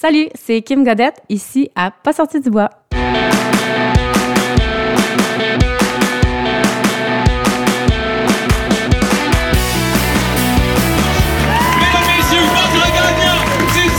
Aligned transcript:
Salut, 0.00 0.30
c'est 0.32 0.62
Kim 0.62 0.82
Godette, 0.82 1.20
ici 1.28 1.70
à 1.76 1.90
Pas 1.90 2.14
sorti 2.14 2.40
du 2.40 2.48
bois. 2.48 2.70
Mesdames, 2.92 3.02
messieurs, 12.16 12.40
votre 12.48 12.86
gagnant 12.94 13.44
du 13.74 13.90
110 13.90 13.92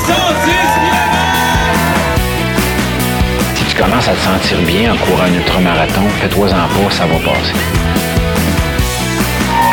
Si 3.54 3.64
tu 3.66 3.76
commences 3.80 4.08
à 4.08 4.14
te 4.14 4.20
sentir 4.22 4.60
bien 4.64 4.96
en 4.96 4.98
courant 4.98 5.26
un 5.26 5.34
ultramarathon, 5.36 6.10
fais-toi-en 6.20 6.50
pas, 6.50 6.90
ça 6.90 7.06
va 7.06 7.20
passer. 7.20 7.54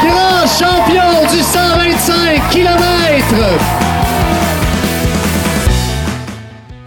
grand 0.02 0.46
champion 0.46 1.26
du 1.32 1.42
125 1.42 2.50
km. 2.50 2.79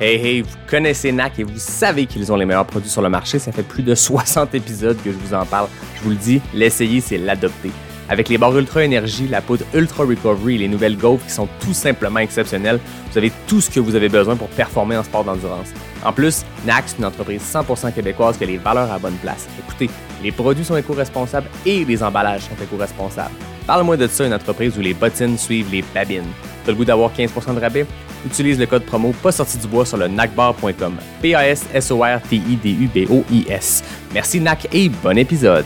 Hey 0.04 0.16
hey, 0.16 0.42
vous 0.42 0.58
connaissez 0.66 1.12
NAC 1.12 1.38
et 1.38 1.44
vous 1.44 1.60
savez 1.60 2.08
qu'ils 2.08 2.32
ont 2.32 2.36
les 2.36 2.44
meilleurs 2.44 2.66
produits 2.66 2.90
sur 2.90 3.04
le 3.04 3.10
marché. 3.10 3.38
Ça 3.38 3.52
fait 3.52 3.62
plus 3.62 3.84
de 3.84 3.94
60 3.94 4.56
épisodes 4.56 4.98
que 5.04 5.12
je 5.12 5.16
vous 5.16 5.36
en 5.36 5.46
parle. 5.46 5.68
Je 5.96 6.02
vous 6.02 6.10
le 6.10 6.16
dis, 6.16 6.42
l'essayer, 6.56 7.02
c'est 7.02 7.20
l'adopter. 7.20 7.70
Avec 8.10 8.28
les 8.28 8.40
barres 8.40 8.58
Ultra 8.58 8.84
Énergie, 8.84 9.28
la 9.28 9.42
poudre 9.42 9.64
Ultra 9.76 10.06
Recovery 10.06 10.56
et 10.56 10.58
les 10.58 10.68
nouvelles 10.68 10.98
Gaufres 10.98 11.24
qui 11.24 11.32
sont 11.32 11.48
tout 11.60 11.76
simplement 11.76 12.18
exceptionnelles, 12.18 12.80
vous 13.12 13.18
avez 13.20 13.32
tout 13.46 13.62
ce 13.62 13.70
que 13.70 13.80
vous 13.80 13.94
avez 13.94 14.10
besoin 14.10 14.36
pour 14.36 14.48
performer 14.48 14.98
en 14.98 15.04
sport 15.04 15.24
d'endurance. 15.24 15.68
En 16.04 16.12
plus, 16.12 16.46
NAC, 16.66 16.86
c'est 16.88 16.98
une 16.98 17.06
entreprise 17.06 17.44
100% 17.44 17.94
québécoise 17.94 18.38
qui 18.40 18.44
a 18.44 18.48
les 18.48 18.58
valeurs 18.58 18.92
à 18.92 18.98
bonne 18.98 19.18
place. 19.22 19.48
Écoutez, 19.60 19.88
les 20.24 20.32
produits 20.32 20.66
sont 20.66 20.78
éco-responsables 20.78 21.48
et 21.64 21.86
les 21.86 22.02
emballages 22.02 22.42
sont 22.42 22.64
éco-responsables. 22.64 23.36
Parle-moi 23.72 23.96
de 23.96 24.04
ça, 24.06 24.26
une 24.26 24.34
entreprise 24.34 24.78
où 24.78 24.82
les 24.82 24.94
bottines 24.94 25.38
suivent 25.38 25.72
les 25.72 25.82
babines. 25.96 26.28
T'as 26.66 26.74
le 26.74 26.78
goût 26.78 26.84
d'avoir 26.84 27.10
15% 27.14 27.56
de 27.56 27.62
rabais? 27.62 27.86
Utilise 28.26 28.60
le 28.60 28.66
code 28.66 28.84
promo 28.84 29.14
pas 29.24 29.32
sorti 29.32 29.58
du 29.58 29.66
bois 29.66 29.86
sur 29.86 29.96
le 29.96 30.10
nacbar.com. 30.10 30.98
P-A-S-S-O-R-T-I-D-U-B-O-I-S. 31.22 33.84
Merci 34.14 34.42
NAC 34.42 34.68
et 34.74 34.90
bon 34.90 35.18
épisode. 35.18 35.64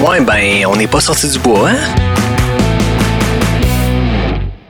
Ouais, 0.00 0.22
ben, 0.22 0.64
on 0.68 0.76
n'est 0.76 0.86
pas 0.86 1.00
sorti 1.00 1.28
du 1.28 1.38
bois, 1.38 1.68
hein? 1.68 1.76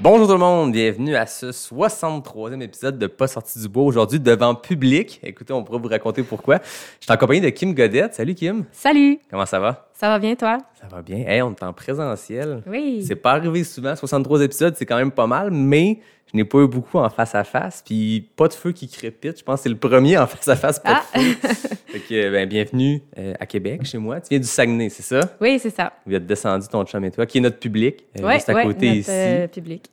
Bonjour 0.09 0.29
tout 0.29 0.35
le 0.35 0.39
monde, 0.39 0.71
bienvenue 0.71 1.17
à 1.17 1.27
ce 1.27 1.47
63e 1.47 2.62
épisode 2.62 2.97
de 2.97 3.09
Pas 3.09 3.27
sorti 3.27 3.59
du 3.59 3.69
bois. 3.69 3.83
Aujourd'hui, 3.83 4.21
devant 4.21 4.55
public. 4.55 5.19
Écoutez, 5.25 5.53
on 5.53 5.65
pourra 5.65 5.79
vous 5.79 5.89
raconter 5.89 6.23
pourquoi. 6.23 6.61
Je 7.01 7.07
suis 7.07 7.12
en 7.12 7.17
compagnie 7.17 7.41
de 7.41 7.49
Kim 7.49 7.75
Godette. 7.75 8.15
Salut 8.15 8.37
Kim. 8.37 8.67
Salut, 8.71 9.19
Comment 9.29 9.47
ça 9.47 9.59
va? 9.59 9.89
ça 9.95 10.07
va 10.09 10.21
bien 10.21 10.37
toi? 10.37 10.59
Ça 10.81 10.87
va 10.87 11.03
bien. 11.03 11.27
Hey, 11.27 11.43
on 11.43 11.51
est 11.51 11.62
en 11.65 11.73
présentiel. 11.73 12.62
Oui. 12.69 13.05
C'est 13.05 13.17
pas 13.17 13.33
arrivé 13.33 13.65
souvent. 13.65 13.97
63 13.97 14.43
épisodes, 14.45 14.77
c'est 14.79 14.87
quand 14.87 14.97
même 14.97 15.11
pas 15.11 15.27
mal, 15.27 15.51
mais 15.51 15.99
je 16.32 16.36
n'ai 16.36 16.44
pas 16.44 16.58
eu 16.58 16.66
beaucoup 16.69 16.98
en 16.98 17.08
face 17.08 17.34
à 17.34 17.44
face. 17.44 17.82
Puis 17.86 18.28
pas 18.36 18.48
de 18.48 18.52
feu 18.55 18.72
qui 18.72 18.88
crépite. 18.88 19.38
Je 19.38 19.44
pense 19.44 19.60
que 19.60 19.62
c'est 19.64 19.69
le 19.69 19.77
premier 19.77 20.19
en 20.19 20.27
face 20.27 20.48
à 20.48 20.56
face, 20.56 20.78
pas 20.80 21.02
Ah. 21.12 21.19
de 21.19 21.22
feu. 21.22 21.36
fait 21.86 22.00
que, 22.00 22.30
ben, 22.30 22.48
bienvenue 22.48 23.02
euh, 23.19 23.34
à 23.38 23.46
Québec, 23.46 23.84
chez 23.84 23.98
moi. 23.98 24.20
Tu 24.20 24.28
viens 24.30 24.38
du 24.41 24.47
Saguenay, 24.47 24.88
c'est 24.88 25.02
ça? 25.02 25.20
Oui, 25.41 25.58
c'est 25.60 25.70
ça. 25.70 25.92
Vous 26.06 26.14
êtes 26.14 26.27
descendu, 26.27 26.66
ton 26.69 26.84
chum 26.84 27.04
et 27.04 27.10
toi, 27.10 27.27
qui 27.27 27.38
est 27.38 27.41
notre 27.41 27.58
public, 27.58 28.04
euh, 28.19 28.24
Ouais, 28.27 28.34
juste 28.34 28.48
à 28.48 28.54
ouais, 28.54 28.64
côté 28.64 28.86
notre, 28.88 28.98
ici. 29.00 29.10
euh, 29.12 29.47
public. 29.47 29.91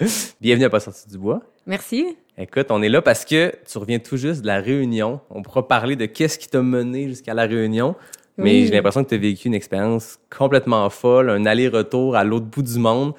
Bienvenue 0.40 0.64
à 0.66 0.70
Pas 0.70 0.80
sorti 0.80 1.08
du 1.08 1.18
bois. 1.18 1.40
Merci. 1.66 2.16
Écoute, 2.38 2.66
on 2.70 2.82
est 2.82 2.88
là 2.88 3.02
parce 3.02 3.24
que 3.24 3.52
tu 3.70 3.78
reviens 3.78 3.98
tout 3.98 4.16
juste 4.16 4.40
de 4.42 4.46
la 4.46 4.60
Réunion. 4.60 5.20
On 5.30 5.42
pourra 5.42 5.66
parler 5.68 5.94
de 5.96 6.06
qu'est-ce 6.06 6.38
qui 6.38 6.48
t'a 6.48 6.62
mené 6.62 7.06
jusqu'à 7.08 7.34
la 7.34 7.44
Réunion. 7.44 7.94
Mais 8.38 8.44
Oui. 8.52 8.66
j'ai 8.66 8.72
l'impression 8.74 9.04
que 9.04 9.10
tu 9.10 9.14
as 9.16 9.18
vécu 9.18 9.48
une 9.48 9.54
expérience 9.54 10.18
complètement 10.34 10.88
folle, 10.88 11.28
un 11.28 11.44
aller-retour 11.44 12.16
à 12.16 12.24
l'autre 12.24 12.46
bout 12.46 12.62
du 12.62 12.78
monde. 12.78 13.12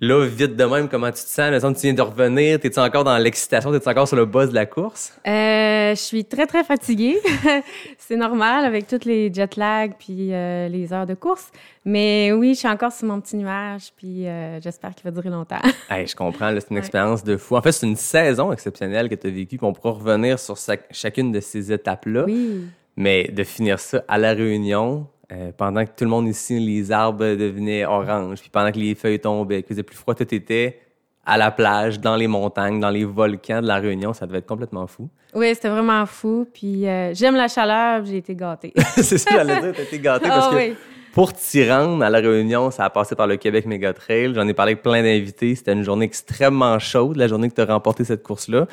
Là, 0.00 0.24
vite 0.26 0.54
de 0.54 0.64
même, 0.64 0.88
comment 0.88 1.08
tu 1.08 1.14
te 1.14 1.28
sens? 1.28 1.50
Que 1.50 1.72
tu 1.74 1.80
viens 1.82 1.92
de 1.94 2.02
revenir, 2.02 2.60
t'es-tu 2.60 2.78
encore 2.78 3.02
dans 3.02 3.18
l'excitation? 3.18 3.72
T'es-tu 3.72 3.88
encore 3.88 4.06
sur 4.06 4.16
le 4.16 4.26
buzz 4.26 4.50
de 4.50 4.54
la 4.54 4.64
course? 4.64 5.12
Euh, 5.26 5.90
je 5.90 6.00
suis 6.00 6.24
très, 6.24 6.46
très 6.46 6.62
fatiguée. 6.62 7.18
c'est 7.98 8.14
normal 8.16 8.64
avec 8.64 8.86
toutes 8.86 9.04
les 9.04 9.32
jet 9.34 9.56
lag 9.56 9.92
puis 9.98 10.32
euh, 10.32 10.68
les 10.68 10.92
heures 10.92 11.06
de 11.06 11.14
course. 11.14 11.50
Mais 11.84 12.30
oui, 12.32 12.54
je 12.54 12.60
suis 12.60 12.68
encore 12.68 12.92
sur 12.92 13.08
mon 13.08 13.20
petit 13.20 13.36
nuage 13.36 13.88
puis 13.96 14.28
euh, 14.28 14.60
j'espère 14.60 14.94
qu'il 14.94 15.04
va 15.04 15.10
durer 15.10 15.30
longtemps. 15.30 15.58
Hey, 15.90 16.06
je 16.06 16.14
comprends, 16.14 16.50
là, 16.50 16.60
c'est 16.60 16.70
une 16.70 16.76
Ouais. 16.76 16.80
expérience 16.82 17.24
de 17.24 17.36
fou. 17.36 17.56
En 17.56 17.62
fait, 17.62 17.72
c'est 17.72 17.86
une 17.86 17.96
saison 17.96 18.52
exceptionnelle 18.52 19.08
que 19.08 19.14
tu 19.16 19.26
as 19.26 19.30
vécue, 19.30 19.56
puis 19.56 19.66
on 19.66 19.72
pourra 19.72 19.92
revenir 19.94 20.38
sur 20.38 20.56
chacune 20.92 21.32
de 21.32 21.40
ces 21.40 21.72
étapes-là. 21.72 22.24
oui. 22.26 22.66
Mais 22.96 23.24
de 23.28 23.42
finir 23.44 23.78
ça 23.78 24.02
à 24.08 24.18
la 24.18 24.32
Réunion, 24.32 25.06
euh, 25.32 25.50
pendant 25.56 25.84
que 25.84 25.90
tout 25.96 26.04
le 26.04 26.10
monde 26.10 26.26
ici, 26.28 26.58
les 26.58 26.90
arbres 26.90 27.34
devenaient 27.36 27.84
oranges, 27.84 28.40
puis 28.40 28.50
pendant 28.50 28.72
que 28.72 28.78
les 28.78 28.94
feuilles 28.94 29.20
tombaient, 29.20 29.62
qu'il 29.62 29.68
faisait 29.68 29.82
plus 29.82 29.96
froid, 29.96 30.14
tout 30.14 30.34
était 30.34 30.78
à 31.26 31.36
la 31.36 31.50
plage, 31.50 32.00
dans 32.00 32.16
les 32.16 32.26
montagnes, 32.26 32.80
dans 32.80 32.88
les 32.88 33.04
volcans 33.04 33.60
de 33.60 33.66
la 33.66 33.76
Réunion, 33.76 34.14
ça 34.14 34.26
devait 34.26 34.38
être 34.38 34.46
complètement 34.46 34.86
fou. 34.86 35.10
Oui, 35.34 35.50
c'était 35.54 35.68
vraiment 35.68 36.06
fou. 36.06 36.46
Puis 36.54 36.88
euh, 36.88 37.12
j'aime 37.12 37.36
la 37.36 37.48
chaleur, 37.48 38.00
puis 38.02 38.12
j'ai 38.12 38.16
été 38.18 38.34
gâtée. 38.34 38.72
c'est 38.96 39.18
ça, 39.18 39.30
j'allais 39.32 39.60
dire, 39.60 39.72
t'as 39.76 39.82
été 39.82 39.98
gâté 39.98 40.26
parce 40.26 40.46
Ah 40.48 40.50
que 40.52 40.56
oui. 40.56 40.74
pour 41.12 41.34
t'y 41.34 41.68
rendre 41.70 42.02
à 42.02 42.08
la 42.08 42.20
Réunion, 42.20 42.70
ça 42.70 42.86
a 42.86 42.90
passé 42.90 43.14
par 43.14 43.26
le 43.26 43.36
Québec 43.36 43.66
Méga 43.66 43.92
Trail. 43.92 44.32
J'en 44.34 44.48
ai 44.48 44.54
parlé 44.54 44.72
avec 44.72 44.82
plein 44.82 45.02
d'invités. 45.02 45.54
C'était 45.54 45.74
une 45.74 45.82
journée 45.82 46.06
extrêmement 46.06 46.78
chaude, 46.78 47.18
la 47.18 47.28
journée 47.28 47.50
que 47.50 47.54
tu 47.54 47.60
as 47.60 47.66
remporté 47.66 48.04
cette 48.04 48.22
course-là. 48.22 48.66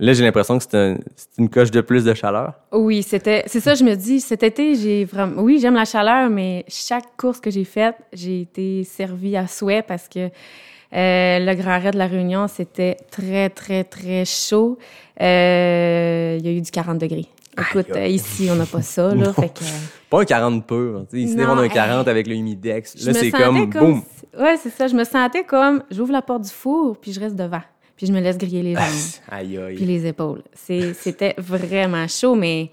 Là, 0.00 0.12
j'ai 0.12 0.22
l'impression 0.24 0.58
que 0.58 0.64
c'est 0.68 0.76
un- 0.76 0.96
c'est 1.16 1.28
une 1.38 1.48
coche 1.50 1.70
de 1.72 1.80
plus 1.80 2.04
de 2.04 2.14
chaleur. 2.14 2.54
Oui, 2.72 3.02
c'était, 3.02 3.42
c'est 3.46 3.58
ça, 3.60 3.74
je 3.74 3.82
me 3.82 3.94
dis, 3.96 4.20
cet 4.20 4.42
été, 4.44 4.76
j'ai 4.76 5.04
vraiment, 5.04 5.42
oui, 5.42 5.58
j'aime 5.60 5.74
la 5.74 5.84
chaleur, 5.84 6.30
mais 6.30 6.64
chaque 6.68 7.16
course 7.16 7.40
que 7.40 7.50
j'ai 7.50 7.64
faite, 7.64 7.96
j'ai 8.12 8.42
été 8.42 8.84
servie 8.84 9.36
à 9.36 9.48
souhait 9.48 9.82
parce 9.82 10.06
que 10.08 10.20
euh, 10.20 11.38
le 11.40 11.54
Grand 11.54 11.80
Raid 11.80 11.94
de 11.94 11.98
la 11.98 12.06
Réunion, 12.06 12.46
c'était 12.48 12.96
très, 13.10 13.50
très, 13.50 13.82
très 13.84 14.24
chaud. 14.24 14.78
Euh, 15.20 16.36
il 16.38 16.46
y 16.46 16.48
a 16.48 16.52
eu 16.52 16.60
du 16.60 16.70
40 16.70 16.98
degrés. 16.98 17.26
Écoute, 17.58 17.90
Aïe, 17.96 18.02
euh, 18.02 18.06
ici, 18.06 18.48
on 18.52 18.54
n'a 18.54 18.66
pas 18.66 18.82
ça, 18.82 19.12
là, 19.14 19.32
fait 19.34 19.48
que... 19.48 19.64
Pas 20.08 20.20
un 20.20 20.24
40 20.24 20.64
pur. 20.66 21.04
sais, 21.10 21.18
Ici, 21.18 21.34
Non, 21.34 21.50
on 21.50 21.58
a 21.58 21.62
un 21.62 21.64
hey. 21.64 21.70
40 21.70 22.06
avec 22.06 22.28
le 22.28 22.34
humidex. 22.36 23.04
Là, 23.04 23.12
c'est 23.12 23.30
sentais 23.30 23.42
comme, 23.42 23.70
boum. 23.70 24.02
Ouais, 24.38 24.56
c'est 24.62 24.70
ça, 24.70 24.86
je 24.86 24.94
me 24.94 25.02
sentais 25.02 25.42
comme, 25.42 25.82
j'ouvre 25.90 26.12
la 26.12 26.22
porte 26.22 26.42
du 26.44 26.50
four, 26.50 26.96
puis 26.98 27.12
je 27.12 27.18
reste 27.18 27.34
devant. 27.34 27.62
Puis 27.98 28.06
je 28.06 28.12
me 28.12 28.20
laisse 28.20 28.38
griller 28.38 28.62
les 28.62 28.74
jambes. 28.74 28.84
Aïe, 29.30 29.58
aïe. 29.58 29.74
puis 29.74 29.84
les 29.84 30.06
épaules. 30.06 30.42
C'était 30.54 31.34
vraiment 31.36 32.06
chaud, 32.08 32.34
mais 32.36 32.70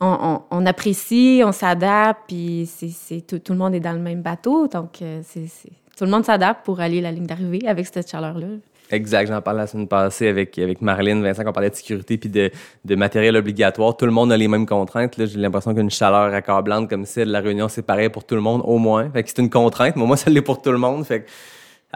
on, 0.00 0.06
on- 0.22 0.42
on 0.50 0.64
apprécie, 0.66 1.42
on 1.44 1.52
s'adapte, 1.52 2.20
puis 2.28 2.66
c'est- 2.72 3.26
tout, 3.26 3.40
tout 3.40 3.52
le 3.52 3.58
monde 3.58 3.74
est 3.74 3.80
dans 3.80 3.92
le 3.92 3.98
même 3.98 4.22
bateau, 4.22 4.66
donc 4.68 5.02
euh, 5.02 5.20
c'est- 5.24 5.42
tout 5.98 6.04
le 6.04 6.10
monde 6.10 6.24
s'adapte 6.24 6.64
pour 6.64 6.80
aller 6.80 6.98
à 7.00 7.02
la 7.02 7.10
ligne 7.12 7.26
d'arrivée 7.26 7.66
avec 7.66 7.86
cette 7.92 8.10
chaleur-là. 8.10 8.46
Exact, 8.90 9.28
j'en 9.28 9.40
parlais 9.40 9.60
la 9.60 9.66
semaine 9.66 9.88
passée 9.88 10.28
avec, 10.28 10.58
avec 10.58 10.82
Marlène, 10.82 11.22
Vincent, 11.22 11.42
qu'on 11.42 11.52
parlait 11.52 11.70
de 11.70 11.74
sécurité 11.74 12.16
puis 12.18 12.28
de, 12.28 12.50
de 12.84 12.94
matériel 12.94 13.34
obligatoire. 13.36 13.96
Tout 13.96 14.04
le 14.04 14.12
monde 14.12 14.30
a 14.30 14.36
les 14.36 14.46
mêmes 14.46 14.66
contraintes. 14.66 15.16
Là, 15.16 15.24
j'ai 15.26 15.38
l'impression 15.38 15.74
qu'une 15.74 15.90
chaleur 15.90 16.32
accablante 16.34 16.88
comme 16.90 17.06
celle 17.06 17.28
de 17.28 17.32
la 17.32 17.40
Réunion, 17.40 17.68
c'est 17.68 17.82
pareil 17.82 18.10
pour 18.10 18.24
tout 18.24 18.34
le 18.36 18.40
monde, 18.42 18.60
au 18.64 18.78
moins. 18.78 19.10
Fait 19.10 19.22
que 19.22 19.30
c'est 19.30 19.38
une 19.40 19.48
contrainte, 19.50 19.96
mais 19.96 20.04
moi, 20.06 20.16
ça 20.18 20.30
l'est 20.30 20.42
pour 20.42 20.60
tout 20.62 20.70
le 20.70 20.78
monde. 20.78 21.04
Fait 21.06 21.22
que 21.22 21.30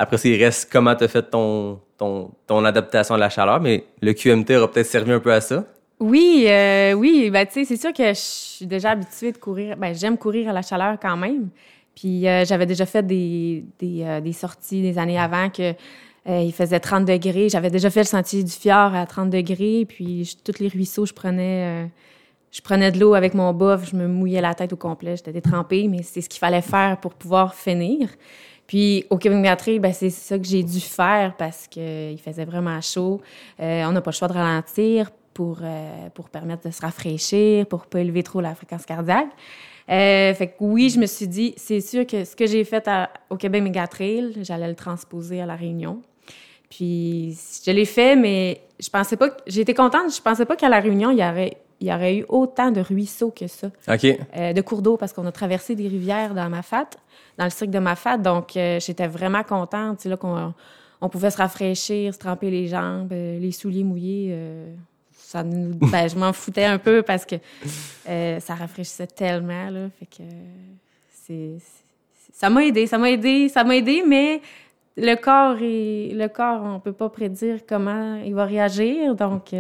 après, 0.01 0.17
ça, 0.17 0.29
il 0.29 0.43
reste 0.43 0.71
comment 0.71 0.95
tu 0.95 1.05
as 1.05 1.09
fait 1.09 1.29
ton, 1.29 1.81
ton, 1.99 2.65
adaptation 2.65 3.17
à 3.17 3.19
la 3.19 3.29
chaleur, 3.29 3.61
mais 3.61 3.85
le 4.01 4.13
QMT 4.13 4.57
aura 4.57 4.71
peut-être 4.71 4.87
servi 4.87 5.11
un 5.11 5.19
peu 5.19 5.33
à 5.33 5.41
ça. 5.41 5.65
Oui, 5.99 6.45
euh, 6.47 6.93
oui, 6.93 7.29
ben 7.31 7.45
tu 7.45 7.55
sais, 7.55 7.65
c'est 7.65 7.77
sûr 7.77 7.93
que 7.93 8.07
je 8.07 8.21
suis 8.21 8.67
déjà 8.67 8.91
habituée 8.93 9.33
de 9.33 9.39
courir. 9.39 9.77
Ben 9.77 9.93
j'aime 9.93 10.17
courir 10.17 10.51
à 10.51 10.53
la 10.53 10.63
chaleur 10.63 10.99
quand 11.03 11.17
même. 11.17 11.49
Puis 11.97 12.29
euh, 12.29 12.45
j'avais 12.45 12.67
déjà 12.67 12.87
fait 12.87 13.05
des, 13.05 13.65
euh, 13.83 14.21
des 14.21 14.33
sorties 14.33 14.81
des 14.83 14.99
années 14.99 15.19
avant 15.19 15.51
que 15.51 15.75
il 16.31 16.53
faisait 16.53 16.79
30 16.79 17.07
degrés. 17.07 17.49
J'avais 17.49 17.71
déjà 17.71 17.89
fait 17.89 18.01
le 18.01 18.07
sentier 18.07 18.45
du 18.45 18.53
fjord 18.53 18.95
à 18.95 19.07
30 19.07 19.31
degrés. 19.31 19.87
Puis 19.89 20.27
je- 20.27 20.37
tous 20.37 20.61
les 20.61 20.69
ruisseaux, 20.69 21.07
je 21.07 21.15
prenais, 21.15 21.89
je 22.53 22.61
prenais 22.61 22.93
de 22.93 23.01
l'eau 23.01 23.15
avec 23.15 23.33
mon 23.33 23.55
bof, 23.55 23.89
je 23.91 23.97
me 23.97 24.07
mouillais 24.07 24.43
la 24.43 24.53
tête 24.55 24.75
au 24.75 24.77
complet, 24.77 25.17
j'étais 25.17 25.33
détrempée, 25.33 25.89
mais 25.89 26.03
c'est 26.03 26.21
ce 26.21 26.29
qu'il 26.29 26.39
fallait 26.39 26.61
faire 26.61 26.99
pour 27.01 27.15
pouvoir 27.15 27.55
finir. 27.55 28.11
Puis 28.69 29.05
au 29.11 29.17
Québec 29.19 29.39
Mégatrail, 29.39 29.79
ben, 29.81 29.93
c'est 29.93 30.11
ça 30.11 30.39
que 30.39 30.45
j'ai 30.45 30.63
dû 30.63 30.79
faire 30.79 31.35
parce 31.37 31.67
qu'il 31.67 32.19
faisait 32.23 32.45
vraiment 32.45 32.81
chaud. 32.81 33.21
Euh, 33.59 33.83
on 33.87 33.93
n'a 33.93 34.01
pas 34.01 34.11
le 34.13 34.17
choix 34.17 34.29
de 34.29 34.35
ralentir 34.35 35.11
pour, 35.35 35.59
euh, 35.63 36.09
pour 36.15 36.29
permettre 36.29 36.69
de 36.69 36.71
se 36.73 36.81
rafraîchir, 36.83 37.67
pour 37.67 37.87
pas 37.87 38.01
élever 38.01 38.23
trop 38.23 38.41
la 38.41 38.55
fréquence 38.55 38.85
cardiaque. 38.85 39.29
Euh, 39.91 40.35
fait 40.35 40.49
que 40.49 40.53
oui, 40.61 40.91
je 40.91 41.01
me 41.01 41.07
suis 41.07 41.27
dit, 41.27 41.55
c'est 41.57 41.81
sûr 41.81 42.07
que 42.07 42.25
ce 42.25 42.37
que 42.37 42.47
j'ai 42.47 42.63
fait 42.65 42.87
à- 42.87 43.09
au 43.31 43.37
Québec 43.37 43.63
Mégatrail, 43.63 44.35
j'allais 44.43 44.69
le 44.69 44.75
transposer 44.75 45.41
à 45.41 45.47
La 45.47 45.57
Réunion. 45.57 46.03
Puis 46.69 47.39
je 47.65 47.71
l'ai 47.71 47.87
fait, 47.87 48.15
mais 48.17 48.61
je 48.79 48.91
pensais 48.91 49.17
pas. 49.17 49.29
été 49.47 49.73
contente. 49.73 50.15
Je 50.15 50.21
pensais 50.21 50.45
pas 50.45 50.57
qu'à 50.57 50.69
la 50.69 50.81
Réunion 50.81 51.11
il 51.11 51.19
y 51.19 51.23
aurait 51.25 51.57
il 51.81 51.87
y 51.89 51.93
aurait 51.93 52.17
eu 52.17 52.25
autant 52.29 52.71
de 52.71 52.81
ruisseaux 52.81 53.31
que 53.31 53.47
ça, 53.47 53.69
OK. 53.89 54.05
euh, 54.37 54.53
de 54.53 54.61
cours 54.63 54.83
d'eau 54.83 54.97
parce 54.97 55.13
qu'on 55.13 55.27
a 55.27 55.33
traversé 55.33 55.75
des 55.77 55.87
rivières 55.89 56.35
dans 56.35 56.49
Mafat, 56.49 56.89
dans 57.37 57.45
le 57.45 57.51
cirque 57.51 57.71
de 57.71 57.79
Mafat. 57.79 58.19
Donc 58.19 58.57
euh, 58.57 58.81
j'étais 58.81 59.07
vraiment 59.07 59.43
contente, 59.45 60.05
là 60.05 60.17
qu'on 60.17 60.53
on 61.01 61.09
pouvait 61.09 61.31
se 61.31 61.37
rafraîchir, 61.39 62.13
se 62.13 62.19
tremper 62.19 62.51
les 62.51 62.67
jambes, 62.67 63.13
euh, 63.13 63.39
les 63.39 63.53
souliers 63.53 63.85
mouillés. 63.85 64.37
ça 65.13 65.43
nous, 65.45 65.75
ben, 65.93 66.09
je 66.09 66.17
m'en 66.17 66.33
foutais 66.33 66.65
un 66.65 66.79
peu 66.79 67.03
parce 67.03 67.25
que 67.25 67.37
ça 68.05 68.55
rafraîchissait 68.55 69.07
tellement 69.07 69.71
là, 69.71 69.89
fait 69.99 70.07
que 70.07 70.23
c'est 71.13 71.57
c'est- 71.61 72.33
ça 72.33 72.51
m'a 72.51 72.65
aidé, 72.65 72.87
ça 72.87 72.99
m'a 72.99 73.11
aidé, 73.11 73.49
ça 73.49 73.65
m'a 73.65 73.77
aidé, 73.77 74.03
mais 74.07 74.41
le 74.97 75.15
corps 75.17 75.57
est 75.61 76.13
le 76.15 76.27
corps, 76.29 76.63
on 76.65 76.81
peut 76.81 76.93
pas 76.93 77.09
prédire 77.09 77.61
comment 77.69 78.17
il 78.25 78.35
va 78.35 78.45
réagir, 78.45 79.15
donc 79.17 79.53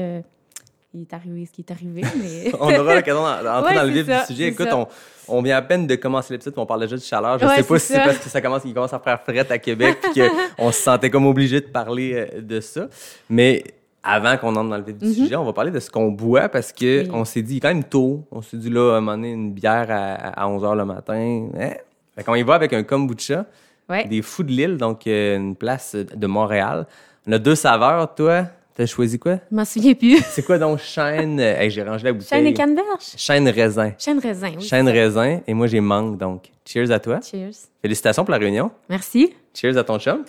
il 0.95 1.03
est 1.03 1.13
arrivé 1.13 1.45
ce 1.47 1.53
qui 1.53 1.61
est 1.63 1.71
arrivé. 1.71 2.03
Mais 2.21 2.53
on 2.59 2.75
aura 2.75 2.95
l'occasion 2.97 3.23
d'entrer 3.23 3.71
Ouais, 3.71 3.75
dans 3.75 3.83
le 3.85 3.91
vif 3.91 4.07
ça, 4.07 4.21
du 4.21 4.27
sujet. 4.27 4.49
Écoute, 4.49 4.69
on, 4.73 4.87
on 5.29 5.43
vient 5.43 5.57
à 5.59 5.63
peine 5.63 5.87
de 5.87 5.95
commencer 5.97 6.33
l'épisode, 6.35 6.55
on 6.57 6.67
parle 6.67 6.81
déjà 6.81 6.97
de 6.97 7.03
chaleur. 7.03 7.39
Je 7.39 7.45
Ouais, 7.47 7.57
sais 7.57 7.63
pas 7.63 7.79
si 7.79 7.87
c'est 7.93 7.99
parce 8.03 8.19
que 8.19 8.29
ça 8.29 8.41
commence, 8.41 8.63
il 8.65 8.73
commence 8.75 8.93
à 8.95 8.99
faire 8.99 9.21
fret 9.23 9.47
à 9.51 9.59
Québec, 9.59 9.99
puis 10.13 10.23
qu'on 10.57 10.73
se 10.73 10.81
sentait 10.83 11.11
comme 11.11 11.27
obligé 11.27 11.61
de 11.61 11.67
parler 11.67 12.13
euh, 12.15 12.41
de 12.41 12.61
ça. 12.61 12.89
Mais 13.29 13.63
avant 14.03 14.37
qu'on 14.39 14.57
entre 14.57 14.71
dans 14.71 14.77
le 14.79 14.85
vif 14.85 14.97
du 14.97 15.13
sujet, 15.13 15.37
on 15.37 15.45
va 15.45 15.53
parler 15.53 15.71
de 15.71 15.81
ce 15.81 15.91
qu'on 15.91 16.11
boit 16.11 16.49
parce 16.49 16.73
que 16.73 17.03
Mm-hmm. 17.03 17.11
Oui. 17.11 17.11
on 17.13 17.25
s'est 17.27 17.43
dit, 17.43 17.55
il 17.55 17.57
est 17.59 17.61
quand 17.61 17.69
même 17.69 17.85
tôt. 17.85 18.25
On 18.31 18.41
s'est 18.41 18.57
dit, 18.57 18.71
là, 18.71 18.95
à 18.95 18.97
un 18.97 19.01
moment 19.01 19.17
donné, 19.17 19.33
une 19.33 19.53
bière 19.53 19.89
à, 19.91 20.49
11 20.49 20.63
h 20.63 20.77
le 20.77 20.85
matin. 20.87 21.49
Hein? 21.61 21.71
Fait 22.17 22.25
qu'on 22.25 22.35
y 22.35 22.43
va 22.43 22.55
avec 22.55 22.73
un 22.73 22.83
kombucha 22.83 23.45
ouais. 23.91 24.07
des 24.07 24.23
Fous 24.23 24.43
de 24.45 24.51
Lille, 24.53 24.77
donc 24.79 25.07
euh, 25.07 25.37
une 25.37 25.55
place 25.55 25.95
de 25.95 26.27
Montréal. 26.27 26.87
On 27.27 27.33
a 27.33 27.39
deux 27.39 27.55
saveurs, 27.57 28.15
toi? 28.15 28.45
T'as 28.79 28.87
choisi 28.87 29.19
quoi? 29.19 29.41
Je 29.51 29.57
m'en 29.57 29.65
souviens 29.65 29.95
plus. 29.95 30.19
C'est 30.31 30.45
quoi 30.45 30.57
donc 30.57 30.79
chêne? 30.79 31.41
euh, 31.41 31.61
hey, 31.61 31.69
j'ai 31.69 31.83
rangé 31.83 32.05
la 32.05 32.13
bouteille. 32.13 32.29
Chêne 32.29 32.47
et 32.47 32.55
canneberge. 32.55 33.03
Chêne 33.17 33.49
raisin. 33.49 33.93
Chêne 33.99 34.21
raisin. 34.21 34.53
Oui, 34.57 34.63
Chêne 34.63 34.89
raisin. 34.89 35.41
Et 35.49 35.53
moi, 35.53 35.67
j'ai 35.67 35.81
mangue, 35.81 36.17
donc. 36.17 36.49
Cheers 36.65 36.93
à 36.93 37.01
toi. 37.01 37.19
Cheers. 37.21 37.51
Félicitations 37.83 38.25
pour 38.25 38.31
la 38.31 38.39
réunion. 38.39 38.71
Merci. 38.89 39.35
Cheers 39.53 39.77
à 39.79 39.83
ton 39.83 39.99
chum. 39.99 40.25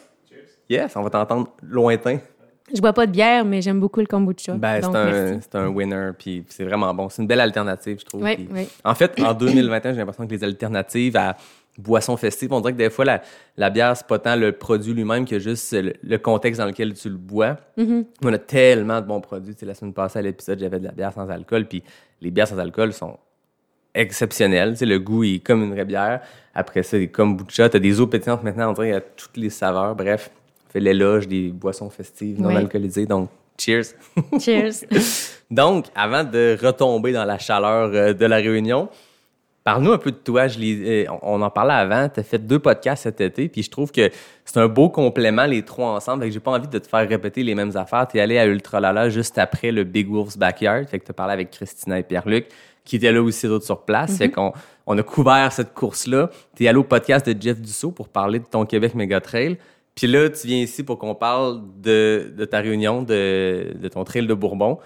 Yes, 0.67 0.95
on 0.95 1.03
va 1.03 1.11
t'entendre 1.11 1.49
lointain. 1.61 2.17
Je 2.73 2.81
bois 2.81 2.93
pas 2.93 3.05
de 3.05 3.11
bière, 3.11 3.45
mais 3.45 3.61
j'aime 3.61 3.79
beaucoup 3.79 3.99
le 3.99 4.07
kombucha. 4.07 4.53
Ben, 4.53 4.81
c'est 4.81 4.95
un, 4.95 5.41
c'est 5.41 5.55
un 5.55 5.67
winner, 5.67 6.09
puis 6.17 6.43
c'est 6.49 6.63
vraiment 6.63 6.91
bon. 6.91 7.07
C'est 7.09 7.21
une 7.21 7.27
belle 7.27 7.41
alternative, 7.41 7.99
je 7.99 8.05
trouve. 8.05 8.23
Oui, 8.23 8.47
oui. 8.51 8.67
En 8.83 8.95
fait, 8.95 9.19
en 9.21 9.35
2021, 9.35 9.91
j'ai 9.93 9.97
l'impression 9.99 10.25
que 10.25 10.31
les 10.33 10.43
alternatives 10.43 11.15
à 11.17 11.37
boissons 11.79 12.17
festives, 12.17 12.51
on 12.53 12.61
dirait 12.61 12.73
que 12.73 12.77
des 12.77 12.89
fois, 12.89 13.05
la, 13.05 13.21
la 13.57 13.69
bière, 13.69 13.95
c'est 13.97 14.05
pas 14.07 14.19
tant 14.19 14.35
le 14.35 14.51
produit 14.51 14.93
lui-même 14.93 15.25
que 15.25 15.39
juste 15.39 15.71
le, 15.73 15.93
le 16.03 16.17
contexte 16.17 16.59
dans 16.59 16.67
lequel 16.67 16.93
tu 16.93 17.09
le 17.09 17.17
bois. 17.17 17.57
Mm-hmm. 17.77 18.05
On 18.23 18.33
a 18.33 18.37
tellement 18.37 19.01
de 19.01 19.05
bons 19.07 19.21
produits. 19.21 19.53
Tu 19.53 19.61
sais, 19.61 19.65
la 19.65 19.73
semaine 19.73 19.93
passée, 19.93 20.19
à 20.19 20.21
l'épisode, 20.21 20.59
j'avais 20.59 20.79
de 20.79 20.85
la 20.85 20.91
bière 20.91 21.13
sans 21.13 21.27
alcool, 21.29 21.65
puis 21.65 21.83
les 22.21 22.31
bières 22.31 22.47
sans 22.47 22.57
alcool 22.59 22.93
sont 22.93 23.17
exceptionnelles. 23.95 24.71
Tu 24.73 24.77
sais, 24.79 24.85
le 24.85 24.99
goût 24.99 25.23
est 25.23 25.39
comme 25.43 25.63
une 25.63 25.73
vraie 25.73 25.85
bière. 25.85 26.21
Après 26.53 26.83
ça, 26.83 26.97
des 26.97 27.07
kombucha, 27.07 27.69
t'as 27.69 27.79
des 27.79 27.99
eaux 27.99 28.07
pétillantes 28.07 28.43
maintenant, 28.43 28.69
on 28.69 28.73
dirait 28.73 28.87
qu'il 28.87 28.93
y 28.93 28.97
a 28.97 29.01
toutes 29.01 29.37
les 29.37 29.49
saveurs. 29.49 29.95
Bref, 29.95 30.29
on 30.67 30.71
fait 30.71 30.79
l'éloge 30.79 31.27
des 31.27 31.49
boissons 31.49 31.89
festives 31.89 32.39
non 32.41 32.49
Oui. 32.49 32.57
alcoolisées. 32.57 33.05
Donc, 33.05 33.29
cheers! 33.59 33.85
Cheers. 34.39 34.85
Donc, 35.51 35.85
avant 35.95 36.23
de 36.23 36.57
retomber 36.61 37.11
dans 37.11 37.25
la 37.25 37.39
chaleur 37.39 37.89
euh, 37.93 38.13
de 38.13 38.25
la 38.25 38.37
réunion, 38.37 38.89
parle-nous 39.69 39.91
un 39.91 39.99
peu 39.99 40.09
de 40.09 40.17
toi. 40.17 40.47
Je 40.47 40.57
euh, 40.59 41.05
on 41.21 41.43
en 41.43 41.49
parlait 41.51 41.75
avant. 41.75 42.09
Tu 42.09 42.21
as 42.21 42.23
fait 42.23 42.39
deux 42.39 42.57
podcasts 42.57 43.03
cet 43.03 43.21
été, 43.21 43.49
puis 43.49 43.61
je 43.61 43.69
trouve 43.69 43.91
que 43.91 44.09
c'est 44.43 44.59
un 44.59 44.67
beau 44.67 44.89
complément, 44.89 45.45
les 45.45 45.61
trois 45.61 45.89
ensemble. 45.91 46.23
Fait 46.23 46.29
que 46.29 46.33
j'ai 46.33 46.39
pas 46.39 46.49
envie 46.49 46.67
de 46.67 46.79
te 46.79 46.87
faire 46.87 47.07
répéter 47.07 47.43
les 47.43 47.53
mêmes 47.53 47.77
affaires. 47.77 48.07
Tu 48.07 48.17
es 48.17 48.21
allé 48.21 48.39
à 48.39 48.47
Ultralala 48.47 49.09
juste 49.09 49.37
après 49.37 49.71
le 49.71 49.83
Big 49.83 50.09
Wolf's 50.09 50.39
Backyard. 50.39 50.87
Fait 50.87 50.97
que 50.97 51.05
tu 51.05 51.11
as 51.11 51.13
parlé 51.13 51.33
avec 51.33 51.51
Christina 51.51 51.99
et 51.99 52.03
Pierre-Luc, 52.03 52.47
qui 52.83 52.95
étaient 52.95 53.11
là 53.11 53.21
aussi 53.21 53.47
d'autres 53.47 53.65
sur 53.65 53.85
place. 53.85 54.17
Fait 54.17 54.31
qu'on 54.31 54.53
on 54.87 54.97
a 54.97 55.03
couvert 55.03 55.51
cette 55.51 55.75
course-là. 55.75 56.31
Tu 56.55 56.63
es 56.63 56.67
allé 56.67 56.79
au 56.79 56.83
podcast 56.83 57.29
de 57.29 57.39
Jeff 57.39 57.61
Dussault 57.61 57.91
pour 57.91 58.09
parler 58.09 58.39
de 58.39 58.45
ton 58.45 58.65
Québec 58.65 58.95
Mega 58.95 59.21
Trail. 59.21 59.59
Puis 59.93 60.07
là, 60.07 60.29
tu 60.29 60.47
viens 60.47 60.61
ici 60.61 60.81
pour 60.81 60.97
qu'on 60.97 61.13
parle 61.13 61.61
de, 61.79 62.33
de 62.35 62.45
ta 62.45 62.59
réunion, 62.59 63.03
de, 63.03 63.67
de 63.79 63.87
ton 63.87 64.03
trail 64.03 64.25
de 64.25 64.33
Bourbon. 64.33 64.79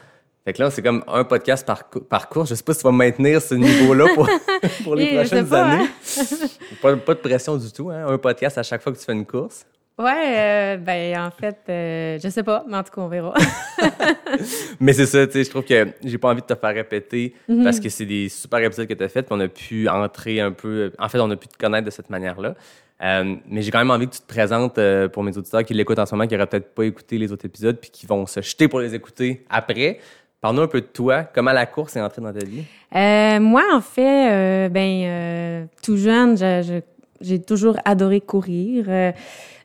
Fait 0.45 0.51
que 0.53 0.61
là, 0.61 0.69
c'est 0.69 0.81
comme 0.81 1.03
un 1.07 1.23
podcast 1.23 1.65
par, 1.65 1.89
cou- 1.89 2.01
par 2.01 2.27
course. 2.27 2.49
Je 2.49 2.55
sais 2.55 2.63
pas 2.63 2.73
si 2.73 2.79
tu 2.79 2.83
vas 2.83 2.91
maintenir 2.91 3.41
ce 3.41 3.55
niveau-là 3.55 4.07
pour, 4.13 4.27
pour 4.83 4.95
les 4.95 5.15
prochaines 5.15 5.47
pas, 5.47 5.63
années. 5.63 5.85
hein. 5.85 6.47
Pas, 6.81 6.97
pas 6.97 7.13
de 7.13 7.19
pression 7.19 7.55
du 7.55 7.71
tout. 7.71 7.89
Hein? 7.89 8.05
Un 8.07 8.17
podcast 8.17 8.57
à 8.57 8.63
chaque 8.63 8.81
fois 8.81 8.91
que 8.91 8.97
tu 8.97 9.05
fais 9.05 9.13
une 9.13 9.25
course. 9.25 9.65
Ouais, 9.97 10.37
euh, 10.37 10.77
ben 10.77 11.17
en 11.19 11.29
fait, 11.29 11.59
euh, 11.69 12.17
je 12.21 12.27
sais 12.27 12.41
pas, 12.41 12.65
mais 12.67 12.75
en 12.77 12.83
tout 12.83 12.91
cas, 12.91 13.01
on 13.01 13.07
verra. 13.07 13.33
Mais 14.79 14.91
c'est 14.93 15.05
ça, 15.05 15.25
tu 15.27 15.33
sais, 15.33 15.43
je 15.43 15.49
trouve 15.51 15.63
que 15.63 15.87
j'ai 16.03 16.17
pas 16.17 16.29
envie 16.29 16.41
de 16.41 16.47
te 16.47 16.55
faire 16.55 16.73
répéter 16.73 17.35
Mhm. 17.47 17.63
parce 17.63 17.79
que 17.79 17.89
c'est 17.89 18.05
des 18.05 18.27
super 18.27 18.59
épisodes 18.59 18.87
que 18.87 18.93
tu 18.95 19.03
as 19.03 19.07
fait, 19.09 19.21
puis 19.23 19.33
on 19.35 19.39
a 19.39 19.47
pu 19.47 19.87
entrer 19.87 20.41
un 20.41 20.51
peu. 20.51 20.91
En 20.99 21.09
fait, 21.09 21.19
on 21.19 21.29
a 21.29 21.35
pu 21.35 21.47
te 21.47 21.57
connaître 21.57 21.85
de 21.85 21.91
cette 21.91 22.09
manière-là. 22.09 22.55
Euh, 23.03 23.35
mais 23.47 23.61
j'ai 23.61 23.69
quand 23.71 23.79
même 23.79 23.91
envie 23.91 24.07
que 24.07 24.13
tu 24.15 24.21
te 24.21 24.27
présentes 24.27 24.77
euh, 24.77 25.07
pour 25.09 25.23
mes 25.23 25.37
auditeurs 25.37 25.63
qui 25.63 25.73
l'écoutent 25.73 25.99
en 25.99 26.05
ce 26.05 26.15
moment, 26.15 26.27
qui 26.27 26.33
n'auraient 26.35 26.47
peut-être 26.47 26.73
pas 26.73 26.85
écouté 26.85 27.17
les 27.17 27.31
autres 27.31 27.45
épisodes, 27.45 27.77
puis 27.79 27.89
qui 27.91 28.05
vont 28.05 28.25
se 28.25 28.41
jeter 28.41 28.67
pour 28.67 28.79
les 28.79 28.95
écouter 28.95 29.45
après. 29.49 29.99
Parle-nous 30.43 30.61
un 30.63 30.67
peu 30.67 30.81
de 30.81 30.85
toi, 30.85 31.23
comment 31.23 31.53
la 31.53 31.65
course 31.65 31.95
est 31.95 32.01
entrée 32.01 32.21
dans 32.21 32.33
ta 32.33 32.43
vie? 32.45 32.63
Euh, 32.93 33.39
moi, 33.39 33.63
en 33.73 33.79
fait, 33.79 34.29
euh, 34.29 34.67
ben, 34.67 35.03
euh, 35.05 35.65
tout 35.81 35.95
jeune, 35.95 36.37
je- 36.37 36.61
je- 36.67 37.25
j'ai 37.25 37.41
toujours 37.41 37.77
adoré 37.85 38.19
courir. 38.19 38.87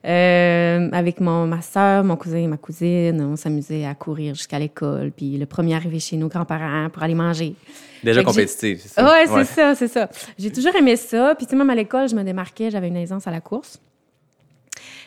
Avec 0.01 1.19
mon, 1.19 1.45
ma 1.45 1.61
soeur, 1.61 2.05
mon 2.05 2.15
cousin 2.15 2.37
et 2.37 2.47
ma 2.47 2.55
cousine, 2.55 3.21
on 3.21 3.35
s'amusait 3.35 3.85
à 3.85 3.93
courir 3.93 4.33
jusqu'à 4.35 4.57
l'école. 4.57 5.11
Puis 5.11 5.37
le 5.37 5.45
premier 5.45 5.75
arrivé 5.75 5.99
chez 5.99 6.15
nos 6.15 6.29
grands-parents 6.29 6.89
pour 6.89 7.03
aller 7.03 7.13
manger. 7.13 7.55
Déjà 8.01 8.21
compétitive, 8.23 8.79
c'est 8.81 8.87
ça? 8.87 9.03
Ouais, 9.05 9.25
c'est 9.43 9.53
ça, 9.53 9.75
c'est 9.75 9.87
ça. 9.89 10.09
J'ai 10.37 10.49
toujours 10.49 10.73
aimé 10.77 10.95
ça. 10.95 11.35
Puis, 11.35 11.45
tu 11.45 11.49
sais, 11.51 11.57
même 11.57 11.69
à 11.69 11.75
l'école, 11.75 12.07
je 12.07 12.15
me 12.15 12.23
démarquais, 12.23 12.71
j'avais 12.71 12.87
une 12.87 12.95
aisance 12.95 13.27
à 13.27 13.31
la 13.31 13.41
course. 13.41 13.81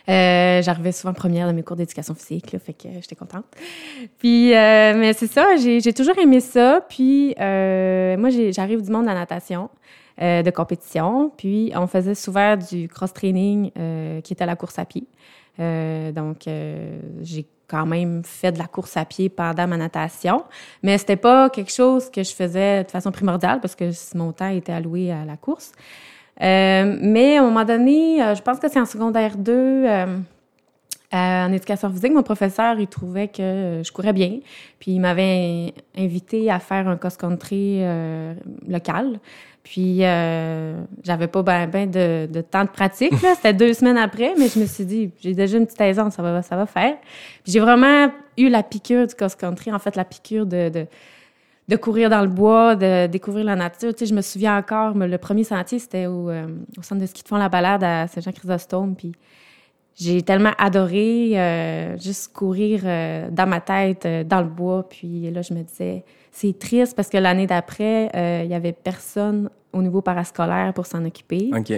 Euh, 0.08 0.62
J'arrivais 0.62 0.92
souvent 0.92 1.12
première 1.12 1.46
dans 1.46 1.52
mes 1.52 1.62
cours 1.62 1.76
d'éducation 1.76 2.14
physique, 2.14 2.52
là, 2.52 2.58
fait 2.58 2.72
que 2.72 2.88
j'étais 3.00 3.14
contente. 3.14 3.44
Puis, 4.18 4.54
euh, 4.54 4.94
mais 4.96 5.12
c'est 5.12 5.30
ça, 5.30 5.56
j'ai 5.56 5.80
j'ai 5.80 5.92
toujours 5.92 6.18
aimé 6.18 6.40
ça. 6.40 6.84
Puis, 6.88 7.34
euh, 7.40 8.16
moi, 8.16 8.30
j'arrive 8.50 8.82
du 8.82 8.90
monde 8.90 9.02
de 9.02 9.08
la 9.08 9.14
natation, 9.14 9.70
euh, 10.20 10.42
de 10.42 10.50
compétition. 10.50 11.30
Puis, 11.36 11.72
on 11.74 11.86
faisait 11.86 12.14
souvent 12.14 12.56
du 12.56 12.88
cross-training 12.88 13.70
euh, 13.78 14.20
qui 14.20 14.32
était 14.32 14.46
la 14.46 14.56
course 14.56 14.78
à 14.78 14.84
pied. 14.84 15.06
Donc, 15.58 16.48
j'ai 17.22 17.46
quand 17.68 17.86
même 17.86 18.22
fait 18.24 18.52
de 18.52 18.58
la 18.58 18.66
course 18.66 18.96
à 18.96 19.04
pied 19.04 19.28
pendant 19.28 19.66
ma 19.66 19.76
natation, 19.76 20.44
mais 20.82 20.98
c'était 20.98 21.16
pas 21.16 21.48
quelque 21.50 21.72
chose 21.72 22.10
que 22.10 22.22
je 22.22 22.34
faisais 22.34 22.84
de 22.84 22.90
façon 22.90 23.10
primordiale 23.12 23.60
parce 23.60 23.74
que 23.74 23.90
mon 24.14 24.32
temps 24.32 24.48
était 24.48 24.72
alloué 24.72 25.10
à 25.12 25.24
la 25.24 25.36
course. 25.36 25.72
Euh, 26.40 26.96
mais 27.00 27.36
à 27.36 27.42
un 27.42 27.44
moment 27.44 27.64
donné, 27.64 28.22
euh, 28.22 28.34
je 28.34 28.42
pense 28.42 28.58
que 28.58 28.68
c'est 28.68 28.80
en 28.80 28.86
secondaire 28.86 29.36
2, 29.36 29.52
euh, 29.52 30.06
en 31.12 31.52
éducation 31.52 31.90
physique, 31.90 32.12
mon 32.12 32.22
professeur, 32.22 32.78
il 32.80 32.86
trouvait 32.86 33.28
que 33.28 33.82
je 33.84 33.92
courais 33.92 34.14
bien. 34.14 34.38
Puis 34.78 34.92
il 34.92 35.00
m'avait 35.00 35.74
invité 35.96 36.50
à 36.50 36.58
faire 36.58 36.88
un 36.88 36.96
cross-country 36.96 37.82
local. 38.66 39.20
Puis 39.62 39.98
j'avais 39.98 41.26
pas 41.26 41.42
ben, 41.42 41.66
ben 41.66 41.90
de, 41.90 42.40
temps 42.40 42.64
de 42.64 42.70
pratique. 42.70 43.12
C'était 43.36 43.52
deux 43.52 43.74
semaines 43.74 43.98
après, 43.98 44.32
mais 44.38 44.48
je 44.48 44.58
me 44.58 44.64
suis 44.64 44.86
dit, 44.86 45.10
j'ai 45.20 45.34
déjà 45.34 45.58
une 45.58 45.66
petite 45.66 45.82
aisance, 45.82 46.14
ça 46.14 46.22
va, 46.22 46.40
ça 46.40 46.56
va 46.56 46.64
faire. 46.64 46.96
Puis 47.44 47.52
j'ai 47.52 47.60
vraiment 47.60 48.10
eu 48.38 48.48
la 48.48 48.62
piqûre 48.62 49.06
du 49.06 49.14
cross-country, 49.14 49.70
en 49.70 49.78
fait, 49.78 49.96
la 49.96 50.06
piqûre 50.06 50.46
de, 50.46 50.86
de 51.72 51.76
courir 51.78 52.10
dans 52.10 52.20
le 52.20 52.28
bois, 52.28 52.76
de 52.76 53.06
découvrir 53.06 53.46
la 53.46 53.56
nature. 53.56 53.94
Tu 53.94 54.00
sais, 54.00 54.06
je 54.06 54.14
me 54.14 54.20
souviens 54.20 54.58
encore, 54.58 54.92
le 54.94 55.16
premier 55.16 55.42
sentier, 55.42 55.78
c'était 55.78 56.04
au, 56.04 56.28
euh, 56.28 56.46
au 56.78 56.82
centre 56.82 57.00
de 57.00 57.06
ski 57.06 57.22
de 57.22 57.28
fond 57.28 57.38
La 57.38 57.48
Balade 57.48 57.82
à 57.82 58.06
Saint-Jean-Chrysostome. 58.08 58.94
Puis 58.94 59.12
j'ai 59.94 60.20
tellement 60.20 60.52
adoré 60.58 61.32
euh, 61.34 61.96
juste 61.96 62.34
courir 62.34 62.82
euh, 62.84 63.28
dans 63.30 63.46
ma 63.46 63.60
tête, 63.60 64.06
dans 64.28 64.42
le 64.42 64.48
bois. 64.48 64.86
Puis 64.86 65.30
là, 65.30 65.40
je 65.40 65.54
me 65.54 65.62
disais, 65.62 66.04
c'est 66.30 66.58
triste 66.58 66.94
parce 66.94 67.08
que 67.08 67.16
l'année 67.16 67.46
d'après, 67.46 68.10
il 68.44 68.50
y 68.50 68.54
avait 68.54 68.72
personne 68.72 69.48
au 69.72 69.80
niveau 69.80 70.02
parascolaire 70.02 70.74
pour 70.74 70.84
s'en 70.84 71.02
occuper. 71.06 71.50
OK. 71.56 71.72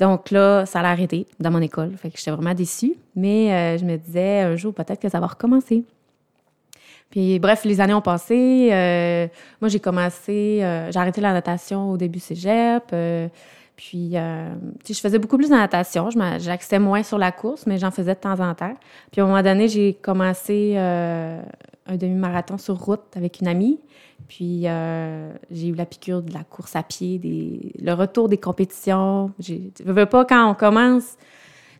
Donc 0.00 0.32
là, 0.32 0.66
ça 0.66 0.80
allait 0.80 0.88
arrêter 0.88 1.26
dans 1.38 1.52
mon 1.52 1.60
école. 1.60 1.92
Fait 1.96 2.10
que 2.10 2.18
j'étais 2.18 2.32
vraiment 2.32 2.54
déçue. 2.54 2.94
Mais 3.14 3.78
je 3.78 3.84
me 3.84 3.96
disais, 3.98 4.40
un 4.40 4.56
jour, 4.56 4.74
peut-être 4.74 5.00
que 5.00 5.08
ça 5.08 5.20
va 5.20 5.28
recommencer. 5.28 5.84
Puis 7.12 7.38
bref, 7.38 7.64
les 7.64 7.80
années 7.82 7.92
ont 7.92 8.00
passé. 8.00 8.70
Euh, 8.72 9.28
moi, 9.60 9.68
j'ai 9.68 9.80
commencé, 9.80 10.60
euh, 10.62 10.90
j'ai 10.90 10.98
arrêté 10.98 11.20
la 11.20 11.34
natation 11.34 11.90
au 11.90 11.98
début 11.98 12.18
cégep. 12.18 12.84
euh, 12.94 13.28
puis, 13.76 14.12
euh, 14.14 14.48
je 14.88 14.94
faisais 14.94 15.18
beaucoup 15.18 15.36
plus 15.36 15.50
de 15.50 15.54
natation. 15.54 16.08
J'axais 16.38 16.78
moins 16.78 17.02
sur 17.02 17.18
la 17.18 17.30
course, 17.30 17.66
mais 17.66 17.76
j'en 17.76 17.90
faisais 17.90 18.14
de 18.14 18.20
temps 18.20 18.40
en 18.40 18.54
temps. 18.54 18.74
Puis, 19.10 19.20
à 19.20 19.24
un 19.24 19.26
moment 19.26 19.42
donné, 19.42 19.68
j'ai 19.68 19.92
commencé 19.92 20.74
euh, 20.76 21.42
un 21.86 21.96
demi-marathon 21.96 22.56
sur 22.56 22.78
route 22.78 23.02
avec 23.14 23.40
une 23.40 23.48
amie. 23.48 23.78
Puis, 24.28 24.62
euh, 24.64 25.32
j'ai 25.50 25.68
eu 25.68 25.74
la 25.74 25.84
piqûre 25.84 26.22
de 26.22 26.32
la 26.32 26.44
course 26.44 26.76
à 26.76 26.82
pied, 26.82 27.18
des, 27.18 27.72
le 27.78 27.92
retour 27.92 28.30
des 28.30 28.38
compétitions. 28.38 29.32
Je 29.38 29.54
veux 29.84 30.06
pas, 30.06 30.24
quand 30.24 30.50
on 30.50 30.54
commence, 30.54 31.16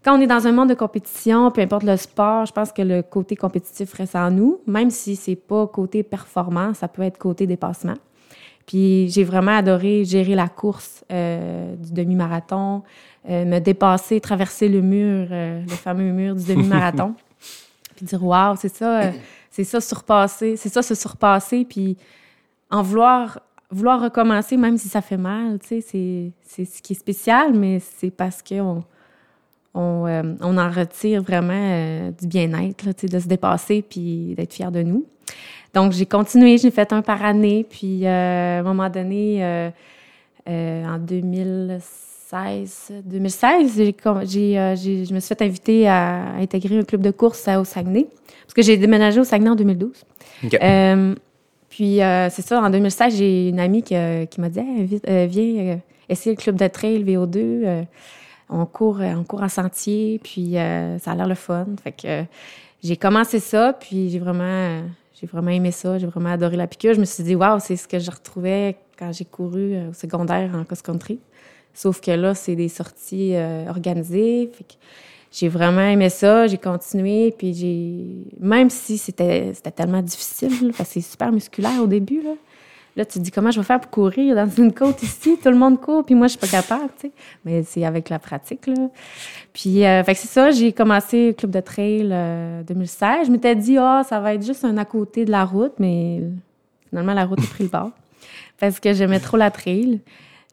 quand 0.05 0.19
on 0.19 0.21
est 0.21 0.27
dans 0.27 0.47
un 0.47 0.53
monde 0.53 0.69
de 0.69 0.75
compétition, 0.75 1.51
peu 1.51 1.61
importe 1.61 1.85
le 1.85 1.97
sport, 1.97 2.45
je 2.47 2.53
pense 2.53 2.73
que 2.73 2.83
le 2.83 3.03
côté 3.03 3.37
compétitif 3.37 3.93
reste 3.95 4.17
en 4.17 4.31
nous, 4.31 4.61
même 4.67 4.91
si 4.91 5.15
c'est 5.15 5.37
pas 5.37 5.67
côté 5.67 6.03
performance, 6.03 6.79
ça 6.79 6.89
peut 6.89 7.03
être 7.03 7.19
côté 7.19 7.47
dépassement. 7.47 7.95
Puis 8.67 9.09
j'ai 9.09 9.25
vraiment 9.25 9.57
adoré 9.57 10.05
gérer 10.05 10.35
la 10.35 10.49
course 10.49 11.05
euh, 11.13 11.75
du 11.77 11.93
demi-marathon, 11.93 12.83
euh, 13.29 13.45
me 13.45 13.61
dépasser, 13.61 14.21
traverser 14.21 14.69
le 14.69 14.81
mur, 14.83 15.29
euh, 15.31 15.63
le 15.63 15.69
fameux 15.69 16.13
mur 16.13 16.35
du 16.35 16.45
demi-marathon, 16.45 17.15
puis 17.97 18.05
dire 18.05 18.25
waouh, 18.25 18.57
c'est 18.57 18.75
ça, 18.75 19.13
c'est 19.51 19.65
ça 19.65 19.81
surpasser, 19.81 20.57
c'est 20.57 20.69
ça 20.69 20.83
se 20.83 20.95
surpasser, 20.95 21.65
puis 21.65 21.97
en 22.71 22.83
vouloir 22.83 23.41
vouloir 23.71 24.03
recommencer 24.03 24.59
même 24.59 24.77
si 24.77 24.89
ça 24.89 25.01
fait 25.01 25.17
mal, 25.17 25.59
tu 25.61 25.69
sais, 25.69 25.81
c'est 25.81 26.33
c'est 26.43 26.65
ce 26.65 26.83
qui 26.83 26.93
est 26.93 26.97
spécial, 26.97 27.55
mais 27.55 27.81
c'est 27.81 28.11
parce 28.11 28.43
que 28.43 28.61
on 28.61 28.85
on, 29.75 30.07
euh, 30.07 30.23
on 30.41 30.59
en 30.59 30.71
retire 30.71 31.23
vraiment 31.23 31.53
euh, 31.55 32.11
du 32.21 32.27
bien-être, 32.27 32.85
là, 32.85 32.93
de 32.93 33.19
se 33.19 33.27
dépasser 33.29 33.83
puis 33.83 34.35
d'être 34.37 34.53
fier 34.53 34.71
de 34.71 34.83
nous. 34.83 35.05
Donc, 35.75 35.93
j'ai 35.93 36.05
continué, 36.07 36.59
j'ai 36.59 36.71
fait 36.71 36.93
un 36.93 37.01
par 37.01 37.25
année, 37.25 37.65
puis 37.69 38.07
euh, 38.07 38.59
à 38.59 38.61
un 38.61 38.63
moment 38.63 38.91
donné, 38.91 39.43
en 40.47 40.99
2016, 40.99 42.93
2016 43.05 43.77
j'ai, 43.77 43.95
je 45.05 45.15
me 45.15 45.21
suis 45.21 45.35
fait 45.35 45.43
inviter 45.43 45.89
à 45.89 46.35
intégrer 46.39 46.79
un 46.79 46.83
club 46.83 47.01
de 47.03 47.11
course 47.11 47.47
à- 47.49 47.61
au 47.61 47.65
Saguenay, 47.65 48.07
parce 48.45 48.55
que 48.55 48.63
j'ai 48.63 48.77
déménagé 48.77 49.21
au 49.21 49.25
Saguenay 49.25 49.51
en 49.51 49.55
2012. 49.57 50.05
OK. 50.45 50.55
Euh, 50.63 51.15
puis, 51.69 52.03
euh, 52.03 52.29
c'est 52.31 52.43
ça, 52.43 52.61
en 52.61 52.69
2016, 52.71 53.17
j'ai 53.17 53.49
une 53.49 53.61
amie 53.61 53.83
qui, 53.83 53.95
euh, 53.97 54.27
qui 54.27 54.41
m'a 54.41 54.49
dit 54.51 54.59
Hey, 54.59 54.85
vite, 54.85 55.05
euh, 55.09 55.27
Viens 55.29 55.79
essayer 56.09 56.37
le 56.37 56.41
club 56.41 56.57
de 56.57 56.67
trail 56.67 57.03
VO2. 57.03 57.87
On, 58.53 58.67
court, 58.67 59.01
euh, 59.01 59.15
on 59.15 59.25
court 59.25 59.43
en 59.43 59.49
sentier, 59.49 60.21
puis 60.23 60.59
euh, 60.59 60.99
ça 60.99 61.13
a 61.13 61.15
l'air 61.15 61.27
le 61.27 61.35
fun. 61.35 61.67
Euh, 62.05 62.25
j'ai 62.83 62.97
commencé 62.97 63.41
ça, 63.41 63.73
puis 63.73 64.11
j'ai 64.11 64.19
vraiment, 64.19 64.83
aimé 65.49 65.71
ça. 65.71 65.99
J'ai 65.99 66.07
vraiment 66.07 66.31
adoré 66.31 66.57
la 66.57 66.67
piqûre. 66.67 66.95
Je 66.95 67.01
me 67.01 67.05
suis 67.05 67.25
dit 67.25 67.35
Waouh, 67.35 67.61
c'est 67.61 67.77
ce 67.77 67.89
que 67.89 67.99
je 67.99 68.11
retrouvais 68.11 68.77
quand 68.99 69.13
j'ai 69.13 69.25
couru 69.25 69.77
au 69.89 69.93
secondaire 69.93 70.51
en 70.55 70.65
cross-country. 70.65 71.19
Sauf 71.75 72.01
que 72.01 72.11
là, 72.11 72.35
c'est 72.35 72.57
des 72.57 72.69
sorties 72.69 73.35
organisées. 73.69 74.51
J'ai 75.31 75.49
vraiment 75.49 75.89
aimé 75.89 76.11
ça, 76.11 76.47
j'ai 76.47 76.59
continué, 76.59 77.35
puis 77.37 77.55
j'ai. 77.55 78.37
Même 78.39 78.69
si 78.69 78.99
c'était 78.99 79.53
c'était 79.55 79.71
tellement 79.71 80.03
difficile, 80.03 80.73
parce 80.77 80.91
que 80.91 81.01
c'est 81.01 81.09
super 81.09 81.33
musculaire 81.33 81.83
au 81.83 81.87
début. 81.87 82.23
Là, 82.95 83.05
tu 83.07 83.19
te 83.19 83.25
dis 83.25 83.31
comment 83.31 83.51
je 83.51 83.59
vais 83.59 83.65
faire 83.65 83.81
pour 83.81 83.91
courir 83.91 84.37
dans 84.37 84.49
une 84.49 84.73
côte 84.73 85.03
ici, 85.03 85.39
tout 85.43 85.49
le 85.49 85.57
monde 85.57 85.81
court, 85.81 86.05
puis 86.05 86.15
moi, 86.15 86.27
je 86.27 86.33
suis 86.33 86.39
pas 86.39 86.47
capable, 86.47 86.91
tu 87.01 87.09
sais. 87.09 87.13
Mais 87.45 87.63
c'est 87.63 87.85
avec 87.85 88.11
la 88.11 88.19
pratique, 88.19 88.67
là. 88.67 88.89
Puis, 89.55 89.85
euh, 89.85 90.03
c'est 90.05 90.29
ça, 90.29 90.51
j'ai 90.51 90.73
commencé 90.73 91.29
le 91.29 91.33
club 91.33 91.51
de 91.51 91.61
trail 91.61 92.09
euh, 92.13 92.63
2016. 92.65 93.27
Je 93.27 93.33
m'étais 93.33 93.57
dit, 93.57 93.79
ah, 93.79 94.03
ça 94.07 94.21
va 94.21 94.35
être 94.35 94.45
juste 94.45 94.65
un 94.65 94.77
à 94.77 94.85
côté 94.85 95.25
de 95.25 95.31
la 95.31 95.45
route, 95.45 95.73
mais 95.79 96.23
finalement, 96.91 97.15
la 97.15 97.25
route 97.25 97.39
a 97.39 97.47
pris 97.47 97.65
le 97.65 97.71
bord. 97.71 97.91
Parce 98.59 98.79
que 98.79 98.93
j'aimais 98.93 99.21
trop 99.21 99.37
la 99.37 99.51
trail. 99.51 100.01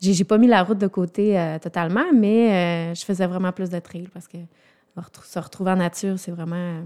J'ai 0.01 0.13
j'ai 0.13 0.23
pas 0.23 0.37
mis 0.37 0.47
la 0.47 0.63
route 0.63 0.77
de 0.77 0.87
côté 0.87 1.37
euh, 1.37 1.59
totalement, 1.59 2.05
mais 2.13 2.91
euh, 2.91 2.95
je 2.95 3.03
faisais 3.03 3.27
vraiment 3.27 3.51
plus 3.51 3.69
de 3.69 3.79
trail 3.79 4.07
parce 4.13 4.27
que 4.27 4.37
se 5.23 5.39
retrouver 5.39 5.71
en 5.71 5.75
nature, 5.77 6.17
c'est 6.17 6.31
vraiment, 6.31 6.81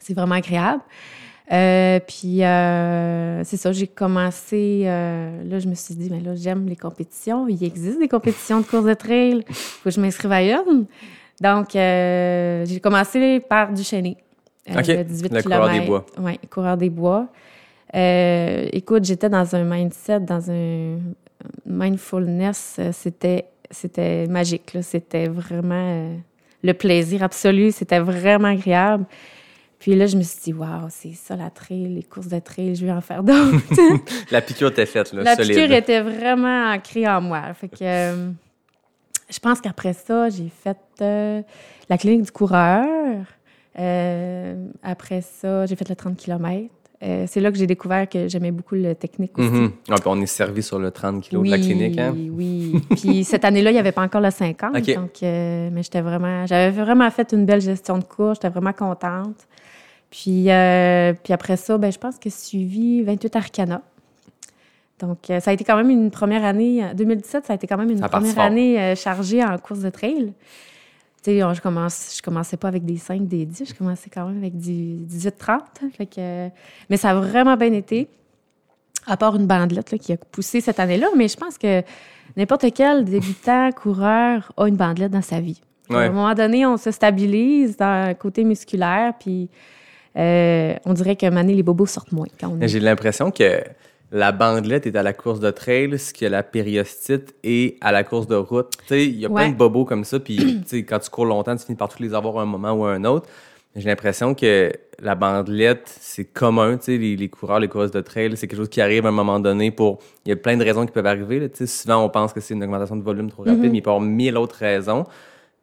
c'est 0.00 0.14
vraiment 0.14 0.36
agréable. 0.36 0.82
Euh, 1.52 2.00
puis 2.00 2.42
euh, 2.42 3.44
c'est 3.44 3.56
ça, 3.56 3.72
j'ai 3.72 3.86
commencé. 3.86 4.84
euh, 4.86 5.44
là, 5.44 5.58
je 5.58 5.68
me 5.68 5.74
suis 5.74 5.94
dit, 5.94 6.08
mais 6.10 6.20
là, 6.20 6.34
j'aime 6.34 6.66
les 6.66 6.76
compétitions. 6.76 7.48
Il 7.48 7.62
existe 7.62 7.98
des 7.98 8.08
compétitions 8.08 8.60
de 8.60 8.66
course 8.66 8.84
de 8.84 8.94
trail. 8.94 9.44
faut 9.50 9.90
que 9.90 9.90
je 9.90 10.00
m'inscrive 10.00 10.32
à 10.32 10.42
une. 10.42 10.86
Donc, 11.40 11.70
j'ai 11.72 12.80
commencé 12.80 13.40
par 13.40 13.72
du 13.72 13.82
cheney. 13.82 14.16
OK, 14.70 14.86
le 14.86 15.04
18 15.04 15.32
le 15.32 15.42
coureur 15.42 15.70
des 15.70 15.80
bois. 15.80 16.06
Oui, 16.18 16.38
coureur 16.50 16.76
des 16.76 16.90
bois. 16.90 17.28
Écoute, 17.92 19.04
j'étais 19.04 19.28
dans 19.28 19.54
un 19.54 19.64
mindset, 19.64 20.20
dans 20.20 20.50
un 20.50 20.98
mindfulness. 21.66 22.80
C'était, 22.92 23.46
c'était 23.70 24.26
magique. 24.28 24.78
C'était 24.80 25.28
vraiment 25.28 26.16
le 26.62 26.72
plaisir 26.72 27.22
absolu. 27.22 27.70
C'était 27.70 27.98
vraiment 27.98 28.48
agréable. 28.48 29.04
Puis 29.84 29.94
là, 29.94 30.06
je 30.06 30.16
me 30.16 30.22
suis 30.22 30.40
dit, 30.44 30.52
waouh, 30.54 30.88
c'est 30.88 31.12
ça 31.12 31.36
la 31.36 31.50
trail, 31.50 31.88
les 31.94 32.02
courses 32.02 32.28
de 32.28 32.38
trail, 32.38 32.74
je 32.74 32.86
vais 32.86 32.92
en 32.92 33.02
faire 33.02 33.22
d'autres. 33.22 33.58
La 34.30 34.40
piqûre 34.40 34.68
était 34.68 34.86
faite, 34.86 35.12
là, 35.12 35.22
la 35.22 35.36
solide. 35.36 35.56
piqûre 35.56 35.72
était 35.76 36.00
vraiment 36.00 36.72
ancrée 36.72 37.06
en 37.06 37.20
moi. 37.20 37.52
Fait 37.52 37.68
que 37.68 37.76
euh, 37.82 38.30
je 39.28 39.38
pense 39.40 39.60
qu'après 39.60 39.92
ça, 39.92 40.30
j'ai 40.30 40.48
fait 40.48 40.78
euh, 41.02 41.42
la 41.90 41.98
clinique 41.98 42.22
du 42.22 42.30
coureur. 42.30 43.26
Euh, 43.78 44.68
après 44.82 45.20
ça, 45.20 45.66
j'ai 45.66 45.76
fait 45.76 45.90
le 45.90 45.96
30 45.96 46.16
km. 46.16 46.70
c'est 47.26 47.40
là 47.40 47.52
que 47.52 47.58
j'ai 47.58 47.66
découvert 47.66 48.08
que 48.08 48.26
j'aimais 48.26 48.52
beaucoup 48.52 48.76
le 48.76 48.94
technique 48.94 49.38
aussi. 49.38 49.50
Mhm. 49.50 49.64
Ouais, 49.90 49.96
puis 49.96 50.06
on 50.06 50.18
est 50.18 50.24
servi 50.24 50.62
sur 50.62 50.78
le 50.78 50.92
30 50.92 51.28
kg 51.28 51.42
de 51.42 51.50
la 51.50 51.58
clinique. 51.58 51.98
Hein? 51.98 52.14
Oui, 52.32 52.80
Puis 52.96 53.22
cette 53.24 53.44
année-là, 53.44 53.70
il 53.70 53.74
n'y 53.74 53.80
avait 53.80 53.92
pas 53.92 54.02
encore 54.02 54.22
le 54.22 54.30
50. 54.30 54.78
OK. 54.78 54.94
Donc, 54.94 55.22
euh, 55.22 55.68
mais 55.70 55.82
j'étais 55.82 56.00
vraiment, 56.00 56.46
j'avais 56.46 56.70
vraiment 56.70 57.10
fait 57.10 57.34
une 57.34 57.44
belle 57.44 57.60
gestion 57.60 57.98
de 57.98 58.04
cours. 58.04 58.32
J'étais 58.32 58.48
vraiment 58.48 58.72
contente. 58.72 59.46
Puis, 60.14 60.48
euh, 60.48 61.12
puis 61.24 61.32
après 61.32 61.56
ça, 61.56 61.76
ben, 61.76 61.90
je 61.90 61.98
pense 61.98 62.18
que 62.18 62.30
suivi 62.30 63.02
28 63.02 63.34
Arcana. 63.34 63.82
Donc, 65.00 65.28
euh, 65.28 65.40
ça 65.40 65.50
a 65.50 65.54
été 65.54 65.64
quand 65.64 65.76
même 65.76 65.90
une 65.90 66.12
première 66.12 66.44
année. 66.44 66.84
en 66.84 66.94
2017, 66.94 67.46
ça 67.46 67.52
a 67.52 67.56
été 67.56 67.66
quand 67.66 67.76
même 67.76 67.90
une 67.90 68.00
première 68.00 68.32
fort. 68.32 68.44
année 68.44 68.80
euh, 68.80 68.94
chargée 68.94 69.42
en 69.42 69.58
course 69.58 69.80
de 69.80 69.90
trail. 69.90 70.32
Tu 71.24 71.32
sais, 71.32 71.40
je 71.40 71.60
commence, 71.60 72.14
je 72.16 72.22
commençais 72.22 72.56
pas 72.56 72.68
avec 72.68 72.84
des 72.84 72.96
5, 72.96 73.26
des 73.26 73.44
10, 73.44 73.70
je 73.70 73.74
commençais 73.74 74.08
quand 74.08 74.28
même 74.28 74.38
avec 74.38 74.56
du 74.56 74.98
18-30. 75.04 75.62
Fait 75.96 76.06
que, 76.06 76.12
euh, 76.18 76.48
mais 76.88 76.96
ça 76.96 77.10
a 77.10 77.14
vraiment 77.16 77.56
bien 77.56 77.72
été 77.72 78.08
à 79.08 79.16
part 79.16 79.34
une 79.34 79.48
bandelette 79.48 79.90
là, 79.90 79.98
qui 79.98 80.12
a 80.12 80.16
poussé 80.16 80.60
cette 80.60 80.78
année-là, 80.78 81.08
mais 81.16 81.26
je 81.26 81.36
pense 81.36 81.58
que 81.58 81.82
n'importe 82.36 82.72
quel 82.72 83.04
débutant, 83.04 83.72
coureur 83.72 84.52
a 84.56 84.68
une 84.68 84.76
bandelette 84.76 85.10
dans 85.10 85.22
sa 85.22 85.40
vie. 85.40 85.60
À 85.90 85.96
un 85.96 86.10
moment 86.10 86.34
donné, 86.34 86.64
on 86.64 86.76
se 86.76 86.92
stabilise 86.92 87.76
dans 87.76 88.08
le 88.08 88.14
côté 88.14 88.44
musculaire, 88.44 89.12
puis 89.18 89.50
euh, 90.16 90.74
on 90.84 90.92
dirait 90.92 91.16
moment 91.22 91.40
donné, 91.40 91.54
les 91.54 91.62
bobos 91.62 91.86
sortent 91.86 92.12
moins 92.12 92.26
quand 92.40 92.48
on 92.48 92.60
est... 92.60 92.68
J'ai 92.68 92.80
l'impression 92.80 93.30
que 93.30 93.62
la 94.12 94.30
bandelette 94.30 94.86
est 94.86 94.96
à 94.96 95.02
la 95.02 95.12
course 95.12 95.40
de 95.40 95.50
trail, 95.50 95.98
ce 95.98 96.12
que 96.14 96.26
la 96.26 96.42
périostite 96.42 97.34
est 97.42 97.76
à 97.80 97.90
la 97.90 98.04
course 98.04 98.28
de 98.28 98.36
route. 98.36 98.72
Il 98.90 99.18
y 99.18 99.26
a 99.26 99.28
plein 99.28 99.48
de 99.48 99.56
bobos 99.56 99.84
comme 99.84 100.04
ça, 100.04 100.20
puis 100.20 100.62
quand 100.88 100.98
tu 101.00 101.10
cours 101.10 101.26
longtemps, 101.26 101.56
tu 101.56 101.64
finis 101.64 101.76
par 101.76 101.88
tous 101.88 102.00
les 102.02 102.14
avoir 102.14 102.38
à 102.38 102.42
un 102.42 102.46
moment 102.46 102.72
ou 102.72 102.84
à 102.84 102.92
un 102.92 103.04
autre. 103.04 103.28
J'ai 103.74 103.88
l'impression 103.88 104.36
que 104.36 104.70
la 105.00 105.16
bandelette, 105.16 105.92
c'est 106.00 106.26
commun, 106.26 106.76
tu 106.76 106.84
sais, 106.84 106.96
les, 106.96 107.16
les 107.16 107.28
coureurs, 107.28 107.58
les 107.58 107.66
coureuses 107.66 107.90
de 107.90 108.00
trail, 108.00 108.36
c'est 108.36 108.46
quelque 108.46 108.58
chose 108.60 108.68
qui 108.68 108.80
arrive 108.80 109.04
à 109.04 109.08
un 109.08 109.12
moment 109.12 109.40
donné 109.40 109.72
pour... 109.72 109.98
Il 110.24 110.28
y 110.28 110.32
a 110.32 110.36
plein 110.36 110.56
de 110.56 110.62
raisons 110.62 110.86
qui 110.86 110.92
peuvent 110.92 111.06
arriver, 111.06 111.40
là, 111.40 111.48
tu 111.48 111.56
sais, 111.56 111.66
souvent 111.66 112.04
on 112.04 112.08
pense 112.08 112.32
que 112.32 112.38
c'est 112.40 112.54
une 112.54 112.62
augmentation 112.62 112.94
de 112.94 113.02
volume 113.02 113.28
trop 113.28 113.42
rapide, 113.42 113.72
mais 113.72 113.78
il 113.78 113.82
peut 113.82 113.90
y 113.90 113.94
avoir 113.94 114.00
mille 114.00 114.36
autres 114.36 114.54
raisons, 114.60 115.04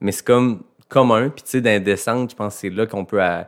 mais 0.02 0.12
c'est 0.12 0.26
comme 0.26 0.64
commun, 0.90 1.30
puis 1.30 1.42
tu 1.44 1.52
sais, 1.52 1.62
dans 1.62 1.70
les 1.70 1.80
descentes, 1.80 2.32
je 2.32 2.36
pense 2.36 2.56
que 2.56 2.60
c'est 2.60 2.70
là 2.70 2.86
qu'on 2.86 3.06
peut... 3.06 3.22
à- 3.22 3.48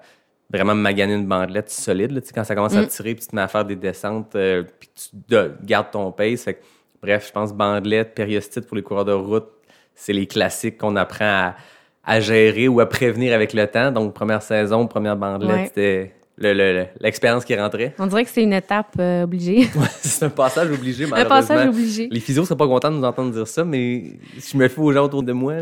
vraiment 0.53 0.75
maganer 0.75 1.15
une 1.15 1.25
bandelette 1.25 1.69
solide. 1.69 2.11
Là, 2.11 2.21
quand 2.33 2.43
ça 2.43 2.55
commence 2.55 2.75
à 2.75 2.85
tirer, 2.85 3.15
puis 3.15 3.23
tu 3.23 3.29
te 3.29 3.35
mets 3.35 3.41
à 3.41 3.47
faire 3.47 3.65
des 3.65 3.75
descentes, 3.75 4.35
euh, 4.35 4.63
puis 4.79 4.89
tu 4.95 5.09
de- 5.27 5.51
gardes 5.63 5.91
ton 5.91 6.11
pace. 6.11 6.43
Fait 6.43 6.53
que, 6.55 6.59
bref, 7.01 7.25
je 7.27 7.31
pense 7.31 7.53
bandelette, 7.53 8.13
périostite 8.13 8.67
pour 8.67 8.75
les 8.77 8.83
coureurs 8.83 9.05
de 9.05 9.13
route, 9.13 9.47
c'est 9.95 10.13
les 10.13 10.27
classiques 10.27 10.77
qu'on 10.77 10.95
apprend 10.95 11.25
à, 11.25 11.55
à 12.05 12.19
gérer 12.19 12.67
ou 12.67 12.79
à 12.79 12.87
prévenir 12.89 13.33
avec 13.33 13.53
le 13.53 13.65
temps. 13.67 13.91
Donc, 13.91 14.13
première 14.13 14.41
saison, 14.41 14.87
première 14.87 15.15
bandelette, 15.17 15.55
Ouais. 15.55 15.65
c'était 15.65 16.13
le- 16.37 16.53
le- 16.53 16.73
le- 16.73 16.85
l'expérience 16.99 17.45
qui 17.45 17.55
rentrait. 17.55 17.93
On 17.99 18.07
dirait 18.07 18.23
que 18.23 18.29
c'est 18.29 18.41
une 18.43 18.53
étape 18.53 18.95
euh, 18.99 19.23
obligée. 19.23 19.67
c'est 20.01 20.25
un 20.25 20.29
passage 20.29 20.69
obligé, 20.71 21.05
un 21.05 21.07
malheureusement. 21.09 21.35
passage 21.47 21.67
obligé. 21.69 22.07
Les 22.11 22.19
physios 22.19 22.45
seraient 22.45 22.57
pas 22.57 22.67
contents 22.67 22.91
de 22.91 22.97
nous 22.97 23.03
entendre 23.05 23.31
dire 23.31 23.47
ça, 23.47 23.63
mais 23.63 24.13
si 24.39 24.51
je 24.53 24.57
me 24.57 24.67
fie 24.67 24.79
aux 24.79 24.91
gens 24.91 25.05
autour 25.05 25.21
de 25.23 25.31
moi, 25.31 25.53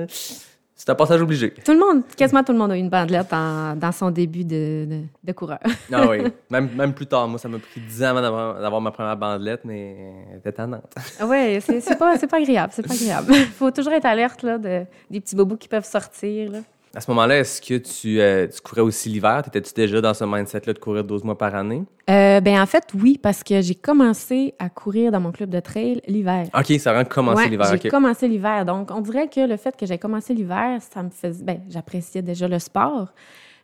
c'est 0.83 0.89
un 0.89 0.95
passage 0.95 1.21
obligé. 1.21 1.51
Tout 1.63 1.73
le 1.73 1.77
monde, 1.79 2.01
quasiment 2.17 2.43
tout 2.43 2.51
le 2.53 2.57
monde 2.57 2.71
a 2.71 2.75
eu 2.75 2.79
une 2.79 2.89
bandelette 2.89 3.31
en- 3.33 3.75
dans 3.75 3.91
son 3.91 4.09
début 4.09 4.43
de, 4.43 4.87
de, 4.89 5.01
de 5.23 5.31
coureur. 5.31 5.59
Ah 5.93 6.07
oui, 6.09 6.23
même, 6.49 6.69
même 6.75 6.91
plus 6.93 7.05
tard. 7.05 7.27
Moi, 7.27 7.37
ça 7.37 7.47
m'a 7.47 7.59
pris 7.59 7.79
10 7.81 8.03
ans 8.03 8.15
avant 8.17 8.59
d'avoir 8.59 8.81
ma 8.81 8.89
première 8.89 9.15
bandelette, 9.15 9.61
mais 9.63 9.95
elle 10.31 10.39
était 10.39 10.51
tannante. 10.51 10.81
oui, 11.23 11.61
c'est 11.61 11.81
c'est 11.81 11.95
pas, 11.97 12.17
c'est 12.17 12.25
pas 12.25 12.37
agréable, 12.37 12.73
c'est 12.75 12.81
pas 12.87 12.95
agréable. 12.95 13.31
faut 13.59 13.69
toujours 13.69 13.93
être 13.93 14.05
alerte 14.05 14.41
là, 14.41 14.57
de, 14.57 14.81
des 15.11 15.19
petits 15.21 15.35
bobos 15.35 15.57
qui 15.57 15.67
peuvent 15.67 15.85
sortir. 15.85 16.51
Là. 16.51 16.59
À 16.93 16.99
ce 16.99 17.09
moment-là, 17.11 17.39
est-ce 17.39 17.61
que 17.61 17.77
tu, 17.77 18.19
euh, 18.19 18.47
tu 18.47 18.59
courais 18.59 18.81
aussi 18.81 19.07
l'hiver? 19.07 19.41
T'étais-tu 19.43 19.73
déjà 19.73 20.01
dans 20.01 20.13
ce 20.13 20.25
mindset-là 20.25 20.73
de 20.73 20.79
courir 20.79 21.05
12 21.05 21.23
mois 21.23 21.37
par 21.37 21.55
année? 21.55 21.83
Euh, 22.09 22.41
ben 22.41 22.61
en 22.61 22.65
fait, 22.65 22.83
oui, 22.99 23.17
parce 23.21 23.43
que 23.43 23.61
j'ai 23.61 23.75
commencé 23.75 24.53
à 24.59 24.69
courir 24.69 25.11
dans 25.11 25.21
mon 25.21 25.31
club 25.31 25.49
de 25.49 25.61
trail 25.61 26.01
l'hiver. 26.05 26.47
OK, 26.53 26.65
ça 26.79 26.97
a 26.97 27.05
commencé 27.05 27.43
Ouais, 27.43 27.49
l'hiver. 27.49 27.77
J'ai 27.81 27.89
commencé 27.89 28.27
l'hiver. 28.27 28.65
Donc, 28.65 28.91
on 28.91 28.99
dirait 28.99 29.29
que 29.29 29.39
le 29.47 29.55
fait 29.55 29.75
que 29.77 29.85
j'ai 29.85 29.97
commencé 29.97 30.33
l'hiver, 30.33 30.79
ça 30.93 31.01
me 31.01 31.09
faisait. 31.09 31.43
Ben, 31.45 31.61
j'appréciais 31.69 32.21
déjà 32.21 32.49
le 32.49 32.59
sport. 32.59 33.07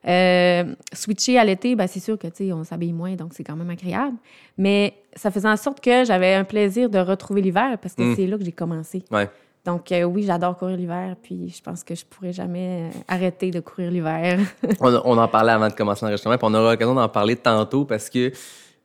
Euh, 0.08 0.64
switcher 0.94 1.38
à 1.38 1.44
l'été, 1.44 1.76
ben, 1.76 1.88
c'est 1.88 2.00
sûr 2.00 2.18
que, 2.18 2.28
on 2.54 2.64
s'habille 2.64 2.94
moins, 2.94 3.16
donc 3.16 3.34
c'est 3.34 3.44
quand 3.44 3.58
même 3.58 3.70
agréable. 3.72 4.16
Mais 4.58 4.94
ça 5.16 5.32
faisait 5.32 5.50
en 5.50 5.58
sorte 5.58 5.82
que 5.82 6.06
j'avais 6.06 6.34
un 6.34 6.46
plaisir 6.46 6.90
de 6.90 7.00
retrouver 7.00 7.42
l'hiver 7.42 7.78
parce 7.82 7.94
que 7.94 8.04
Mm. 8.04 8.16
c'est 8.16 8.28
là 8.28 8.38
que 8.38 8.46
j'ai 8.46 8.52
commencé. 8.54 9.04
Ouais. 9.12 9.28
Donc, 9.68 9.92
euh, 9.92 10.04
oui, 10.04 10.24
j'adore 10.24 10.58
courir 10.58 10.78
l'hiver, 10.78 11.16
puis 11.22 11.54
je 11.56 11.62
pense 11.62 11.84
que 11.84 11.94
je 11.94 12.06
pourrais 12.06 12.32
jamais 12.32 12.90
euh, 12.90 13.00
arrêter 13.08 13.52
de 13.52 13.60
courir 13.60 13.92
l'hiver. 13.92 14.40
On, 14.80 15.02
on 15.04 15.18
en 15.18 15.28
parlait 15.28 15.52
avant 15.52 15.68
de 15.68 15.74
commencer 15.74 16.06
l'enregistrement, 16.06 16.38
puis 16.38 16.48
on 16.50 16.54
aura 16.54 16.72
l'occasion 16.72 16.96
d'en 16.96 17.10
parler 17.10 17.36
tantôt 17.36 17.84
parce 17.84 18.10
que 18.10 18.32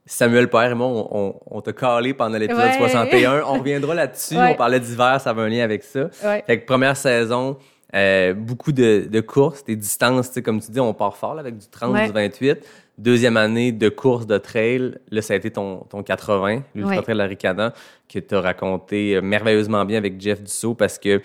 Samuel 0.04 0.50
Père 0.50 0.72
et 0.72 0.74
moi, 0.74 0.88
on, 0.88 1.08
on- 1.12 1.34
on 1.46 1.60
t'a 1.60 1.72
calé 1.72 2.12
pendant 2.12 2.36
l'épisode 2.36 2.64
Ouais. 2.64 2.76
61. 2.78 3.42
On 3.46 3.58
reviendra 3.60 3.94
là-dessus. 3.94 4.36
Ouais. 4.36 4.50
On 4.50 4.54
parlait 4.56 4.80
d'hiver, 4.80 5.20
ça 5.20 5.30
avait 5.30 5.42
un 5.42 5.48
lien 5.48 5.62
avec 5.62 5.84
ça. 5.84 6.08
ouais. 6.24 6.42
Fait 6.44 6.60
que 6.60 6.66
première 6.66 6.96
saison, 6.96 7.56
euh, 7.94 8.34
beaucoup 8.34 8.72
de, 8.72 9.06
de 9.08 9.20
courses, 9.20 9.62
des 9.64 9.76
distances, 9.76 10.32
comme 10.44 10.60
tu 10.60 10.72
dis, 10.72 10.80
on 10.80 10.92
part 10.94 11.16
fort 11.16 11.34
là, 11.34 11.40
avec 11.42 11.56
du 11.58 11.68
30, 11.68 11.92
Ouais. 11.92 12.06
du 12.06 12.12
28. 12.12 12.58
Deuxième 12.98 13.36
année 13.38 13.72
de 13.72 13.88
course 13.88 14.26
de 14.26 14.36
trail, 14.38 14.98
là, 15.10 15.22
ça 15.22 15.34
a 15.34 15.36
été 15.36 15.50
ton, 15.50 15.78
ton 15.88 16.02
80, 16.02 16.62
l'Ultra 16.74 16.96
Ouais. 16.96 17.02
Trail 17.02 17.20
Aricana, 17.20 17.72
que 18.12 18.18
tu 18.18 18.34
as 18.34 18.40
raconté 18.40 19.16
euh, 19.16 19.22
merveilleusement 19.22 19.84
bien 19.84 19.98
avec 19.98 20.20
Jeff 20.20 20.42
Dussault 20.42 20.74
parce 20.74 20.98
que 20.98 21.22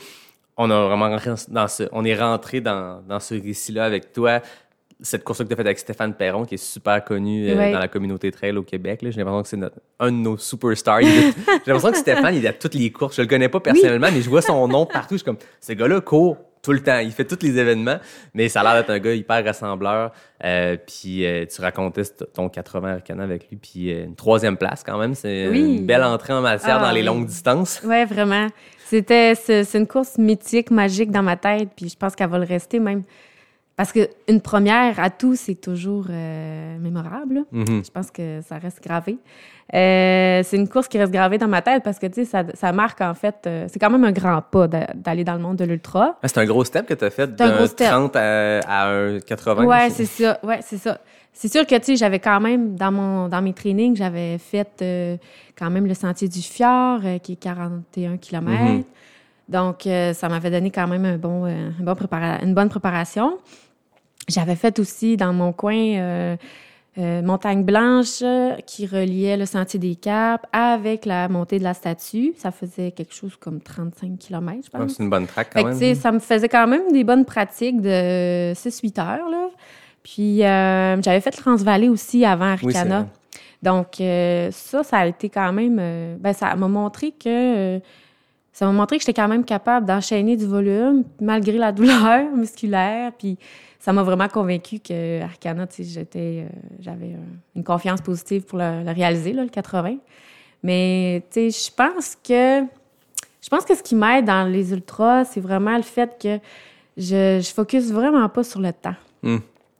on 0.55 0.71
a 0.71 0.87
vraiment 0.87 1.09
rentré 1.09 1.31
dans 1.49 1.67
ce, 1.67 1.83
on 1.91 2.03
est 2.05 2.15
rentré 2.15 2.61
dans, 2.61 3.01
dans 3.07 3.19
ce 3.19 3.35
récit-là 3.35 3.85
avec 3.85 4.11
toi. 4.13 4.39
Cette 5.01 5.23
course 5.23 5.39
que 5.39 5.43
tu 5.43 5.53
as 5.53 5.55
faite 5.55 5.67
avec 5.67 5.77
Stéphane 5.77 6.15
Perron, 6.15 6.45
qui 6.45 6.55
est 6.55 6.57
super 6.57 7.03
connu 7.03 7.47
euh, 7.51 7.55
Ouais. 7.55 7.71
dans 7.71 7.77
la 7.79 7.87
communauté 7.87 8.31
trail 8.31 8.57
au 8.57 8.63
Québec. 8.63 9.01
J'ai 9.03 9.11
l'impression 9.11 9.43
que 9.43 9.47
c'est 9.49 9.59
un 9.99 10.11
de 10.11 10.17
nos 10.17 10.37
superstars. 10.37 11.01
J'ai 11.03 11.33
l'impression 11.67 11.91
que 11.91 11.97
Stéphane, 11.97 12.33
il 12.33 12.43
est 12.43 12.47
à 12.49 12.53
toutes 12.53 12.73
les 12.73 12.89
courses. 12.91 13.15
Je 13.17 13.21
le 13.21 13.27
connais 13.27 13.49
pas 13.49 13.59
personnellement, 13.59 14.07
mais 14.11 14.21
je 14.21 14.29
vois 14.29 14.41
son 14.41 14.67
nom 14.67 14.87
partout. 14.87 15.13
Je 15.13 15.17
suis 15.17 15.25
comme, 15.25 15.37
ce 15.61 15.73
gars-là 15.73 16.01
court 16.01 16.37
tout 16.61 16.73
le 16.73 16.81
temps. 16.81 16.99
Il 16.99 17.11
fait 17.11 17.25
tous 17.25 17.39
les 17.45 17.57
événements, 17.57 17.97
mais 18.33 18.49
ça 18.49 18.61
a 18.61 18.63
l'air 18.63 18.81
d'être 18.81 18.89
un 18.89 18.99
gars 18.99 19.13
hyper 19.13 19.43
rassembleur. 19.43 20.11
Euh, 20.43 20.77
puis 20.77 21.25
euh, 21.25 21.45
tu 21.45 21.61
racontais 21.61 22.03
ton 22.33 22.49
80 22.49 22.93
Arcana 22.95 23.23
avec 23.23 23.49
lui, 23.49 23.57
puis 23.57 23.91
euh, 23.93 24.05
une 24.05 24.15
troisième 24.15 24.57
place 24.57 24.83
quand 24.83 24.97
même. 24.97 25.15
C'est 25.15 25.47
Oui. 25.47 25.59
une 25.77 25.85
belle 25.85 26.03
entrée 26.03 26.33
en 26.33 26.41
matière 26.41 26.77
Ah, 26.79 26.85
dans 26.87 26.91
les 26.91 27.01
oui. 27.01 27.05
longues 27.07 27.25
distances. 27.25 27.81
Ouais, 27.83 28.05
vraiment. 28.05 28.47
C'était 28.85 29.35
c'est 29.35 29.73
une 29.77 29.87
course 29.87 30.17
mythique, 30.17 30.71
magique 30.71 31.11
dans 31.11 31.23
ma 31.23 31.35
tête, 31.35 31.69
puis 31.75 31.89
je 31.89 31.97
pense 31.97 32.15
qu'elle 32.15 32.29
va 32.29 32.37
le 32.37 32.45
rester 32.45 32.79
même. 32.79 33.03
Parce 33.77 33.91
qu'une 33.93 34.41
première 34.41 34.99
à 34.99 35.11
tout, 35.11 35.35
c'est 35.35 35.53
toujours 35.53 36.07
euh, 36.09 36.79
mémorable. 36.79 37.45
Mhm. 37.51 37.83
Je 37.85 37.91
pense 37.91 38.09
que 38.09 38.41
ça 38.41 38.57
reste 38.57 38.83
gravé. 38.83 39.19
Euh, 39.75 40.41
c'est 40.43 40.57
une 40.57 40.67
course 40.67 40.87
qui 40.87 40.97
reste 40.97 41.11
gravée 41.13 41.37
dans 41.37 41.47
ma 41.47 41.61
tête 41.61 41.83
parce 41.83 41.99
que, 41.99 42.07
tu 42.07 42.15
sais, 42.15 42.25
ça, 42.25 42.43
ça 42.55 42.71
marque, 42.71 43.01
en 43.01 43.13
fait, 43.13 43.35
euh, 43.45 43.67
c'est 43.69 43.77
quand 43.77 43.91
même 43.91 44.03
un 44.03 44.11
grand 44.11 44.41
pas 44.41 44.67
d'a- 44.67 44.89
d'aller 44.95 45.23
dans 45.23 45.35
le 45.35 45.41
monde 45.41 45.57
de 45.57 45.65
l'ultra. 45.65 46.17
Ah, 46.23 46.27
c'est 46.27 46.39
un 46.39 46.45
gros 46.45 46.63
step 46.63 46.87
que 46.87 46.95
tu 46.95 47.05
as 47.05 47.11
fait 47.11 47.35
d'un 47.35 47.55
gros 47.55 47.67
step. 47.67 47.87
30 47.87 48.15
à, 48.15 48.59
à 48.67 48.89
un 48.89 49.19
80. 49.19 49.65
Ouais, 49.65 49.89
c'est 49.91 50.05
ça. 50.05 50.39
Ouais, 50.41 50.59
c'est 50.63 50.77
ça. 50.77 50.97
C'est 51.31 51.51
sûr 51.51 51.67
que, 51.67 51.75
tu 51.75 51.83
sais, 51.85 51.95
j'avais 51.97 52.17
quand 52.19 52.39
même, 52.39 52.73
dans, 52.75 52.91
mon, 52.91 53.27
dans 53.27 53.43
mes 53.43 53.53
trainings, 53.53 53.95
j'avais 53.95 54.39
fait 54.39 54.83
quand 55.55 55.69
même 55.69 55.85
le 55.85 55.93
sentier 55.93 56.27
du 56.27 56.41
fjord, 56.41 57.01
qui 57.21 57.33
est 57.33 57.35
41 57.35 58.17
km. 58.17 58.63
Mhm. 58.63 58.83
Donc, 59.49 59.87
ça 60.13 60.29
m'avait 60.29 60.49
donné 60.49 60.71
quand 60.71 60.87
même 60.87 61.05
un 61.05 61.17
bon, 61.17 61.45
un 61.45 61.71
bon 61.79 61.95
une 62.41 62.55
bonne 62.55 62.69
préparation. 62.69 63.37
J'avais 64.27 64.55
fait 64.55 64.77
aussi 64.79 65.15
dans 65.17 65.31
mon 65.33 65.53
coin 65.53 65.75
euh, 65.75 66.35
euh, 66.97 67.21
Montagne 67.21 67.63
Blanche 67.63 68.23
qui 68.65 68.85
reliait 68.87 69.37
le 69.37 69.45
sentier 69.45 69.79
des 69.79 69.95
Caps 69.95 70.43
avec 70.51 71.05
la 71.05 71.29
montée 71.29 71.59
de 71.59 71.63
la 71.63 71.73
statue. 71.73 72.33
Ça 72.37 72.51
faisait 72.51 72.91
quelque 72.91 73.13
chose 73.13 73.35
comme 73.37 73.61
35 73.61 74.17
km, 74.19 74.57
je 74.71 74.77
Ouais, 74.77 74.83
pense. 74.83 74.95
c'est 74.95 75.03
une 75.03 75.09
bonne 75.09 75.27
Fait 75.27 75.45
quand 75.53 75.63
même. 75.63 75.95
ça 75.95 76.11
me 76.11 76.19
faisait 76.19 76.49
quand 76.49 76.67
même 76.67 76.91
des 76.91 77.03
bonnes 77.03 77.23
pratiques 77.25 77.81
de 77.81 78.53
6-8 78.53 78.99
heures. 78.99 79.29
Là. 79.29 79.47
Puis 80.03 80.43
euh, 80.43 81.01
j'avais 81.01 81.21
fait 81.21 81.35
le 81.37 81.41
Transvalley 81.41 81.87
aussi 81.89 82.25
avant 82.25 82.45
Arcana. 82.53 83.07
Donc 83.63 83.99
euh, 84.01 84.49
ça, 84.51 84.83
ça 84.83 84.97
a 84.99 85.07
été 85.07 85.29
quand 85.29 85.51
même... 85.53 85.77
euh, 85.79 86.15
ben, 86.19 86.33
ça 86.33 86.53
m'a 86.55 86.67
montré 86.67 87.11
que... 87.11 87.79
ça 88.57 88.65
m'a 88.65 88.71
montré 88.71 88.97
que 88.97 89.03
j'étais 89.03 89.13
quand 89.13 89.27
même 89.27 89.45
capable 89.45 89.85
d'enchaîner 89.85 90.35
du 90.35 90.47
volume 90.47 91.03
malgré 91.21 91.59
la 91.59 91.71
douleur 91.73 92.31
musculaire. 92.35 93.11
Puis 93.15 93.37
ça 93.77 93.93
m'a 93.93 94.01
vraiment 94.01 94.27
convaincu 94.27 94.79
que 94.79 95.21
Arcana, 95.21 95.67
j'étais, 95.77 96.43
euh, 96.43 96.49
j'avais 96.79 97.17
une 97.55 97.63
confiance 97.63 98.01
positive 98.01 98.45
pour 98.45 98.57
le, 98.57 98.91
réaliser, 98.91 99.33
là, 99.33 99.43
le 99.43 99.49
80. 99.49 99.97
Mais 100.63 101.23
je 101.35 101.69
pense 101.75 102.17
que 102.27 102.63
je 103.41 103.47
pense 103.47 103.63
que 103.63 103.75
ce 103.75 103.83
qui 103.83 103.93
m'aide 103.93 104.25
dans 104.25 104.51
les 104.51 104.71
ultras, 104.73 105.25
c'est 105.25 105.39
vraiment 105.39 105.77
le 105.77 105.83
fait 105.83 106.17
que 106.19 106.39
je, 106.97 107.39
je 107.39 107.53
focus 107.53 107.91
vraiment 107.91 108.27
pas 108.27 108.43
sur 108.43 108.59
le 108.59 108.73
temps. 108.73 108.95
Hmm. 109.21 109.37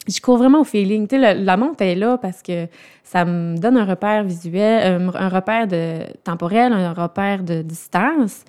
Je 0.07 0.21
cours 0.21 0.37
vraiment 0.37 0.61
au 0.61 0.63
feeling. 0.63 1.07
Tu 1.07 1.19
sais, 1.19 1.35
la 1.35 1.57
monte 1.57 1.81
est 1.81 1.95
là 1.95 2.17
parce 2.17 2.41
que 2.41 2.67
ça 3.03 3.25
me 3.25 3.57
donne 3.57 3.77
un 3.77 3.85
repère 3.85 4.23
visuel, 4.23 5.01
un, 5.01 5.15
un 5.15 5.29
repère 5.29 5.67
de 5.67 5.99
temporel, 6.23 6.73
un 6.73 6.93
repère 6.93 7.43
de 7.43 7.61
distance. 7.61 8.43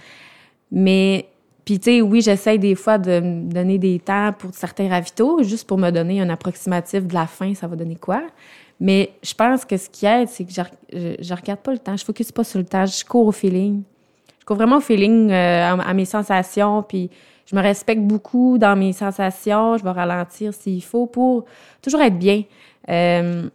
Mais, 0.71 1.27
puis 1.65 1.79
tu 1.79 1.91
sais, 1.91 2.01
oui, 2.01 2.21
j'essaye 2.21 2.59
des 2.59 2.75
fois 2.75 2.99
de 2.99 3.21
me 3.21 3.53
donner 3.53 3.79
des 3.79 3.99
temps 3.99 4.33
pour 4.37 4.51
certains 4.55 4.89
ravitaux, 4.89 5.43
juste 5.43 5.67
pour 5.67 5.79
me 5.79 5.91
donner 5.91 6.21
un 6.21 6.29
approximatif 6.29 7.07
de 7.07 7.15
la 7.15 7.27
fin, 7.27 7.55
ça 7.55 7.67
va 7.67 7.77
donner 7.77 7.97
quoi. 7.97 8.23
Mais 8.81 9.11
je 9.23 9.35
pense 9.35 9.65
que 9.65 9.77
ce 9.77 9.89
qui 9.91 10.07
aide, 10.07 10.29
c'est 10.29 10.45
que 10.45 10.53
je, 10.53 10.63
je, 10.93 11.15
je 11.21 11.35
regarde 11.35 11.61
pas 11.61 11.73
le 11.73 11.79
temps, 11.79 11.97
je 11.97 12.05
focus 12.05 12.31
pas 12.31 12.45
sur 12.45 12.61
le 12.61 12.65
temps, 12.65 12.87
je 12.87 13.05
cours 13.05 13.27
au 13.27 13.33
feeling. 13.33 13.83
Je 14.41 14.45
cours 14.45 14.57
vraiment 14.57 14.77
au 14.77 14.81
feeling, 14.81 15.31
euh, 15.31 15.73
à, 15.73 15.73
à 15.73 15.95
mes 15.95 16.05
sensations, 16.05 16.83
puis 16.83 17.11
je 17.51 17.57
me 17.57 17.63
respecte 17.63 18.03
beaucoup 18.03 18.59
dans 18.59 18.77
mes 18.77 18.93
sensations. 18.93 19.79
Je 19.79 19.85
vais 19.85 19.91
ralentir 19.91 20.53
s'il 20.53 20.83
faut 20.83 21.07
pour 21.07 21.45
toujours 21.81 22.03
être 22.03 22.19
bien. 22.19 22.43
Euh, 22.91 23.49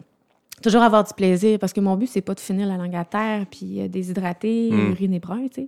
toujours 0.64 0.82
avoir 0.82 1.04
du 1.04 1.14
plaisir, 1.14 1.60
parce 1.60 1.74
que 1.74 1.82
mon 1.82 1.96
but, 1.96 2.08
c'est 2.08 2.22
pas 2.22 2.34
de 2.34 2.40
finir 2.40 2.66
la 2.68 2.78
langue 2.78 2.96
à 2.96 3.04
terre, 3.06 3.46
puis 3.52 3.82
euh, 3.82 3.88
déshydraté, 3.88 4.70
Mm. 4.72 4.92
uriner 4.92 5.20
brun, 5.20 5.48
tu 5.54 5.62
sais. 5.64 5.68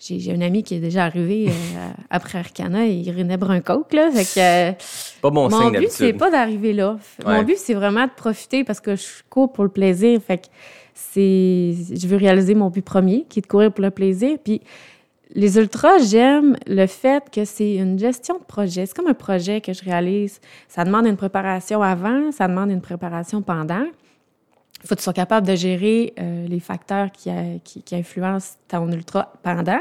J'ai 0.00 0.32
un 0.32 0.40
ami 0.42 0.62
qui 0.62 0.76
est 0.76 0.80
déjà 0.80 1.04
arrivé 1.06 1.48
euh, 1.48 1.88
après 2.10 2.38
Arcana 2.38 2.86
et 2.86 2.92
il 2.92 3.08
urinait 3.08 3.36
brun 3.36 3.60
coke, 3.60 3.92
là. 3.92 4.10
Fait 4.12 4.22
que... 4.24 4.70
euh, 4.70 4.72
Pas 5.20 5.30
bon 5.30 5.50
mon 5.50 5.60
signe 5.60 5.78
but, 5.80 5.90
c'est 5.90 6.12
pas 6.12 6.30
d'arriver 6.30 6.72
là. 6.72 6.98
Ouais. 7.26 7.34
Mon 7.38 7.42
but, 7.42 7.56
c'est 7.58 7.74
vraiment 7.74 8.04
de 8.04 8.12
profiter 8.16 8.62
parce 8.62 8.78
que 8.80 8.94
je 8.94 9.04
cours 9.28 9.52
pour 9.52 9.64
le 9.64 9.70
plaisir. 9.70 10.20
Fait 10.24 10.38
que 10.38 10.46
c'est. 10.94 11.74
Je 11.96 12.06
veux 12.06 12.16
réaliser 12.16 12.54
mon 12.54 12.70
but 12.70 12.84
premier, 12.84 13.26
qui 13.28 13.40
est 13.40 13.42
de 13.42 13.48
courir 13.48 13.72
pour 13.72 13.82
le 13.82 13.90
plaisir. 13.90 14.38
Puis 14.44 14.60
les 15.34 15.58
ultras, 15.58 15.98
j'aime 15.98 16.56
le 16.66 16.86
fait 16.86 17.24
que 17.30 17.44
c'est 17.44 17.74
une 17.74 17.98
gestion 17.98 18.38
de 18.38 18.44
projet. 18.44 18.86
C'est 18.86 18.96
comme 18.96 19.08
un 19.08 19.14
projet 19.14 19.60
que 19.60 19.72
je 19.72 19.84
réalise. 19.84 20.40
Ça 20.68 20.84
demande 20.84 21.06
une 21.06 21.16
préparation 21.16 21.82
avant, 21.82 22.32
ça 22.32 22.48
demande 22.48 22.70
une 22.70 22.80
préparation 22.80 23.42
pendant. 23.42 23.84
Il 24.82 24.86
faut 24.86 24.94
que 24.94 25.00
tu 25.00 25.04
sois 25.04 25.12
capable 25.12 25.46
de 25.46 25.54
gérer 25.56 26.14
euh, 26.18 26.46
les 26.46 26.60
facteurs 26.60 27.10
qui, 27.10 27.30
euh, 27.30 27.58
qui, 27.64 27.82
qui 27.82 27.94
influencent 27.96 28.56
ton 28.68 28.90
ultra 28.90 29.32
pendant. 29.42 29.80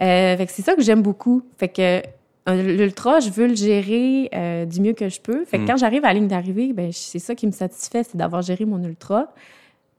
Euh, 0.00 0.36
fait 0.36 0.46
que 0.46 0.52
c'est 0.52 0.62
ça 0.62 0.74
que 0.74 0.82
j'aime 0.82 1.02
beaucoup. 1.02 1.42
Fait 1.58 1.68
que 1.68 2.02
l'ultra, 2.46 3.20
je 3.20 3.30
veux 3.30 3.46
le 3.46 3.54
gérer 3.54 4.30
euh, 4.34 4.64
du 4.64 4.80
mieux 4.80 4.94
que 4.94 5.08
je 5.08 5.20
peux. 5.20 5.44
Fait 5.44 5.58
que 5.58 5.64
Mm. 5.64 5.66
quand 5.66 5.76
j'arrive 5.76 6.04
à 6.04 6.08
la 6.08 6.14
ligne 6.14 6.28
d'arrivée, 6.28 6.72
ben 6.72 6.90
c'est 6.92 7.18
ça 7.18 7.34
qui 7.34 7.46
me 7.46 7.52
satisfait, 7.52 8.02
c'est 8.02 8.16
d'avoir 8.16 8.42
géré 8.42 8.64
mon 8.64 8.82
ultra. 8.82 9.32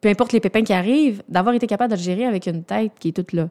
Peu 0.01 0.09
importe 0.09 0.31
les 0.33 0.39
pépins 0.39 0.63
qui 0.63 0.73
arrivent, 0.73 1.21
d'avoir 1.27 1.53
été 1.53 1.67
capable 1.67 1.91
de 1.91 1.97
le 1.97 2.01
gérer 2.03 2.25
avec 2.25 2.47
une 2.47 2.63
tête 2.63 2.93
qui 2.99 3.09
est 3.09 3.11
toute 3.11 3.33
là. 3.33 3.49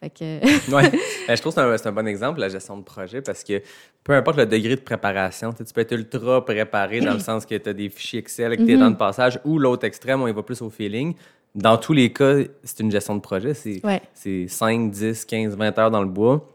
Fait 0.00 0.10
que 0.10 0.70
Ouais. 0.74 0.90
Ben, 1.28 1.36
je 1.36 1.40
trouve 1.40 1.54
que 1.54 1.76
c'est 1.76 1.86
un, 1.86 1.90
un 1.90 1.92
bon 1.92 2.06
exemple, 2.06 2.40
la 2.40 2.48
gestion 2.48 2.76
de 2.78 2.82
projet, 2.84 3.20
parce 3.20 3.42
que 3.44 3.60
peu 4.04 4.14
importe 4.14 4.36
le 4.38 4.46
degré 4.46 4.76
de 4.76 4.80
préparation, 4.80 5.52
tu 5.52 5.64
tu 5.64 5.72
peux 5.74 5.80
être 5.82 5.92
ultra 5.92 6.44
préparé 6.44 7.00
dans 7.00 7.12
le 7.14 7.18
sens 7.30 7.44
que 7.44 7.54
tu 7.56 7.68
as 7.68 7.72
des 7.72 7.88
fichiers 7.88 8.20
Excel 8.20 8.46
avec 8.46 8.64
tes 8.64 8.74
Mhm. 8.76 8.80
temps 8.80 8.90
de 8.90 8.96
passage, 8.96 9.40
ou 9.44 9.58
l'autre 9.58 9.84
extrême, 9.84 10.22
on 10.22 10.28
y 10.28 10.32
va 10.32 10.42
plus 10.42 10.62
au 10.62 10.70
feeling. 10.70 11.14
Dans 11.54 11.76
tous 11.78 11.92
les 11.92 12.12
cas, 12.12 12.36
c'est 12.62 12.80
une 12.80 12.90
gestion 12.90 13.16
de 13.16 13.20
projet. 13.20 13.54
C'est 13.54 13.80
Ouais. 13.84 14.00
c'est 14.14 14.46
5, 14.48 14.90
10, 14.90 15.24
15, 15.24 15.56
20 15.56 15.78
heures 15.78 15.90
dans 15.90 16.02
le 16.02 16.08
bois. 16.08 16.46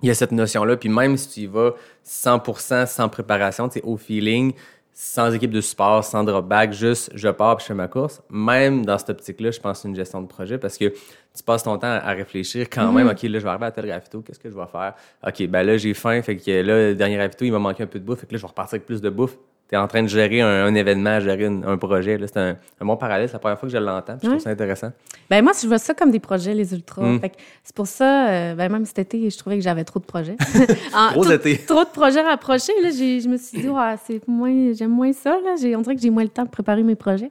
Il 0.00 0.06
y 0.08 0.10
a 0.10 0.14
cette 0.14 0.32
notion-là. 0.32 0.76
Puis 0.76 0.88
même 0.88 1.16
si 1.16 1.28
tu 1.28 1.40
y 1.40 1.46
vas 1.46 1.74
100% 2.04 2.86
sans 2.86 3.08
préparation, 3.08 3.68
tu 3.68 3.80
au 3.82 3.96
feeling, 3.96 4.52
sans 4.92 5.32
équipe 5.34 5.50
de 5.50 5.60
support, 5.60 6.02
sans 6.04 6.24
drop 6.24 6.46
back, 6.46 6.72
juste 6.72 7.10
je 7.14 7.28
pars 7.28 7.56
puis 7.56 7.64
je 7.64 7.68
fais 7.68 7.74
ma 7.74 7.88
course. 7.88 8.22
Même 8.30 8.84
dans 8.86 8.96
cette 8.98 9.10
optique-là, 9.10 9.50
je 9.50 9.60
pense 9.60 9.78
que 9.78 9.82
c'est 9.82 9.88
une 9.88 9.96
gestion 9.96 10.22
de 10.22 10.26
projet 10.28 10.56
parce 10.58 10.78
que 10.78 10.92
tu 11.38 11.42
passes 11.44 11.62
ton 11.62 11.78
temps 11.78 11.86
à 12.02 12.10
réfléchir 12.12 12.68
quand 12.70 12.92
même. 12.92 13.06
OK, 13.08 13.22
là, 13.22 13.38
je 13.38 13.44
vais 13.44 13.48
arriver 13.48 13.66
à 13.66 13.70
tel 13.70 13.90
ravito, 13.90 14.20
qu'est-ce 14.20 14.38
que 14.40 14.50
je 14.50 14.54
vais 14.54 14.66
faire? 14.70 14.94
OK, 15.26 15.46
ben 15.48 15.62
là, 15.62 15.76
j'ai 15.76 15.94
faim, 15.94 16.20
fait 16.22 16.36
que 16.36 16.50
là, 16.50 16.88
le 16.88 16.94
dernier 16.94 17.18
ravito, 17.18 17.44
il 17.44 17.52
va 17.52 17.58
manquer 17.58 17.84
un 17.84 17.86
peu 17.86 17.98
de 17.98 18.04
bouffe, 18.04 18.20
fait 18.20 18.26
que 18.26 18.32
là, 18.32 18.38
je 18.38 18.42
vais 18.42 18.48
repartir 18.48 18.74
avec 18.74 18.86
plus 18.86 19.00
de 19.00 19.08
bouffe. 19.10 19.36
Tu 19.68 19.74
es 19.74 19.78
en 19.78 19.86
train 19.86 20.02
de 20.02 20.08
gérer 20.08 20.40
un, 20.40 20.64
un 20.64 20.74
événement, 20.74 21.20
gérer 21.20 21.44
une- 21.44 21.62
un 21.62 21.76
projet. 21.76 22.16
là. 22.16 22.26
C'est 22.26 22.38
un, 22.38 22.56
un 22.80 22.86
bon 22.86 22.96
parallèle. 22.96 23.28
C'est 23.28 23.34
la 23.34 23.38
première 23.38 23.58
fois 23.60 23.68
que 23.68 23.72
je 23.74 23.76
l'entends. 23.76 24.16
Je 24.22 24.26
trouve 24.26 24.38
ça 24.40 24.48
intéressant. 24.48 24.92
Ben 25.28 25.42
moi, 25.44 25.52
je 25.60 25.66
vois 25.68 25.76
ça 25.76 25.92
comme 25.92 26.10
des 26.10 26.20
projets, 26.20 26.54
les 26.54 26.72
ultras. 26.72 27.02
Mm. 27.02 27.20
Fait 27.20 27.28
que 27.28 27.34
c'est 27.62 27.76
pour 27.76 27.86
ça, 27.86 28.30
euh, 28.30 28.54
ben 28.54 28.72
même 28.72 28.86
cet 28.86 28.98
été, 29.00 29.28
je 29.28 29.36
trouvais 29.36 29.56
que 29.58 29.62
j'avais 29.62 29.84
trop 29.84 30.00
de 30.00 30.06
projets. 30.06 30.36
En- 30.94 31.12
tout- 31.22 31.30
été. 31.30 31.58
Trop 31.66 31.84
de 31.84 31.90
projets 31.90 32.22
rapprochés. 32.22 32.72
Là, 32.82 32.88
je 32.92 33.28
me 33.28 33.36
suis 33.36 33.60
dit, 33.60 33.68
Ouais, 33.68 33.94
c'est 34.06 34.26
moins, 34.26 34.72
j'aime 34.72 34.90
moins 34.90 35.12
ça. 35.12 35.32
Là. 35.44 35.56
On 35.76 35.82
dirait 35.82 35.96
que 35.96 36.00
j'ai 36.00 36.08
moins 36.08 36.22
le 36.22 36.30
temps 36.30 36.44
de 36.44 36.50
préparer 36.50 36.82
mes 36.82 36.96
projets. 36.96 37.30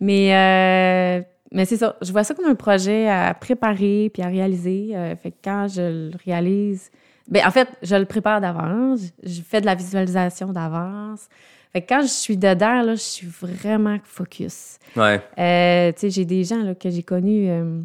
Mais, 0.00 0.34
euh, 0.34 1.22
mais 1.52 1.64
c'est 1.64 1.76
ça. 1.76 1.96
Je 2.02 2.12
vois 2.12 2.24
ça 2.24 2.34
comme 2.34 2.46
un 2.46 2.54
projet 2.54 3.08
à 3.08 3.34
préparer 3.34 4.10
puis 4.12 4.22
à 4.22 4.26
réaliser. 4.28 4.90
Euh, 4.94 5.14
fait 5.16 5.30
que 5.30 5.36
quand 5.42 5.66
je 5.68 5.82
le 6.10 6.10
réalise, 6.24 6.90
ben 7.28 7.46
en 7.46 7.50
fait, 7.50 7.68
je 7.82 7.96
le 7.96 8.04
prépare 8.04 8.40
d'avance. 8.40 9.00
Je 9.22 9.40
fais 9.42 9.60
de 9.60 9.66
la 9.66 9.74
visualisation 9.74 10.52
d'avance. 10.52 11.28
Fait 11.72 11.82
que 11.82 11.88
quand 11.88 12.00
je 12.02 12.06
suis 12.06 12.36
dedans, 12.36 12.82
là, 12.82 12.94
je 12.94 13.00
suis 13.00 13.26
vraiment 13.26 13.98
focus. 14.04 14.78
Ouais. 14.96 15.20
Euh, 15.38 15.92
tu 15.92 16.00
sais, 16.00 16.10
j'ai 16.10 16.24
des 16.24 16.44
gens 16.44 16.62
là, 16.62 16.74
que 16.74 16.88
j'ai 16.88 17.02
connus. 17.02 17.48
euh, 17.50 17.80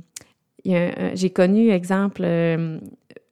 j'ai 1.15 1.29
connu, 1.29 1.69
exemple, 1.71 2.23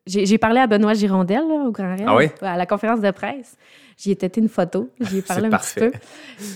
j'ai 0.05 0.37
parlé 0.37 0.59
à 0.59 0.67
Benoît 0.67 0.93
Girondel 0.93 1.39
là, 1.47 1.63
au 1.67 1.71
Grand 1.71 1.95
Raid, 1.95 2.05
Ah 2.05 2.15
oui? 2.17 2.25
à 2.41 2.57
la 2.57 2.65
conférence 2.65 2.99
de 2.99 3.11
presse. 3.11 3.55
J'y 4.01 4.11
ai 4.11 4.15
têté 4.15 4.41
une 4.41 4.49
photo, 4.49 4.89
j'y 4.99 5.19
ai 5.19 5.21
parlé 5.21 5.45
un 5.45 5.49
parfait. 5.51 5.91
petit 5.91 5.99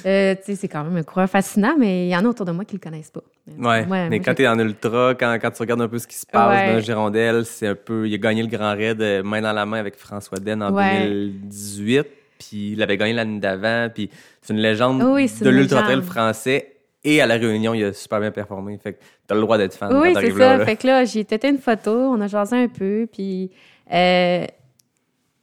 peu. 0.03 0.09
Euh, 0.09 0.35
c'est 0.43 0.67
quand 0.67 0.83
même 0.83 0.97
un 0.97 1.03
coureur 1.03 1.29
fascinant, 1.29 1.75
mais 1.77 2.07
il 2.07 2.09
y 2.09 2.15
en 2.15 2.25
a 2.25 2.27
autour 2.29 2.45
de 2.47 2.51
moi 2.51 2.65
qui 2.65 2.73
le 2.73 2.79
connaissent 2.79 3.11
pas. 3.11 3.21
Ouais, 3.59 3.85
moi, 3.85 4.09
mais 4.09 4.19
quand 4.19 4.33
tu 4.33 4.41
es 4.41 4.47
en 4.47 4.57
ultra, 4.57 5.13
quand, 5.13 5.37
quand 5.39 5.51
tu 5.51 5.61
regardes 5.61 5.81
un 5.81 5.87
peu 5.87 5.99
ce 5.99 6.07
qui 6.07 6.15
se 6.15 6.25
passe 6.25 6.49
Ouais. 6.67 6.73
dans 6.73 6.79
Girondelle, 6.79 7.45
c'est 7.45 7.67
un 7.67 7.75
peu. 7.75 8.07
Il 8.07 8.13
a 8.15 8.17
gagné 8.17 8.41
le 8.41 8.47
Grand 8.47 8.73
Raid 8.75 8.99
euh, 8.99 9.21
main 9.21 9.41
dans 9.41 9.53
la 9.53 9.65
main 9.67 9.77
avec 9.79 9.95
François 9.95 10.39
Den 10.39 10.63
en 10.63 10.73
Ouais. 10.73 11.03
2018, 11.07 12.07
puis 12.39 12.71
il 12.71 12.81
avait 12.81 12.97
gagné 12.97 13.13
l'année 13.13 13.39
d'avant, 13.39 13.89
puis 13.93 14.09
c'est 14.41 14.53
une 14.53 14.59
légende 14.59 15.03
Oui, 15.03 15.29
de 15.41 15.49
une 15.51 15.55
l'ultra 15.57 15.81
trail 15.83 15.97
légende. 15.97 16.09
français. 16.11 16.71
Et 17.03 17.21
à 17.21 17.27
la 17.27 17.35
Réunion, 17.35 17.75
il 17.75 17.83
a 17.83 17.93
super 17.93 18.19
bien 18.19 18.31
performé. 18.31 18.75
Fait 18.79 18.93
que 18.93 18.97
t'as 19.27 19.35
le 19.35 19.41
droit 19.41 19.59
d'être 19.59 19.75
fan 19.75 19.95
Oui, 19.95 20.13
c'est 20.19 20.31
ça. 20.31 20.37
là. 20.39 20.57
là. 20.57 20.65
Fait 20.65 20.75
que 20.75 20.87
là, 20.87 21.05
j'ai 21.05 21.23
têté 21.23 21.49
une 21.49 21.59
photo, 21.59 21.91
on 21.91 22.19
a 22.21 22.25
jasé 22.25 22.55
un 22.55 22.67
peu, 22.67 23.07
puis 23.13 23.51
euh, 23.93 24.45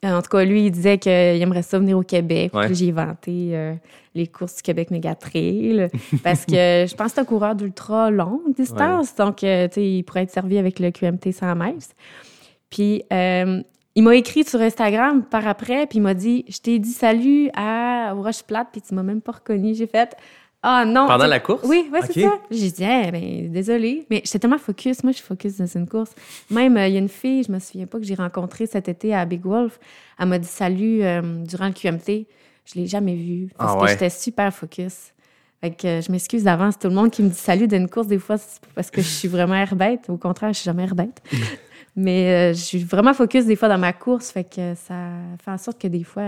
en 0.04 0.20
tout 0.20 0.30
cas, 0.30 0.44
lui, 0.44 0.66
il 0.66 0.70
disait 0.70 0.98
qu'il 0.98 1.12
aimerait 1.12 1.62
ça 1.62 1.78
venir 1.78 1.96
au 1.96 2.02
Québec. 2.02 2.52
Ouais. 2.54 2.66
Puis 2.66 2.74
j'ai 2.74 2.90
inventé 2.90 3.50
euh, 3.52 3.74
les 4.14 4.26
courses 4.26 4.56
du 4.56 4.62
Québec 4.62 4.90
Méga 4.90 5.14
Trail. 5.14 5.88
parce 6.24 6.44
que 6.44 6.52
je 6.88 6.94
pense 6.94 7.08
que 7.08 7.14
c'est 7.14 7.20
un 7.20 7.24
coureur 7.24 7.54
d'ultra 7.54 8.10
longue 8.10 8.54
distance. 8.56 9.14
Donc, 9.14 9.44
euh, 9.44 9.68
tu 9.68 9.74
sais, 9.74 9.88
il 9.88 10.02
pourrait 10.02 10.22
être 10.22 10.30
servi 10.30 10.58
avec 10.58 10.80
le 10.80 10.90
QMT 10.90 11.32
100 11.32 11.54
miles. 11.54 11.76
Puis, 12.68 13.04
euh, 13.12 13.62
il 13.94 14.02
m'a 14.02 14.16
écrit 14.16 14.44
sur 14.44 14.60
Instagram 14.60 15.22
par 15.22 15.46
après, 15.46 15.86
puis 15.86 15.98
il 15.98 16.02
m'a 16.02 16.14
dit 16.14 16.46
Je 16.48 16.58
t'ai 16.58 16.78
dit 16.78 16.92
salut 16.92 17.50
à 17.54 18.14
au 18.16 18.22
Roche 18.22 18.42
Plate, 18.42 18.68
puis 18.72 18.80
tu 18.80 18.94
m'as 18.94 19.02
même 19.02 19.20
pas 19.20 19.32
reconnu. 19.32 19.74
J'ai 19.74 19.86
fait 19.86 20.16
Ah 20.64 20.84
non. 20.84 21.06
Pendant 21.08 21.26
la 21.26 21.40
course? 21.40 21.62
Oui, 21.64 21.88
ouais, 21.92 22.00
c'est 22.06 22.20
ça. 22.22 22.38
J'ai 22.50 22.70
dit 22.70 22.84
Eh 22.84 23.10
ben, 23.10 23.50
désolée. 23.50 24.06
Mais 24.10 24.22
j'étais 24.24 24.38
tellement 24.38 24.58
focus. 24.58 25.02
Moi, 25.02 25.10
je 25.12 25.16
suis 25.18 25.26
focus 25.26 25.56
dans 25.56 25.66
une 25.66 25.88
course. 25.88 26.12
Même, 26.50 26.76
euh, 26.76 26.86
il 26.86 26.94
y 26.94 26.96
a 26.96 27.00
une 27.00 27.08
fille, 27.08 27.42
je 27.42 27.50
me 27.50 27.58
souviens 27.58 27.86
pas, 27.86 27.98
que 27.98 28.04
j'ai 28.04 28.14
rencontrée 28.14 28.66
cet 28.66 28.88
été 28.88 29.12
à 29.14 29.24
Big 29.24 29.44
Wolf. 29.44 29.80
Elle 30.20 30.26
m'a 30.28 30.38
dit 30.38 30.46
salut 30.46 31.02
euh, 31.02 31.20
durant 31.44 31.66
le 31.66 31.72
QMT. 31.72 32.26
Je 32.64 32.74
l'ai 32.76 32.86
jamais 32.86 33.16
vue 33.16 33.48
parce 33.58 33.72
Ah 33.72 33.76
que 33.76 33.82
ouais. 33.82 33.88
j'étais 33.90 34.10
super 34.10 34.54
focus. 34.54 35.12
Fait 35.60 35.72
que 35.72 35.86
euh, 35.86 36.00
je 36.00 36.12
m'excuse 36.12 36.44
d'avance. 36.44 36.78
Tout 36.78 36.88
le 36.88 36.94
monde 36.94 37.10
qui 37.10 37.24
me 37.24 37.28
dit 37.30 37.34
salut 37.34 37.66
d'une 37.66 37.88
course, 37.88 38.06
des 38.06 38.20
fois, 38.20 38.38
c'est 38.38 38.60
parce 38.76 38.90
que 38.92 39.02
je 39.02 39.08
suis 39.08 39.28
vraiment 39.28 39.54
air 39.56 39.74
bête. 39.74 40.08
Au 40.10 40.16
contraire, 40.16 40.52
je 40.52 40.58
suis 40.60 40.66
jamais 40.66 40.84
air 40.84 40.94
bête. 40.94 41.20
Mais 41.96 42.54
je 42.54 42.60
suis 42.60 42.78
vraiment 42.84 43.12
focus 43.14 43.44
des 43.46 43.56
fois 43.56 43.68
dans 43.68 43.78
ma 43.78 43.92
course. 43.92 44.30
Fait 44.30 44.44
que 44.44 44.74
ça 44.76 44.94
fait 45.44 45.50
en 45.50 45.58
sorte 45.58 45.78
que 45.80 45.88
des 45.88 46.04
fois, 46.04 46.22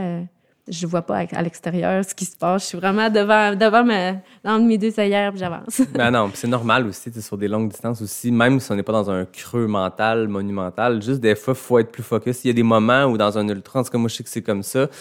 je 0.66 0.86
vois 0.86 1.02
pas 1.02 1.26
à, 1.30 1.42
l'extérieur 1.42 2.04
ce 2.04 2.14
qui 2.14 2.24
se 2.24 2.36
passe. 2.36 2.62
Je 2.62 2.66
suis 2.68 2.78
vraiment 2.78 3.10
devant, 3.10 3.54
devant 3.54 3.84
ma, 3.84 4.14
dans 4.42 4.58
mes 4.58 4.78
deux 4.78 4.98
œillères 4.98 5.30
puis 5.30 5.40
j'avance. 5.40 5.82
Ben 5.94 6.10
non, 6.10 6.30
c'est 6.32 6.48
normal 6.48 6.86
aussi, 6.86 7.10
sur 7.20 7.36
des 7.36 7.48
longues 7.48 7.70
distances 7.70 8.00
aussi, 8.00 8.30
même 8.32 8.60
si 8.60 8.72
on 8.72 8.74
n'est 8.74 8.82
pas 8.82 8.92
dans 8.92 9.10
un 9.10 9.24
creux 9.26 9.66
mental, 9.66 10.28
monumental, 10.28 11.02
juste 11.02 11.20
des 11.20 11.34
fois, 11.34 11.54
il 11.54 11.60
faut 11.60 11.78
être 11.78 11.92
plus 11.92 12.02
focus. 12.02 12.44
Il 12.44 12.48
y 12.48 12.50
a 12.50 12.54
des 12.54 12.62
moments 12.62 13.04
où 13.04 13.18
dans 13.18 13.36
un 13.36 13.46
ultra, 13.48 13.80
en 13.80 13.84
tout 13.84 13.90
cas, 13.90 13.98
moi, 13.98 14.08
je 14.08 14.16
sais 14.16 14.24
que 14.24 14.30
c'est 14.30 14.42
comme 14.42 14.62
ça. 14.62 14.88
Tu 14.88 14.94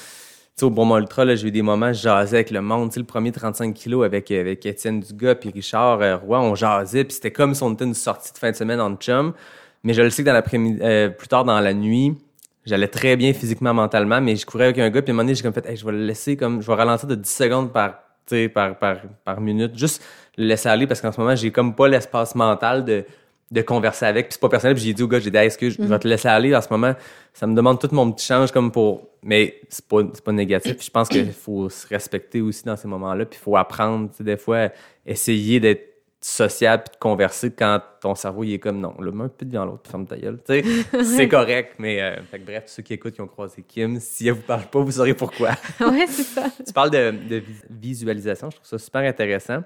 sais, 0.59 0.65
au 0.65 0.69
Bromont 0.69 0.97
Ultra, 0.97 1.25
là, 1.25 1.35
j'ai 1.35 1.47
eu 1.47 1.51
des 1.51 1.63
moments, 1.63 1.91
je 1.93 2.01
jasais 2.03 2.37
avec 2.37 2.51
le 2.51 2.61
monde. 2.61 2.89
Tu 2.89 2.95
sais, 2.95 2.99
le 2.99 3.07
premier 3.07 3.31
35 3.31 3.73
kilos 3.73 4.05
avec, 4.05 4.29
avec 4.29 4.63
Étienne 4.65 4.99
Dugas 4.99 5.35
puis 5.35 5.49
Richard 5.49 6.01
euh, 6.01 6.17
Roy, 6.17 6.39
on 6.39 6.53
jasait, 6.53 7.05
puis 7.05 7.15
c'était 7.15 7.31
comme 7.31 7.55
si 7.55 7.63
on 7.63 7.73
était 7.73 7.85
une 7.85 7.95
sortie 7.95 8.31
de 8.31 8.37
fin 8.37 8.51
de 8.51 8.55
semaine 8.55 8.79
en 8.79 8.95
chum. 8.95 9.33
Mais 9.83 9.93
je 9.93 10.01
le 10.03 10.11
sais 10.11 10.21
que 10.21 10.27
dans 10.27 10.33
l'après-midi, 10.33 10.79
euh, 10.83 11.09
plus 11.09 11.27
tard 11.27 11.43
dans 11.43 11.59
la 11.59 11.73
nuit, 11.73 12.15
j'allais 12.65 12.87
très 12.87 13.15
bien 13.15 13.33
physiquement, 13.33 13.73
mentalement, 13.73 14.21
mais 14.21 14.35
je 14.35 14.45
courais 14.45 14.65
avec 14.65 14.79
un 14.79 14.89
gars, 14.89 15.01
puis 15.01 15.11
à 15.11 15.13
un 15.13 15.15
moment 15.15 15.23
donné, 15.23 15.35
j'ai 15.35 15.43
comme 15.43 15.53
fait, 15.53 15.65
Hey, 15.65 15.77
je 15.77 15.85
vais 15.85 15.91
le 15.91 16.05
laisser 16.05 16.37
comme, 16.37 16.61
je 16.61 16.67
vais 16.67 16.75
ralentir 16.75 17.07
de 17.07 17.15
10 17.15 17.29
secondes 17.29 17.73
par, 17.73 17.99
par, 18.53 18.77
par, 18.77 18.97
par 19.25 19.41
minute, 19.41 19.77
juste 19.77 20.03
le 20.37 20.45
laisser 20.45 20.69
aller, 20.69 20.87
parce 20.87 21.01
qu'en 21.01 21.11
ce 21.11 21.19
moment, 21.19 21.35
j'ai 21.35 21.51
comme 21.51 21.75
pas 21.75 21.87
l'espace 21.87 22.35
mental 22.35 22.85
de, 22.85 23.05
de 23.51 23.61
converser 23.61 24.05
avec, 24.05 24.27
puis 24.27 24.33
c'est 24.33 24.41
pas 24.41 24.49
personnel, 24.49 24.75
puis 24.75 24.83
j'ai 24.83 24.93
dit 24.93 25.03
au 25.03 25.07
gars, 25.07 25.19
j'ai 25.19 25.29
dit, 25.29 25.37
est-ce 25.37 25.57
que 25.57 25.69
je 25.69 25.81
vais 25.81 25.99
te 25.99 26.07
laisser 26.07 26.27
aller 26.27 26.55
en 26.55 26.61
ce 26.61 26.67
moment? 26.71 26.93
Ça 27.33 27.45
me 27.47 27.55
demande 27.55 27.79
tout 27.79 27.89
mon 27.91 28.11
petit 28.11 28.25
change 28.25 28.51
comme 28.51 28.71
pour, 28.71 29.09
mais 29.21 29.61
c'est 29.69 29.87
pas, 29.87 29.97
c'est 30.13 30.23
pas 30.23 30.31
négatif, 30.31 30.75
puis 30.75 30.85
je 30.85 30.91
pense 30.91 31.09
qu'il 31.09 31.31
faut 31.31 31.69
se 31.69 31.87
respecter 31.87 32.41
aussi 32.41 32.63
dans 32.63 32.75
ces 32.75 32.87
moments-là, 32.87 33.25
puis 33.25 33.37
il 33.39 33.43
faut 33.43 33.57
apprendre, 33.57 34.09
des 34.19 34.37
fois, 34.37 34.69
essayer 35.05 35.59
d'être 35.59 35.92
sociable 36.25 36.83
puis 36.85 36.93
de 36.95 36.99
converser 36.99 37.51
quand 37.51 37.81
ton 38.01 38.15
cerveau 38.15 38.43
il 38.43 38.53
est 38.53 38.59
comme 38.59 38.79
non, 38.79 38.93
le 38.99 39.09
un 39.21 39.27
peu 39.27 39.45
devant 39.45 39.65
l'autre, 39.65 39.89
ferme 39.89 40.05
ta 40.07 40.17
gueule. 40.17 40.39
Sais, 40.47 40.63
c'est 41.03 41.27
correct, 41.27 41.75
mais 41.79 42.01
euh, 42.01 42.15
fait 42.31 42.39
que 42.39 42.45
bref, 42.45 42.63
ceux 42.67 42.81
qui 42.83 42.93
écoutent 42.93 43.13
qui 43.13 43.21
ont 43.21 43.27
croisé 43.27 43.63
Kim, 43.67 43.99
si 43.99 44.27
elle 44.27 44.33
vous 44.35 44.41
parle 44.41 44.63
pas, 44.65 44.79
vous 44.79 44.91
saurez 44.91 45.13
pourquoi. 45.13 45.49
ouais, 45.81 46.05
c'est 46.07 46.23
ça. 46.23 46.45
tu 46.65 46.71
parles 46.73 46.91
de, 46.91 47.11
de 47.29 47.35
vis- 47.37 47.63
visualisation, 47.69 48.49
je 48.49 48.55
trouve 48.55 48.67
ça 48.67 48.77
super 48.77 49.01
intéressant. 49.01 49.59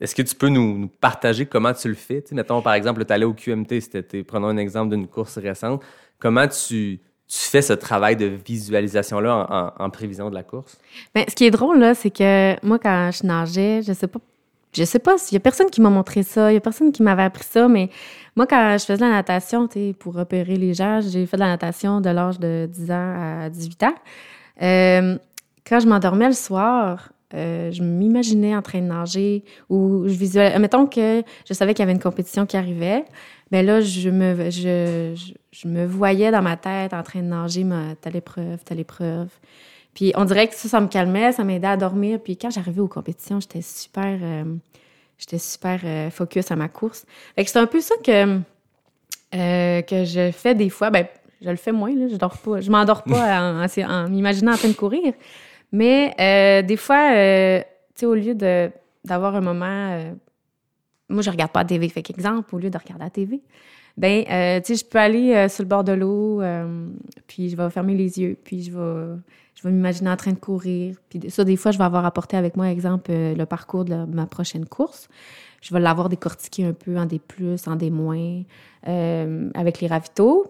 Est-ce 0.00 0.14
que 0.14 0.22
tu 0.22 0.34
peux 0.34 0.48
nous, 0.48 0.78
nous 0.78 0.88
partager 0.88 1.46
comment 1.46 1.72
tu 1.72 1.88
le 1.88 1.94
fais? 1.94 2.22
Tu 2.22 2.28
sais, 2.28 2.34
mettons, 2.34 2.62
par 2.62 2.74
exemple, 2.74 3.04
tu 3.04 3.12
allais 3.12 3.24
au 3.24 3.34
QMT 3.34 3.80
cet 3.80 3.94
été, 3.96 4.22
prenons 4.22 4.48
un 4.48 4.56
exemple 4.56 4.90
d'une 4.94 5.08
course 5.08 5.38
récente. 5.38 5.82
Comment 6.20 6.46
tu, 6.46 7.00
tu 7.26 7.38
fais 7.38 7.62
ce 7.62 7.72
travail 7.72 8.14
de 8.14 8.26
visualisation-là 8.72 9.34
en, 9.34 9.54
en- 9.82 9.86
en 9.86 9.90
prévision 9.90 10.30
de 10.30 10.34
la 10.34 10.42
course? 10.44 10.78
Ben, 11.14 11.24
ce 11.28 11.34
qui 11.34 11.46
est 11.46 11.50
drôle, 11.50 11.78
là, 11.80 11.94
c'est 11.94 12.10
que 12.10 12.64
moi, 12.64 12.78
quand 12.78 13.10
je 13.12 13.26
nageais, 13.26 13.82
je 13.82 13.92
sais 13.92 14.06
pas, 14.06 14.20
je 14.72 14.84
sais 14.84 14.98
pas 14.98 15.18
s'il 15.18 15.34
y 15.34 15.36
a 15.36 15.40
personne 15.40 15.70
qui 15.70 15.80
m'a 15.80 15.90
montré 15.90 16.22
ça, 16.22 16.50
il 16.50 16.54
y 16.54 16.58
a 16.58 16.60
personne 16.60 16.92
qui 16.92 17.02
m'avait 17.02 17.22
appris 17.22 17.44
ça, 17.44 17.68
mais 17.68 17.90
moi, 18.36 18.46
quand 18.46 18.76
je 18.78 18.84
faisais 18.84 19.00
la 19.00 19.10
natation, 19.10 19.66
tu 19.66 19.94
pour 19.98 20.14
repérer 20.14 20.56
les 20.56 20.72
gens, 20.72 21.00
j'ai 21.00 21.26
fait 21.26 21.36
de 21.36 21.40
la 21.40 21.48
natation 21.48 22.00
de 22.00 22.10
l'âge 22.10 22.38
de 22.38 22.68
10 22.70 22.90
ans 22.92 23.42
à 23.44 23.50
18 23.50 23.82
ans. 23.82 23.94
Euh, 24.62 25.18
quand 25.66 25.80
je 25.80 25.88
m'endormais 25.88 26.28
le 26.28 26.34
soir, 26.34 27.10
euh, 27.34 27.70
je 27.72 27.82
m'imaginais 27.82 28.56
en 28.56 28.62
train 28.62 28.80
de 28.80 28.86
nager 28.86 29.44
ou 29.68 30.04
je 30.06 30.14
visualisais. 30.14 30.58
Mettons 30.58 30.86
que 30.86 31.22
je 31.46 31.52
savais 31.52 31.74
qu'il 31.74 31.82
y 31.82 31.84
avait 31.84 31.92
une 31.92 31.98
compétition 31.98 32.46
qui 32.46 32.56
arrivait. 32.56 33.04
Ben 33.50 33.66
là, 33.66 33.80
je 33.80 34.08
me, 34.08 34.50
je 34.50 35.68
me 35.68 35.84
voyais 35.84 36.30
dans 36.30 36.42
ma 36.42 36.56
tête 36.56 36.94
en 36.94 37.02
train 37.02 37.20
de 37.20 37.26
nager 37.26 37.64
ma 37.64 37.96
telle 38.00 38.16
épreuve, 38.16 38.62
telle 38.64 38.80
épreuve. 38.80 39.28
Puis 39.94 40.12
on 40.16 40.24
dirait 40.24 40.48
que 40.48 40.54
ça, 40.54 40.68
ça 40.68 40.80
me 40.80 40.86
calmait, 40.88 41.32
ça 41.32 41.44
m'aidait 41.44 41.66
à 41.66 41.76
dormir. 41.76 42.20
Puis 42.22 42.36
quand 42.36 42.50
j'arrivais 42.50 42.80
aux 42.80 42.88
compétitions, 42.88 43.40
j'étais 43.40 43.62
super, 43.62 44.18
euh, 44.22 44.44
j'étais 45.18 45.38
super 45.38 45.80
euh, 45.84 46.10
focus 46.10 46.50
à 46.50 46.56
ma 46.56 46.68
course. 46.68 47.04
Fait 47.34 47.44
que 47.44 47.50
c'est 47.50 47.58
un 47.58 47.66
peu 47.66 47.80
ça 47.80 47.94
que, 48.04 48.40
euh, 49.34 49.82
que 49.82 50.04
je 50.04 50.30
fais 50.32 50.54
des 50.54 50.70
fois. 50.70 50.90
Ben, 50.90 51.06
je 51.42 51.50
le 51.50 51.56
fais 51.56 51.72
moins, 51.72 51.94
là. 51.94 52.08
Je 52.08 52.16
dors 52.16 52.38
pas. 52.38 52.60
Je 52.60 52.70
m'endors 52.70 53.02
pas 53.02 53.40
en, 53.40 53.64
en- 53.64 53.90
en 53.90 54.08
m'imaginant 54.08 54.52
en 54.52 54.56
train 54.56 54.68
de 54.68 54.72
courir. 54.74 55.12
Mais 55.72 56.62
des 56.62 56.76
fois, 56.76 57.10
tu 57.10 57.64
sais, 58.00 58.06
au 58.06 58.14
lieu 58.14 58.34
de, 58.34 58.70
d'avoir 59.04 59.34
un 59.36 59.40
moment. 59.40 60.14
moi, 61.08 61.22
je 61.22 61.30
regarde 61.30 61.50
pas 61.52 61.60
la 61.60 61.66
TV. 61.66 61.88
Fait 61.88 62.02
qu'exemple, 62.02 62.54
au 62.54 62.58
lieu 62.58 62.70
de 62.70 62.78
regarder 62.78 63.04
la 63.04 63.10
TV, 63.10 63.40
ben, 63.96 64.24
euh, 64.30 64.60
tu 64.60 64.74
sais, 64.76 64.84
je 64.84 64.88
peux 64.88 64.98
aller 64.98 65.34
euh, 65.34 65.48
sur 65.48 65.64
le 65.64 65.68
bord 65.68 65.82
de 65.84 65.92
l'eau, 65.92 66.40
euh, 66.40 66.88
puis 67.26 67.50
je 67.50 67.56
vais 67.56 67.68
fermer 67.68 67.94
les 67.94 68.20
yeux, 68.20 68.36
puis 68.44 68.62
je 68.62 68.70
vais, 68.70 69.16
je 69.58 69.64
vais 69.64 69.74
m'imaginer 69.74 70.08
en 70.08 70.16
train 70.16 70.30
de 70.30 70.38
courir. 70.38 70.94
Puis 71.10 71.30
ça, 71.30 71.42
des 71.42 71.56
fois, 71.56 71.72
je 71.72 71.78
vais 71.78 71.84
avoir 71.84 72.04
apporté 72.06 72.36
avec 72.36 72.56
moi, 72.56 72.70
exemple, 72.70 73.10
euh, 73.10 73.34
le 73.34 73.44
parcours 73.44 73.84
de 73.84 74.04
ma 74.04 74.26
prochaine 74.26 74.64
course. 74.66 75.08
Je 75.62 75.74
vais 75.74 75.80
l'avoir 75.80 76.08
décortiqué 76.08 76.64
un 76.64 76.72
peu 76.72 76.96
en 76.96 77.06
des 77.06 77.18
plus, 77.18 77.66
en 77.66 77.74
des 77.74 77.90
moins, 77.90 78.42
euh, 78.86 79.50
avec 79.54 79.80
les 79.80 79.88
ravitaux. 79.88 80.46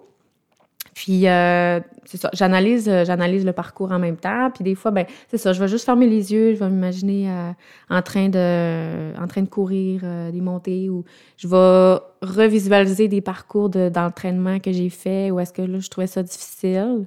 Puis, 0.93 1.27
euh, 1.27 1.81
c'est 2.05 2.19
ça, 2.19 2.29
j'analyse, 2.35 2.87
euh, 2.87 3.07
j'analyse 3.07 3.47
le 3.47 3.55
parcours 3.55 3.93
en 3.93 3.99
même 3.99 4.17
temps. 4.19 4.51
Puis 4.53 4.63
des 4.63 4.75
fois, 4.75 4.91
ben, 4.91 5.07
c'est 5.31 5.39
ça, 5.39 5.55
je 5.55 5.61
vais 5.61 5.69
juste 5.69 5.87
fermer 5.87 6.07
les 6.07 6.31
yeux, 6.35 6.55
je 6.55 6.59
vais 6.59 6.69
m'imaginer 6.69 7.31
euh, 7.31 7.51
en, 7.89 8.03
train 8.03 8.29
de, 8.29 9.19
en 9.19 9.27
train 9.27 9.41
de 9.41 9.49
courir 9.49 10.03
des 10.33 10.41
montées 10.43 10.91
ou 10.91 11.05
je 11.39 11.49
vais 11.49 11.99
revisualiser 12.21 13.09
des 13.09 13.23
parcours 13.23 13.71
de- 13.71 13.89
d'entraînement 13.89 14.59
que 14.59 14.71
j'ai 14.71 14.91
fait 14.91 15.31
ou 15.31 15.41
est-ce 15.41 15.53
que 15.55 15.63
là, 15.63 15.79
je 15.79 15.89
trouvais 15.89 16.07
ça 16.09 16.23
difficile, 16.23 17.07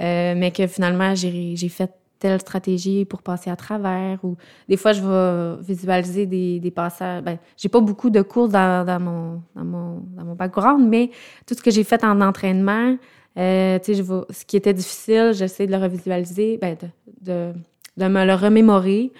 euh, 0.00 0.34
mais 0.36 0.50
que 0.50 0.66
finalement, 0.66 1.14
j'ai 1.14 1.56
fait 1.68 1.90
telle 2.18 2.40
stratégie 2.40 3.04
pour 3.04 3.20
passer 3.22 3.50
à 3.50 3.56
travers 3.56 4.18
ou 4.24 4.36
des 4.68 4.78
fois, 4.78 4.92
je 4.94 5.02
vais 5.02 5.62
visualiser 5.62 6.24
des, 6.26 6.60
des 6.60 6.70
passages. 6.70 7.22
Ben, 7.22 7.38
j'ai 7.58 7.68
pas 7.68 7.80
beaucoup 7.80 8.08
de 8.08 8.22
courses 8.22 8.50
dans, 8.50 8.86
dans, 8.86 8.98
mon, 9.00 9.42
dans, 9.54 9.64
mon, 9.64 10.02
dans 10.16 10.24
mon 10.24 10.34
background, 10.34 10.88
mais 10.88 11.10
tout 11.46 11.54
ce 11.54 11.62
que 11.62 11.70
j'ai 11.70 11.84
fait 11.84 12.02
en 12.04 12.20
entraînement, 12.22 12.96
euh, 13.38 13.78
je 13.86 14.00
vais- 14.02 14.24
ce 14.32 14.44
qui 14.46 14.56
était 14.56 14.72
difficile, 14.72 15.32
j'essaie 15.34 15.66
de 15.66 15.72
le 15.72 15.78
revisualiser, 15.78 16.56
ben, 16.56 16.74
de, 16.80 16.88
de, 17.20 17.52
de 17.98 18.08
me 18.08 18.24
le 18.24 18.34
remémorer 18.34 19.12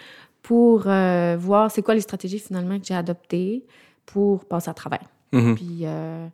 pour 0.43 0.85
euh, 0.87 1.37
voir 1.39 1.71
c'est 1.71 1.83
quoi 1.83 1.95
les 1.95 2.01
stratégies 2.01 2.39
finalement 2.39 2.79
que 2.79 2.87
j'ai 2.87 2.95
adoptées 2.95 3.65
pour 4.07 4.47
passer 4.47 4.71
à 4.71 4.75
travers. 4.75 5.05
Mhm. 5.33 5.55
Puis, 5.55 5.81
euh, 5.83 6.27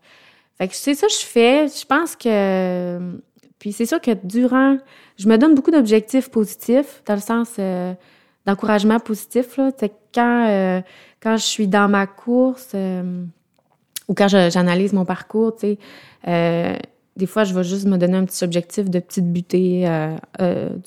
fait 0.58 0.68
que 0.68 0.74
c'est 0.76 0.94
ça 0.94 1.08
que 1.08 1.12
je 1.12 1.26
fais. 1.26 1.66
Je 1.66 1.84
pense 1.86 2.14
que. 2.14 3.18
Puis 3.62 3.72
c'est 3.72 3.86
sûr 3.86 4.00
que 4.00 4.10
durant. 4.24 4.78
Je 5.16 5.28
me 5.28 5.38
donne 5.38 5.54
beaucoup 5.54 5.70
d'objectifs 5.70 6.30
positifs, 6.30 7.00
dans 7.06 7.14
le 7.14 7.20
sens 7.20 7.54
euh, 7.60 7.94
d'encouragement 8.44 8.98
positif. 8.98 9.56
Là. 9.56 9.70
Quand, 10.12 10.48
euh, 10.48 10.80
quand 11.22 11.36
je 11.36 11.44
suis 11.44 11.68
dans 11.68 11.88
ma 11.88 12.08
course 12.08 12.72
euh, 12.74 13.22
ou 14.08 14.14
quand 14.14 14.26
j'analyse 14.26 14.92
mon 14.92 15.04
parcours, 15.04 15.54
des 16.24 17.26
fois, 17.26 17.44
je 17.44 17.54
vais 17.54 17.62
juste 17.62 17.86
me 17.86 17.98
donner 17.98 18.16
un 18.16 18.24
petit 18.24 18.42
objectif 18.42 18.90
de 18.90 18.98
petite 18.98 19.32
butée, 19.32 19.88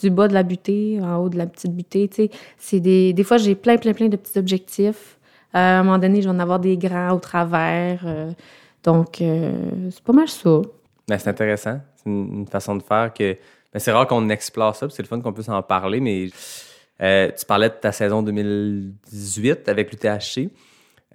du 0.01 0.09
bas 0.09 0.27
de 0.27 0.33
la 0.33 0.43
butée, 0.43 0.99
en 1.01 1.15
haut 1.19 1.29
de 1.29 1.37
la 1.37 1.45
petite 1.45 1.73
butée. 1.73 2.09
Des, 2.73 3.13
des 3.13 3.23
fois, 3.23 3.37
j'ai 3.37 3.55
plein, 3.55 3.77
plein, 3.77 3.93
plein 3.93 4.09
de 4.09 4.17
petits 4.17 4.37
objectifs. 4.37 5.17
À 5.53 5.79
un 5.79 5.83
moment 5.83 5.97
donné, 5.97 6.21
je 6.21 6.27
vais 6.27 6.35
en 6.35 6.39
avoir 6.41 6.59
des 6.59 6.75
grands 6.75 7.13
au 7.13 7.19
travers. 7.19 8.05
donc, 8.83 9.15
c'est 9.19 10.03
pas 10.03 10.13
mal 10.13 10.27
ça. 10.27 10.61
Ben, 11.07 11.17
c'est 11.17 11.29
intéressant. 11.29 11.79
Une, 12.05 12.47
façon 12.47 12.75
de 12.75 12.83
faire 12.83 13.13
que. 13.13 13.33
ben, 13.73 13.79
c'est 13.79 13.91
rare 13.91 14.07
qu'on 14.07 14.29
explore 14.29 14.75
ça, 14.75 14.87
c'est 14.89 15.01
le 15.01 15.07
fun 15.07 15.21
qu'on 15.21 15.33
puisse 15.33 15.49
en 15.49 15.61
parler, 15.63 15.99
mais 15.99 16.29
euh, 17.01 17.31
tu 17.37 17.45
parlais 17.45 17.69
de 17.69 17.75
ta 17.75 17.91
saison 17.91 18.21
2018 18.23 19.67
avec 19.69 19.91
l'UTHC. 19.91 20.49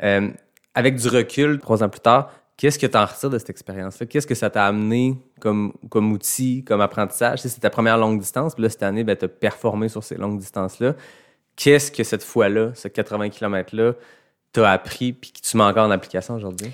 Euh, 0.02 0.30
avec 0.74 0.96
du 0.96 1.08
recul, 1.08 1.58
trois 1.58 1.82
ans 1.82 1.88
plus 1.88 2.00
tard, 2.00 2.30
qu'est-ce 2.56 2.78
que 2.78 2.86
tu 2.86 2.96
en 2.96 3.06
retires 3.06 3.30
de 3.30 3.38
cette 3.38 3.50
expérience-là? 3.50 4.06
Qu'est-ce 4.06 4.26
que 4.26 4.34
ça 4.34 4.50
t'a 4.50 4.66
amené 4.66 5.16
comme, 5.40 5.72
comme 5.88 6.12
outil, 6.12 6.64
comme 6.64 6.80
apprentissage? 6.80 7.40
C'est 7.40 7.60
ta 7.60 7.70
première 7.70 7.98
longue 7.98 8.20
distance, 8.20 8.54
puis 8.54 8.62
là, 8.62 8.68
cette 8.68 8.82
année, 8.82 9.04
ben, 9.04 9.16
tu 9.16 9.24
as 9.24 9.28
performé 9.28 9.88
sur 9.88 10.04
ces 10.04 10.16
longues 10.16 10.38
distances-là. 10.38 10.94
Qu'est-ce 11.56 11.90
que 11.90 12.04
cette 12.04 12.22
fois-là, 12.22 12.72
ce 12.74 12.88
80 12.88 13.30
km-là, 13.30 13.94
t'as 14.52 14.70
appris 14.70 15.12
puis 15.12 15.32
que 15.32 15.40
tu 15.40 15.56
mets 15.56 15.64
encore 15.64 15.86
en 15.86 15.90
application 15.90 16.34
aujourd'hui? 16.34 16.70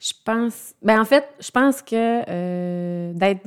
Je 0.00 0.12
pense. 0.24 0.74
Ben, 0.82 1.00
en 1.00 1.04
fait, 1.04 1.28
je 1.40 1.50
pense 1.50 1.82
que 1.82 2.22
euh, 2.26 3.12
d'être 3.12 3.46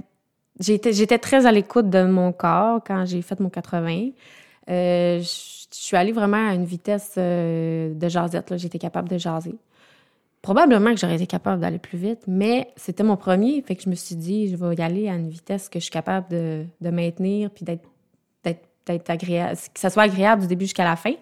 j'étais, 0.60 1.18
très 1.18 1.46
à 1.46 1.52
l'écoute 1.52 1.90
de 1.90 2.04
mon 2.04 2.32
corps 2.32 2.82
quand 2.86 3.06
j'ai 3.06 3.22
fait 3.22 3.40
mon 3.40 3.50
80. 3.50 4.10
Euh, 4.70 5.20
je 5.20 5.68
suis 5.72 5.98
allée 5.98 6.12
vraiment 6.12 6.50
à 6.50 6.54
une 6.54 6.66
vitesse 6.66 7.16
euh, 7.18 7.94
de 7.94 8.08
jasette. 8.08 8.56
J'étais 8.58 8.78
capable 8.78 9.10
de 9.10 9.18
jaser. 9.18 9.56
Probablement 10.44 10.92
que 10.94 11.00
j'aurais 11.00 11.16
été 11.16 11.26
capable 11.26 11.62
d'aller 11.62 11.80
plus 11.80 11.98
vite, 11.98 12.22
mais 12.28 12.68
c'était 12.76 13.04
mon 13.04 13.16
premier. 13.16 13.62
Fait 13.62 13.76
que 13.76 13.84
je 13.84 13.90
me 13.90 13.96
suis 13.96 14.16
dit, 14.16 14.50
je 14.50 14.56
vais 14.56 14.76
y 14.76 14.82
aller 14.82 15.10
à 15.10 15.16
une 15.16 15.30
vitesse 15.30 15.70
que 15.70 15.80
je 15.80 15.86
suis 15.86 15.92
capable 15.92 16.30
de, 16.30 16.66
de 16.82 16.90
maintenir 16.90 17.50
puis 17.50 17.66
d'être 17.66 19.10
agréable, 19.10 19.58
que 19.74 19.80
ça 19.80 19.90
soit 19.90 20.04
agréable 20.04 20.42
du 20.42 20.48
début 20.48 20.66
jusqu'à 20.66 20.84
la 20.84 20.98
fin. 20.98 21.14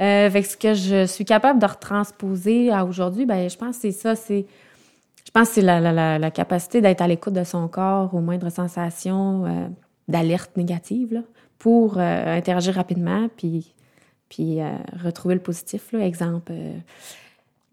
Euh, 0.00 0.30
fait 0.30 0.42
que 0.42 0.48
ce 0.48 0.56
que 0.56 0.74
je 0.74 1.06
suis 1.06 1.24
capable 1.24 1.58
de 1.60 1.66
retransposer 1.66 2.70
à 2.70 2.84
aujourd'hui, 2.84 3.26
ben, 3.26 3.50
je 3.50 3.56
pense 3.56 3.76
que 3.76 3.82
c'est 3.82 3.92
ça, 3.92 4.16
c'est. 4.16 4.46
Je 5.26 5.30
pense 5.30 5.48
que 5.48 5.54
c'est 5.56 5.62
la, 5.62 5.80
la, 5.80 6.18
la, 6.18 6.30
capacité 6.30 6.80
d'être 6.80 7.02
à 7.02 7.06
l'écoute 7.06 7.34
de 7.34 7.44
son 7.44 7.68
corps 7.68 8.12
aux 8.14 8.20
moindres 8.20 8.50
sensations 8.50 9.44
euh, 9.44 9.68
d'alerte 10.08 10.56
négative, 10.56 11.12
là, 11.12 11.20
pour 11.58 11.98
euh, 11.98 12.36
interagir 12.36 12.74
rapidement, 12.74 13.28
puis, 13.36 13.72
puis 14.28 14.60
euh, 14.60 14.70
retrouver 15.04 15.34
le 15.34 15.40
positif. 15.40 15.92
Là. 15.92 16.04
Exemple, 16.04 16.52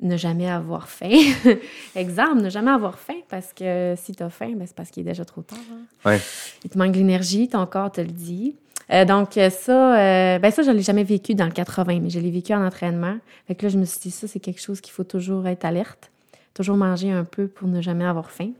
ne 0.02 0.18
jamais 0.18 0.50
avoir 0.50 0.88
faim. 0.90 1.18
Exemple, 1.96 2.42
ne 2.42 2.50
jamais 2.50 2.70
avoir 2.72 3.00
faim, 3.00 3.22
parce 3.30 3.54
que 3.54 3.96
si 3.98 4.14
tu 4.14 4.22
as 4.22 4.30
faim, 4.30 4.52
ben, 4.56 4.68
c'est 4.68 4.76
parce 4.76 4.92
qu'il 4.92 5.02
est 5.02 5.10
déjà 5.10 5.26
trop 5.26 5.42
tard. 5.42 5.58
hein. 5.72 6.10
Ouais. 6.10 6.20
Il 6.64 6.70
te 6.70 6.78
manque 6.78 6.96
l'énergie, 6.96 7.48
ton 7.48 7.66
corps 7.66 7.92
te 7.92 8.02
le 8.02 8.08
dit. 8.08 8.56
Euh, 8.92 9.06
donc 9.06 9.38
euh, 9.38 9.50
ça, 9.50 9.98
euh, 9.98 10.40
ben 10.40 10.52
ça, 10.52 10.64
je 10.64 10.72
l'ai 10.72 10.82
jamais 10.82 11.04
vécu 11.04 11.36
dans 11.36 11.46
le 11.46 11.52
80, 11.52 12.00
mais 12.02 12.10
je 12.10 12.20
l'ai 12.20 12.32
vécu 12.32 12.54
en 12.54 12.66
entraînement. 12.66 13.18
Fait 13.48 13.56
que 13.56 13.66
là, 13.66 13.70
je 13.70 13.78
me 13.78 13.86
suis 13.86 14.00
dit, 14.00 14.12
ça, 14.12 14.28
c'est 14.28 14.40
quelque 14.40 14.62
chose 14.62 14.82
qu'il 14.82 14.94
faut 14.94 15.04
toujours 15.04 15.48
être 15.48 15.66
alerte, 15.66 16.12
toujours 16.54 16.78
manger 16.78 17.12
un 17.12 17.24
peu 17.24 17.48
pour 17.48 17.68
ne 17.68 17.82
jamais 17.82 18.06
avoir 18.06 18.32
faim. 18.32 18.52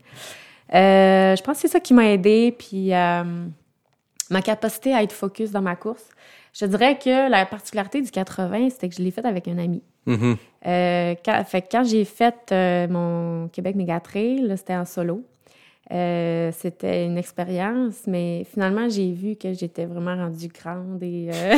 Euh, 0.74 1.34
je 1.34 1.42
pense 1.42 1.56
que 1.56 1.62
c'est 1.62 1.68
ça 1.68 1.80
qui 1.80 1.94
m'a 1.94 2.10
aidé, 2.10 2.54
puis 2.56 2.90
ma 4.30 4.42
capacité 4.42 4.94
à 4.94 5.02
être 5.02 5.12
focus 5.12 5.50
dans 5.50 5.62
ma 5.62 5.76
course. 5.76 6.04
Je 6.52 6.66
dirais 6.66 6.98
que 6.98 7.30
la 7.30 7.46
particularité 7.46 8.02
du 8.02 8.10
80, 8.10 8.70
c'était 8.70 8.88
que 8.88 8.96
je 8.96 9.02
l'ai 9.02 9.10
faite 9.10 9.24
avec 9.24 9.48
un 9.48 9.58
ami. 9.58 9.82
Mhm. 10.06 10.36
Euh, 10.66 11.14
quand, 11.24 11.44
fait 11.44 11.62
quand 11.70 11.84
j'ai 11.84 12.04
fait 12.04 12.52
mon 12.90 13.48
Québec 13.48 13.76
Méga 13.76 14.00
Trail, 14.00 14.52
c'était 14.56 14.74
en 14.74 14.84
solo. 14.84 15.22
Euh, 15.90 16.50
c'était 16.52 17.06
une 17.06 17.16
expérience, 17.16 18.02
mais 18.06 18.44
finalement, 18.52 18.88
j'ai 18.90 19.10
vu 19.12 19.36
que 19.36 19.54
j'étais 19.54 19.86
vraiment 19.86 20.14
rendue 20.16 20.48
grande 20.48 21.02
et 21.02 21.30
euh, 21.32 21.56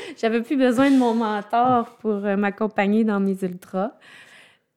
j'avais 0.20 0.42
plus 0.42 0.56
besoin 0.56 0.90
de 0.90 0.96
mon 0.96 1.14
mentor 1.14 1.96
pour 2.00 2.24
euh, 2.24 2.36
m'accompagner 2.36 3.04
dans 3.04 3.20
mes 3.20 3.36
ultras. 3.42 3.92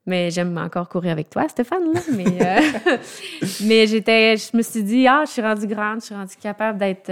Mais 0.06 0.32
j'aime 0.32 0.58
encore 0.58 0.88
courir 0.90 1.12
avec 1.12 1.30
toi, 1.30 1.48
Stéphane. 1.50 1.94
Là. 1.94 2.00
Mais, 2.16 2.26
euh, 2.42 2.98
mais 3.66 3.88
j'étais, 3.88 4.38
je 4.38 4.56
me 4.56 4.62
suis 4.62 4.84
dit, 4.84 5.08
ah, 5.08 5.24
je 5.26 5.32
suis 5.32 5.42
rendue 5.42 5.68
grande, 5.68 6.02
je 6.02 6.06
suis 6.06 6.16
rendue 6.16 6.36
capable 6.42 6.78
d'être 6.80 7.08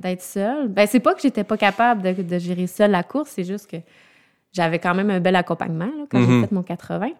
d'être 0.00 0.22
seule. 0.22 0.68
Ben, 0.68 0.86
c'est 0.86 1.00
pas 1.00 1.14
que 1.14 1.20
j'étais 1.22 1.44
pas 1.44 1.56
capable 1.56 2.02
de, 2.02 2.22
de 2.22 2.38
gérer 2.38 2.66
seule 2.66 2.90
la 2.92 3.02
course, 3.02 3.30
c'est 3.34 3.44
juste 3.44 3.70
que 3.70 3.76
j'avais 4.52 4.78
quand 4.78 4.94
même 4.94 5.10
un 5.10 5.20
bel 5.20 5.36
accompagnement 5.36 5.86
là, 5.86 6.04
quand 6.10 6.18
Mhm. 6.18 6.26
j'ai 6.42 6.46
fait 6.46 6.52
mon 6.54 6.62
80. 6.62 7.10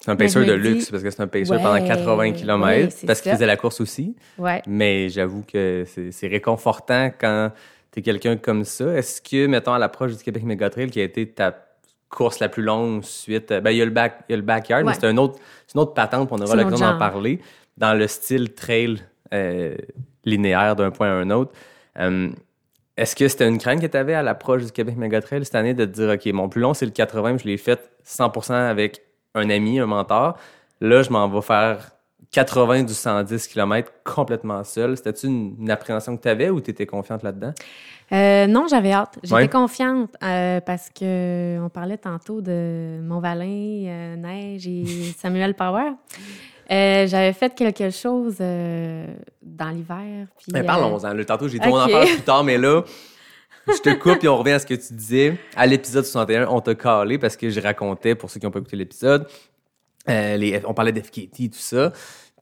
C'est 0.00 0.10
un 0.10 0.16
paceur 0.16 0.44
de 0.44 0.52
luxe 0.52 0.90
parce 0.90 1.02
que 1.02 1.10
c'est 1.10 1.22
un 1.22 1.26
paceur 1.26 1.56
Ouais, 1.56 1.62
pendant 1.62 1.84
80 1.84 2.32
km 2.32 2.64
ouais, 2.64 2.88
parce 3.06 3.20
qu'il 3.20 3.32
faisait 3.32 3.46
la 3.46 3.56
course 3.56 3.80
aussi. 3.80 4.14
Ouais. 4.38 4.62
Mais 4.66 5.08
j'avoue 5.08 5.42
que 5.42 5.84
c'est 5.86 6.26
réconfortant 6.26 7.10
quand 7.18 7.50
tu 7.92 8.00
es 8.00 8.02
quelqu'un 8.02 8.36
comme 8.36 8.64
ça. 8.64 8.92
Est-ce 8.94 9.20
que, 9.22 9.46
mettons, 9.46 9.72
à 9.72 9.78
l'approche 9.78 10.16
du 10.16 10.22
Québec 10.22 10.44
Méga 10.44 10.70
Trail, 10.70 10.90
qui 10.90 11.00
a 11.00 11.04
été 11.04 11.26
ta 11.28 11.66
course 12.08 12.38
la 12.38 12.48
plus 12.48 12.62
longue 12.62 13.02
suite, 13.02 13.48
ben, 13.48 13.70
il 13.70 13.78
y 13.78 13.82
a 13.82 13.84
le, 13.84 13.90
back, 13.90 14.20
il 14.28 14.32
y 14.32 14.34
a 14.34 14.36
le 14.36 14.42
backyard, 14.42 14.84
mais 14.84 14.94
c'est 14.94 15.06
un 15.06 15.16
autre, 15.16 15.38
une 15.74 15.80
autre 15.80 15.94
patente, 15.94 16.28
on 16.30 16.40
aura 16.40 16.54
l'occasion 16.54 16.86
d'en 16.86 16.98
parler, 16.98 17.40
dans 17.76 17.94
le 17.94 18.06
style 18.06 18.54
trail 18.54 19.02
euh, 19.34 19.74
linéaire 20.24 20.76
d'un 20.76 20.90
point 20.90 21.08
à 21.08 21.12
un 21.12 21.30
autre. 21.30 21.52
Euh, 21.98 22.30
est-ce 22.96 23.14
que 23.14 23.28
c'était 23.28 23.48
une 23.48 23.58
crainte 23.58 23.80
que 23.80 23.86
tu 23.86 23.96
avais 23.96 24.14
à 24.14 24.22
l'approche 24.22 24.64
du 24.64 24.72
Québec 24.72 24.96
Méga 24.96 25.20
Trail 25.20 25.44
cette 25.44 25.54
année 25.54 25.74
de 25.74 25.84
te 25.84 25.90
dire, 25.90 26.08
OK, 26.10 26.26
mon 26.32 26.48
plus 26.48 26.60
long, 26.60 26.74
c'est 26.74 26.86
le 26.86 26.92
80, 26.92 27.32
mais 27.32 27.38
je 27.38 27.44
l'ai 27.44 27.56
fait 27.56 27.90
100% 28.06 28.52
avec 28.52 29.02
un 29.36 29.48
ami, 29.50 29.78
un 29.78 29.86
mentor. 29.86 30.36
Là, 30.80 31.02
je 31.02 31.10
m'en 31.10 31.28
vais 31.28 31.40
faire 31.42 31.90
80 32.32 32.82
du 32.82 32.92
110 32.94 33.46
km 33.48 33.92
complètement 34.04 34.62
seul. 34.64 34.96
C'était-tu 34.96 35.26
une, 35.28 35.56
une 35.60 35.70
appréhension 35.70 36.16
que 36.16 36.22
tu 36.22 36.28
avais 36.28 36.50
ou 36.50 36.60
tu 36.60 36.70
étais 36.70 36.86
confiante 36.86 37.22
là-dedans? 37.22 37.52
Euh, 38.12 38.46
non, 38.46 38.66
j'avais 38.68 38.92
hâte. 38.92 39.18
J'étais 39.22 39.34
Ouais. 39.34 39.48
confiante 39.48 40.10
euh, 40.22 40.60
parce 40.60 40.90
que 40.90 41.58
on 41.60 41.68
parlait 41.68 41.98
tantôt 41.98 42.40
de 42.40 42.98
Montvalin, 43.02 43.46
euh, 43.86 44.16
Neige 44.16 44.66
et 44.68 44.84
Samuel 45.18 45.54
Power. 45.54 45.92
Euh, 46.70 47.06
j'avais 47.06 47.32
fait 47.32 47.54
quelque 47.54 47.90
chose 47.90 48.36
euh, 48.40 49.06
dans 49.42 49.68
l'hiver. 49.70 50.26
euh, 50.54 50.62
Parlons-en. 50.64 51.14
Le 51.14 51.24
tantôt, 51.24 51.46
j'ai 51.48 51.58
dit 51.60 51.68
on 51.68 51.76
en 51.80 51.88
parle 51.88 52.06
plus 52.06 52.22
tard, 52.22 52.42
mais 52.44 52.58
là, 52.58 52.82
je 53.74 53.80
te 53.80 53.94
coupe 53.94 54.22
et 54.24 54.28
on 54.28 54.36
revient 54.36 54.52
à 54.52 54.58
ce 54.58 54.66
que 54.66 54.74
tu 54.74 54.94
disais. 54.94 55.36
À 55.56 55.66
l'épisode 55.66 56.04
61, 56.04 56.46
on 56.48 56.60
t'a 56.60 56.74
calé 56.74 57.18
parce 57.18 57.36
que 57.36 57.50
je 57.50 57.60
racontais, 57.60 58.14
pour 58.14 58.30
ceux 58.30 58.38
qui 58.40 58.46
n'ont 58.46 58.52
pas 58.52 58.58
écouté 58.60 58.76
l'épisode, 58.76 59.26
euh, 60.08 60.60
on 60.66 60.74
parlait 60.74 60.92
d'FKT, 60.92 61.50
tout 61.50 61.58
ça. 61.58 61.92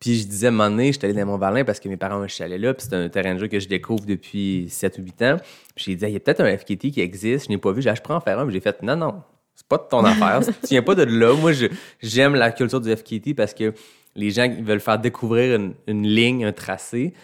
Puis 0.00 0.18
je 0.18 0.26
disais, 0.26 0.46
à 0.46 0.50
un 0.50 0.52
moment 0.52 0.68
donné, 0.70 0.92
j'étais 0.92 1.06
allé 1.06 1.18
dans 1.18 1.26
Mont-Valin 1.26 1.64
parce 1.64 1.80
que 1.80 1.88
mes 1.88 1.96
parents 1.96 2.18
ont 2.18 2.22
un 2.24 2.28
chalet 2.28 2.60
là, 2.60 2.74
puis 2.74 2.87
c'est 2.88 2.94
un 2.96 3.08
terrain 3.08 3.34
de 3.34 3.38
jeu 3.38 3.48
que 3.48 3.58
je 3.58 3.68
découvre 3.68 4.04
depuis 4.04 4.66
7 4.68 4.98
ou 4.98 5.02
8 5.02 5.22
ans. 5.22 5.37
Puis 5.74 5.84
j'ai 5.87 5.94
dit, 5.94 6.04
il 6.04 6.12
y 6.12 6.16
a 6.16 6.20
peut-être 6.20 6.40
un 6.40 6.56
FKT 6.58 6.90
qui 6.90 7.00
existe, 7.00 7.46
je 7.46 7.48
n'ai 7.50 7.58
pas 7.58 7.72
vu, 7.72 7.82
Ah, 7.87 7.94
je 7.94 8.02
prends 8.02 8.16
en 8.16 8.20
faire 8.20 8.38
un, 8.38 8.50
j'ai 8.50 8.60
fait, 8.60 8.82
non, 8.82 8.96
non, 8.96 9.22
c'est 9.54 9.66
pas 9.66 9.78
de 9.78 9.84
ton 9.88 10.04
affaire, 10.04 10.40
tu 10.44 10.68
viens 10.70 10.82
pas 10.82 10.94
de 10.94 11.04
là. 11.04 11.34
Moi, 11.34 11.52
je- 11.52 11.66
j'aime 12.02 12.34
la 12.34 12.50
culture 12.50 12.80
du 12.82 12.94
FKT 12.94 13.34
parce 13.34 13.54
que 13.54 13.72
les 14.14 14.30
gens 14.30 14.44
ils 14.44 14.62
veulent 14.64 14.80
faire 14.80 14.98
découvrir 14.98 15.58
une 15.87 16.02
ligne, 16.06 16.44
un 16.44 16.52
tracé. 16.52 17.14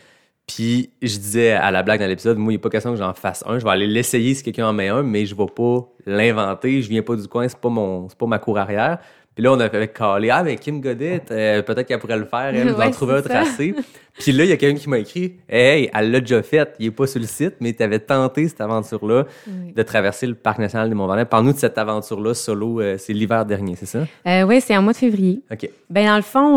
Puis 0.54 0.90
je 1.00 1.16
disais 1.16 1.52
à 1.52 1.70
la 1.70 1.84
blague 1.84 2.00
dans 2.00 2.08
l'épisode, 2.08 2.36
moi, 2.36 2.52
il 2.52 2.56
n'est 2.56 2.60
pas 2.60 2.70
question 2.70 2.90
que 2.90 2.98
j'en 2.98 3.14
fasse 3.14 3.44
un. 3.46 3.58
Je 3.60 3.64
vais 3.64 3.70
aller 3.70 3.86
l'essayer 3.86 4.34
si 4.34 4.42
quelqu'un 4.42 4.66
en 4.66 4.72
met 4.72 4.88
un, 4.88 5.02
mais 5.02 5.24
je 5.24 5.34
vais 5.34 5.46
pas 5.46 5.88
l'inventer. 6.06 6.82
Je 6.82 6.88
viens 6.88 7.02
pas 7.02 7.14
du 7.14 7.28
coin, 7.28 7.46
c'est 7.46 7.58
pas 7.58 7.68
mon, 7.68 8.08
pas 8.08 8.26
ma 8.26 8.38
cour 8.40 8.58
arrière. 8.58 8.98
Puis 9.34 9.44
là, 9.44 9.52
on 9.52 9.60
avait 9.60 9.88
calé, 9.88 10.28
ah, 10.30 10.42
mais 10.42 10.56
Kim 10.56 10.80
Godet, 10.80 11.22
euh, 11.30 11.62
peut-être 11.62 11.86
qu'elle 11.86 12.00
pourrait 12.00 12.18
le 12.18 12.24
faire, 12.24 12.46
elle, 12.52 12.66
nous 12.72 12.74
en 12.74 12.90
trouver 12.90 13.14
un 13.14 13.22
tracé. 13.22 13.74
Puis 14.18 14.32
là, 14.32 14.42
il 14.44 14.50
y 14.50 14.52
a 14.52 14.56
quelqu'un 14.56 14.78
qui 14.78 14.88
m'a 14.90 14.98
écrit, 14.98 15.36
hey, 15.48 15.88
elle 15.94 16.10
l'a 16.10 16.20
déjà 16.20 16.42
fait. 16.42 16.74
Il 16.80 16.86
est 16.86 16.90
pas 16.90 17.06
sur 17.06 17.20
le 17.20 17.26
site, 17.26 17.54
mais 17.60 17.72
tu 17.72 17.82
avais 17.82 18.00
tenté 18.00 18.48
cette 18.48 18.60
aventure-là 18.60 19.24
Oui. 19.46 19.72
de 19.72 19.82
traverser 19.82 20.26
le 20.26 20.34
parc 20.34 20.58
national 20.58 20.88
des 20.88 20.94
Mont-Valin. 20.96 21.24
Parle-nous 21.24 21.52
de 21.52 21.58
cette 21.58 21.78
aventure-là 21.78 22.34
solo, 22.34 22.80
euh, 22.80 22.96
c'est 22.98 23.12
l'hiver 23.12 23.46
dernier, 23.46 23.76
c'est 23.76 23.86
ça? 23.86 24.00
Euh, 24.26 24.42
oui, 24.42 24.60
c'est 24.60 24.76
en 24.76 24.82
mois 24.82 24.92
de 24.92 24.98
février. 24.98 25.42
OK. 25.50 25.70
Ben 25.88 26.06
dans 26.06 26.16
le 26.16 26.22
fond, 26.22 26.56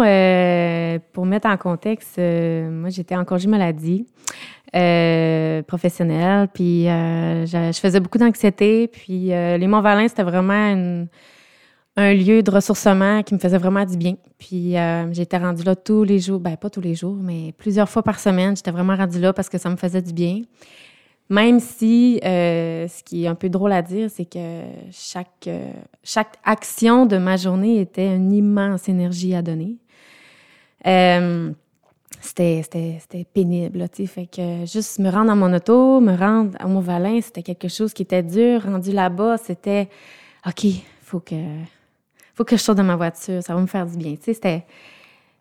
pour 1.13 1.25
mettre 1.27 1.47
en 1.47 1.57
contexte, 1.57 2.17
moi 2.17 2.89
j'étais 2.89 3.15
en 3.15 3.23
congé 3.23 3.47
maladie 3.47 4.07
euh, 4.75 5.61
professionnelle, 5.61 6.47
puis 6.53 6.87
euh, 6.89 7.45
je, 7.45 7.71
je 7.73 7.79
faisais 7.79 7.99
beaucoup 7.99 8.17
d'anxiété, 8.17 8.87
puis 8.87 9.31
euh, 9.31 9.57
les 9.57 9.67
Monts-Valin 9.67 10.07
c'était 10.07 10.23
vraiment 10.23 10.71
une- 10.71 11.07
un 11.95 12.13
lieu 12.13 12.41
de 12.41 12.49
ressourcement 12.49 13.21
qui 13.23 13.33
me 13.33 13.39
faisait 13.39 13.57
vraiment 13.57 13.85
du 13.85 13.97
bien. 13.97 14.15
Puis 14.39 14.77
euh, 14.77 15.11
j'étais 15.13 15.37
rendue 15.37 15.63
là 15.63 15.75
tous 15.75 16.03
les 16.03 16.19
jours, 16.19 16.39
ben 16.39 16.57
pas 16.57 16.69
tous 16.69 16.81
les 16.81 16.95
jours, 16.95 17.15
mais 17.15 17.53
plusieurs 17.57 17.89
fois 17.89 18.03
par 18.03 18.19
semaine, 18.19 18.55
j'étais 18.55 18.71
vraiment 18.71 18.95
rendue 18.95 19.19
là 19.19 19.33
parce 19.33 19.49
que 19.49 19.57
ça 19.57 19.69
me 19.69 19.75
faisait 19.75 20.01
du 20.01 20.13
bien. 20.13 20.41
Même 21.29 21.59
si, 21.59 22.19
euh, 22.23 22.87
ce 22.87 23.03
qui 23.03 23.23
est 23.23 23.27
un 23.27 23.35
peu 23.35 23.49
drôle 23.49 23.71
à 23.71 23.81
dire, 23.81 24.09
c'est 24.09 24.25
que 24.25 24.63
chaque, 24.91 25.47
euh, 25.47 25.71
chaque 26.03 26.35
action 26.43 27.05
de 27.05 27.17
ma 27.17 27.37
journée 27.37 27.79
était 27.79 28.15
une 28.15 28.31
immense 28.33 28.89
énergie 28.89 29.33
à 29.33 29.41
donner. 29.41 29.77
Euh, 30.85 31.51
c'était, 32.21 32.61
pénible, 33.33 33.87
tu 33.89 34.03
sais. 34.03 34.05
Fait 34.05 34.25
que 34.27 34.65
juste 34.65 34.99
me 34.99 35.09
rendre 35.09 35.27
dans 35.27 35.35
mon 35.35 35.53
auto, 35.53 35.99
me 36.01 36.15
rendre 36.15 36.57
à 36.59 36.67
Mont-Valin, 36.67 37.19
c'était 37.21 37.43
quelque 37.43 37.67
chose 37.67 37.93
qui 37.93 38.03
était 38.03 38.23
dur. 38.23 38.63
Rendu 38.63 38.91
là-bas, 38.91 39.37
c'était 39.37 39.89
OK, 40.45 40.65
faut 41.01 41.19
que, 41.19 41.35
faut 42.33 42.43
que 42.43 42.55
je 42.57 42.61
sorte 42.61 42.77
de 42.77 42.83
ma 42.83 42.95
voiture, 42.95 43.41
ça 43.43 43.53
va 43.55 43.61
me 43.61 43.67
faire 43.67 43.85
du 43.85 43.97
bien. 43.97 44.15
Tu 44.15 44.23
sais, 44.23 44.33
c'était, 44.33 44.65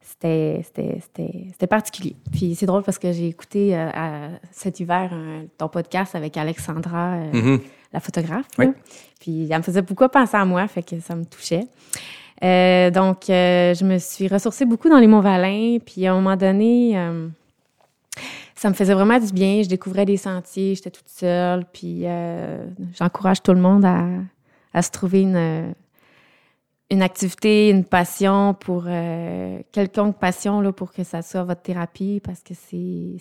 c'était, 0.01 0.61
c'était, 0.65 0.99
c'était, 1.01 1.45
c'était 1.53 1.67
particulier. 1.67 2.17
Puis 2.33 2.55
c'est 2.55 2.67
drôle 2.67 2.83
parce 2.83 2.99
que 2.99 3.13
j'ai 3.13 3.29
écouté 3.29 3.75
euh, 3.77 3.89
à- 3.95 4.29
cet 4.51 4.81
hiver 4.81 5.11
ton 5.59 5.69
podcast 5.69 6.15
avec 6.15 6.37
Alexandra, 6.37 7.15
euh, 7.15 7.33
Mhm. 7.33 7.61
la 7.93 8.01
photographe. 8.01 8.47
Oui. 8.59 8.67
là. 8.67 8.73
Puis 9.21 9.49
elle 9.51 9.59
me 9.59 9.63
faisait 9.63 9.83
beaucoup 9.83 10.07
penser 10.09 10.37
à 10.37 10.45
moi, 10.45 10.67
fait 10.69 10.83
que 10.83 10.99
ça 11.01 11.15
me 11.15 11.25
touchait. 11.25 11.67
Euh, 12.45 12.91
donc, 12.91 13.19
je 13.29 13.85
me 13.85 13.99
suis 13.99 14.27
ressourcée 14.27 14.65
beaucoup 14.65 14.89
dans 14.89 14.99
les 14.99 15.07
Monts-Valin. 15.07 15.79
Puis 15.85 16.07
à 16.07 16.13
un 16.13 16.17
moment 16.17 16.37
donné, 16.37 16.97
ça 18.57 18.69
me 18.69 18.75
faisait 18.75 18.95
vraiment 18.95 19.19
du 19.21 19.33
bien. 19.33 19.63
Je 19.63 19.69
découvrais 19.69 20.05
des 20.05 20.17
sentiers, 20.17 20.75
j'étais 20.75 20.91
toute 20.91 21.09
seule. 21.09 21.65
Puis 21.73 22.05
j'encourage 22.99 23.43
tout 23.43 23.53
le 23.53 23.61
monde 23.61 23.85
à, 23.85 24.07
à 24.75 24.83
se 24.83 24.91
trouver 24.91 25.21
une, 25.23 25.73
une 26.93 27.03
activité, 27.03 27.71
une 27.71 27.85
passion 27.85 28.53
pour 28.53 28.85
euh, 28.87 29.59
quelconque 29.73 30.19
passion 30.19 30.61
là, 30.61 30.73
pour 30.73 30.93
que 30.93 31.05
ça 31.05 31.23
soit 31.23 31.43
votre 31.43 31.63
thérapie 31.63 32.21
parce 32.23 32.41
que 32.41 32.53
c'est 32.55 33.17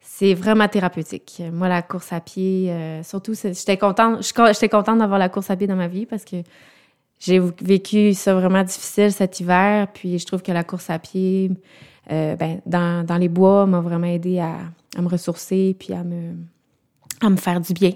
c'est 0.00 0.34
vraiment 0.34 0.66
thérapeutique. 0.66 1.42
Moi 1.52 1.68
la 1.68 1.82
course 1.82 2.12
à 2.12 2.20
pied 2.20 2.70
euh, 2.70 3.02
surtout 3.02 3.34
j'étais 3.34 3.76
contente 3.76 4.22
j'étais 4.22 4.70
contente 4.70 4.98
d'avoir 4.98 5.18
la 5.18 5.28
course 5.28 5.50
à 5.50 5.56
pied 5.56 5.66
dans 5.66 5.76
ma 5.76 5.88
vie 5.88 6.06
parce 6.06 6.24
que 6.24 6.36
j'ai 7.18 7.38
vécu 7.60 8.14
ça 8.14 8.34
vraiment 8.34 8.64
difficile 8.64 9.12
cet 9.12 9.38
hiver. 9.38 9.86
Puis 9.92 10.18
je 10.18 10.24
trouve 10.24 10.42
que 10.42 10.52
la 10.52 10.64
course 10.64 10.88
à 10.88 10.98
pied, 10.98 11.52
euh, 12.10 12.34
ben, 12.34 12.60
dans, 12.66 13.06
dans, 13.06 13.16
les 13.18 13.28
bois, 13.28 13.66
m'a 13.66 13.80
vraiment 13.80 14.08
aidé 14.08 14.40
à, 14.40 14.56
à, 14.96 15.02
me 15.02 15.08
ressourcer 15.08 15.76
puis 15.78 15.92
à 15.92 16.02
me, 16.02 16.32
à 17.20 17.30
me 17.30 17.36
faire 17.36 17.60
du 17.60 17.74
bien, 17.74 17.92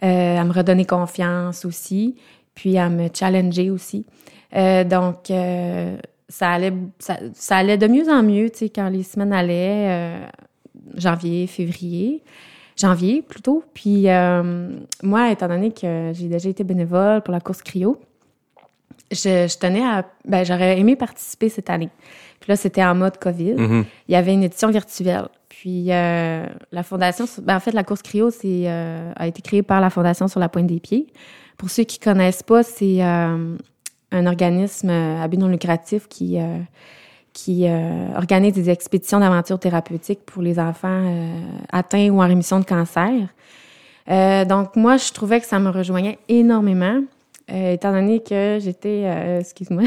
à 0.00 0.42
me 0.42 0.52
redonner 0.52 0.86
confiance 0.86 1.64
aussi, 1.64 2.16
puis 2.54 2.78
à 2.78 2.88
me 2.88 3.08
challenger 3.12 3.70
aussi. 3.70 4.06
Euh, 4.54 4.84
donc, 4.84 5.30
euh, 5.30 5.96
ça, 6.28 6.50
allait, 6.50 6.72
ça, 6.98 7.18
ça, 7.34 7.56
allait 7.56 7.78
de 7.78 7.86
mieux 7.86 8.08
en 8.08 8.22
mieux, 8.22 8.50
tu 8.50 8.58
sais, 8.58 8.68
quand 8.68 8.88
les 8.88 9.02
semaines 9.02 9.32
allaient, 9.32 9.88
euh, 9.90 10.26
janvier, 10.96 11.46
février 11.46 12.22
janvier 12.74 13.20
plutôt. 13.20 13.62
Puis 13.74 14.06
moi, 15.02 15.30
étant 15.30 15.46
donné 15.46 15.72
que 15.72 16.10
j'ai 16.14 16.26
déjà 16.26 16.48
été 16.48 16.64
bénévole 16.64 17.20
pour 17.20 17.32
la 17.32 17.38
course 17.38 17.62
cryo, 17.62 18.00
je, 19.10 19.46
je 19.46 19.58
tenais 19.58 19.84
à. 19.84 20.06
Ben, 20.24 20.44
j'aurais 20.44 20.78
aimé 20.78 20.96
participer 20.96 21.50
cette 21.50 21.68
année. 21.68 21.90
Puis 22.40 22.50
là, 22.50 22.56
c'était 22.56 22.84
en 22.84 22.94
mode 22.94 23.18
COVID. 23.18 23.54
Mhm. 23.54 23.84
Il 24.08 24.12
y 24.12 24.16
avait 24.16 24.32
une 24.32 24.42
édition 24.42 24.70
virtuelle. 24.70 25.28
Puis 25.48 25.92
euh, 25.92 26.46
la 26.72 26.82
fondation, 26.82 27.26
ben, 27.42 27.56
en 27.56 27.60
fait, 27.60 27.72
la 27.72 27.84
course 27.84 28.02
cryo 28.02 28.30
euh, 28.44 29.12
a 29.14 29.26
été 29.28 29.42
créée 29.42 29.62
par 29.62 29.80
la 29.80 29.90
fondation 29.90 30.26
sur 30.26 30.40
la 30.40 30.48
pointe 30.48 30.66
des 30.66 30.80
pieds. 30.80 31.06
Pour 31.62 31.70
ceux 31.70 31.84
qui 31.84 32.00
connaissent 32.00 32.42
pas, 32.42 32.64
c'est 32.64 33.04
euh, 33.04 33.56
un 34.10 34.26
organisme 34.26 34.90
à 34.90 35.28
but 35.28 35.38
non 35.38 35.46
lucratif 35.46 36.08
qui 36.08 36.38
qui 37.32 37.66
organise 38.14 38.52
des 38.52 38.68
expéditions 38.68 39.20
d'aventure 39.20 39.58
thérapeutique 39.58 40.20
pour 40.26 40.42
les 40.42 40.58
enfants 40.58 41.38
atteints 41.70 42.10
ou 42.10 42.20
en 42.20 42.26
rémission 42.26 42.58
de 42.58 42.64
cancer. 42.64 43.28
donc 44.46 44.76
moi, 44.76 44.96
je 44.96 45.12
trouvais 45.12 45.40
que 45.40 45.46
ça 45.46 45.60
me 45.60 45.70
rejoignait 45.70 46.18
énormément. 46.28 47.00
Euh, 47.50 47.72
étant 47.72 47.92
donné 47.92 48.20
que 48.20 48.58
j'étais, 48.60 49.02
euh, 49.04 49.40
excuse-moi, 49.40 49.82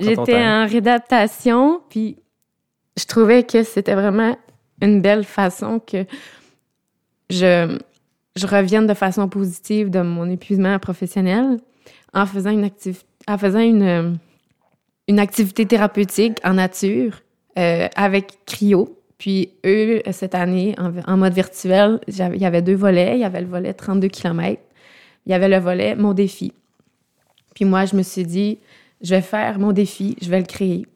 j'étais 0.00 0.36
en 0.36 0.66
réadaptation, 0.66 1.80
puis 1.90 2.16
je 2.96 3.04
trouvais 3.04 3.42
que 3.42 3.64
c'était 3.64 3.94
vraiment 3.94 4.36
une 4.80 5.02
belle 5.02 5.24
façon 5.24 5.80
que 5.80 6.06
je, 7.28 7.76
je 8.36 8.46
revienne 8.46 8.86
de 8.86 8.94
façon 8.94 9.28
positive 9.28 9.90
de 9.90 10.00
mon 10.00 10.28
épuisement 10.28 10.78
professionnel 10.78 11.58
en 12.12 12.26
faisant 12.26 12.50
une, 13.60 14.18
une 15.08 15.18
activité 15.18 15.66
thérapeutique 15.66 16.38
en 16.44 16.54
nature 16.54 17.22
euh, 17.58 17.88
avec 17.96 18.38
Cryo. 18.46 18.98
Puis 19.18 19.50
eux, 19.64 20.02
cette 20.12 20.34
année, 20.34 20.74
en, 20.78 20.92
en 21.10 21.16
mode 21.16 21.32
virtuel, 21.32 22.00
il 22.06 22.36
y 22.36 22.44
avait 22.44 22.62
deux 22.62 22.74
volets. 22.74 23.16
Il 23.16 23.20
y 23.20 23.24
avait 23.24 23.40
le 23.40 23.46
volet 23.46 23.72
32 23.72 24.08
km. 24.08 24.60
Il 25.24 25.32
y 25.32 25.34
avait 25.34 25.48
le 25.48 25.58
volet 25.58 25.96
Mon 25.96 26.12
défi. 26.12 26.52
Puis 27.54 27.64
moi, 27.64 27.86
je 27.86 27.96
me 27.96 28.02
suis 28.02 28.24
dit, 28.24 28.58
je 29.00 29.14
vais 29.14 29.22
faire 29.22 29.58
mon 29.58 29.72
défi, 29.72 30.16
je 30.20 30.28
vais 30.28 30.38
le 30.38 30.46
créer. 30.46 30.86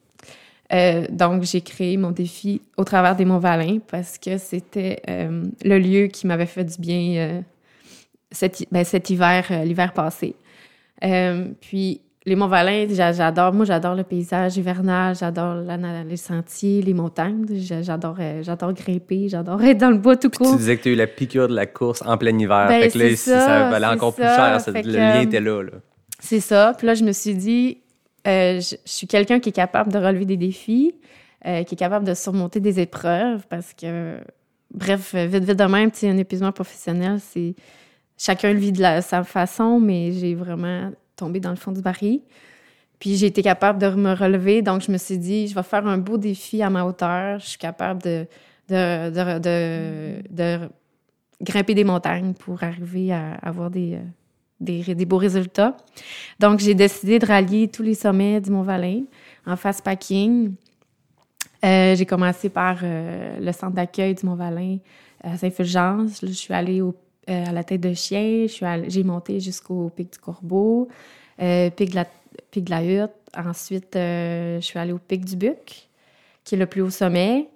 Euh, 0.72 1.06
donc, 1.10 1.42
j'ai 1.42 1.60
créé 1.60 1.96
mon 1.96 2.10
défi 2.10 2.62
au 2.76 2.84
travers 2.84 3.16
des 3.16 3.24
Monts-Valin 3.24 3.78
parce 3.90 4.18
que 4.18 4.38
c'était 4.38 5.02
euh, 5.08 5.44
le 5.64 5.78
lieu 5.78 6.06
qui 6.06 6.26
m'avait 6.26 6.46
fait 6.46 6.64
du 6.64 6.78
bien 6.78 7.16
euh, 7.16 7.40
cet, 8.30 8.64
ben, 8.70 8.84
cet, 8.84 9.10
hiver, 9.10 9.46
l'hiver 9.64 9.92
passé. 9.92 10.36
puis, 11.60 12.00
les 12.26 12.36
Monts-Valin, 12.36 12.86
j'adore. 12.90 13.52
Moi, 13.54 13.64
j'adore 13.64 13.94
le 13.94 14.04
paysage 14.04 14.58
hivernal, 14.58 15.16
j'adore 15.16 15.56
les 16.06 16.16
sentiers, 16.16 16.82
les 16.82 16.94
montagnes. 16.94 17.46
J'adore, 17.82 18.18
j'adore 18.42 18.74
grimper, 18.74 19.28
j'adore 19.28 19.60
être 19.64 19.78
dans 19.78 19.90
le 19.90 19.96
bois 19.96 20.16
tout 20.16 20.30
court. 20.30 20.52
Tu 20.52 20.58
disais 20.58 20.76
que 20.76 20.82
tu 20.82 20.90
as 20.90 20.92
eu 20.92 20.96
la 20.96 21.06
piqûre 21.06 21.48
de 21.48 21.54
la 21.54 21.66
course 21.66 22.02
en 22.04 22.18
plein 22.18 22.38
hiver. 22.38 22.68
Ben, 22.68 22.82
fait 22.82 22.90
que 22.90 22.98
là, 22.98 23.16
ça, 23.16 23.46
ça 23.46 23.70
valait 23.70 23.86
encore 23.86 24.14
plus 24.14 24.22
cher. 24.22 24.58
le 24.68 24.92
lien 24.92 25.20
était 25.22 25.40
là. 25.40 25.62
là. 25.62 25.72
C'est 26.20 26.40
ça. 26.40 26.74
Puis 26.76 26.86
là, 26.86 26.94
je 26.94 27.04
me 27.04 27.12
suis 27.12 27.34
dit, 27.34 27.78
euh, 28.26 28.60
je, 28.60 28.76
suis 28.84 29.06
quelqu'un 29.06 29.40
qui 29.40 29.48
est 29.48 29.52
capable 29.52 29.92
de 29.92 29.98
relever 29.98 30.24
des 30.24 30.36
défis, 30.36 30.94
euh, 31.46 31.64
qui 31.64 31.74
est 31.74 31.78
capable 31.78 32.06
de 32.06 32.14
surmonter 32.14 32.60
des 32.60 32.80
épreuves 32.80 33.46
parce 33.48 33.72
que, 33.72 34.18
bref, 34.72 35.14
vite, 35.14 35.44
vite 35.44 35.58
de 35.58 35.64
même, 35.64 35.90
un 36.02 36.18
épuisement 36.18 36.52
professionnel, 36.52 37.18
c'est. 37.20 37.54
Chacun 38.22 38.52
le 38.52 38.58
vit 38.58 38.72
de 38.72 38.82
la, 38.82 39.00
sa 39.00 39.24
façon, 39.24 39.80
mais 39.80 40.12
j'ai 40.12 40.34
vraiment 40.34 40.92
tombé 41.16 41.40
dans 41.40 41.48
le 41.48 41.56
fond 41.56 41.72
du 41.72 41.80
baril. 41.80 42.20
Puis 42.98 43.16
j'ai 43.16 43.28
été 43.28 43.42
capable 43.42 43.78
de 43.78 43.88
me 43.88 44.12
relever. 44.12 44.60
Donc, 44.60 44.82
je 44.82 44.92
me 44.92 44.98
suis 44.98 45.16
dit, 45.16 45.48
je 45.48 45.54
vais 45.54 45.62
faire 45.62 45.86
un 45.86 45.96
beau 45.96 46.18
défi 46.18 46.62
à 46.62 46.68
ma 46.68 46.84
hauteur. 46.84 47.38
Je 47.38 47.46
suis 47.46 47.58
capable 47.58 48.02
de, 48.02 48.26
de, 48.68 50.68
grimper 51.40 51.74
des 51.74 51.84
montagnes 51.84 52.34
pour 52.34 52.62
arriver 52.62 53.10
à 53.10 53.36
avoir 53.36 53.70
des, 53.70 53.94
euh, 53.94 54.04
des, 54.60 55.06
beaux 55.06 55.16
résultats. 55.16 55.76
Donc, 56.38 56.60
j'ai 56.60 56.74
décidé 56.74 57.18
de 57.18 57.26
rallier 57.26 57.68
tous 57.68 57.82
les 57.82 57.94
sommets 57.94 58.40
du 58.40 58.50
Mont-Valin 58.50 59.02
en 59.46 59.56
fast 59.56 59.82
packing. 59.82 60.54
Euh, 61.64 61.94
j'ai 61.94 62.06
commencé 62.06 62.48
par 62.48 62.78
euh, 62.82 63.38
le 63.38 63.52
centre 63.52 63.74
d'accueil 63.74 64.14
du 64.14 64.26
Mont-Valin 64.26 64.78
à 65.22 65.36
Saint-Fulgence. 65.36 66.20
Je 66.22 66.32
suis 66.32 66.54
allée 66.54 66.80
euh, 66.80 66.92
à 67.26 67.52
la 67.52 67.64
tête 67.64 67.80
de 67.80 67.92
chien. 67.94 68.46
J'ai 68.86 69.04
monté 69.04 69.40
jusqu'au 69.40 69.90
pic 69.90 70.12
du 70.12 70.18
Corbeau, 70.18 70.88
euh, 71.40 71.70
pic, 71.70 71.90
de 71.90 71.96
la, 71.96 72.06
pic 72.50 72.64
de 72.64 72.70
la 72.70 72.84
Hutte. 72.84 73.12
Ensuite, 73.36 73.92
je 73.94 74.58
suis 74.60 74.78
allée 74.78 74.92
au 74.92 74.98
pic 74.98 75.24
du 75.24 75.36
Buc, 75.36 75.88
qui 76.44 76.54
est 76.54 76.58
le 76.58 76.66
plus 76.66 76.82
haut 76.82 76.90
sommet. 76.90 77.48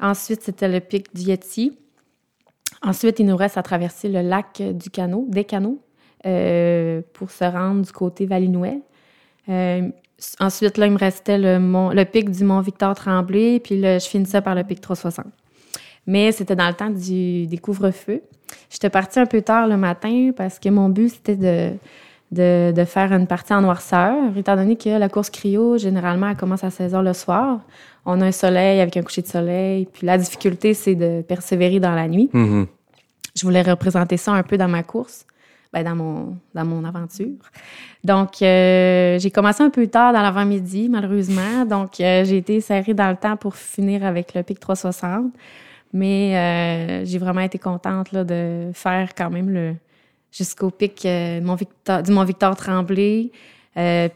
Ensuite, 0.00 0.42
c'était 0.42 0.68
le 0.68 0.80
pic 0.80 1.14
du 1.14 1.22
Yeti. 1.22 1.78
Ensuite, 2.82 3.20
il 3.20 3.26
nous 3.26 3.36
reste 3.36 3.56
à 3.56 3.62
traverser 3.62 4.08
le 4.08 4.22
lac 4.22 4.60
du 4.60 4.90
canot, 4.90 5.26
des 5.28 5.44
canaux, 5.44 5.80
euh, 6.26 7.02
pour 7.12 7.30
se 7.30 7.44
rendre 7.44 7.82
du 7.82 7.92
côté 7.92 8.26
Valinouet. 8.26 8.80
Euh, 9.48 9.88
ensuite, 10.40 10.78
là, 10.78 10.86
il 10.86 10.92
me 10.92 10.98
restait 10.98 11.38
le, 11.38 11.58
le 11.58 12.04
pic 12.04 12.30
du 12.30 12.44
Mont 12.44 12.60
Victor 12.60 12.94
Tremblay, 12.94 13.60
puis 13.60 13.78
là, 13.78 13.98
je 13.98 14.06
finissais 14.06 14.40
par 14.40 14.54
le 14.54 14.64
pic 14.64 14.80
360. 14.80 15.26
Mais 16.06 16.32
c'était 16.32 16.56
dans 16.56 16.68
le 16.68 16.74
temps 16.74 16.90
du, 16.90 17.46
des 17.46 17.58
couvre-feux. 17.58 18.22
J'étais 18.70 18.90
partie 18.90 19.18
un 19.18 19.26
peu 19.26 19.42
tard 19.42 19.66
le 19.66 19.76
matin 19.76 20.30
parce 20.36 20.58
que 20.58 20.68
mon 20.68 20.88
but, 20.88 21.10
c'était 21.10 21.36
de, 21.36 21.76
de, 22.30 22.72
de, 22.72 22.84
faire 22.84 23.12
une 23.12 23.26
partie 23.26 23.54
en 23.54 23.62
noirceur, 23.62 24.16
étant 24.36 24.56
donné 24.56 24.76
que 24.76 24.90
la 24.90 25.08
course 25.08 25.30
cryo, 25.30 25.78
généralement, 25.78 26.28
elle 26.28 26.36
commence 26.36 26.64
à 26.64 26.70
16 26.70 26.94
heures 26.94 27.02
le 27.02 27.12
soir. 27.12 27.60
On 28.04 28.20
a 28.20 28.26
un 28.26 28.32
soleil 28.32 28.80
avec 28.80 28.96
un 28.96 29.02
coucher 29.02 29.22
de 29.22 29.26
soleil, 29.26 29.86
puis 29.92 30.06
la 30.06 30.18
difficulté, 30.18 30.74
c'est 30.74 30.94
de 30.94 31.22
persévérer 31.22 31.80
dans 31.80 31.94
la 31.94 32.06
nuit. 32.06 32.30
Mm-hmm. 32.34 32.66
Je 33.36 33.42
voulais 33.42 33.62
représenter 33.62 34.16
ça 34.16 34.32
un 34.32 34.42
peu 34.42 34.56
dans 34.58 34.68
ma 34.68 34.82
course 34.82 35.26
ben, 35.74 35.82
dans, 35.82 35.96
mon, 35.96 36.36
dans 36.54 36.64
mon 36.64 36.84
aventure. 36.84 37.50
Donc, 38.04 38.40
euh, 38.42 39.18
j'ai 39.18 39.30
commencé 39.32 39.60
un 39.60 39.70
peu 39.70 39.88
tard 39.88 40.12
dans 40.12 40.22
l'avant-midi, 40.22 40.88
malheureusement. 40.88 41.64
Donc, 41.64 41.98
euh, 41.98 42.24
j'ai 42.24 42.36
été 42.36 42.60
serrée 42.60 42.94
dans 42.94 43.10
le 43.10 43.16
temps 43.16 43.36
pour 43.36 43.56
finir 43.56 44.04
avec 44.06 44.34
le 44.34 44.44
pic 44.44 44.60
360. 44.60 45.32
Mais 45.92 46.36
euh, 46.36 47.04
j'ai 47.04 47.18
vraiment 47.18 47.40
été 47.40 47.58
contente 47.58 48.12
là, 48.12 48.22
de 48.22 48.70
faire 48.72 49.16
quand 49.16 49.30
même 49.30 49.50
le 49.50 49.74
jusqu'au 50.30 50.70
pic 50.70 51.04
Mont 51.42 51.54
Victor, 51.56 52.02
du 52.02 52.12
Mont 52.12 52.24
Victor 52.24 52.54
Tremblay. 52.56 53.30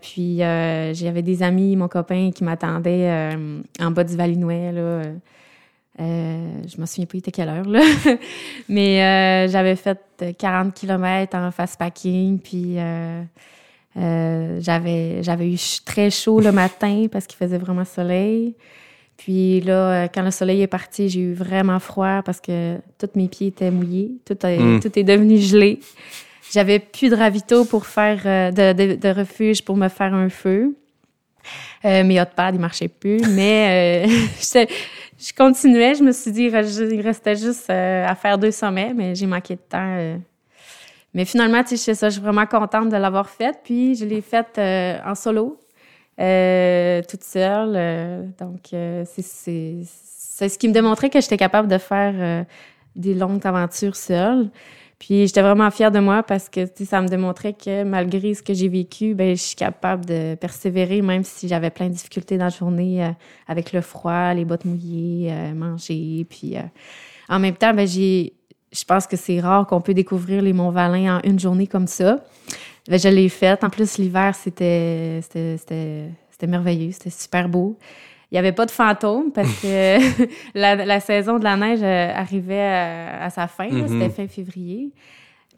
puis 0.01 0.39
j'avais 0.39 1.23
des 1.23 1.43
amis, 1.43 1.75
mon 1.75 1.89
copain 1.89 2.31
qui 2.33 2.45
m'attendait 2.45 3.37
en 3.81 3.91
bas 3.91 4.05
du 4.05 4.17
Valinouet. 4.17 4.73
Là, 4.73 5.03
euh, 6.01 6.63
je 6.67 6.81
me 6.81 6.87
souviens 6.87 7.07
pas, 7.07 7.13
il 7.15 7.19
était 7.19 7.31
quelle 7.33 7.49
heure, 7.49 7.67
là. 7.69 7.81
Mais 8.69 9.03
euh, 9.03 9.49
j'avais 9.51 9.77
fait 9.77 9.99
40 10.39 10.75
km 10.75 11.37
en 11.37 11.51
fast 11.51 11.79
packing, 11.79 12.39
puis 12.39 12.75
euh, 12.77 13.23
euh, 13.97 14.59
j'avais, 14.61 15.23
j'avais 15.23 15.51
eu 15.53 15.59
très 15.85 16.11
chaud 16.11 16.41
le 16.41 16.53
matin 16.53 17.07
parce 17.11 17.27
qu'il 17.27 17.37
faisait 17.37 17.59
vraiment 17.59 17.85
soleil. 17.85 18.55
Puis 19.17 19.61
là, 19.63 20.07
quand 20.09 20.23
le 20.23 20.31
soleil 20.31 20.63
est 20.63 20.69
parti, 20.69 21.09
j'ai 21.09 21.21
eu 21.21 21.33
vraiment 21.33 21.81
froid 21.81 22.23
parce 22.25 22.41
que 22.41 22.77
tous 22.99 23.09
mes 23.17 23.27
pieds 23.27 23.49
étaient 23.49 23.73
mouillés. 23.73 24.13
Tout, 24.25 24.39
Mm. 24.47 24.79
tout 24.81 24.97
est 24.97 25.03
devenu 25.03 25.39
gelé. 25.39 25.81
J'avais 26.53 26.79
plus 26.79 27.11
de 27.11 27.17
ravito 27.17 27.65
pour 27.65 27.87
faire 27.87 28.53
de, 28.53 28.73
de, 28.73 28.95
de, 28.95 29.09
refuge 29.09 29.65
pour 29.65 29.77
me 29.77 29.89
faire 29.89 30.15
un 30.15 30.29
feu. 30.29 30.77
Euh, 31.85 32.05
mes 32.05 32.21
hot 32.21 32.27
pads, 32.35 32.53
ils 32.55 32.61
marchaient 32.61 32.89
plus. 32.89 33.21
Mais 33.31 34.07
euh, 34.07 34.65
je 35.19 35.33
continuais. 35.33 35.95
Je 35.95 36.03
me 36.03 36.13
suis 36.13 36.31
dit, 36.31 36.45
il 36.45 37.01
restait 37.01 37.37
juste 37.37 37.69
euh, 37.71 38.07
à 38.07 38.15
faire 38.15 38.39
deux 38.39 38.53
sommets, 38.53 38.93
mais 38.95 39.15
j'ai 39.15 39.27
manqué 39.27 39.57
de 39.57 39.61
temps. 39.61 39.97
Euh. 39.99 40.17
Mais 41.15 41.25
finalement, 41.25 41.65
tu 41.65 41.77
sais, 41.77 41.95
ça, 41.95 42.09
je 42.09 42.15
suis 42.15 42.23
vraiment 42.23 42.47
contente 42.47 42.89
de 42.89 42.97
l'avoir 42.97 43.29
faite. 43.29 43.61
Puis, 43.65 43.97
je 43.97 44.05
l'ai 44.05 44.21
faite 44.21 44.59
euh, 44.59 44.99
en 45.05 45.15
solo, 45.15 45.59
toute 46.17 47.25
seule. 47.25 48.33
donc, 48.39 48.61
c'est 48.71 49.23
ce 50.49 50.59
qui 50.59 50.69
me 50.69 50.73
démontrait 50.73 51.11
que 51.11 51.21
j'étais 51.21 51.37
capable 51.37 51.69
de 51.69 51.79
faire 51.79 52.45
des 52.95 53.15
longues 53.15 53.47
aventures 53.47 53.97
seule. 53.97 54.51
Puis 54.99 55.27
j'étais 55.29 55.43
vraiment 55.43 55.71
fière 55.71 55.93
de 55.93 56.01
moi 56.01 56.23
parce 56.25 56.49
que 56.49 56.67
ça 56.85 57.01
me 57.01 57.07
démontrait 57.07 57.53
que 57.53 57.85
malgré 57.85 58.35
ce 58.35 58.43
que 58.43 58.53
j'ai 58.53 58.69
vécu, 58.69 59.15
ben 59.15 59.37
je 59.37 59.41
suis 59.41 59.55
capable 59.57 60.05
de 60.05 60.35
persévérer 60.35 61.03
même 61.03 61.23
si 61.23 61.47
j'avais 61.47 61.71
plein 61.71 61.87
de 61.87 61.93
difficultés 61.93 62.37
dans 62.37 62.47
la 62.47 62.51
journée 62.51 63.05
euh, 63.05 63.11
avec 63.47 63.73
le 63.73 63.81
froid, 63.81 64.35
les 64.35 64.45
bottes 64.45 64.65
mouillées, 64.65 65.33
euh, 65.33 65.55
manger. 65.55 66.27
Puis 66.29 66.57
euh, 66.57 66.63
en 67.29 67.39
même 67.39 67.55
temps, 67.55 67.73
ben 67.73 67.87
j'ai, 67.87 68.33
je 68.73 68.85
pense 68.85 69.07
que 69.07 69.17
c'est 69.17 69.39
rare 69.39 69.67
qu'on 69.69 69.81
peut 69.81 69.95
découvrir 69.95 70.43
les 70.43 70.53
Monts 70.53 70.73
Valin 70.73 71.19
en 71.19 71.21
une 71.23 71.39
journée 71.39 71.69
comme 71.69 71.87
ça. 71.87 72.19
Ben, 72.89 72.99
je 72.99 73.09
l'ai 73.09 73.29
faite. 73.29 73.63
En 73.65 73.71
plus, 73.71 73.99
l'hiver, 73.99 74.35
c'était 74.35 75.21
c'était- 75.23 76.47
merveilleux. 76.47 76.91
C'était 76.93 77.11
super 77.11 77.49
beau. 77.49 77.79
Il 78.31 78.35
n'y 78.35 78.39
avait 78.39 78.53
pas 78.53 78.67
de 78.67 78.71
fantômes 78.71 79.33
parce 79.33 79.61
que 79.63 79.99
la, 80.55 80.77
la 80.77 81.01
saison 81.01 81.39
de 81.39 81.45
la 81.45 81.57
neige 81.57 81.81
euh, 81.83 82.13
arrivait 82.15 82.61
à, 82.61 83.25
à 83.25 83.31
sa 83.31 83.47
fin. 83.47 83.71
Mhm. 83.71 83.89
C'était 83.89 84.11
fin 84.11 84.29
février. 84.29 84.93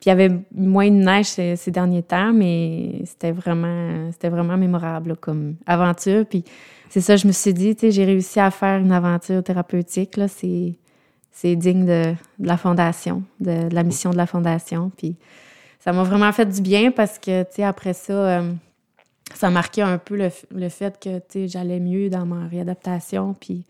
Puis 0.00 0.06
il 0.06 0.08
y 0.08 0.12
avait 0.12 0.30
moins 0.54 0.88
de 0.88 0.96
neige 0.96 1.26
ces, 1.26 1.56
ces 1.56 1.70
derniers 1.70 2.02
temps, 2.02 2.32
mais 2.32 3.02
c'était 3.04 3.32
vraiment, 3.32 4.10
c'était 4.12 4.30
vraiment 4.30 4.56
mémorable 4.56 5.10
là, 5.10 5.16
comme 5.16 5.56
aventure. 5.66 6.24
Puis 6.24 6.42
c'est 6.88 7.02
ça, 7.02 7.16
je 7.16 7.26
me 7.26 7.32
suis 7.32 7.52
dit, 7.52 7.74
tu 7.74 7.80
sais, 7.80 7.90
j'ai 7.90 8.04
réussi 8.04 8.40
à 8.40 8.50
faire 8.50 8.80
une 8.80 8.92
aventure 8.92 9.42
thérapeutique. 9.42 10.16
Là, 10.16 10.26
c'est, 10.26 10.74
c'est 11.30 11.54
digne 11.54 11.84
de, 11.84 12.14
de 12.38 12.46
la 12.46 12.56
fondation, 12.56 13.24
de, 13.40 13.68
de 13.68 13.74
la 13.74 13.82
mission 13.82 14.10
de 14.10 14.16
la 14.16 14.26
fondation. 14.26 14.90
Puis 14.96 15.16
ça 15.80 15.92
m'a 15.92 16.02
vraiment 16.02 16.32
fait 16.32 16.46
du 16.46 16.62
bien 16.62 16.92
parce 16.92 17.18
que, 17.18 17.42
tu 17.42 17.56
sais, 17.56 17.64
après 17.64 17.92
ça, 17.92 18.12
euh, 18.12 18.52
ça 19.34 19.50
marquait 19.50 19.82
un 19.82 19.98
peu 19.98 20.16
le, 20.16 20.28
le 20.54 20.68
fait 20.68 20.98
que, 21.00 21.46
j'allais 21.46 21.80
mieux 21.80 22.08
dans 22.10 22.26
ma 22.26 22.46
réadaptation. 22.46 23.34
Puis, 23.34 23.64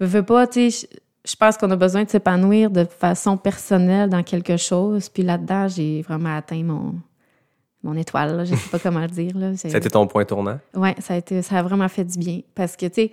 je 0.00 0.06
veux 0.06 0.22
pas, 0.22 0.46
tu 0.46 0.70
sais, 0.70 0.88
je- 1.24 1.36
pense 1.36 1.56
qu'on 1.58 1.70
a 1.70 1.76
besoin 1.76 2.04
de 2.04 2.08
s'épanouir 2.08 2.70
de 2.70 2.84
façon 2.84 3.36
personnelle 3.36 4.08
dans 4.08 4.22
quelque 4.22 4.56
chose. 4.56 5.08
Puis 5.08 5.22
là-dedans, 5.22 5.68
j'ai 5.68 6.02
vraiment 6.02 6.36
atteint 6.36 6.62
mon, 6.62 6.94
mon 7.82 7.94
étoile. 7.96 8.36
Là. 8.36 8.44
Je 8.44 8.54
sais 8.54 8.70
pas 8.70 8.78
comment 8.78 9.00
le 9.00 9.08
dire. 9.08 9.36
Là. 9.36 9.52
C'est- 9.56 9.68
C'était 9.70 9.90
ton 9.90 10.06
point 10.06 10.24
tournant? 10.24 10.58
Ouais, 10.74 10.94
ça 11.00 11.14
a 11.14 11.16
été, 11.18 11.42
ça 11.42 11.58
a 11.58 11.62
vraiment 11.62 11.88
fait 11.88 12.04
du 12.04 12.18
bien. 12.18 12.40
Parce 12.54 12.76
que, 12.76 12.86
tu 12.86 12.94
sais, 12.94 13.12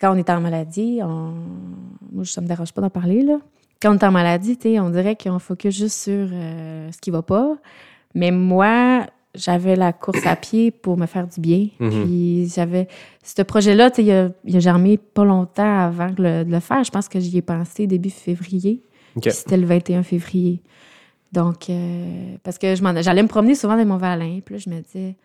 quand 0.00 0.12
on 0.14 0.18
est 0.18 0.28
en 0.28 0.40
maladie, 0.40 1.00
on... 1.02 1.34
moi, 2.12 2.24
ça 2.26 2.40
me 2.42 2.46
dérange 2.46 2.72
pas 2.72 2.82
d'en 2.82 2.90
parler, 2.90 3.22
là. 3.22 3.38
Quand 3.80 3.92
on 3.92 3.98
est 3.98 4.04
en 4.04 4.10
maladie, 4.12 4.56
tu 4.56 4.70
sais, 4.72 4.80
on 4.80 4.90
dirait 4.90 5.16
qu'on 5.16 5.38
focus 5.38 5.74
juste 5.76 6.02
sur 6.02 6.28
euh, 6.32 6.90
ce 6.92 6.98
qui 6.98 7.10
va 7.10 7.22
pas. 7.22 7.56
Mais 8.14 8.30
moi, 8.30 9.06
j'avais 9.36 9.76
la 9.76 9.92
course 9.92 10.26
à 10.26 10.36
pied 10.36 10.70
pour 10.70 10.96
me 10.96 11.06
faire 11.06 11.26
du 11.26 11.40
bien. 11.40 11.68
Mhm. 11.78 11.90
Puis 11.90 12.52
j'avais... 12.54 12.88
Ce 13.22 13.42
projet-là, 13.42 13.90
tu 13.90 13.96
sais, 13.96 14.04
il 14.04 14.10
a, 14.12 14.30
il 14.44 14.56
a 14.56 14.60
germé 14.60 14.96
pas 14.98 15.24
longtemps 15.24 15.78
avant 15.86 16.10
de 16.10 16.22
le, 16.22 16.44
de 16.44 16.50
le 16.50 16.60
faire. 16.60 16.82
Je 16.84 16.90
pense 16.90 17.08
que 17.08 17.20
j'y 17.20 17.38
ai 17.38 17.42
pensé 17.42 17.86
début 17.86 18.10
février. 18.10 18.82
OK. 19.16 19.22
Puis 19.22 19.32
c'était 19.32 19.56
le 19.56 19.66
21 19.66 20.02
février. 20.02 20.62
Donc, 21.32 21.68
euh, 21.68 22.36
parce 22.42 22.58
que 22.58 22.74
j'allais 22.76 23.22
me 23.22 23.28
promener 23.28 23.54
souvent 23.54 23.76
dans 23.76 23.84
mon 23.84 23.96
Valin. 23.96 24.40
Puis 24.44 24.54
là, 24.54 24.60
je 24.64 24.70
me 24.70 24.80
disais, 24.80 25.16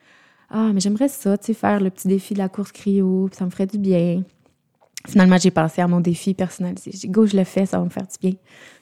ah, 0.50 0.72
mais 0.74 0.80
j'aimerais 0.80 1.08
ça, 1.08 1.38
tu 1.38 1.48
sais, 1.48 1.54
faire 1.54 1.80
le 1.80 1.90
petit 1.90 2.08
défi 2.08 2.34
de 2.34 2.40
la 2.40 2.50
course 2.50 2.72
cryo, 2.72 3.28
puis 3.30 3.38
ça 3.38 3.46
me 3.46 3.50
ferait 3.50 3.68
du 3.68 3.78
bien. 3.78 4.24
Finalement, 5.08 5.38
j'ai 5.38 5.52
pensé 5.52 5.82
à 5.82 5.88
mon 5.88 6.02
défi 6.02 6.34
personnalisé. 6.34 6.92
J'ai 6.94 7.00
dit, 7.00 7.08
go, 7.08 7.26
je 7.26 7.38
le 7.38 7.44
fais, 7.44 7.66
ça 7.66 7.78
va 7.78 7.86
me 7.86 7.90
faire 7.90 8.04
du 8.04 8.30
bien. 8.30 8.38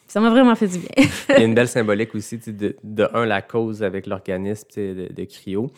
Ça 0.10 0.20
m'a 0.20 0.30
vraiment 0.30 0.56
fait 0.56 0.68
du 0.68 0.80
bien. 0.80 0.90
Il 1.30 1.36
y 1.36 1.42
a 1.42 1.44
une 1.46 1.54
belle 1.54 1.68
symbolique 1.70 2.14
aussi, 2.16 2.38
de, 2.40 2.76
de 2.84 3.08
un, 3.14 3.26
la 3.26 3.42
cause 3.42 3.82
avec 3.84 4.08
l'organisme 4.08 4.68
de, 4.76 5.08
de 5.14 5.24
cryo, 5.26 5.72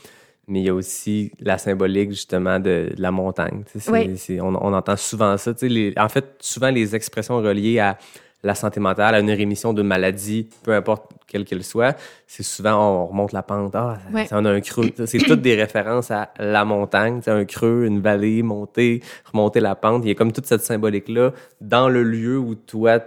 mais 0.47 0.61
il 0.61 0.65
y 0.65 0.69
a 0.69 0.73
aussi 0.73 1.31
la 1.39 1.57
symbolique 1.57 2.09
justement 2.11 2.57
de, 2.59 2.89
de 2.95 3.01
la 3.01 3.11
montagne. 3.11 3.63
Oui. 3.89 4.17
on, 4.41 4.55
on 4.55 4.73
entend 4.73 4.95
souvent 4.97 5.37
ça. 5.37 5.53
les- 5.61 5.93
en 5.97 6.09
fait, 6.09 6.25
souvent 6.39 6.69
les 6.71 6.95
expressions 6.95 7.37
reliées 7.37 7.79
à 7.79 7.97
la 8.43 8.55
santé 8.55 8.79
mentale, 8.79 9.13
à 9.13 9.19
une 9.19 9.29
rémission 9.29 9.71
d'une 9.71 9.85
maladie, 9.85 10.47
peu 10.63 10.73
importe 10.73 11.11
quelle 11.27 11.45
qu'elle 11.45 11.63
soit, 11.63 11.95
c'est 12.25 12.41
souvent 12.41 12.73
on 13.03 13.05
remonte 13.05 13.33
la 13.33 13.43
pente, 13.43 13.75
ah, 13.75 13.99
Ouais. 14.11 14.25
ça 14.25 14.37
en 14.37 14.45
a 14.45 14.49
un 14.49 14.61
creux. 14.61 14.89
C'est 15.05 15.19
toutes 15.19 15.41
des 15.41 15.53
références 15.55 16.09
à 16.09 16.31
la 16.39 16.65
montagne, 16.65 17.21
un 17.27 17.45
creux, 17.45 17.85
une 17.85 18.01
vallée, 18.01 18.41
monter, 18.41 19.01
remonter 19.31 19.59
la 19.59 19.75
pente. 19.75 20.03
Il 20.05 20.07
y 20.07 20.11
a 20.11 20.15
comme 20.15 20.31
toute 20.31 20.47
cette 20.47 20.61
symbolique-là 20.63 21.33
dans 21.61 21.87
le 21.87 22.01
lieu 22.01 22.39
où 22.39 22.55
toi, 22.55 22.99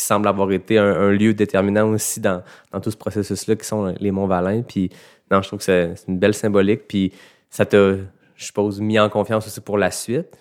qui 0.00 0.06
semble 0.06 0.26
avoir 0.28 0.50
été 0.50 0.78
un, 0.78 0.90
un 0.90 1.10
lieu 1.10 1.34
déterminant 1.34 1.88
aussi 1.90 2.20
dans, 2.20 2.42
dans 2.72 2.80
tout 2.80 2.90
ce 2.90 2.96
processus-là, 2.96 3.56
qui 3.56 3.66
sont 3.66 3.94
les 4.00 4.10
Monts 4.10 4.26
Valin. 4.26 4.62
Puis, 4.62 4.90
non, 5.30 5.42
je 5.42 5.48
trouve 5.48 5.58
que 5.58 5.64
c'est 5.64 5.94
une 6.08 6.18
belle 6.18 6.34
symbolique. 6.34 6.88
Puis, 6.88 7.12
ça 7.50 7.66
t'a, 7.66 7.92
je 8.36 8.44
suppose, 8.44 8.80
mis 8.80 8.98
en 8.98 9.08
confiance 9.08 9.46
aussi 9.46 9.60
pour 9.60 9.76
la 9.76 9.90
suite? 9.90 10.38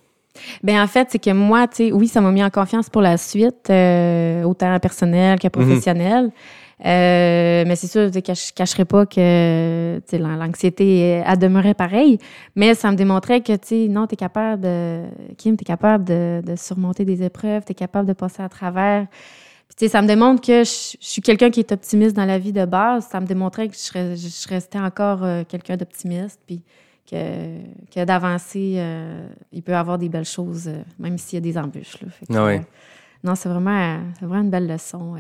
Ben 0.64 0.80
en 0.82 0.88
fait, 0.88 1.08
c'est 1.12 1.20
que 1.20 1.32
moi, 1.32 1.68
tu 1.68 1.76
sais, 1.88 1.92
oui, 1.92 2.08
ça 2.08 2.22
m'a 2.22 2.32
mis 2.32 2.44
en 2.44 2.50
confiance 2.50 2.90
pour 2.90 3.02
la 3.02 3.18
suite, 3.18 3.70
euh, 3.70 4.44
autant 4.44 4.80
personnel 4.80 5.38
que 5.40 5.50
professionnel. 5.50 6.32
Euh, 6.86 7.66
mais 7.68 7.76
c'est 7.76 7.88
sûr 7.88 8.10
que 8.10 8.34
je 8.34 8.54
cacherai 8.54 8.86
pas 8.86 9.06
que 9.06 9.98
tu 9.98 10.04
sais, 10.06 10.18
l'an- 10.18 10.38
l'anxiété, 10.38 11.22
elle 11.26 11.38
demeurait 11.38 11.74
pareille. 11.74 12.20
Mais 12.56 12.74
ça 12.74 12.90
me 12.90 12.96
démontrait 12.96 13.42
que, 13.42 13.56
tu 13.58 13.90
non, 13.90 14.08
tu 14.08 14.14
es 14.14 14.18
capable 14.18 14.62
de... 14.62 15.02
Kim, 15.38 15.58
tu 15.58 15.64
es 15.64 15.66
capable 15.66 16.06
de, 16.06 16.42
de 16.46 16.56
surmonter 16.56 17.04
des 17.04 17.22
épreuves, 17.22 17.66
tu 17.66 17.74
es 17.74 17.76
capable 17.76 18.08
de 18.08 18.14
passer 18.14 18.42
à 18.42 18.48
travers. 18.48 19.08
Puis, 19.70 19.76
tu 19.78 19.86
sais, 19.86 19.90
ça 19.92 20.02
me 20.02 20.08
démontre 20.08 20.42
que 20.42 20.64
je, 20.64 20.98
je 21.00 21.08
suis 21.08 21.22
quelqu'un 21.22 21.50
qui 21.52 21.60
est 21.62 21.72
optimiste 21.72 22.16
dans 22.16 22.26
la 22.26 22.38
vie 22.40 22.52
de 22.54 22.66
base. 22.66 23.08
Ça 23.08 23.20
me 23.22 23.26
démontrait 23.26 23.68
que 23.70 23.76
je, 23.76 23.80
serais- 23.80 24.16
je 24.18 24.48
restais 24.50 24.80
encore 24.80 25.24
euh, 25.24 25.44
quelqu'un 25.48 25.78
d'optimiste. 25.78 26.42
Puis 26.46 26.64
que, 27.10 27.16
que 27.94 28.04
d'avancer, 28.04 28.76
euh, 28.78 29.28
il 29.52 29.62
peut 29.64 29.72
y 29.72 29.76
avoir 29.76 29.98
des 29.98 30.10
belles 30.10 30.26
choses, 30.26 30.68
euh, 30.68 30.82
même 31.00 31.18
s'il 31.18 31.38
y 31.38 31.38
a 31.38 31.42
des 31.42 31.58
embûches. 31.58 32.02
Là. 32.02 32.10
Fait 32.10 32.26
que, 32.26 32.34
Ah 32.36 32.46
oui. 32.46 32.58
non, 33.24 33.36
c'est 33.36 33.50
vraiment, 33.50 34.00
vraiment 34.22 34.42
une 34.44 34.50
belle 34.50 34.68
leçon 34.68 35.16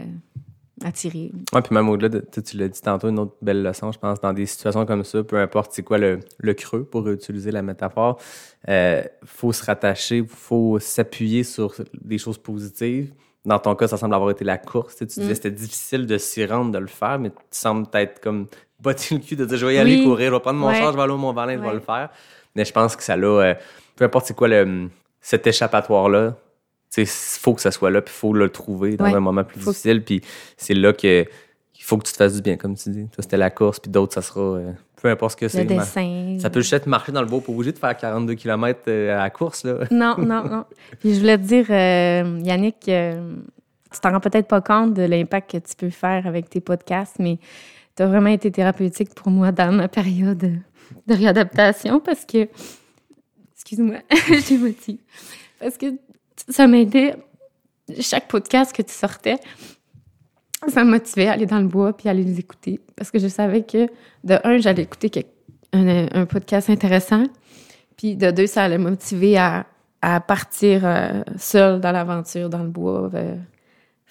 à 0.84 0.92
tirer. 0.94 1.32
Ouais, 1.54 1.62
puis 1.62 1.74
même 1.76 1.90
au-delà 1.90 2.10
de, 2.10 2.20
tu 2.42 2.58
l'as 2.58 2.70
dit 2.70 2.82
tantôt, 2.82 3.10
une 3.10 3.20
autre 3.20 3.36
belle 3.42 3.62
leçon, 3.64 3.92
je 3.92 4.00
pense, 4.00 4.22
dans 4.22 4.32
des 4.34 4.46
situations 4.46 4.86
comme 4.86 5.04
ça, 5.04 5.24
peu 5.24 5.38
importe 5.38 5.72
c'est 5.74 5.84
quoi 5.84 5.98
le, 5.98 6.20
le 6.38 6.54
creux, 6.54 6.86
pour 6.86 7.08
utiliser 7.10 7.52
la 7.52 7.62
métaphore, 7.62 8.18
euh, 8.70 9.04
faut 9.26 9.52
se 9.52 9.64
rattacher, 9.66 10.24
faut 10.28 10.80
s'appuyer 10.80 11.44
sur 11.44 11.74
des 12.02 12.18
choses 12.18 12.38
positives. 12.38 13.14
Dans 13.50 13.58
ton 13.60 13.74
cas, 13.76 13.88
ça 13.88 13.98
semble 13.98 14.14
avoir 14.14 14.30
été 14.30 14.46
la 14.46 14.58
course. 14.60 14.96
Tu, 14.96 15.08
tu 15.08 15.20
disais 15.22 15.26
Mm. 15.26 15.30
que 15.30 15.34
c'était 15.36 15.52
difficile 15.52 16.06
de 16.06 16.18
s'y 16.18 16.46
rendre, 16.46 16.72
de 16.72 16.78
le 16.78 16.88
faire, 16.88 17.18
mais 17.20 17.30
tu 17.32 17.36
sembles 17.52 17.88
être 17.94 18.22
comme 18.22 18.46
botter 18.80 19.16
le 19.16 19.22
cul 19.22 19.36
de 19.36 19.44
dire 19.46 19.58
je 19.58 19.66
vais 19.66 19.76
y 19.76 19.78
aller 19.80 19.98
Oui. 19.98 20.04
courir, 20.06 20.30
je 20.30 20.34
vais 20.36 20.40
prendre 20.40 20.60
mon 20.60 20.68
Ouais. 20.68 20.76
char, 20.76 20.92
je 20.92 20.98
vais 20.98 21.04
aller 21.04 21.14
au 21.14 21.18
Mont-Valin, 21.18 21.58
je 21.58 21.68
vais 21.68 21.74
le 21.74 21.80
faire. 21.80 22.10
Mais 22.56 22.64
je 22.64 22.72
pense 22.72 22.96
que 22.96 23.02
ça 23.04 23.18
l'a, 23.18 23.28
euh, 23.28 23.54
peu 23.96 24.06
importe 24.06 24.28
c'est 24.28 24.36
quoi 24.36 24.48
le, 24.48 24.90
cet 25.20 25.48
échappatoire-là, 25.48 26.36
il 26.98 27.06
faut 27.08 27.54
que 27.56 27.62
ça 27.62 27.72
soit 27.72 27.92
là, 27.92 28.02
puis 28.02 28.14
il 28.16 28.20
faut 28.20 28.34
le 28.34 28.50
trouver 28.50 28.98
dans 28.98 29.06
un 29.06 29.20
moment 29.20 29.44
plus 29.44 29.60
Faut- 29.60 29.72
difficile. 29.72 30.04
Puis 30.04 30.22
c'est 30.58 30.74
là 30.74 30.94
que 30.94 31.22
il 31.24 31.84
faut 31.84 31.98
que 31.98 32.04
tu 32.06 32.12
te 32.12 32.18
fasses 32.18 32.36
du 32.36 32.42
bien, 32.42 32.56
comme 32.58 32.76
tu 32.76 32.90
dis. 32.90 33.08
Toi, 33.08 33.22
c'était 33.24 33.38
la 33.38 33.50
course, 33.50 33.80
puis 33.80 33.90
d'autres, 33.90 34.14
ça 34.14 34.22
sera 34.22 34.42
euh, 34.42 34.72
peu 35.02 35.10
importe 35.10 35.32
ce 35.34 35.38
que 35.38 35.48
c'est. 35.48 35.66
dessin. 35.66 36.38
Ça 36.40 36.50
peut 36.50 36.62
juste 36.62 36.74
être 36.74 36.88
marcher 36.88 37.12
dans 37.12 37.22
le 37.22 37.28
beau, 37.28 37.40
pas 37.40 37.52
obligé 37.52 37.72
de 37.72 37.78
faire 37.78 37.96
42 37.96 38.36
km 38.36 38.92
à 38.92 39.18
la 39.18 39.30
course. 39.30 39.64
Là. 39.64 39.80
Non, 39.92 40.16
non, 40.18 40.44
non. 40.44 40.66
Puis 41.00 41.16
je 41.16 41.20
voulais 41.20 41.38
te 41.38 41.44
dire, 41.44 41.66
euh, 41.70 42.40
Yannick, 42.44 42.88
euh, 42.88 43.36
tu 43.92 44.00
t'en 44.00 44.12
rends 44.12 44.20
peut-être 44.20 44.48
pas 44.48 44.62
compte 44.62 44.94
de 44.94 45.04
l'impact 45.04 45.52
que 45.52 45.58
tu 45.58 45.76
peux 45.76 45.90
faire 45.90 46.28
avec 46.28 46.50
tes 46.50 46.60
podcasts, 46.60 47.18
mais 47.20 47.40
tu 47.96 48.04
as 48.04 48.08
vraiment 48.08 48.30
été 48.30 48.52
thérapeutique 48.52 49.14
pour 49.16 49.32
moi 49.32 49.52
dans 49.52 49.72
ma 49.72 49.88
période 49.88 50.38
de 51.08 51.14
réadaptation 51.14 52.00
parce 52.00 52.26
que, 52.26 52.48
excuse-moi, 53.56 53.98
j'ai 54.48 54.58
motivé. 54.58 55.00
Parce 55.60 55.78
que 55.78 55.88
ça 56.50 56.68
m'aidait, 56.68 57.16
chaque 58.00 58.28
podcast 58.28 58.76
que 58.76 58.82
tu 58.82 58.94
sortais, 58.94 59.38
ça 60.68 60.84
me 60.84 60.92
motivait 60.92 61.28
à 61.28 61.34
aller 61.34 61.46
dans 61.46 61.60
le 61.60 61.68
bois 61.68 61.96
puis 61.96 62.08
à 62.10 62.12
aller 62.12 62.24
les 62.24 62.40
écouter 62.40 62.80
parce 62.96 63.12
que 63.12 63.20
je 63.20 63.28
savais 63.28 63.64
que, 63.64 63.88
de 64.24 64.38
un, 64.44 64.58
j'allais 64.58 64.84
écouter 64.84 65.26
un 65.72 66.26
podcast 66.26 66.70
intéressant, 66.70 67.26
puis 67.96 68.16
de 68.16 68.32
deux, 68.32 68.48
ça 68.48 68.64
allait 68.64 68.78
me 68.78 68.90
motiver 68.90 69.38
à, 69.38 69.66
à 70.02 70.20
partir 70.20 70.82
euh, 70.86 71.22
seule 71.38 71.80
dans 71.80 71.92
l'aventure, 71.92 72.50
dans 72.50 72.64
le 72.64 72.70
bois, 72.70 73.10
euh, 73.14 73.36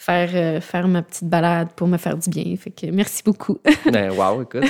faire, 0.01 0.31
euh, 0.33 0.61
faire 0.61 0.87
ma 0.89 1.03
petite 1.03 1.25
balade 1.29 1.69
pour 1.75 1.89
me 1.89 1.99
faire 1.99 2.17
du 2.17 2.31
bien. 2.31 2.55
Fait 2.57 2.71
que 2.71 2.87
merci 2.87 3.23
beaucoup. 3.25 3.59
ben, 3.93 4.11
wow, 4.13 4.43
écoute. 4.43 4.63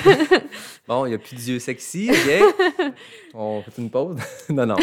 bon, 0.89 1.05
il 1.07 1.11
n'y 1.11 1.15
a 1.15 1.19
plus 1.19 1.37
d'yeux 1.37 1.59
sexy, 1.59 2.11
OK? 2.11 2.91
On 3.35 3.63
fait 3.63 3.81
une 3.81 3.91
pause? 3.91 4.17
non, 4.49 4.65
non. 4.67 4.77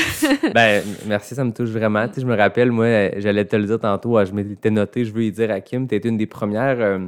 Ben, 0.54 0.84
merci, 1.08 1.34
ça 1.36 1.44
me 1.44 1.52
touche 1.52 1.70
vraiment. 1.70 2.08
Tu 2.08 2.16
sais, 2.16 2.22
je 2.22 2.28
me 2.28 2.36
rappelle, 2.38 2.72
moi, 2.72 3.10
j'allais 3.18 3.44
te 3.46 3.56
le 3.56 3.66
dire 3.66 3.80
tantôt, 3.80 4.24
je 4.24 4.32
m'étais 4.32 4.70
noté, 4.70 5.04
je 5.04 5.12
veux 5.12 5.24
y 5.24 5.32
dire 5.32 5.50
à 5.52 5.60
Kim, 5.62 5.88
tu 5.88 5.96
été 5.96 6.08
une 6.08 6.18
des 6.18 6.28
premières, 6.28 6.80
euh, 6.80 7.00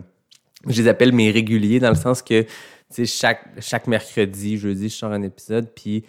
je 0.67 0.81
les 0.81 0.87
appelle 0.89 1.13
mes 1.13 1.29
réguliers, 1.31 1.79
dans 1.79 1.89
le 1.89 1.95
sens 1.95 2.21
que, 2.23 2.41
tu 2.41 2.47
sais, 2.89 3.05
chaque, 3.05 3.45
chaque 3.61 3.85
mercredi, 3.87 4.57
jeudi, 4.57 4.89
je 4.89 4.95
sors 4.95 5.11
un 5.11 5.21
épisode, 5.21 5.69
puis 5.75 6.01
tu 6.01 6.07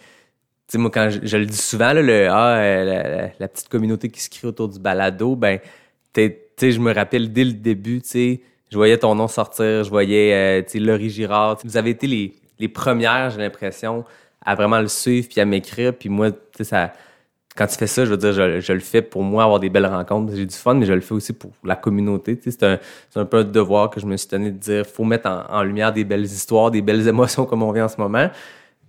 sais, 0.73 0.77
moi, 0.79 0.89
quand 0.91 1.09
je, 1.11 1.19
je 1.23 1.37
le 1.37 1.45
dis 1.45 1.57
souvent, 1.57 1.93
là, 1.93 2.01
le, 2.01 2.27
ah, 2.29 2.57
euh, 2.57 2.85
la, 2.85 3.03
la- 3.17 3.29
la 3.39 3.47
petite 3.47 3.69
communauté 3.69 4.09
qui 4.09 4.19
se 4.19 4.29
crée 4.29 4.47
autour 4.47 4.67
du 4.69 4.79
balado, 4.79 5.35
ben, 5.35 5.59
t'es- 6.13 6.48
je 6.61 6.79
me 6.79 6.93
rappelle 6.93 7.31
dès 7.31 7.45
le 7.45 7.53
début, 7.53 8.01
je 8.13 8.75
voyais 8.75 8.97
ton 8.97 9.15
nom 9.15 9.27
sortir, 9.27 9.83
je 9.83 9.89
voyais, 9.89 10.63
euh, 10.63 10.79
Laurie 10.79 11.09
Girard. 11.09 11.57
Vous 11.63 11.77
avez 11.77 11.91
été 11.91 12.07
les, 12.07 12.33
les 12.59 12.67
premières, 12.67 13.31
j'ai 13.31 13.39
l'impression, 13.39 14.05
à 14.45 14.55
vraiment 14.55 14.79
le 14.79 14.87
suivre 14.87 15.27
puis 15.29 15.41
à 15.41 15.45
m'écrire. 15.45 15.93
Puis 15.93 16.09
moi, 16.09 16.29
ça, 16.61 16.93
quand 17.55 17.65
tu 17.67 17.77
fais 17.77 17.87
ça, 17.87 18.05
je 18.05 18.11
veux 18.11 18.17
dire, 18.17 18.33
je, 18.33 18.59
je 18.59 18.73
le 18.73 18.79
fais 18.79 19.01
pour 19.01 19.23
moi, 19.23 19.43
avoir 19.43 19.59
des 19.59 19.69
belles 19.69 19.87
rencontres. 19.87 20.35
J'ai 20.35 20.45
du 20.45 20.55
fun, 20.55 20.75
mais 20.75 20.85
je 20.85 20.93
le 20.93 21.01
fais 21.01 21.13
aussi 21.13 21.33
pour 21.33 21.51
la 21.63 21.75
communauté. 21.75 22.39
C'est 22.43 22.63
un, 22.63 22.79
un 23.15 23.25
peu 23.25 23.37
un 23.37 23.43
devoir 23.43 23.89
que 23.89 23.99
je 23.99 24.05
me 24.05 24.15
suis 24.17 24.29
donné 24.29 24.51
de 24.51 24.57
dire, 24.57 24.85
faut 24.85 25.03
mettre 25.03 25.27
en, 25.29 25.45
en 25.49 25.63
lumière 25.63 25.91
des 25.91 26.03
belles 26.03 26.25
histoires, 26.25 26.69
des 26.69 26.81
belles 26.81 27.07
émotions 27.07 27.45
comme 27.45 27.63
on 27.63 27.71
vit 27.71 27.81
en 27.81 27.89
ce 27.89 27.97
moment. 27.97 28.29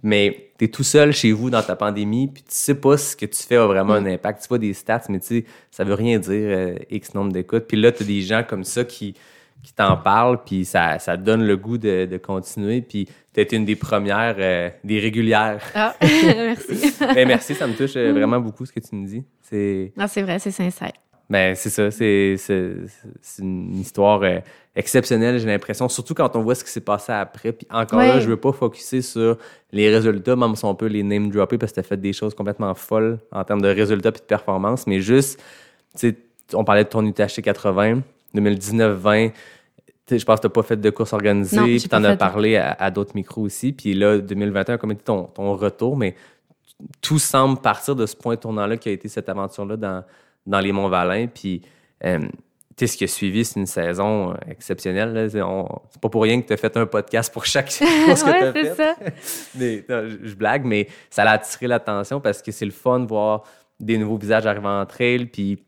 Mais 0.02 0.49
tu 0.61 0.66
es 0.66 0.68
tout 0.68 0.82
seul 0.84 1.12
chez 1.12 1.32
vous 1.32 1.48
dans 1.48 1.62
ta 1.62 1.74
pandémie, 1.74 2.28
puis 2.28 2.42
tu 2.42 2.50
sais 2.52 2.74
pas 2.74 2.98
ce 2.98 3.16
que 3.16 3.24
tu 3.24 3.42
fais 3.42 3.56
a 3.56 3.66
vraiment 3.66 3.94
un 3.94 4.04
impact. 4.04 4.42
Tu 4.42 4.48
vois 4.48 4.58
des 4.58 4.74
stats, 4.74 5.04
mais 5.08 5.18
tu 5.18 5.26
sais, 5.26 5.44
ça 5.70 5.84
veut 5.84 5.94
rien 5.94 6.18
dire 6.18 6.30
euh, 6.50 6.74
X 6.90 7.14
nombre 7.14 7.32
d'écoutes. 7.32 7.64
Puis 7.66 7.78
là, 7.80 7.90
tu 7.92 8.02
as 8.02 8.06
des 8.06 8.20
gens 8.20 8.42
comme 8.46 8.64
ça 8.64 8.84
qui, 8.84 9.14
qui 9.62 9.72
t'en 9.72 9.96
parlent, 9.96 10.42
puis 10.44 10.66
ça, 10.66 10.98
ça 10.98 11.16
donne 11.16 11.44
le 11.46 11.56
goût 11.56 11.78
de, 11.78 12.04
de 12.04 12.16
continuer. 12.18 12.82
Puis 12.82 13.08
tu 13.32 13.40
été 13.40 13.56
une 13.56 13.64
des 13.64 13.76
premières, 13.76 14.36
euh, 14.38 14.68
des 14.84 14.98
régulières. 15.00 15.62
Ah, 15.74 15.94
merci. 16.02 16.94
Mais 17.14 17.24
merci, 17.24 17.54
ça 17.54 17.66
me 17.66 17.72
touche 17.74 17.96
euh, 17.96 18.12
vraiment 18.12 18.38
beaucoup 18.40 18.66
ce 18.66 18.72
que 18.72 18.80
tu 18.80 18.94
me 18.94 19.06
dis. 19.06 19.24
C'est 19.40 19.92
Non, 19.96 20.06
c'est 20.08 20.22
vrai, 20.22 20.38
c'est 20.38 20.50
sincère. 20.50 20.92
ben, 21.30 21.54
c'est 21.54 21.70
ça, 21.70 21.90
c'est 21.90 22.34
c'est- 22.36 22.74
c'est 23.22 23.42
une 23.42 23.78
histoire 23.78 24.20
euh, 24.22 24.40
exceptionnelle, 24.76 25.38
j'ai 25.38 25.46
l'impression, 25.46 25.88
surtout 25.88 26.14
quand 26.14 26.34
on 26.36 26.42
voit 26.42 26.54
ce 26.54 26.62
qui 26.64 26.70
s'est 26.70 26.80
passé 26.80 27.12
après. 27.12 27.52
Puis 27.52 27.66
encore 27.70 27.98
Ouais. 27.98 28.08
là, 28.08 28.20
je 28.20 28.28
veux 28.28 28.36
pas 28.36 28.52
focuser 28.52 29.02
sur 29.02 29.36
les 29.72 29.88
résultats, 29.94 30.36
même 30.36 30.54
si 30.56 30.64
on 30.64 30.74
peut 30.74 30.86
les 30.86 31.02
name 31.02 31.28
dropper 31.30 31.58
parce 31.58 31.72
que 31.72 31.74
tu 31.74 31.80
as 31.80 31.84
fait 31.84 31.96
des 31.96 32.12
choses 32.12 32.34
complètement 32.34 32.74
folles 32.74 33.18
en 33.32 33.42
termes 33.44 33.62
de 33.62 33.68
résultats 33.68 34.12
puis 34.12 34.20
de 34.20 34.26
performance, 34.26 34.86
mais 34.86 35.00
juste, 35.00 35.40
tu 35.98 36.10
sais, 36.10 36.16
on 36.54 36.64
parlait 36.64 36.84
de 36.84 36.88
ton 36.88 37.04
UTHC 37.04 37.42
80, 37.42 38.00
2019-20. 38.34 39.30
tu 39.30 39.34
sais, 40.06 40.18
Je 40.18 40.24
pense 40.24 40.36
que 40.38 40.42
tu 40.42 40.46
n'as 40.46 40.52
pas 40.52 40.62
fait 40.62 40.76
de 40.76 40.90
course 40.90 41.12
organisée, 41.12 41.56
Non, 41.56 41.64
puis 41.64 41.80
tu 41.80 41.94
en 41.94 42.04
as 42.04 42.16
parlé 42.16 42.56
à, 42.56 42.72
à 42.78 42.90
d'autres 42.90 43.14
micros 43.14 43.42
aussi. 43.42 43.72
Puis 43.72 43.94
là, 43.94 44.18
2021, 44.18 44.78
comme 44.78 44.92
était 44.92 45.02
ton, 45.02 45.24
ton 45.24 45.54
retour, 45.54 45.96
mais 45.96 46.14
tout 47.00 47.18
semble 47.18 47.60
partir 47.60 47.94
de 47.94 48.06
ce 48.06 48.16
point 48.16 48.36
tournant-là 48.36 48.76
qui 48.76 48.88
a 48.88 48.92
été 48.92 49.08
cette 49.08 49.28
aventure-là 49.28 49.76
dans, 49.76 50.04
dans 50.46 50.60
les 50.60 50.72
Monts-Valin. 50.72 51.26
Puis, 51.26 51.60
euh, 52.04 52.20
ce 52.78 52.96
qui 52.96 53.04
a 53.04 53.06
suivi, 53.06 53.44
c'est 53.44 53.60
une 53.60 53.66
saison 53.66 54.30
euh, 54.30 54.34
exceptionnelle. 54.48 55.28
C'est 55.30 56.00
pas 56.00 56.08
pour 56.08 56.22
rien 56.22 56.40
que 56.40 56.46
tu 56.46 56.52
as 56.52 56.56
fait 56.56 56.76
un 56.76 56.86
podcast 56.86 57.32
pour 57.32 57.44
chaque 57.44 57.66
que 57.68 57.78
tu 57.78 57.84
ouais, 57.84 58.42
as 58.42 58.52
fait. 58.52 58.74
ça. 58.74 58.96
Mais, 59.58 59.84
non, 59.88 60.08
je, 60.22 60.34
blague, 60.34 60.64
mais 60.64 60.88
ça 61.10 61.22
a 61.24 61.32
attiré 61.32 61.66
l'attention 61.66 62.20
parce 62.20 62.42
que 62.42 62.52
c'est 62.52 62.64
le 62.64 62.70
fun 62.70 63.00
de 63.00 63.06
voir 63.06 63.44
des 63.78 63.98
nouveaux 63.98 64.16
visages 64.16 64.46
arriver 64.46 64.68
en 64.68 64.86
trail. 64.86 65.26
Puis, 65.26 65.58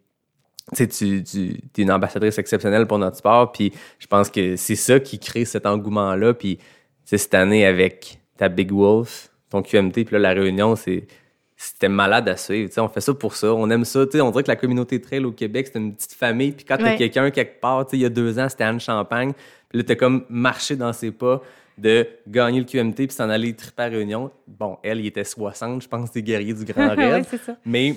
tu 0.70 0.76
sais, 0.76 0.88
tu, 0.88 1.22
tu 1.24 1.60
es 1.78 1.82
une 1.82 1.92
ambassadrice 1.92 2.38
exceptionnelle 2.38 2.86
pour 2.86 2.98
notre 2.98 3.16
sport. 3.16 3.52
Puis, 3.52 3.72
je 3.98 4.06
pense 4.06 4.30
que 4.30 4.56
c'est 4.56 4.76
ça 4.76 5.00
qui 5.00 5.18
crée 5.18 5.44
cet 5.44 5.66
engouement-là. 5.66 6.34
Puis, 6.34 6.58
tu 7.06 7.18
cette 7.18 7.34
année, 7.34 7.66
avec 7.66 8.20
ta 8.36 8.48
Big 8.48 8.72
Wolf, 8.72 9.30
ton 9.50 9.62
QMT, 9.62 10.04
puis 10.04 10.12
là, 10.12 10.18
la 10.18 10.32
réunion, 10.32 10.76
c'est. 10.76 11.06
C'était 11.64 11.88
malade 11.88 12.28
à 12.28 12.36
suivre. 12.36 12.70
On 12.78 12.88
fait 12.88 13.00
ça 13.00 13.14
pour 13.14 13.36
ça. 13.36 13.54
On 13.54 13.70
aime 13.70 13.84
ça. 13.84 14.00
On 14.14 14.30
dirait 14.30 14.42
que 14.42 14.48
la 14.48 14.56
communauté 14.56 15.00
trail 15.00 15.24
au 15.24 15.30
Québec, 15.30 15.68
c'est 15.72 15.78
une 15.78 15.94
petite 15.94 16.14
famille. 16.14 16.50
Puis 16.52 16.64
quand 16.64 16.76
t'as 16.76 16.84
Ouais. 16.92 16.96
quelqu'un 16.96 17.30
quelque 17.30 17.60
part, 17.60 17.86
il 17.92 18.00
y 18.00 18.04
a 18.04 18.08
deux 18.08 18.36
ans, 18.40 18.48
c'était 18.48 18.64
Anne 18.64 18.80
Champagne. 18.80 19.32
Puis 19.68 19.78
là, 19.78 19.84
t'as 19.84 19.94
comme 19.94 20.24
marché 20.28 20.74
dans 20.74 20.92
ses 20.92 21.12
pas 21.12 21.40
de 21.78 22.06
gagner 22.26 22.58
le 22.58 22.66
QMT 22.66 22.94
puis 23.06 23.12
s'en 23.12 23.30
aller 23.30 23.54
triper 23.54 23.82
à 23.84 23.86
Réunion. 23.86 24.30
Bon, 24.48 24.76
elle, 24.82 25.00
il 25.00 25.06
était 25.06 25.24
60, 25.24 25.82
je 25.82 25.88
pense, 25.88 26.10
des 26.10 26.22
guerriers 26.22 26.52
du 26.54 26.64
Grand 26.64 26.88
Raid. 26.96 27.24
Mais 27.64 27.94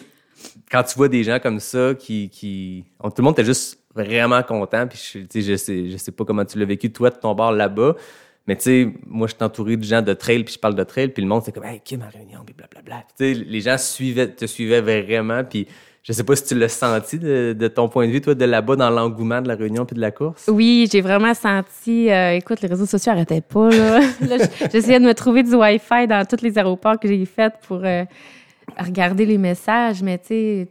quand 0.72 0.84
tu 0.84 0.96
vois 0.96 1.08
des 1.10 1.24
gens 1.24 1.40
comme 1.40 1.60
ça 1.60 1.94
qui. 1.98 2.30
qui 2.30 2.86
tout 3.02 3.12
le 3.18 3.24
monde 3.24 3.34
était 3.34 3.46
juste 3.46 3.80
vraiment 3.96 4.44
content. 4.44 4.86
Puis 4.88 5.26
je, 5.34 5.42
je, 5.42 5.56
sais, 5.56 5.90
je 5.90 5.98
sais 5.98 6.12
pas 6.12 6.24
comment 6.24 6.46
tu 6.46 6.60
l'as 6.60 6.66
vécu, 6.66 6.92
toi, 6.92 7.10
de 7.10 7.16
ton 7.16 7.34
bar 7.34 7.52
là-bas. 7.52 7.96
Mais 8.48 8.56
tu 8.56 8.64
sais, 8.64 8.94
moi, 9.08 9.28
je 9.28 9.34
suis 9.34 9.44
entouré 9.44 9.76
de 9.76 9.84
gens 9.84 10.02
de 10.02 10.14
trail, 10.14 10.44
puis 10.44 10.54
je 10.54 10.60
parle 10.60 10.76
de 10.76 10.84
trail, 10.84 11.10
puis 11.10 11.24
le 11.24 11.28
monde, 11.28 11.42
c'est 11.44 11.52
comme, 11.52 11.64
hey, 11.64 11.82
Kim, 11.84 12.02
à 12.02 12.10
Réunion, 12.10 12.42
puis 12.46 12.54
blablabla. 12.56 13.04
Tu 13.18 13.34
sais, 13.34 13.34
les 13.34 13.62
gens 13.62 13.78
suivaient, 13.78 14.28
te 14.28 14.46
suivaient 14.46 14.82
vraiment, 14.82 15.44
puis 15.44 15.68
je 16.06 16.14
sais 16.14 16.24
pas 16.24 16.36
si 16.36 16.46
tu 16.46 16.54
l'as 16.54 16.70
senti 16.70 17.18
de, 17.18 17.68
ton 17.68 17.90
point 17.90 18.06
de 18.06 18.12
vue, 18.12 18.22
toi, 18.22 18.36
de 18.36 18.46
là-bas, 18.46 18.76
dans 18.76 18.92
l'engouement 18.92 19.42
de 19.42 19.48
la 19.48 19.56
Réunion 19.56 19.86
puis 19.86 19.96
de 19.96 20.02
la 20.02 20.12
course? 20.12 20.46
Oui, 20.48 20.88
j'ai 20.92 21.02
vraiment 21.02 21.34
senti. 21.34 22.12
euh, 22.12 22.34
écoute, 22.34 22.62
les 22.62 22.68
réseaux 22.68 22.86
sociaux 22.86 23.12
n'arrêtaient 23.12 23.42
pas. 23.42 23.72
Là. 23.72 24.00
Là, 24.22 24.38
J'essayais 24.72 25.00
de 25.00 25.06
me 25.06 25.16
trouver 25.16 25.42
du 25.42 25.56
Wi-Fi 25.56 26.06
dans 26.08 26.24
tous 26.24 26.44
les 26.44 26.56
aéroports 26.60 27.00
que 27.00 27.08
j'ai 27.08 27.26
fait 27.26 27.52
pour 27.68 27.84
euh, 27.84 28.04
regarder 28.78 29.26
les 29.26 29.40
messages. 29.40 30.04
Mais 30.04 30.20
tu 30.20 30.28
sais, 30.28 30.68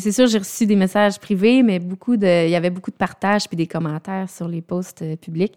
c'est 0.00 0.12
sûr, 0.12 0.26
j'ai 0.26 0.38
reçu 0.38 0.66
des 0.66 0.74
messages 0.74 1.20
privés, 1.20 1.62
mais 1.62 1.78
beaucoup 1.78 2.16
de, 2.16 2.46
il 2.46 2.50
y 2.50 2.56
avait 2.56 2.70
beaucoup 2.70 2.90
de 2.90 2.96
partages 2.96 3.46
puis 3.46 3.56
des 3.56 3.68
commentaires 3.68 4.28
sur 4.28 4.48
les 4.48 4.60
posts 4.60 5.02
euh, 5.02 5.14
publics. 5.14 5.56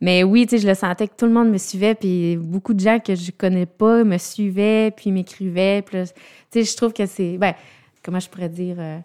Mais 0.00 0.22
oui, 0.22 0.46
tu 0.46 0.56
sais, 0.56 0.62
je 0.62 0.68
le 0.68 0.74
sentais 0.74 1.08
que 1.08 1.14
tout 1.16 1.26
le 1.26 1.32
monde 1.32 1.50
me 1.50 1.58
suivait, 1.58 1.94
puis 1.94 2.36
beaucoup 2.36 2.74
de 2.74 2.80
gens 2.80 2.98
que 2.98 3.14
je 3.14 3.30
connais 3.30 3.66
pas 3.66 4.04
me 4.04 4.18
suivaient, 4.18 4.90
puis 4.90 5.10
m'écrivaient. 5.10 5.82
Tu 5.90 5.98
sais, 6.50 6.64
je 6.64 6.76
trouve 6.76 6.92
que 6.92 7.06
c'est, 7.06 7.38
ben, 7.38 7.54
comment 8.02 8.20
je 8.20 8.28
pourrais 8.28 8.50
dire, 8.50 8.76
euh, 8.78 8.98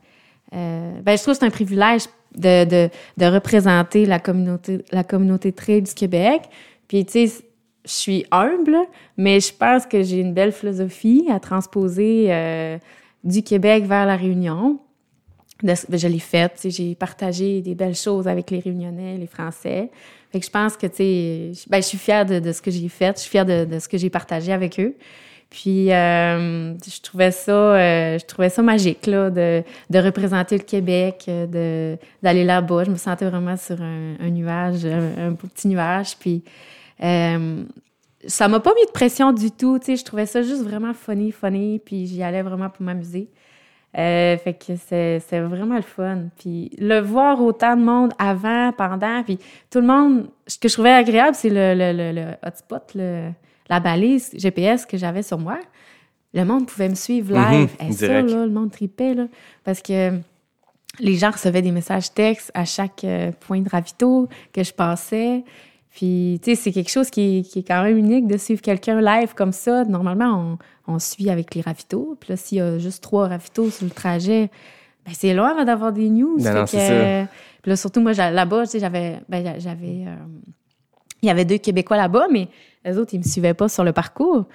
euh, 0.53 1.01
ben, 1.01 1.17
je 1.17 1.21
trouve 1.21 1.33
que 1.33 1.39
c'est 1.39 1.45
un 1.45 1.49
privilège 1.49 2.03
de, 2.35 2.65
de, 2.65 2.89
de 3.17 3.25
représenter 3.25 4.05
la 4.05 4.19
communauté, 4.19 4.83
la 4.91 5.03
communauté 5.03 5.53
trail 5.53 5.81
du 5.81 5.93
Québec. 5.93 6.41
Puis, 6.87 7.05
tu 7.05 7.27
sais, 7.27 7.43
je 7.85 7.91
suis 7.91 8.25
humble, 8.31 8.77
mais 9.17 9.39
je 9.39 9.53
pense 9.53 9.85
que 9.85 10.03
j'ai 10.03 10.19
une 10.19 10.33
belle 10.33 10.51
philosophie 10.51 11.27
à 11.31 11.39
transposer 11.39 12.27
euh, 12.29 12.77
du 13.23 13.43
Québec 13.43 13.85
vers 13.85 14.05
la 14.05 14.15
Réunion. 14.15 14.79
Ben, 15.63 15.75
je 15.91 16.07
l'ai 16.07 16.19
faite, 16.19 16.65
j'ai 16.69 16.95
partagé 16.95 17.61
des 17.61 17.75
belles 17.75 17.95
choses 17.95 18.27
avec 18.27 18.49
les 18.51 18.59
Réunionnais, 18.59 19.17
les 19.17 19.27
Français. 19.27 19.89
Fait 20.31 20.39
que 20.39 20.45
je 20.45 20.49
pense 20.51 20.77
que, 20.77 20.87
tu 20.87 20.95
sais, 20.97 21.51
je- 21.53 21.69
ben, 21.69 21.77
je 21.81 21.87
suis 21.87 21.97
fière 21.97 22.25
de, 22.25 22.51
ce 22.51 22.61
que 22.61 22.71
j'ai 22.71 22.87
fait, 22.89 23.17
je 23.17 23.21
suis 23.21 23.29
fière 23.29 23.45
de, 23.45 23.79
ce 23.79 23.87
que 23.87 23.97
j'ai 23.97 24.09
partagé 24.09 24.51
avec 24.53 24.79
eux. 24.79 24.95
Puis, 25.49 25.91
euh, 25.91 26.73
je 26.77 27.01
trouvais 27.01 27.31
ça, 27.31 27.51
euh, 27.51 28.17
je 28.17 28.25
trouvais 28.25 28.49
ça 28.49 28.61
magique, 28.61 29.05
là, 29.05 29.29
de, 29.29 29.63
de 29.89 29.99
représenter 29.99 30.57
le 30.57 30.63
Québec, 30.63 31.25
euh, 31.27 31.45
de, 31.45 31.99
d'aller 32.23 32.45
là-bas. 32.45 32.85
Je 32.85 32.91
me 32.91 32.95
sentais 32.95 33.25
vraiment 33.29 33.57
sur 33.57 33.81
un, 33.81 34.29
nuage, 34.29 34.85
un, 34.85 35.27
un 35.29 35.33
petit 35.33 35.67
nuage. 35.67 36.15
Puis, 36.17 36.43
euh, 37.03 37.63
ça 38.25 38.47
m'a 38.47 38.61
pas 38.61 38.71
mis 38.75 38.85
de 38.85 38.91
pression 38.91 39.33
du 39.33 39.51
tout, 39.51 39.77
tu 39.79 39.87
sais. 39.87 39.95
Je 39.97 40.05
trouvais 40.05 40.25
ça 40.25 40.41
juste 40.41 40.61
vraiment 40.63 40.93
funny, 40.93 41.31
funny. 41.33 41.79
Puis, 41.83 42.07
j'y 42.07 42.23
allais 42.23 42.43
vraiment 42.43 42.69
pour 42.69 42.83
m'amuser. 42.85 43.27
Euh, 43.97 44.37
fait 44.37 44.53
que 44.53 44.73
c'est 44.77 45.39
vraiment 45.39 45.75
le 45.75 45.81
fun. 45.81 46.29
Puis 46.37 46.71
le 46.77 46.99
voir 46.99 47.41
autant 47.41 47.75
de 47.75 47.83
monde 47.83 48.13
avant, 48.17 48.71
pendant, 48.71 49.21
puis 49.23 49.37
tout 49.69 49.81
le 49.81 49.87
monde, 49.87 50.29
ce 50.47 50.57
que 50.57 50.69
je 50.69 50.73
trouvais 50.73 50.91
agréable, 50.91 51.35
c'est 51.35 51.49
le, 51.49 51.73
le, 51.75 51.91
le, 51.91 52.11
le 52.13 52.27
hotspot, 52.45 52.93
le, 52.95 53.31
la 53.69 53.79
balise 53.79 54.31
GPS 54.33 54.85
que 54.85 54.97
j'avais 54.97 55.23
sur 55.23 55.37
moi. 55.37 55.59
Le 56.33 56.45
monde 56.45 56.67
pouvait 56.67 56.87
me 56.87 56.95
suivre 56.95 57.33
live. 57.33 57.69
Et 57.81 57.91
ça, 57.91 58.07
là, 58.07 58.21
le 58.21 58.49
monde 58.49 58.71
tripait, 58.71 59.13
là, 59.13 59.27
parce 59.65 59.81
que 59.81 60.11
les 60.99 61.15
gens 61.15 61.31
recevaient 61.31 61.61
des 61.61 61.71
messages 61.71 62.13
textes 62.13 62.51
à 62.53 62.65
chaque 62.65 63.03
euh, 63.03 63.31
point 63.41 63.59
de 63.61 63.69
ravito 63.69 64.29
que 64.53 64.63
je 64.63 64.73
passais. 64.73 65.43
Puis, 65.93 66.39
tu 66.41 66.51
sais, 66.51 66.55
c'est 66.55 66.71
quelque 66.71 66.89
chose 66.89 67.09
qui, 67.09 67.39
est- 67.39 67.41
qui 67.43 67.59
est 67.59 67.63
quand 67.63 67.83
même 67.83 67.97
unique 67.97 68.25
de 68.27 68.37
suivre 68.37 68.61
quelqu'un 68.61 69.01
live 69.01 69.33
comme 69.33 69.51
ça. 69.51 69.83
Normalement, 69.83 70.57
on, 70.87 70.93
on 70.93 70.99
suit 70.99 71.29
avec 71.29 71.53
les 71.53 71.61
ravitaux. 71.61 72.15
Puis 72.19 72.29
là, 72.29 72.37
s'il 72.37 72.57
y 72.59 72.61
a 72.61 72.77
juste 72.79 73.03
trois 73.03 73.27
ravitaux 73.27 73.69
sur 73.69 73.85
le 73.85 73.91
trajet, 73.91 74.49
ben 75.05 75.11
c'est 75.13 75.33
loin 75.33 75.49
avant 75.51 75.65
d'avoir 75.65 75.91
des 75.91 76.09
news. 76.09 76.37
Non, 76.37 76.65
c'est 76.65 76.77
que, 76.77 76.83
ça. 77.25 77.27
Puis 77.61 77.69
là, 77.71 77.75
surtout, 77.75 77.99
moi, 78.01 78.13
là-bas, 78.13 78.63
tu 78.63 78.71
sais, 78.71 78.79
j'avais... 78.79 79.19
Ben, 79.27 79.43
j'a- 79.43 79.59
j'avais... 79.59 80.05
euh, 80.07 80.15
il 81.21 81.27
y 81.27 81.29
avait 81.29 81.45
deux 81.45 81.57
Québécois 81.57 81.97
là-bas, 81.97 82.27
mais 82.31 82.47
les 82.85 82.97
autres, 82.97 83.13
ils 83.13 83.19
me 83.19 83.23
suivaient 83.23 83.53
pas 83.53 83.67
sur 83.69 83.83
le 83.83 83.91
parcours. 83.91 84.45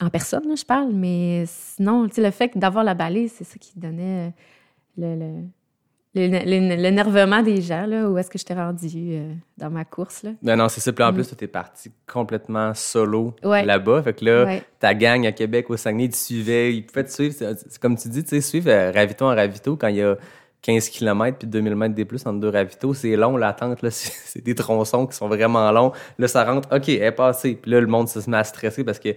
En 0.00 0.10
personne, 0.10 0.46
là, 0.46 0.54
je 0.56 0.64
parle. 0.64 0.92
Mais 0.92 1.44
sinon, 1.46 2.06
tu 2.06 2.16
sais, 2.16 2.22
le 2.22 2.30
fait 2.30 2.56
d'avoir 2.56 2.84
la 2.84 2.92
balise, 2.94 3.32
c'est 3.36 3.44
ça 3.44 3.56
qui 3.58 3.72
donnait 3.78 4.32
le- 4.98 5.42
l'énervement 6.16 7.42
des 7.42 7.60
gens, 7.60 7.86
là, 7.86 8.08
où 8.08 8.18
est-ce 8.18 8.30
que 8.30 8.38
je 8.38 8.44
t'ai 8.44 8.54
rendu 8.54 8.86
euh, 8.94 9.32
dans 9.58 9.70
ma 9.70 9.84
course, 9.84 10.22
là? 10.22 10.30
Ben 10.42 10.56
non, 10.56 10.68
c'est 10.68 10.80
ça. 10.80 10.92
Puis 10.92 11.04
en 11.04 11.12
Mm. 11.12 11.14
plus, 11.14 11.36
tu 11.36 11.44
es 11.44 11.48
parti 11.48 11.90
complètement 12.06 12.72
solo 12.74 13.34
Ouais. 13.44 13.64
là-bas. 13.64 14.02
Fait 14.02 14.14
que 14.14 14.24
là, 14.24 14.44
Ouais. 14.44 14.62
ta 14.78 14.94
gang 14.94 15.26
à 15.26 15.32
Québec, 15.32 15.70
au 15.70 15.76
Saguenay, 15.76 16.04
ils 16.04 16.10
te 16.10 16.16
suivaient. 16.16 16.74
Ils 16.74 16.84
pouvaient 16.86 17.04
te 17.04 17.12
suivre. 17.12 17.34
C'est 17.38 17.78
comme 17.78 17.96
tu 17.96 18.08
dis, 18.08 18.22
tu 18.24 18.30
sais, 18.30 18.40
suivre 18.40 18.70
euh, 18.70 18.90
ravito 18.92 19.24
en 19.24 19.34
ravito 19.34 19.76
quand 19.76 19.88
il 19.88 19.96
y 19.96 20.02
a 20.02 20.16
15 20.62 20.88
km 20.88 21.38
puis 21.38 21.46
2000 21.46 21.76
mètres 21.76 21.94
des 21.94 22.04
plus 22.04 22.26
entre 22.26 22.40
deux 22.40 22.48
ravitaux, 22.48 22.92
c'est 22.94 23.14
long 23.16 23.36
l'attente. 23.36 23.82
là. 23.82 23.90
C'est 23.90 24.42
des 24.42 24.54
tronçons 24.54 25.06
qui 25.06 25.16
sont 25.16 25.28
vraiment 25.28 25.70
longs. 25.70 25.92
Là, 26.18 26.26
ça 26.28 26.44
rentre. 26.44 26.68
OK, 26.74 26.88
elle 26.88 27.02
est 27.02 27.12
passée. 27.12 27.58
Puis 27.60 27.70
là, 27.70 27.80
le 27.80 27.86
monde 27.86 28.08
se 28.08 28.28
met 28.28 28.36
à 28.38 28.44
stresser 28.44 28.82
parce 28.84 28.98
que. 28.98 29.10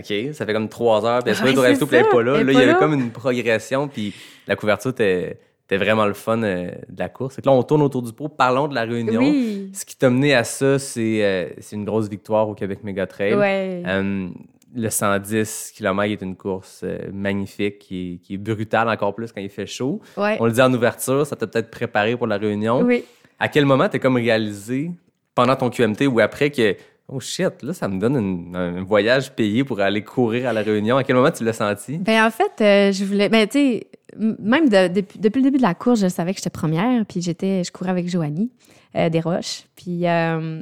OK, 0.00 0.32
ça 0.32 0.46
fait 0.46 0.54
comme 0.54 0.70
trois 0.70 1.04
heures, 1.04 1.20
puis 1.22 1.32
elle 1.32 1.36
se 1.36 1.42
Ouais, 1.44 1.66
ravito, 1.68 1.86
puis 1.86 1.96
elle 1.96 2.08
pas 2.08 2.22
là. 2.22 2.42
Là, 2.42 2.50
il 2.52 2.58
y 2.58 2.62
avait 2.62 2.78
comme 2.78 2.94
une 2.94 3.10
progression, 3.10 3.88
puis 3.88 4.14
la 4.46 4.56
couverture 4.56 4.92
était, 4.92 5.38
était 5.72 5.82
vraiment 5.84 6.06
le 6.06 6.12
fun 6.12 6.42
euh, 6.42 6.70
de 6.88 6.98
la 6.98 7.08
course. 7.08 7.38
Là, 7.44 7.52
on 7.52 7.62
tourne 7.62 7.82
autour 7.82 8.02
du 8.02 8.12
pot, 8.12 8.28
parlons 8.28 8.68
de 8.68 8.74
la 8.74 8.82
réunion. 8.82 9.20
Oui. 9.20 9.70
Ce 9.72 9.84
qui 9.84 9.96
t'a 9.96 10.10
mené 10.10 10.34
à 10.34 10.44
ça, 10.44 10.78
c'est 10.78 11.24
euh, 11.24 11.48
c'est 11.58 11.76
une 11.76 11.84
grosse 11.84 12.08
victoire 12.08 12.48
au 12.48 12.54
Québec 12.54 12.80
Mega 12.84 13.06
Trail. 13.06 13.34
Ouais. 13.34 13.82
Euh, 13.86 14.28
le 14.74 14.88
110 14.88 15.72
km 15.74 16.12
est 16.12 16.22
une 16.22 16.36
course 16.36 16.84
magnifique, 17.12 17.78
qui 17.78 18.14
est, 18.14 18.16
qui 18.18 18.34
est 18.34 18.38
brutale 18.38 18.88
encore 18.88 19.14
plus 19.14 19.30
quand 19.30 19.40
il 19.40 19.50
fait 19.50 19.66
chaud. 19.66 20.00
ouais. 20.16 20.38
On 20.40 20.46
le 20.46 20.52
dit 20.52 20.62
en 20.62 20.72
ouverture, 20.72 21.26
ça 21.26 21.36
t'a 21.36 21.46
peut-être 21.46 21.70
préparé 21.70 22.16
pour 22.16 22.26
la 22.26 22.38
réunion. 22.38 22.80
Oui. 22.80 23.04
À 23.38 23.48
quel 23.48 23.66
moment 23.66 23.88
t'as 23.88 23.98
comme 23.98 24.16
réalisé, 24.16 24.90
pendant 25.34 25.56
ton 25.56 25.68
QMT 25.68 26.06
ou 26.06 26.20
après, 26.20 26.50
que 26.50 26.74
oh 27.12 27.20
shit, 27.20 27.62
là, 27.62 27.72
ça 27.72 27.88
me 27.88 27.98
donne 28.00 28.16
une- 28.16 28.56
un 28.56 28.82
voyage 28.82 29.32
payé 29.32 29.64
pour 29.64 29.80
aller 29.80 30.02
courir 30.02 30.48
à 30.48 30.52
la 30.52 30.62
réunion? 30.62 30.96
À 30.96 31.04
quel 31.04 31.16
moment 31.16 31.30
tu 31.30 31.44
l'as 31.44 31.52
senti? 31.52 31.98
Ben 31.98 32.24
en 32.26 32.30
fait, 32.30 32.52
euh, 32.60 32.92
je 32.92 33.04
voulais. 33.04 33.28
Ben 33.28 33.46
tu 33.46 33.58
sais, 33.58 33.86
même 34.16 34.68
de- 34.68 34.88
depuis, 34.88 35.18
depuis 35.18 35.38
le 35.40 35.44
début 35.44 35.58
de 35.58 35.62
la 35.62 35.74
course, 35.74 36.00
je 36.00 36.08
savais 36.08 36.32
que 36.32 36.38
j'étais 36.38 36.50
première, 36.50 37.04
puis 37.06 37.22
j'étais, 37.22 37.62
je 37.64 37.72
courais 37.72 37.90
avec 37.90 38.08
Joanie 38.08 38.50
euh, 38.96 39.08
Desroches, 39.08 39.64
puis 39.76 40.06
euh, 40.06 40.60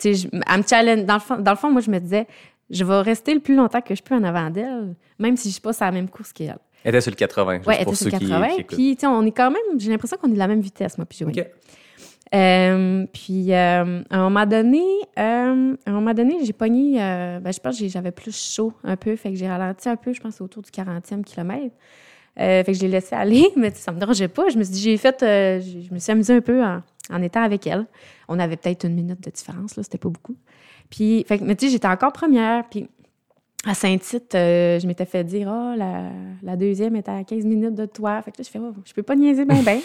tu 0.00 0.14
sais, 0.14 0.28
elle 0.32 0.58
me 0.58 0.62
challenge. 0.66 1.04
Dans 1.04 1.14
le 1.14 1.20
fond, 1.20 1.36
dans 1.38 1.50
le 1.52 1.56
fond, 1.56 1.70
moi 1.70 1.80
je 1.80 1.90
me 1.90 1.98
disais, 1.98 2.26
je 2.70 2.84
vais 2.84 3.00
rester 3.00 3.34
le 3.34 3.40
plus 3.40 3.54
longtemps 3.56 3.80
que 3.80 3.94
je 3.94 4.02
peux 4.02 4.14
en 4.14 4.24
avant 4.24 4.50
d'elle, 4.50 4.94
même 5.18 5.36
si 5.36 5.48
je 5.48 5.52
suis 5.54 5.60
pas 5.62 5.72
sur 5.72 5.84
la 5.84 5.92
même 5.92 6.08
course 6.08 6.32
qu'elle. 6.32 6.56
Elle 6.84 6.94
était 6.94 7.00
sur 7.00 7.10
le 7.10 7.16
80, 7.16 7.54
juste 7.56 7.66
Ouais, 7.68 7.76
elle 7.78 7.84
pour 7.84 7.94
était 7.94 8.04
sur 8.10 8.12
le 8.12 8.18
qui, 8.18 8.28
80. 8.28 8.48
qui. 8.56 8.62
Puis 8.64 8.96
tu 8.96 9.00
sais, 9.00 9.06
on 9.06 9.22
est 9.26 9.32
quand 9.32 9.50
même. 9.50 9.78
J'ai 9.78 9.90
l'impression 9.90 10.16
qu'on 10.18 10.28
est 10.28 10.34
de 10.34 10.38
la 10.38 10.46
même 10.48 10.60
vitesse, 10.60 10.96
moi 10.98 11.04
puis 11.06 11.18
Joanie. 11.18 11.40
OK. 11.40 11.46
Euh, 12.36 13.06
puis, 13.12 13.52
euh, 13.52 14.02
à 14.10 14.16
un 14.16 14.22
moment 14.22 14.44
donné, 14.46 14.84
euh, 15.18 15.74
donné, 16.14 16.44
j'ai 16.44 16.52
pogné, 16.52 17.02
euh, 17.02 17.40
ben, 17.40 17.52
je 17.52 17.60
pense 17.60 17.78
que 17.78 17.88
j'avais 17.88 18.10
plus 18.10 18.36
chaud 18.36 18.72
un 18.84 18.96
peu, 18.96 19.16
fait 19.16 19.30
que 19.30 19.36
j'ai 19.36 19.48
ralenti 19.48 19.88
un 19.88 19.96
peu, 19.96 20.12
je 20.12 20.20
pense 20.20 20.40
autour 20.40 20.62
du 20.62 20.70
40e 20.70 21.24
kilomètre. 21.24 21.74
Fait 22.36 22.64
que 22.66 22.74
je 22.74 22.82
l'ai 22.82 22.88
laissé 22.88 23.14
aller, 23.14 23.48
mais 23.56 23.70
ça 23.70 23.92
me 23.92 23.98
dérangeait 23.98 24.28
pas. 24.28 24.50
Je 24.50 24.58
me 24.58 24.64
suis 24.64 24.76
j'ai 24.76 24.96
fait, 24.98 25.20
je 25.20 25.92
me 25.92 25.98
suis 25.98 26.12
amusée 26.12 26.34
un 26.34 26.42
peu 26.42 26.62
en, 26.62 27.22
étant 27.22 27.42
avec 27.42 27.66
elle. 27.66 27.86
On 28.28 28.38
avait 28.38 28.56
peut-être 28.56 28.84
une 28.84 28.94
minute 28.94 29.22
de 29.22 29.30
différence, 29.30 29.76
là, 29.76 29.82
c'était 29.82 29.98
pas 29.98 30.10
beaucoup. 30.10 30.36
Puis, 30.90 31.24
mais 31.40 31.56
tu 31.56 31.66
sais, 31.66 31.72
j'étais 31.72 31.88
encore 31.88 32.12
première, 32.12 32.68
puis 32.68 32.88
à 33.66 33.74
Saint-Tite, 33.74 34.34
euh, 34.34 34.78
je 34.78 34.86
m'étais 34.86 35.04
fait 35.04 35.24
dire, 35.24 35.48
oh, 35.50 35.74
la, 35.76 36.04
la 36.42 36.56
deuxième 36.56 36.94
est 36.94 37.08
à 37.08 37.24
15 37.24 37.44
minutes 37.44 37.74
de 37.74 37.84
toi. 37.86 38.22
Fait 38.22 38.30
que 38.30 38.38
là, 38.38 38.44
je 38.44 38.50
fais, 38.50 38.60
oh, 38.60 38.72
je 38.84 38.92
peux 38.92 39.02
pas 39.02 39.16
niaiser 39.16 39.44
bien, 39.44 39.60
bien. 39.60 39.80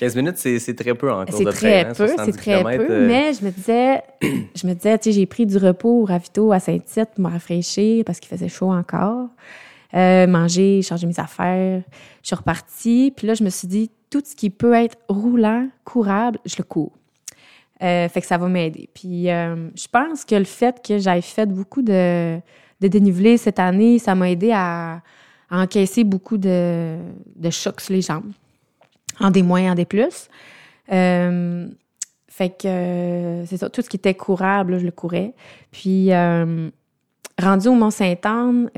15 0.00 0.16
minutes, 0.16 0.36
c'est 0.38 0.74
très 0.74 0.94
peu 0.94 1.10
en 1.12 1.24
cours 1.24 1.38
C'est 1.38 1.44
de 1.44 1.50
très 1.52 1.84
hein, 1.84 1.92
peu, 1.96 2.08
70 2.08 2.32
c'est 2.32 2.36
très 2.36 2.62
peu. 2.62 2.86
euh, 2.90 3.06
Mais 3.06 3.32
je 3.32 3.44
me 3.44 3.50
disais, 3.50 4.02
je 4.22 4.66
me 4.66 4.74
disais, 4.74 4.98
tu 4.98 5.04
sais, 5.04 5.12
j'ai 5.12 5.26
pris 5.26 5.46
du 5.46 5.56
repos 5.56 6.02
au 6.02 6.04
ravito 6.04 6.50
à 6.50 6.58
Saint-Tite 6.58 7.10
pour 7.14 7.24
me 7.24 7.30
rafraîchir 7.30 8.04
parce 8.04 8.18
qu'il 8.18 8.28
faisait 8.28 8.48
chaud 8.48 8.72
encore. 8.72 9.28
Euh, 9.94 10.26
manger, 10.26 10.82
changer 10.82 11.06
mes 11.06 11.20
affaires. 11.20 11.82
Je 12.22 12.26
suis 12.26 12.36
repartie. 12.36 13.12
Puis 13.16 13.28
là, 13.28 13.34
je 13.34 13.44
me 13.44 13.50
suis 13.50 13.68
dit, 13.68 13.90
tout 14.10 14.22
ce 14.24 14.34
qui 14.34 14.50
peut 14.50 14.74
être 14.74 14.96
roulant, 15.08 15.68
courable, 15.84 16.38
je 16.44 16.56
le 16.58 16.64
cours. 16.64 16.92
Fait 17.80 18.20
que 18.20 18.26
ça 18.26 18.38
va 18.38 18.46
m'aider. 18.46 18.88
Puis 18.94 19.24
je 19.26 19.88
pense 19.90 20.24
que 20.24 20.36
le 20.36 20.44
fait 20.44 20.80
que 20.86 20.98
j'aille 20.98 21.20
fait 21.20 21.46
beaucoup 21.46 21.82
de, 21.82 22.38
de 22.82 22.88
dénivelé 22.88 23.36
cette 23.36 23.58
année, 23.58 23.98
ça 23.98 24.14
m'a 24.14 24.30
aidé 24.30 24.52
à, 24.52 25.00
encaisser 25.50 26.02
beaucoup 26.02 26.38
de, 26.38 26.96
chocs 27.50 27.80
sur 27.80 27.92
les 27.92 28.00
jambes. 28.02 28.30
En 29.20 29.30
des 29.30 29.42
moins, 29.42 29.72
en 29.72 29.74
des 29.74 29.84
plus. 29.84 30.28
Euh, 30.90 31.68
fait 32.26 32.48
que 32.48 32.66
euh, 32.66 33.46
c'est 33.46 33.58
ça, 33.58 33.68
tout 33.68 33.82
ce 33.82 33.90
qui 33.90 33.96
était 33.96 34.14
courable, 34.14 34.78
je 34.78 34.86
le 34.86 34.90
courais. 34.90 35.34
Puis 35.70 36.12
euh, 36.12 36.70
rendu 37.38 37.68
au 37.68 37.74
Mont-Saint-Anne, 37.74 38.70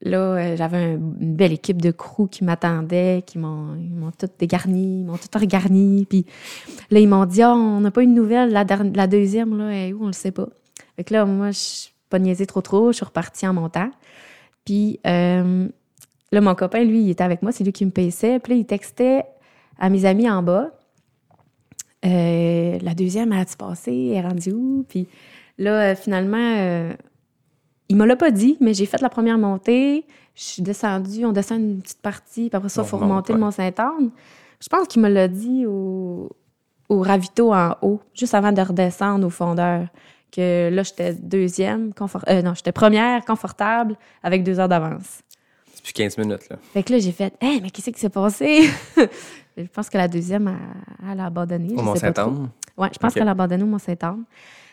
là, 0.00 0.56
j'avais 0.56 0.76
un- 0.76 1.00
une 1.20 1.34
belle 1.34 1.52
équipe 1.52 1.82
de 1.82 1.90
crew 1.90 2.28
qui 2.30 2.44
m'attendait, 2.44 3.24
qui 3.26 3.38
m'ont 3.38 3.76
tout 4.16 4.28
dégarni, 4.38 5.00
ils 5.00 5.04
m'ont 5.04 5.16
tout 5.16 5.38
regarni. 5.38 6.06
Puis 6.08 6.24
là, 6.90 7.00
ils 7.00 7.08
m'ont 7.08 7.26
dit 7.26 7.42
Ah, 7.42 7.54
on 7.54 7.80
n'a 7.80 7.90
pas 7.90 8.04
une 8.04 8.14
nouvelle, 8.14 8.52
la, 8.52 9.06
deuxième, 9.08 9.58
là, 9.58 9.74
est 9.74 9.92
où, 9.92 10.04
on 10.04 10.06
le 10.06 10.12
sait 10.12 10.30
pas. 10.30 10.48
Fait 10.94 11.02
que 11.02 11.12
là, 11.12 11.24
moi, 11.26 11.50
je 11.50 11.88
pas 12.14 12.20
niaisé 12.20 12.46
trop 12.46 12.60
trop, 12.60 12.92
je 12.92 12.96
suis 12.98 13.04
repartie 13.04 13.44
en 13.44 13.54
montant. 13.54 13.90
Puis 14.64 15.00
euh, 15.04 15.66
là, 16.30 16.40
mon 16.40 16.54
copain, 16.54 16.84
lui, 16.84 17.00
il 17.02 17.10
était 17.10 17.24
avec 17.24 17.42
moi, 17.42 17.50
c'est 17.50 17.64
lui 17.64 17.72
qui 17.72 17.84
me 17.84 17.90
paissait. 17.90 18.38
Puis 18.38 18.52
là, 18.52 18.58
il 18.60 18.66
textait 18.66 19.24
à 19.80 19.90
mes 19.90 20.04
amis 20.04 20.30
en 20.30 20.40
bas. 20.40 20.70
Euh, 22.06 22.78
la 22.80 22.94
deuxième, 22.94 23.32
elle 23.32 23.40
a-tu 23.40 23.56
passé? 23.56 23.90
Elle 23.90 24.18
est 24.18 24.20
rendue 24.20 24.52
où? 24.52 24.84
Puis 24.88 25.08
là, 25.58 25.90
euh, 25.90 25.94
finalement, 25.96 26.56
euh, 26.58 26.92
il 27.88 27.96
me 27.96 28.06
l'a 28.06 28.14
pas 28.14 28.30
dit, 28.30 28.58
mais 28.60 28.74
j'ai 28.74 28.86
fait 28.86 29.00
la 29.00 29.08
première 29.08 29.38
montée. 29.38 30.06
Je 30.36 30.42
suis 30.44 30.62
descendue, 30.62 31.24
on 31.24 31.32
descend 31.32 31.60
une 31.60 31.80
petite 31.82 32.00
partie, 32.00 32.48
puis 32.48 32.56
après 32.56 32.68
ça, 32.68 32.82
il 32.82 32.88
faut 32.88 32.96
remonte, 32.96 33.10
remonter 33.28 33.32
ouais. 33.32 33.38
le 33.40 33.44
Mont-Saint-Anne. 33.44 34.10
Je 34.60 34.68
pense 34.68 34.86
qu'il 34.86 35.02
me 35.02 35.08
l'a 35.08 35.26
dit 35.26 35.66
au, 35.66 36.30
au 36.88 37.00
ravito 37.00 37.52
en 37.52 37.74
haut, 37.82 38.00
juste 38.14 38.34
avant 38.34 38.52
de 38.52 38.62
redescendre 38.62 39.26
au 39.26 39.30
fondeur. 39.30 39.88
Que 40.34 40.68
là, 40.72 40.82
j'étais 40.82 41.14
deuxième, 41.14 41.94
confort... 41.94 42.24
euh, 42.28 42.42
non, 42.42 42.54
j'étais 42.54 42.72
première, 42.72 43.24
confortable, 43.24 43.96
avec 44.22 44.42
deux 44.42 44.58
heures 44.58 44.68
d'avance. 44.68 45.20
Depuis 45.76 45.92
15 45.92 46.18
minutes, 46.18 46.48
là. 46.50 46.56
Fait 46.72 46.82
que 46.82 46.92
là, 46.92 46.98
j'ai 46.98 47.12
fait, 47.12 47.34
hey, 47.40 47.60
mais 47.60 47.70
qu'est-ce 47.70 47.90
qui 47.90 48.00
s'est 48.00 48.08
passé? 48.08 48.68
je 49.56 49.66
pense 49.72 49.88
que 49.88 49.96
la 49.96 50.08
deuxième, 50.08 50.48
elle, 50.48 51.12
elle 51.12 51.20
a 51.20 51.26
abandonné. 51.26 51.74
Au. 51.76 51.82
Mont-Saint-Anne. 51.82 52.48
Ouais, 52.76 52.88
je 52.92 52.98
pense 52.98 53.14
qu'elle 53.14 53.28
a 53.28 53.32
abandonné 53.32 53.62
au 53.62 53.66
Mont-Saint-Anne. 53.66 54.24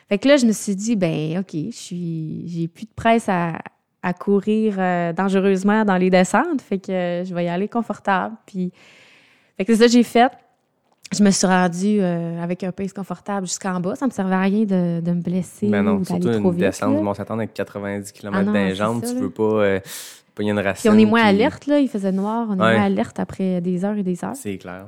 Fait 0.09 0.18
que 0.18 0.28
là, 0.28 0.38
je 0.38 0.45
me 0.45 0.51
suis 0.51 0.76
dit, 0.76 0.95
ben, 0.95 1.39
OK, 1.39 1.53
je 1.53 1.76
suis, 1.76 2.43
j'ai 2.47 2.68
plus 2.68 2.86
de 2.86 2.93
presse 2.95 3.30
à, 3.30 3.59
à 4.01 4.14
courir 4.14 4.76
euh, 4.78 5.14
dangereusement 5.14 5.86
dans 5.86 5.97
les 5.97 6.09
descentes. 6.09 6.62
Fait 6.62 6.80
que 6.80 6.91
euh, 6.91 7.24
je 7.24 7.34
vais 7.34 7.45
y 7.45 7.49
aller 7.49 7.68
confortable. 7.68 8.36
Puis, 8.45 8.72
fait 9.57 9.66
que 9.66 9.74
c'est 9.74 9.80
ça 9.80 9.86
que 9.86 9.91
j'ai 9.91 10.03
fait. 10.03 10.32
Je 11.14 11.24
me 11.24 11.32
suis 11.32 11.45
rendue 11.47 11.97
euh, 12.01 12.41
avec 12.41 12.64
un 12.64 12.72
pace 12.72 12.93
confortable 12.93 13.45
jusqu'en 13.45 13.80
bas. 13.82 13.95
Ça 13.95 14.05
me 14.05 14.12
servait 14.12 14.36
à 14.36 14.39
rien 14.41 14.64
de, 14.64 15.01
de 15.01 15.12
me 15.12 15.22
blesser 15.22 15.68
Mais 15.68 15.82
non, 15.82 15.95
ou 15.97 16.05
surtout 16.05 16.30
trop 16.30 16.38
une 16.38 16.51
vite. 16.51 16.59
descente 16.62 16.95
du 16.95 17.03
Mont-Saint-Anne 17.03 17.39
avec 17.39 17.53
90 17.53 18.12
km 18.14 18.38
Ah 18.39 18.43
dans 18.45 18.74
jambes, 18.76 19.01
tu 19.05 19.14
là. 19.14 19.20
veux 19.20 19.30
pas 19.30 19.43
euh, 19.43 19.80
pogner 20.34 20.51
une 20.51 20.57
Puis 20.57 20.66
racine. 20.66 20.91
on 20.91 20.97
est 20.97 21.05
moins 21.05 21.20
puis- 21.22 21.30
alerte, 21.30 21.68
là. 21.68 21.80
Il 21.80 21.89
faisait 21.89 22.14
noir. 22.14 22.47
On 22.49 22.53
est 22.57 22.62
Ouais. 22.62 22.76
moins 22.78 22.86
alerte 22.86 23.20
après 23.20 23.59
des 23.59 23.84
heures 23.84 23.97
et 23.97 24.03
des 24.03 24.24
heures. 24.24 24.36
C'est 24.36 24.57
clair. 24.57 24.86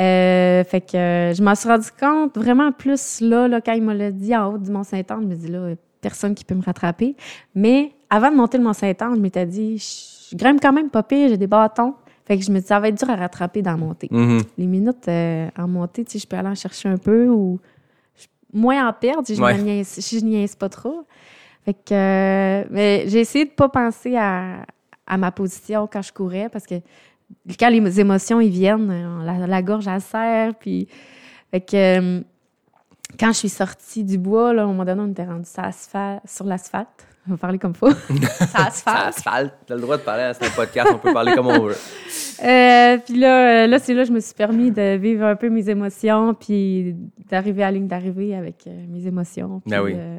Euh, 0.00 0.64
fait 0.64 0.80
que 0.80 0.96
euh, 0.96 1.34
je 1.34 1.42
m'en 1.42 1.54
suis 1.54 1.68
rendu 1.68 1.86
compte 2.00 2.36
vraiment 2.36 2.72
plus 2.72 3.20
là, 3.20 3.46
là 3.46 3.60
quand 3.60 3.74
il 3.74 3.82
me 3.84 3.94
l'a 3.94 4.10
dit 4.10 4.34
en 4.36 4.54
haut 4.54 4.58
du 4.58 4.72
Mont-Saint-Anne, 4.72 5.20
je 5.22 5.26
me 5.28 5.34
dis 5.36 5.46
là, 5.48 5.68
personne 6.00 6.34
qui 6.34 6.44
peut 6.44 6.56
me 6.56 6.62
rattraper. 6.64 7.14
Mais 7.54 7.92
avant 8.10 8.32
de 8.32 8.36
monter 8.36 8.58
le 8.58 8.64
Mont-Saint-Anne, 8.64 9.14
je 9.14 9.20
m'étais 9.20 9.46
dit, 9.46 9.78
je 9.78 10.14
je 10.32 10.36
grimpe 10.36 10.58
quand 10.60 10.72
même 10.72 10.88
pas 10.90 11.02
pire, 11.04 11.28
j'ai 11.28 11.36
des 11.36 11.46
bâtons. 11.46 11.94
Fait 12.26 12.38
que 12.38 12.44
je 12.44 12.50
me 12.50 12.60
dis, 12.60 12.66
ça 12.66 12.80
va 12.80 12.88
être 12.88 12.98
dur 12.98 13.10
à 13.10 13.16
rattraper 13.16 13.60
dans 13.62 13.72
la 13.72 13.76
montée. 13.76 14.08
Mhm. 14.10 14.40
Les 14.56 14.66
minutes 14.66 15.08
euh, 15.08 15.48
en 15.58 15.68
montée, 15.68 16.04
tu 16.04 16.12
sais, 16.12 16.18
je 16.18 16.26
peux 16.26 16.36
aller 16.36 16.48
en 16.48 16.54
chercher 16.54 16.88
un 16.88 16.96
peu 16.96 17.28
ou 17.28 17.60
je- 18.18 18.26
moins 18.58 18.88
en 18.88 18.92
perdre 18.94 19.26
si 19.26 19.34
je, 19.34 19.42
Ouais. 19.42 19.58
niaise, 19.60 19.88
si 19.88 20.18
je 20.20 20.24
niaise 20.24 20.54
pas 20.56 20.68
trop. 20.70 21.06
Fait 21.64 21.74
que 21.74 21.92
euh, 21.94 22.64
mais 22.70 23.04
j'ai 23.08 23.20
essayé 23.20 23.44
de 23.44 23.50
pas 23.50 23.68
penser 23.68 24.16
à, 24.16 24.64
à 25.06 25.16
ma 25.18 25.30
position 25.32 25.86
quand 25.90 26.02
je 26.02 26.12
courais 26.12 26.48
parce 26.50 26.66
que 26.66 26.74
quand 27.58 27.68
les 27.70 28.00
émotions 28.00 28.40
ils 28.40 28.50
viennent, 28.50 28.90
euh, 28.90 29.24
la, 29.24 29.46
la 29.46 29.62
gorge 29.62 29.86
elle 29.88 30.00
serre 30.00 30.54
puis 30.54 30.88
fait 31.50 31.60
que 31.60 31.76
euh, 32.18 32.20
quand 33.18 33.28
je 33.28 33.38
suis 33.38 33.48
sortie 33.48 34.02
du 34.04 34.18
bois 34.18 34.52
là, 34.54 34.62
à 34.62 34.64
un 34.64 34.68
moment 34.68 34.84
donné, 34.84 35.00
on 35.02 35.10
était 35.10 35.24
rendu 35.24 35.48
sur 36.26 36.44
l'asphalte. 36.46 37.06
On 37.26 37.32
va 37.32 37.36
parler 37.38 37.58
comme 37.58 37.74
faut. 37.74 37.90
Ça 37.90 38.64
l'asphalte. 38.64 39.06
asphalte. 39.16 39.54
T'as 39.66 39.74
le 39.74 39.80
droit 39.80 39.96
de 39.96 40.02
parler 40.02 40.24
à 40.24 40.34
ce 40.34 40.40
podcast, 40.54 40.90
on 40.92 40.98
peut 40.98 41.12
parler 41.12 41.32
comme 41.34 41.46
on 41.46 41.58
veut. 41.60 41.76
Euh, 42.44 42.98
puis 42.98 43.14
là, 43.18 43.64
euh, 43.64 43.66
là 43.66 43.78
c'est 43.78 43.94
là 43.94 44.02
que 44.02 44.08
je 44.08 44.12
me 44.12 44.20
suis 44.20 44.34
permis 44.34 44.70
de 44.70 44.96
vivre 44.96 45.24
un 45.24 45.36
peu 45.36 45.48
mes 45.48 45.68
émotions, 45.70 46.34
puis 46.34 46.94
d'arriver 47.30 47.62
à 47.62 47.66
la 47.66 47.72
ligne 47.78 47.86
d'arrivée 47.88 48.34
avec 48.36 48.66
euh, 48.66 48.84
mes 48.90 49.06
émotions. 49.06 49.60
Puis, 49.64 49.74
Ah 49.74 49.82
oui. 49.82 49.94
euh, 49.96 50.18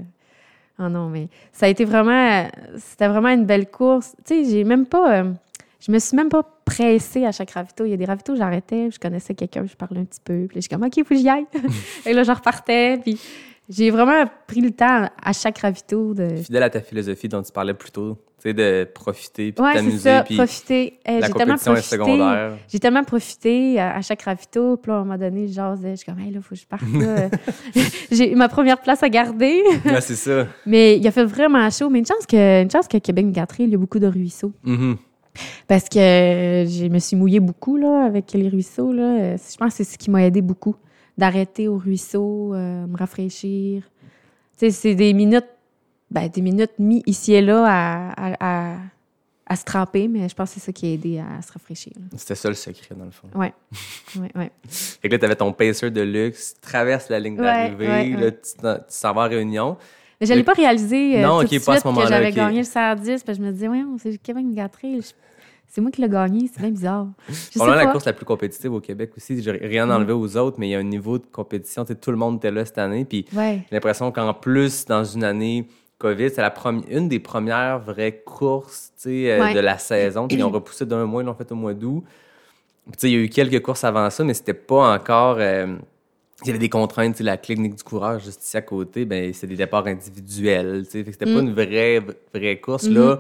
oh 0.80 0.90
non, 0.90 1.10
mais 1.10 1.28
ça 1.52 1.68
a 1.68 1.70
été 1.70 1.86
vraiment, 1.86 2.48
c'était 2.78 3.08
vraiment 3.08 3.30
une 3.30 3.46
belle 3.46 3.70
course. 3.70 4.16
Tu 4.26 4.44
sais, 4.44 4.50
j'ai 4.50 4.64
même 4.64 4.88
pas, 4.88 5.20
euh, 5.20 5.32
je 5.80 5.92
me 5.92 6.00
suis 6.00 6.18
même 6.18 6.30
pas 6.30 6.42
pressée 6.66 7.24
à 7.26 7.32
chaque 7.32 7.52
ravito. 7.52 7.86
Il 7.86 7.92
y 7.92 7.94
a 7.94 7.98
des 7.98 8.06
ravitos, 8.06 8.36
j'arrêtais, 8.36 8.90
je 8.90 9.00
connaissais 9.00 9.36
quelqu'un, 9.36 9.66
je 9.70 9.76
parlais 9.76 10.00
un 10.02 10.06
petit 10.06 10.22
peu, 10.24 10.46
puis 10.48 10.56
là, 10.56 10.60
je 10.60 10.62
suis 10.62 10.70
comme, 10.70 10.84
OK, 10.84 10.98
il 10.98 11.04
faut 11.04 11.14
que 11.14 11.20
j'y 11.20 11.30
aille. 11.30 11.46
Et 12.08 12.14
là, 12.14 12.24
je 12.24 12.32
repartais, 12.32 12.98
puis 12.98 13.20
j'ai 13.70 13.90
vraiment 13.90 14.26
pris 14.48 14.62
le 14.62 14.72
temps 14.72 15.10
à 15.24 15.34
chaque 15.34 15.58
ravito 15.60 16.14
de... 16.14 16.36
Fidèle 16.38 16.64
à 16.64 16.70
ta 16.70 16.82
philosophie 16.82 17.28
dont 17.28 17.42
tu 17.42 17.52
parlais 17.52 17.74
plus 17.74 17.92
tôt, 17.92 18.16
tu 18.40 18.50
sais, 18.50 18.54
de 18.54 18.88
profiter 18.94 19.52
puis 19.52 19.62
de 19.62 19.62
Ouais, 19.64 19.72
c'est 19.74 19.80
t'amuser. 19.80 19.98
ça, 20.00 20.24
Puis 20.24 20.36
profiter. 20.38 21.00
Euh, 21.08 21.20
la 21.20 21.28
j'ai 21.28 21.34
tellement 21.34 21.54
compétition 21.56 21.72
est 21.72 21.76
profité. 21.76 21.96
secondaire. 21.96 22.58
J'ai 22.68 22.80
tellement 22.80 23.04
profité 23.04 23.80
à, 23.80 23.96
à 23.96 24.02
chaque 24.02 24.22
ravito. 24.22 24.78
Puis 24.78 24.92
là, 24.92 24.98
à 24.98 25.02
un 25.02 25.04
moment 25.04 25.18
donné, 25.18 25.48
je 25.48 25.54
jasais. 25.54 25.92
Je 25.92 25.96
suis 25.96 26.06
comme, 26.06 26.20
hey, 26.20 26.32
là, 26.32 26.40
faut 26.42 26.54
que 26.54 26.62
je 26.62 26.68
parte. 26.68 26.84
là. 26.94 27.30
j'ai 28.12 28.32
eu 28.32 28.36
ma 28.36 28.48
première 28.50 28.80
place 28.82 29.02
à 29.04 29.10
garder. 29.10 29.62
Ouais, 29.86 30.02
c'est 30.02 30.16
ça. 30.16 30.48
Mais 30.66 30.98
il 30.98 31.08
a 31.08 31.12
fait 31.12 31.26
vraiment 31.26 31.68
chaud. 31.70 31.90
Mais 31.90 32.00
une 32.00 32.06
chance 32.06 32.26
que, 32.28 32.62
une 32.62 32.70
chance 32.72 32.88
que 32.88 32.98
Québec 32.98 33.26
Mégatrail, 33.26 33.66
il 33.68 33.72
y 33.72 33.76
a 33.76 33.78
beaucoup 33.78 34.00
de 34.00 34.08
ruisseaux. 34.08 34.52
Mhm. 34.64 34.98
Parce 35.68 35.90
que 35.90 36.00
euh, 36.00 36.66
je 36.66 36.86
me 36.86 37.00
suis 37.00 37.18
mouillée 37.18 37.40
beaucoup 37.42 37.76
là, 37.78 38.06
avec 38.06 38.32
les 38.34 38.48
ruisseaux. 38.48 38.94
Là. 38.94 39.04
Euh, 39.04 39.38
Je 39.38 39.58
pense 39.58 39.70
que 39.76 39.84
c'est 39.84 39.92
ce 39.94 39.98
qui 39.98 40.10
m'a 40.10 40.24
aidé 40.24 40.42
beaucoup. 40.42 40.76
D'arrêter 41.18 41.68
au 41.68 41.78
ruisseau, 41.78 42.54
euh, 42.54 42.86
me 42.88 42.98
rafraîchir. 42.98 43.84
Tu 44.58 44.60
sais, 44.60 44.72
c'est 44.72 44.96
des 44.96 45.14
minutes, 45.14 45.48
ben, 46.12 46.28
des 46.28 46.42
minutes 46.42 46.74
mis 46.80 47.04
ici 47.06 47.34
et 47.34 47.42
là 47.42 47.66
à, 47.66 48.12
à, 48.12 48.74
à, 48.74 48.78
à 49.48 49.56
se 49.56 49.64
tremper, 49.64 50.08
mais 50.08 50.28
je 50.28 50.36
pense 50.36 50.50
que 50.50 50.56
c'est 50.60 50.66
ça 50.66 50.72
qui 50.74 50.88
a 50.88 50.90
aidé 50.94 51.20
à 51.20 51.42
se 51.42 51.52
rafraîchir. 51.54 51.94
C'était 52.18 52.36
ça 52.36 52.50
le 52.50 52.56
secret, 52.56 52.96
dans 52.96 53.06
le 53.06 53.12
fond. 53.12 53.28
Ouais, 53.34 53.54
ouais. 54.36 54.52
Fait 54.70 55.08
que 55.08 55.14
là, 55.14 55.20
t'avais 55.20 55.36
ton 55.36 55.54
pacer 55.54 55.90
de 55.92 56.02
luxe, 56.02 56.56
tu 56.56 56.62
traverses 56.62 57.10
la 57.10 57.20
ligne 57.20 57.38
d'arrivée, 57.38 58.14
ouais, 58.14 58.16
ouais. 58.16 58.32
tu 58.34 58.52
tu 58.62 58.68
s'en 58.90 59.14
vas 59.14 59.26
Réunion. 59.28 59.78
Mais 60.20 60.28
je 60.28 60.34
l'ai 60.34 60.44
pas 60.44 60.54
réalisé 60.54 61.20
euh, 61.20 61.22
Non, 61.24 61.40
tout 61.40 61.46
ok, 61.46 61.52
de 61.52 61.66
pas 61.66 61.74
à 61.74 61.76
ce 61.76 61.82
suite 61.82 61.96
que 61.96 62.08
j'avais 62.08 62.30
ok. 62.30 62.36
gagné 62.36 62.58
le 62.60 62.64
110, 62.66 63.24
parce 63.24 63.38
que 63.38 63.44
je 63.44 63.48
me 63.48 63.52
disais, 63.54 63.68
ouais, 63.68 63.84
c'est 64.02 64.18
Québec 64.18 64.46
Mégatrail. 64.46 65.02
Je- 65.02 65.12
C'est 65.68 65.82
moi 65.82 65.92
qui 65.92 66.02
l'ai 66.02 66.10
gagné, 66.10 66.50
c'est 66.54 66.62
bien 66.62 66.72
bizarre. 66.72 67.08
Je 67.28 67.34
sais 67.34 67.60
Probablement 67.60 67.86
la 67.86 67.92
course 67.92 68.06
la 68.06 68.14
plus 68.14 68.26
compétitive 68.26 68.74
au 68.74 68.80
Québec 68.80 69.12
aussi. 69.18 69.42
J'ai 69.42 69.52
rien 69.52 69.90
enlevé 69.90 70.14
aux 70.14 70.38
autres, 70.38 70.58
mais 70.60 70.68
il 70.70 70.72
y 70.72 70.76
a 70.76 70.80
un 70.80 70.84
niveau 70.84 71.18
de 71.18 71.26
compétition. 71.32 71.84
Tout 71.86 72.12
le 72.12 72.18
monde 72.18 72.38
était 72.38 72.52
là 72.52 72.64
cette 72.66 72.78
année. 72.78 73.04
Puis 73.06 73.26
Ouais. 73.36 73.62
j'ai 73.70 73.76
l'impression 73.76 74.12
qu'en 74.12 74.34
plus, 74.34 74.86
dans 74.86 75.04
une 75.04 75.24
année 75.24 75.68
COVID, 75.98 76.30
c'est 76.30 76.42
la 76.42 76.54
une 76.90 77.10
des 77.10 77.20
premières 77.20 77.80
vraies 77.80 78.22
courses 78.26 78.92
euh, 79.08 79.40
Ouais. 79.42 79.54
de 79.54 79.60
la 79.60 79.78
saison. 79.78 80.28
Ils 80.30 80.44
ont 80.44 80.50
repoussé 80.52 80.86
d'un 80.86 81.06
mois, 81.06 81.24
ils 81.24 81.26
l'ont 81.26 81.34
fait 81.36 81.52
au 81.52 81.56
mois 81.56 81.74
d'août. 81.74 82.04
Il 83.04 83.10
y 83.10 83.16
a 83.16 83.18
eu 83.20 83.30
quelques 83.30 83.62
courses 83.64 83.84
avant 83.84 84.10
ça, 84.10 84.24
mais 84.24 84.34
c'était 84.34 84.54
pas 84.54 84.94
encore. 84.96 85.38
euh, 85.40 85.76
il 86.44 86.48
y 86.48 86.50
avait 86.50 86.60
des 86.60 86.70
contraintes, 86.70 87.20
la 87.22 87.38
clinique 87.38 87.76
du 87.76 87.84
coureur 87.84 88.20
juste 88.20 88.44
ici 88.44 88.58
à 88.58 88.62
côté, 88.62 89.06
ben 89.06 89.34
c'est 89.34 89.48
des 89.48 89.56
départs 89.56 89.88
individuels, 89.88 90.84
fait 90.86 91.04
que 91.06 91.12
c'était 91.14 91.26
pas 91.26 91.42
Mm. 91.42 91.48
une 91.48 91.54
vraie 91.54 92.02
vraie 92.34 92.60
course 92.60 92.88
Mm-hmm. 92.90 92.94
là. 92.94 93.20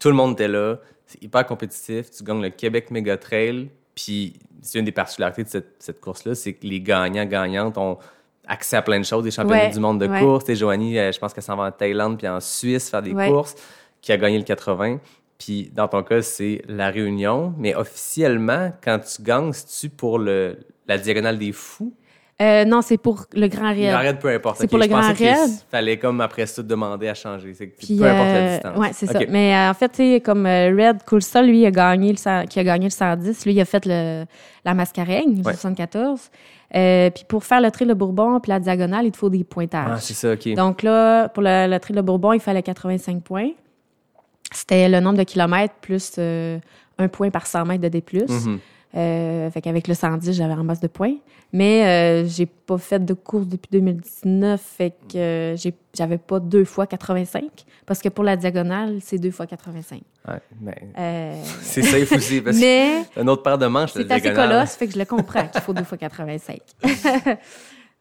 Tout 0.00 0.08
le 0.08 0.14
monde 0.14 0.32
était 0.32 0.48
là, 0.48 0.78
c'est 1.10 1.22
hyper 1.22 1.44
compétitif, 1.46 2.10
tu 2.10 2.22
gagnes 2.22 2.40
le 2.42 2.50
Québec 2.50 2.90
Mega 2.92 3.16
Trail, 3.16 3.68
puis 3.94 4.34
c'est 4.62 4.78
une 4.78 4.84
des 4.84 4.92
particularités 4.92 5.42
de 5.42 5.48
cette, 5.48 5.74
cette 5.80 6.00
course-là, 6.00 6.34
c'est 6.36 6.52
que 6.52 6.66
les 6.66 6.80
gagnants, 6.80 7.24
gagnantes 7.24 7.76
ont 7.78 7.98
accès 8.46 8.76
à 8.76 8.82
plein 8.82 8.98
de 9.00 9.04
choses, 9.04 9.24
des 9.24 9.30
championnats 9.30 9.64
Ouais, 9.64 9.70
du 9.70 9.80
monde 9.80 10.00
de 10.00 10.06
ouais. 10.06 10.20
course. 10.20 10.48
Et 10.48 10.54
Joanie, 10.56 10.98
euh, 10.98 11.10
je 11.12 11.18
pense 11.18 11.32
qu'elle 11.34 11.42
s'en 11.44 11.56
va 11.56 11.64
en 11.64 11.72
Thaïlande 11.72 12.16
puis 12.18 12.28
en 12.28 12.40
Suisse 12.40 12.90
faire 12.90 13.02
des 13.02 13.12
Ouais. 13.12 13.28
courses, 13.28 13.54
qui 14.00 14.12
a 14.12 14.16
gagné 14.16 14.38
le 14.38 14.44
80. 14.44 14.98
Puis 15.38 15.70
dans 15.74 15.88
ton 15.88 16.02
cas, 16.02 16.22
c'est 16.22 16.62
la 16.68 16.90
Réunion. 16.90 17.54
Mais 17.58 17.74
officiellement, 17.74 18.72
quand 18.82 18.98
tu 19.00 19.22
gagnes, 19.22 19.52
c'est-tu 19.52 19.88
pour 19.88 20.18
le, 20.18 20.58
la 20.86 20.98
diagonale 20.98 21.38
des 21.38 21.52
fous? 21.52 21.92
Euh, 22.40 22.64
non, 22.64 22.80
c'est 22.80 22.96
pour 22.96 23.26
le 23.34 23.48
Grand 23.48 23.68
Raid. 23.74 23.92
arrête 23.92 24.18
peu 24.18 24.28
importe. 24.28 24.58
C'est 24.60 24.66
pour 24.66 24.78
le 24.78 24.84
je 24.84 24.88
Grand 24.88 25.02
raid. 25.12 25.50
fallait 25.70 25.98
comme 25.98 26.20
après 26.22 26.46
ça 26.46 26.62
demander 26.62 27.08
à 27.08 27.14
changer. 27.14 27.52
Puis, 27.52 27.98
peu 27.98 28.04
importe 28.04 28.26
la 28.28 28.34
euh, 28.34 28.52
distance. 28.54 28.78
Ouais, 28.78 28.90
c'est 28.94 29.06
ça. 29.06 29.18
Mais 29.28 29.54
euh, 29.54 29.70
en 29.70 29.74
fait, 29.74 29.88
tu 29.90 29.96
sais, 29.96 30.20
comme 30.20 30.46
Red 30.46 31.02
Coulsol, 31.04 31.44
lui, 31.46 31.60
il 31.60 31.66
a 31.66 31.70
gagné 31.70 32.12
le, 32.12 32.46
qui 32.46 32.58
a 32.58 32.64
gagné 32.64 32.86
le 32.86 32.90
110. 32.90 33.44
Lui, 33.44 33.52
il 33.52 33.60
a 33.60 33.64
fait 33.66 33.84
le, 33.84 34.24
la 34.64 34.74
mascareigne, 34.74 35.36
le 35.36 35.42
Ouais. 35.44 35.52
74. 35.52 36.30
Euh, 36.76 37.10
puis 37.10 37.24
pour 37.28 37.44
faire 37.44 37.60
le 37.60 37.70
trail 37.70 37.88
de 37.88 37.94
Bourbon 37.94 38.38
puis 38.40 38.50
la 38.50 38.60
diagonale, 38.60 39.04
il 39.04 39.12
te 39.12 39.16
faut 39.18 39.28
des 39.28 39.44
pointages. 39.44 39.88
Ah, 39.90 39.98
c'est 40.00 40.14
ça, 40.14 40.32
OK. 40.32 40.54
Donc 40.54 40.82
là, 40.82 41.28
pour 41.28 41.42
le, 41.42 41.66
le 41.68 41.78
trail 41.78 41.96
de 41.96 42.00
Bourbon, 42.02 42.32
il 42.32 42.40
fallait 42.40 42.62
85 42.62 43.22
points. 43.22 43.50
C'était 44.52 44.88
le 44.88 45.00
nombre 45.00 45.18
de 45.18 45.24
kilomètres 45.24 45.74
plus 45.80 46.18
un 46.18 47.08
point 47.08 47.30
par 47.30 47.46
100 47.46 47.66
mètres 47.66 47.82
de 47.82 47.88
D+. 47.88 48.02
Euh, 48.96 49.48
fait 49.50 49.60
qu'avec 49.60 49.86
le 49.86 49.94
110, 49.94 50.32
j'avais 50.32 50.52
en 50.54 50.64
masse 50.64 50.80
de 50.80 50.88
points. 50.88 51.14
Mais 51.52 51.84
euh, 51.86 52.26
j'ai 52.28 52.46
pas 52.46 52.78
fait 52.78 53.04
de 53.04 53.14
course 53.14 53.46
depuis 53.46 53.68
2019, 53.72 54.60
fait 54.60 54.94
que 55.12 55.16
euh, 55.16 55.56
j'avais 55.94 56.18
pas 56.18 56.40
deux 56.40 56.64
fois 56.64 56.86
85. 56.86 57.44
Parce 57.86 58.00
que 58.00 58.08
pour 58.08 58.24
la 58.24 58.36
diagonale, 58.36 58.98
c'est 59.00 59.18
deux 59.18 59.30
fois 59.30 59.46
85. 59.46 60.00
Ouais, 60.28 60.34
mais 60.60 60.76
Euh, 60.98 61.42
c'est 61.62 61.82
safe 61.82 62.10
aussi 62.12 62.40
parce 62.40 62.58
mais 62.60 63.02
que 63.14 63.20
un 63.20 63.28
autre 63.28 63.42
paire 63.42 63.58
de 63.58 63.66
manches, 63.66 63.90
c'est 63.92 64.10
assez 64.10 64.32
colosse, 64.32 64.74
fait 64.76 64.86
que 64.86 64.92
je 64.94 64.98
le 64.98 65.04
comprends 65.04 65.46
qu'il 65.46 65.60
faut 65.60 65.72
deux 65.72 65.84
fois 65.84 65.98
85. 65.98 66.58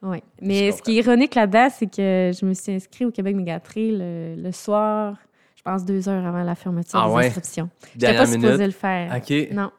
oui. 0.03 0.23
Mais 0.41 0.71
Je 0.71 0.77
ce 0.77 0.81
qui 0.81 0.97
est 0.97 1.01
ironique 1.01 1.35
là-dedans, 1.35 1.67
c'est 1.75 1.87
que 1.87 2.31
je 2.39 2.45
me 2.45 2.53
suis 2.53 2.71
inscrite 2.73 3.07
au 3.07 3.11
Québec 3.11 3.35
Mégatrail 3.35 3.91
le, 3.97 4.35
le 4.41 4.51
soir, 4.51 5.15
je 5.55 5.61
pense 5.63 5.83
deux 5.85 6.07
heures 6.07 6.25
avant 6.25 6.43
la 6.43 6.55
fermeture 6.55 6.99
Ah 7.03 7.07
des 7.09 7.13
ouais? 7.15 7.31
J'étais 7.33 7.67
Dernière 7.95 8.21
pas 8.21 8.27
supposée 8.27 8.51
minute. 8.53 8.65
le 8.67 8.71
faire. 8.71 9.15
OK. 9.15 9.47
Non. 9.53 9.71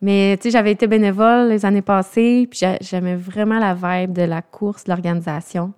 Mais 0.00 0.36
tu 0.36 0.44
sais, 0.44 0.50
j'avais 0.50 0.70
été 0.72 0.86
bénévole 0.86 1.48
les 1.48 1.66
années 1.66 1.82
passées, 1.82 2.46
puis 2.48 2.60
j'a- 2.60 2.78
j'aimais 2.80 3.16
vraiment 3.16 3.58
la 3.58 3.74
vibe 3.74 4.12
de 4.12 4.22
la 4.22 4.42
course, 4.42 4.84
de 4.84 4.90
l'organisation. 4.90 5.72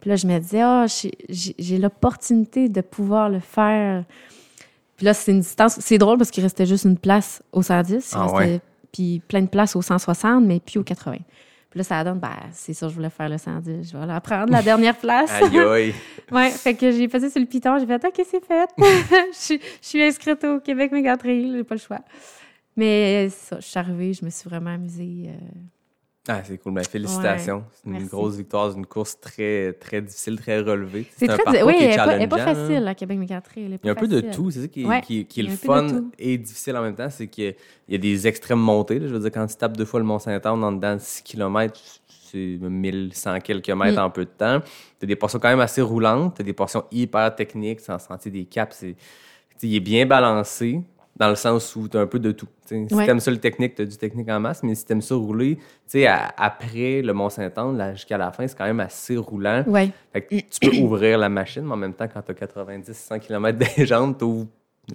Puis 0.00 0.10
là, 0.10 0.16
je 0.16 0.26
me 0.26 0.38
disais, 0.38 0.60
ah, 0.62 0.86
j'ai- 1.28 1.78
l'opportunité 1.78 2.68
de 2.68 2.80
pouvoir 2.80 3.28
le 3.28 3.40
faire. 3.40 4.04
Puis 4.96 5.04
là, 5.04 5.14
c'est 5.14 5.32
une 5.32 5.40
distance. 5.40 5.78
C'est 5.80 5.98
drôle 5.98 6.16
parce 6.16 6.30
qu'il 6.30 6.42
restait 6.44 6.64
juste 6.66 6.84
une 6.84 6.96
place 6.98 7.42
au 7.52 7.62
110. 7.62 8.12
il 8.12 8.16
Ah 8.18 8.22
restait- 8.22 8.36
ouais. 8.38 8.60
Puis 8.92 9.20
plein 9.26 9.42
de 9.42 9.48
places 9.48 9.74
au 9.76 9.82
160, 9.82 10.44
mais 10.46 10.60
puis 10.64 10.78
au 10.78 10.84
80. 10.84 11.16
Puis 11.68 11.78
là, 11.78 11.82
ça 11.84 12.02
donne, 12.04 12.18
ben, 12.20 12.30
c'est 12.52 12.72
sûr, 12.72 12.88
je 12.88 12.94
voulais 12.94 13.10
faire 13.10 13.28
le 13.28 13.36
110. 13.36 13.90
Je 13.92 13.98
vais 13.98 14.06
la 14.06 14.20
prendre, 14.20 14.50
la 14.52 14.62
dernière 14.62 14.96
place. 14.96 15.30
Aïe, 15.42 15.58
aïe. 15.58 15.94
Ouais, 16.32 16.50
fait 16.50 16.74
que 16.74 16.90
j'ai 16.92 17.06
passé 17.08 17.28
sur 17.30 17.40
le 17.40 17.46
piton, 17.46 17.78
j'ai 17.78 17.86
fait 17.86 18.02
OK, 18.04 18.24
c'est 18.30 18.44
fait? 18.44 18.68
je, 18.78 19.36
suis- 19.36 19.60
je 19.82 19.86
suis 19.88 20.02
inscrite 20.02 20.42
au 20.44 20.60
Québec 20.60 20.92
Méga 20.92 21.16
Trail, 21.16 21.52
j'ai 21.56 21.64
pas 21.64 21.74
le 21.74 21.80
choix. 21.80 22.00
Mais 22.76 23.28
ça, 23.30 23.58
je 23.60 23.64
suis 23.66 23.78
arrivée, 23.78 24.12
je 24.12 24.24
me 24.24 24.30
suis 24.30 24.48
vraiment 24.48 24.70
amusée. 24.70 25.24
euh, 25.28 25.32
Ah, 26.28 26.42
c'est 26.44 26.58
cool. 26.58 26.74
Ben, 26.74 26.84
félicitations. 26.84 27.64
c'est 27.72 27.86
une 27.86 27.92
merci. 27.92 28.08
grosse 28.08 28.36
victoire, 28.36 28.76
une 28.76 28.84
course 28.84 29.18
très, 29.20 29.72
très 29.74 30.02
difficile, 30.02 30.38
très 30.38 30.58
relevée. 30.60 31.06
C'est 31.16 31.30
un 31.30 31.34
très. 31.36 31.44
parcours 31.44 31.66
Oui, 31.68 31.74
qui 31.78 31.84
elle 31.84 31.90
est 31.92 31.96
n'est 31.96 31.96
pas, 32.04 32.16
elle 32.18 32.28
pas 32.28 32.42
hein. 32.42 32.54
facile, 32.54 32.94
Québec 32.96 33.18
Méga 33.18 33.40
Trail. 33.40 33.64
elle 33.64 33.72
est 33.74 33.80
Il 33.82 33.86
y 33.86 33.88
a 33.88 33.92
un 33.92 33.94
peu 33.94 34.08
de 34.08 34.20
tout. 34.20 34.50
C'est 34.50 34.62
ça 34.62 34.68
qui 34.68 34.82
est, 34.82 34.86
Ouais, 34.86 35.00
qui, 35.00 35.24
qui 35.24 35.40
est 35.40 35.44
il 35.44 35.46
y 35.46 35.48
a 35.48 35.52
le 35.52 35.56
fun 35.56 36.04
et 36.18 36.36
difficile 36.36 36.76
en 36.76 36.82
même 36.82 36.94
temps. 36.96 37.08
C'est 37.10 37.28
qu'il 37.28 37.54
y 37.88 37.94
a 37.94 37.98
des 37.98 38.26
extrêmes 38.26 38.58
montées. 38.60 38.98
là. 38.98 39.06
Je 39.08 39.12
veux 39.14 39.20
dire, 39.20 39.30
quand 39.32 39.46
tu 39.46 39.56
tapes 39.56 39.76
deux 39.76 39.84
fois 39.84 40.00
le 40.00 40.06
Mont-Saint-Anne 40.06 40.64
en 40.64 40.72
dedans 40.72 40.94
de 40.96 41.00
6 41.00 41.22
km, 41.22 41.80
c'est 42.30 42.58
1100 42.60 43.38
quelques 43.40 43.70
mètres 43.70 43.98
Mm. 44.00 44.04
en 44.04 44.10
peu 44.10 44.24
de 44.24 44.30
temps. 44.30 44.60
Tu 44.98 45.04
as 45.04 45.06
des 45.06 45.16
portions 45.16 45.38
quand 45.38 45.48
même 45.48 45.60
assez 45.60 45.80
roulantes. 45.80 46.34
Tu 46.36 46.42
as 46.42 46.44
des 46.44 46.52
portions 46.52 46.84
hyper 46.90 47.34
techniques, 47.34 47.80
sans 47.80 47.98
sentir 48.00 48.32
des 48.32 48.44
caps. 48.44 48.76
C'est, 48.76 48.96
il 49.62 49.74
est 49.76 49.80
bien 49.80 50.04
balancé 50.04 50.82
dans 51.16 51.28
le 51.30 51.34
sens 51.34 51.74
où 51.76 51.88
tu 51.88 51.96
as 51.96 52.00
un 52.00 52.06
peu 52.06 52.18
de 52.18 52.30
tout. 52.32 52.46
Si 52.66 52.74
Ouais. 52.94 53.04
tu 53.04 53.10
aimes 53.10 53.20
ça 53.20 53.30
le 53.30 53.38
technique, 53.38 53.74
tu 53.74 53.82
as 53.82 53.86
du 53.86 53.96
technique 53.96 54.28
en 54.28 54.38
masse. 54.38 54.62
Mais 54.62 54.74
si 54.74 54.84
tu 54.84 54.92
aimes 54.92 55.00
ça 55.00 55.14
rouler, 55.14 55.58
à- 56.06 56.34
après 56.44 57.00
le 57.02 57.12
Mont-Saint-Anne, 57.12 57.92
jusqu'à 57.94 58.18
la 58.18 58.30
fin, 58.32 58.46
c'est 58.46 58.56
quand 58.56 58.66
même 58.66 58.80
assez 58.80 59.16
roulant. 59.16 59.64
Ouais. 59.66 59.90
Fait 60.12 60.22
que 60.22 60.34
tu 60.36 60.70
peux 60.70 60.76
ouvrir 60.76 61.18
la 61.18 61.28
machine, 61.28 61.62
mais 61.64 61.72
en 61.72 61.76
même 61.76 61.94
temps, 61.94 62.06
quand 62.12 62.22
tu 62.22 62.32
as 62.32 62.34
90-100 62.34 63.18
km 63.18 63.58
des 63.58 63.86
jambes, 63.86 64.16
tu 64.18 64.24
ouvres 64.24 64.46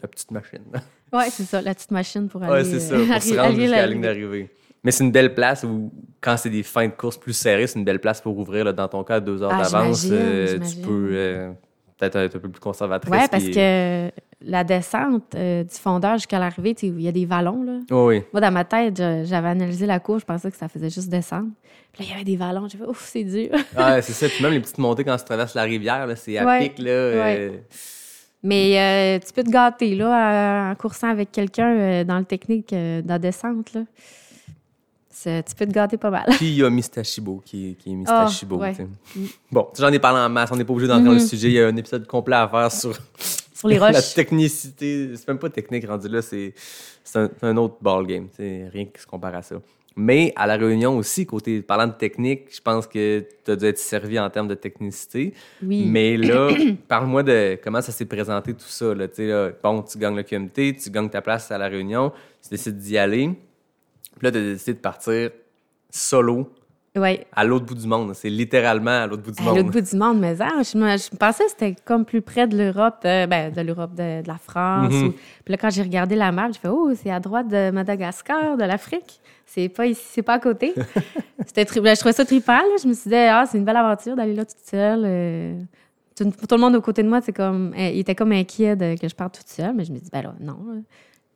la 0.02 0.08
petite 0.08 0.32
machine. 0.32 0.64
Ouais, 1.14 1.30
c'est 1.30 1.44
ça, 1.44 1.62
la 1.62 1.74
petite 1.76 1.92
machine 1.92 2.30
pour 2.30 2.42
aller. 2.42 2.54
Ouais, 2.54 2.64
c'est 2.64 2.80
ça, 2.80 2.94
euh, 2.96 3.06
pour 3.06 3.22
se 3.22 3.38
rendre 3.38 3.56
jusqu'à 3.60 3.76
la 3.82 3.88
ligne 3.88 4.00
d'arrivée. 4.02 4.50
Mais 4.82 4.92
c'est 4.92 5.04
une 5.04 5.12
belle 5.12 5.34
place 5.36 5.66
où, 5.66 5.92
quand 6.22 6.38
c'est 6.38 6.50
des 6.50 6.64
fins 6.64 6.88
de 6.88 6.94
course 6.94 7.18
plus 7.18 7.34
serrées, 7.34 7.68
c'est 7.68 7.78
une 7.78 7.84
belle 7.84 8.00
place 8.00 8.22
pour 8.22 8.38
ouvrir. 8.38 8.64
là, 8.64 8.72
dans 8.72 8.88
ton 8.88 9.04
cas, 9.04 9.20
deux 9.20 9.44
heures 9.44 9.52
Ah, 9.54 9.62
d'avance, 9.62 10.08
euh, 10.10 10.58
tu 10.60 10.78
peux 10.78 11.10
euh, 11.12 11.52
peut-être 11.98 12.16
être 12.16 12.36
un 12.38 12.40
peu 12.40 12.48
plus 12.48 12.62
conservatrice. 12.62 13.12
Ouais, 13.12 13.28
parce 13.30 13.44
que 13.44 14.10
la 14.44 14.64
descente 14.64 15.36
euh, 15.36 15.64
du 15.64 15.76
fondeur 15.76 16.14
jusqu'à 16.14 16.40
l'arrivée, 16.40 16.76
il 16.82 17.02
y 17.02 17.08
a 17.08 17.12
des 17.12 17.26
vallons, 17.26 17.64
là. 17.64 17.74
Oh 17.92 18.08
oui. 18.08 18.24
Moi, 18.34 18.42
dans 18.42 18.52
ma 18.52 18.64
tête, 18.66 18.98
j'avais 18.98 19.50
analysé 19.50 19.86
la 19.86 20.00
course, 20.00 20.22
je 20.22 20.26
pensais 20.26 20.50
que 20.52 20.58
ça 20.58 20.68
faisait 20.68 20.90
juste 20.90 21.10
descendre. 21.10 21.50
Puis 21.94 22.04
là, 22.04 22.10
il 22.10 22.12
y 22.12 22.16
avait 22.16 22.24
des 22.24 22.38
vallons. 22.38 22.68
J'ai 22.68 22.78
fait, 22.78 22.86
ouf, 22.86 23.06
c'est 23.12 23.24
dur. 23.24 23.50
Ah, 23.76 24.02
c'est 24.02 24.14
ça. 24.14 24.28
Puis 24.28 24.44
même 24.44 24.54
les 24.54 24.60
petites 24.62 24.78
montées 24.78 25.04
quand 25.04 25.18
tu 25.18 25.26
traverses 25.26 25.54
la 25.56 25.64
rivière, 25.64 26.08
c'est 26.16 26.38
à 26.38 26.46
Ouais, 26.46 26.70
pic. 26.70 26.80
Là, 26.80 26.90
euh, 26.90 27.58
Mais 28.44 28.80
euh, 28.80 29.20
tu 29.26 29.34
peux 29.34 29.44
te 29.44 29.52
gâter, 29.52 29.94
là, 29.96 30.72
en- 30.72 30.76
coursant 30.76 31.10
avec 31.10 31.32
quelqu'un 31.32 32.04
dans 32.06 32.18
le 32.18 32.26
technique 32.26 32.70
de 32.72 33.04
la 33.08 33.20
descente, 33.20 33.74
là. 33.74 33.82
Tu 35.24 35.56
peux 35.56 35.68
te 35.68 35.72
gâter 35.72 35.98
pas 35.98 36.10
mal. 36.10 36.26
Puis 36.32 36.48
il 36.48 36.56
y 36.56 36.64
a 36.64 36.70
Mistachibo 36.72 37.44
qui, 37.46 37.72
est- 37.72 37.74
qui 37.76 37.92
est 37.92 37.96
Mistachibo. 37.96 38.58
ouais. 38.58 38.74
Bon, 39.52 39.68
j'en 39.78 39.90
ai 39.90 40.00
parlé 40.00 40.20
en 40.20 40.30
masse, 40.30 40.50
on 40.52 40.56
n'est 40.56 40.64
pas 40.64 40.74
obligé 40.74 40.88
d'entrer 40.88 41.04
dans 41.06 41.12
le 41.12 41.18
Mhm. 41.20 41.28
sujet. 41.28 41.48
Il 41.50 41.54
y 41.54 41.62
a 41.62 41.68
un 41.68 41.76
épisode 41.76 42.08
complet 42.08 42.38
à 42.38 42.48
faire 42.48 42.72
sur 42.72 42.98
Sur 43.62 43.68
les 43.68 43.78
la 43.80 44.02
technicité. 44.02 45.12
C'est 45.16 45.28
même 45.28 45.38
pas 45.38 45.50
technique 45.52 45.86
rendu 45.88 46.08
là, 46.08 46.24
c'est 46.24 46.54
un, 47.14 47.30
un 47.44 47.58
autre 47.58 47.76
ballgame. 47.80 48.28
C'est 48.36 48.68
rien 48.74 48.86
qui 48.86 49.00
se 49.00 49.06
compare 49.06 49.36
à 49.36 49.44
ça. 49.44 49.58
Mais 49.96 50.34
à 50.36 50.48
la 50.48 50.58
réunion 50.58 50.98
aussi, 50.98 51.28
côté 51.28 51.62
parlant 51.62 51.86
de 51.86 51.94
technique, 51.94 52.48
je 52.52 52.60
pense 52.60 52.88
que 52.88 53.24
tu 53.46 53.52
as 53.52 53.56
dû 53.56 53.66
être 53.66 53.78
servi 53.78 54.18
en 54.18 54.32
termes 54.32 54.48
de 54.48 54.56
technicité. 54.56 55.36
Oui. 55.62 55.86
Mais 55.86 56.18
là, 56.18 56.50
parle-moi 56.88 57.22
de 57.22 57.60
comment 57.64 57.82
ça 57.82 57.92
s'est 57.92 58.06
présenté 58.06 58.54
tout 58.56 58.66
ça. 58.66 58.96
Là. 58.96 59.06
Là, 59.16 59.52
bon, 59.62 59.84
tu 59.84 60.00
gagnes 60.00 60.16
le 60.16 60.24
QMT, 60.24 60.82
tu 60.82 60.90
gagnes 60.90 61.10
ta 61.10 61.22
place 61.22 61.52
à 61.52 61.60
la 61.60 61.68
réunion, 61.68 62.12
tu 62.42 62.50
décides 62.50 62.78
d'y 62.78 62.98
aller. 62.98 63.28
Puis 64.18 64.24
là, 64.24 64.32
tu 64.32 64.40
as 64.40 64.42
décidé 64.42 64.74
de 64.74 64.80
partir 64.80 65.30
solo 65.92 66.50
Ouais. 66.96 67.26
à 67.34 67.46
l'autre 67.46 67.66
bout 67.66 67.76
du 67.76 67.88
monde. 67.88 68.14
C'est 68.14 68.30
littéralement 68.30 68.92
à 69.04 69.08
l'autre 69.08 69.24
bout 69.24 69.32
du 69.32 69.42
À 69.42 69.46
monde. 69.46 69.58
l'autre 69.58 69.72
bout 69.72 69.82
du 69.82 69.96
monde, 69.96 70.20
mais 70.20 70.36
ah, 70.42 70.62
je, 70.62 70.78
me, 70.78 70.98
je 70.98 71.10
pensais 71.16 71.46
que 71.46 71.50
c'était 71.52 71.76
comme 71.86 72.04
plus 72.04 72.22
près 72.22 72.48
de 72.48 72.58
l'Europe, 72.58 72.98
euh, 73.06 73.28
ben, 73.28 73.52
de 73.54 73.62
l'Europe, 73.62 73.92
de, 73.96 74.22
de 74.22 74.28
la 74.28 74.38
France. 74.38 74.92
Mhm. 74.94 75.08
ou- 75.08 75.12
Puis 75.12 75.52
là, 75.54 75.58
quand 75.58 75.70
j'ai 75.70 75.84
regardé 75.84 76.16
la 76.16 76.32
map, 76.34 76.48
j'ai 76.52 76.60
fait, 76.60 76.68
oh, 76.68 76.92
c'est 77.02 77.10
à 77.12 77.20
droite 77.22 77.48
de 77.48 77.72
Madagascar, 77.72 78.58
de 78.58 78.64
l'Afrique. 78.66 79.22
C'est 79.46 79.70
pas 79.70 79.86
ici, 79.86 80.02
c'est 80.06 80.22
pas 80.22 80.34
à 80.34 80.40
côté. 80.40 80.74
c'était 81.46 81.64
tri- 81.66 81.80
ben, 81.80 81.96
je 81.96 82.00
trouvais 82.00 82.14
ça 82.14 82.26
trippant, 82.26 82.58
là. 82.58 82.76
Je 82.84 82.88
me 82.88 82.94
suis 82.94 83.10
dit, 83.10 83.16
ah, 83.16 83.46
c'est 83.50 83.58
une 83.58 83.66
belle 83.66 83.78
aventure 83.78 84.16
d'aller 84.18 84.34
là 84.36 84.44
toute 84.46 84.60
seule. 84.66 85.04
euh. 85.06 85.60
Tout, 86.18 86.26
tout 86.30 86.56
le 86.56 86.58
monde 86.62 86.76
aux 86.76 86.82
côtés 86.82 87.04
de 87.04 87.08
moi, 87.10 87.22
c'est 87.22 87.32
comme, 87.34 87.74
euh, 87.78 87.90
il 87.90 88.00
était 88.00 88.16
comme 88.16 88.34
inquiet 88.34 88.76
de, 88.76 89.00
que 89.00 89.08
je 89.08 89.16
parte 89.16 89.38
toute 89.40 89.48
seule, 89.48 89.74
mais 89.74 89.86
je 89.86 89.94
me 89.94 89.98
dis, 89.98 90.10
ben 90.12 90.22
là, 90.24 90.36
non, 90.42 90.58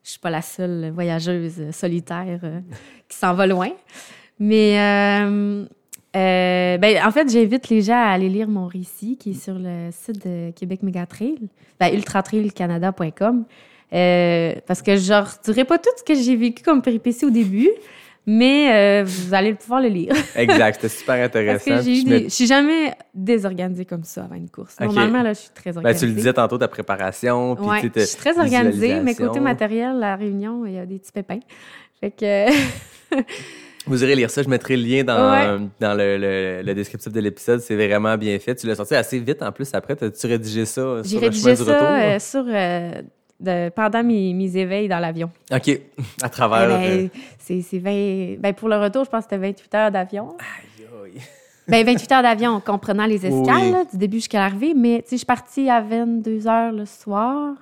je 0.03 0.09
suis 0.09 0.19
pas 0.19 0.29
la 0.29 0.41
seule 0.41 0.91
voyageuse 0.91 1.71
solitaire 1.71 2.41
euh, 2.43 2.59
qui 3.07 3.17
s'en 3.17 3.33
va 3.33 3.47
loin. 3.47 3.69
Mais 4.39 4.79
euh, 4.79 5.65
euh, 6.15 6.77
ben, 6.77 6.97
en 7.05 7.11
fait, 7.11 7.29
j'invite 7.29 7.69
les 7.69 7.81
gens 7.81 7.93
à 7.95 8.07
aller 8.11 8.29
lire 8.29 8.47
mon 8.47 8.67
récit 8.67 9.17
qui 9.17 9.31
est 9.31 9.41
sur 9.41 9.55
le 9.57 9.89
site 9.91 10.25
de 10.27 10.51
Québec 10.51 10.83
Mégatrail, 10.83 11.37
ben, 11.79 11.93
ultratrailcanada.com. 11.93 13.45
Euh, 13.93 14.53
parce 14.67 14.81
que 14.81 14.95
je 14.97 15.13
ne 15.13 15.19
redirai 15.19 15.63
pas 15.63 15.77
tout 15.77 15.89
ce 15.97 16.03
que 16.03 16.15
j'ai 16.15 16.35
vécu 16.35 16.63
comme 16.63 16.81
péripétie 16.81 17.23
au 17.25 17.29
début, 17.29 17.69
mais 18.25 18.73
euh, 18.73 19.03
vous 19.05 19.33
allez 19.33 19.53
pouvoir 19.53 19.79
le 19.81 19.87
lire. 19.89 20.13
Exact, 20.35 20.75
c'était 20.81 20.89
super 20.89 21.15
Parce 21.15 21.27
intéressant. 21.27 21.77
que 21.77 21.81
j'ai 21.83 21.91
eu 21.91 22.01
je 22.01 22.05
me- 22.05 22.09
des... 22.19 22.23
Je 22.25 22.29
suis 22.29 22.47
jamais 22.47 22.93
désorganisée 23.13 23.85
comme 23.85 24.03
ça 24.03 24.23
avant 24.23 24.35
une 24.35 24.49
course. 24.49 24.77
Normalement, 24.79 25.21
là, 25.21 25.33
je 25.33 25.39
suis 25.41 25.49
très 25.53 25.71
Ben, 25.71 25.77
organisée. 25.77 25.99
tu 26.07 26.11
le 26.11 26.17
disais 26.17 26.33
tantôt, 26.33 26.57
ta 26.57 26.67
préparation. 26.67 27.55
Puis 27.55 27.65
Ouais, 27.65 27.91
je 27.95 27.99
suis 28.01 28.17
très 28.17 28.37
organisée, 28.39 28.99
mais 29.01 29.15
côté 29.15 29.39
matériel, 29.39 29.97
la 29.99 30.15
réunion, 30.15 30.65
il 30.65 30.73
y 30.73 30.79
a 30.79 30.85
des 30.85 30.97
petits 30.97 31.11
pépins. 31.13 31.39
Fait 32.01 32.11
que... 32.11 32.47
Vous 33.87 34.03
irez 34.03 34.15
lire 34.15 34.29
ça. 34.29 34.41
Je 34.43 34.49
mettrai 34.49 34.75
le 34.77 34.83
lien 34.83 35.03
dans, 35.03 35.31
Ouais. 35.31 35.67
dans 35.79 35.93
le, 35.93 36.17
le- 36.17 36.61
le 36.63 36.73
descriptif 36.73 37.11
de 37.11 37.19
l'épisode. 37.19 37.59
C'est 37.59 37.75
vraiment 37.75 38.17
bien 38.17 38.37
fait. 38.39 38.55
Tu 38.55 38.67
l'as 38.67 38.75
sorti 38.75 38.95
assez 38.95 39.19
vite 39.19 39.41
en 39.43 39.51
plus. 39.51 39.69
Après, 39.73 39.93
as-tu 40.01 40.27
rédigé 40.27 40.65
ça 40.65 41.03
sur 41.03 41.21
le 41.21 41.31
chemin 41.31 41.53
du 41.53 41.61
retour? 41.61 41.73
euh, 41.81 42.19
sur, 42.19 42.45
euh, 42.47 42.91
de- 43.39 43.69
pendant 43.69 44.03
mes, 44.03 44.33
mes 44.33 44.57
éveils 44.57 44.87
dans 44.87 44.99
l'avion. 44.99 45.29
OK. 45.53 45.79
À 46.21 46.29
travers. 46.29 46.63
Eh 46.81 46.87
ben, 46.87 47.05
euh, 47.05 47.07
c'est 47.37 47.61
c'est 47.61 47.79
20 47.79 48.37
ben, 48.39 48.53
pour 48.53 48.69
le 48.69 48.77
retour, 48.77 49.03
je 49.05 49.09
pense 49.09 49.25
que 49.25 49.31
c'était 49.31 49.41
28 49.47 49.75
heures 49.75 49.91
d'avion. 49.91 50.29
aïe, 50.39 50.85
aïe. 51.15 51.21
Ben, 51.67 51.83
28 51.83 52.11
heures 52.11 52.21
d'avion, 52.21 52.59
comprenant 52.59 53.07
les 53.07 53.25
escales, 53.25 53.55
Oui. 53.63 53.71
là, 53.71 53.83
du 53.91 53.97
début 53.97 54.17
jusqu'à 54.17 54.37
l'arrivée. 54.39 54.73
Mais 54.75 54.97
tu 55.01 55.09
sais, 55.09 55.15
je 55.15 55.17
suis 55.17 55.25
partie 55.25 55.67
à 55.67 55.81
22 55.81 56.47
heures 56.47 56.71
le 56.71 56.85
soir, 56.85 57.55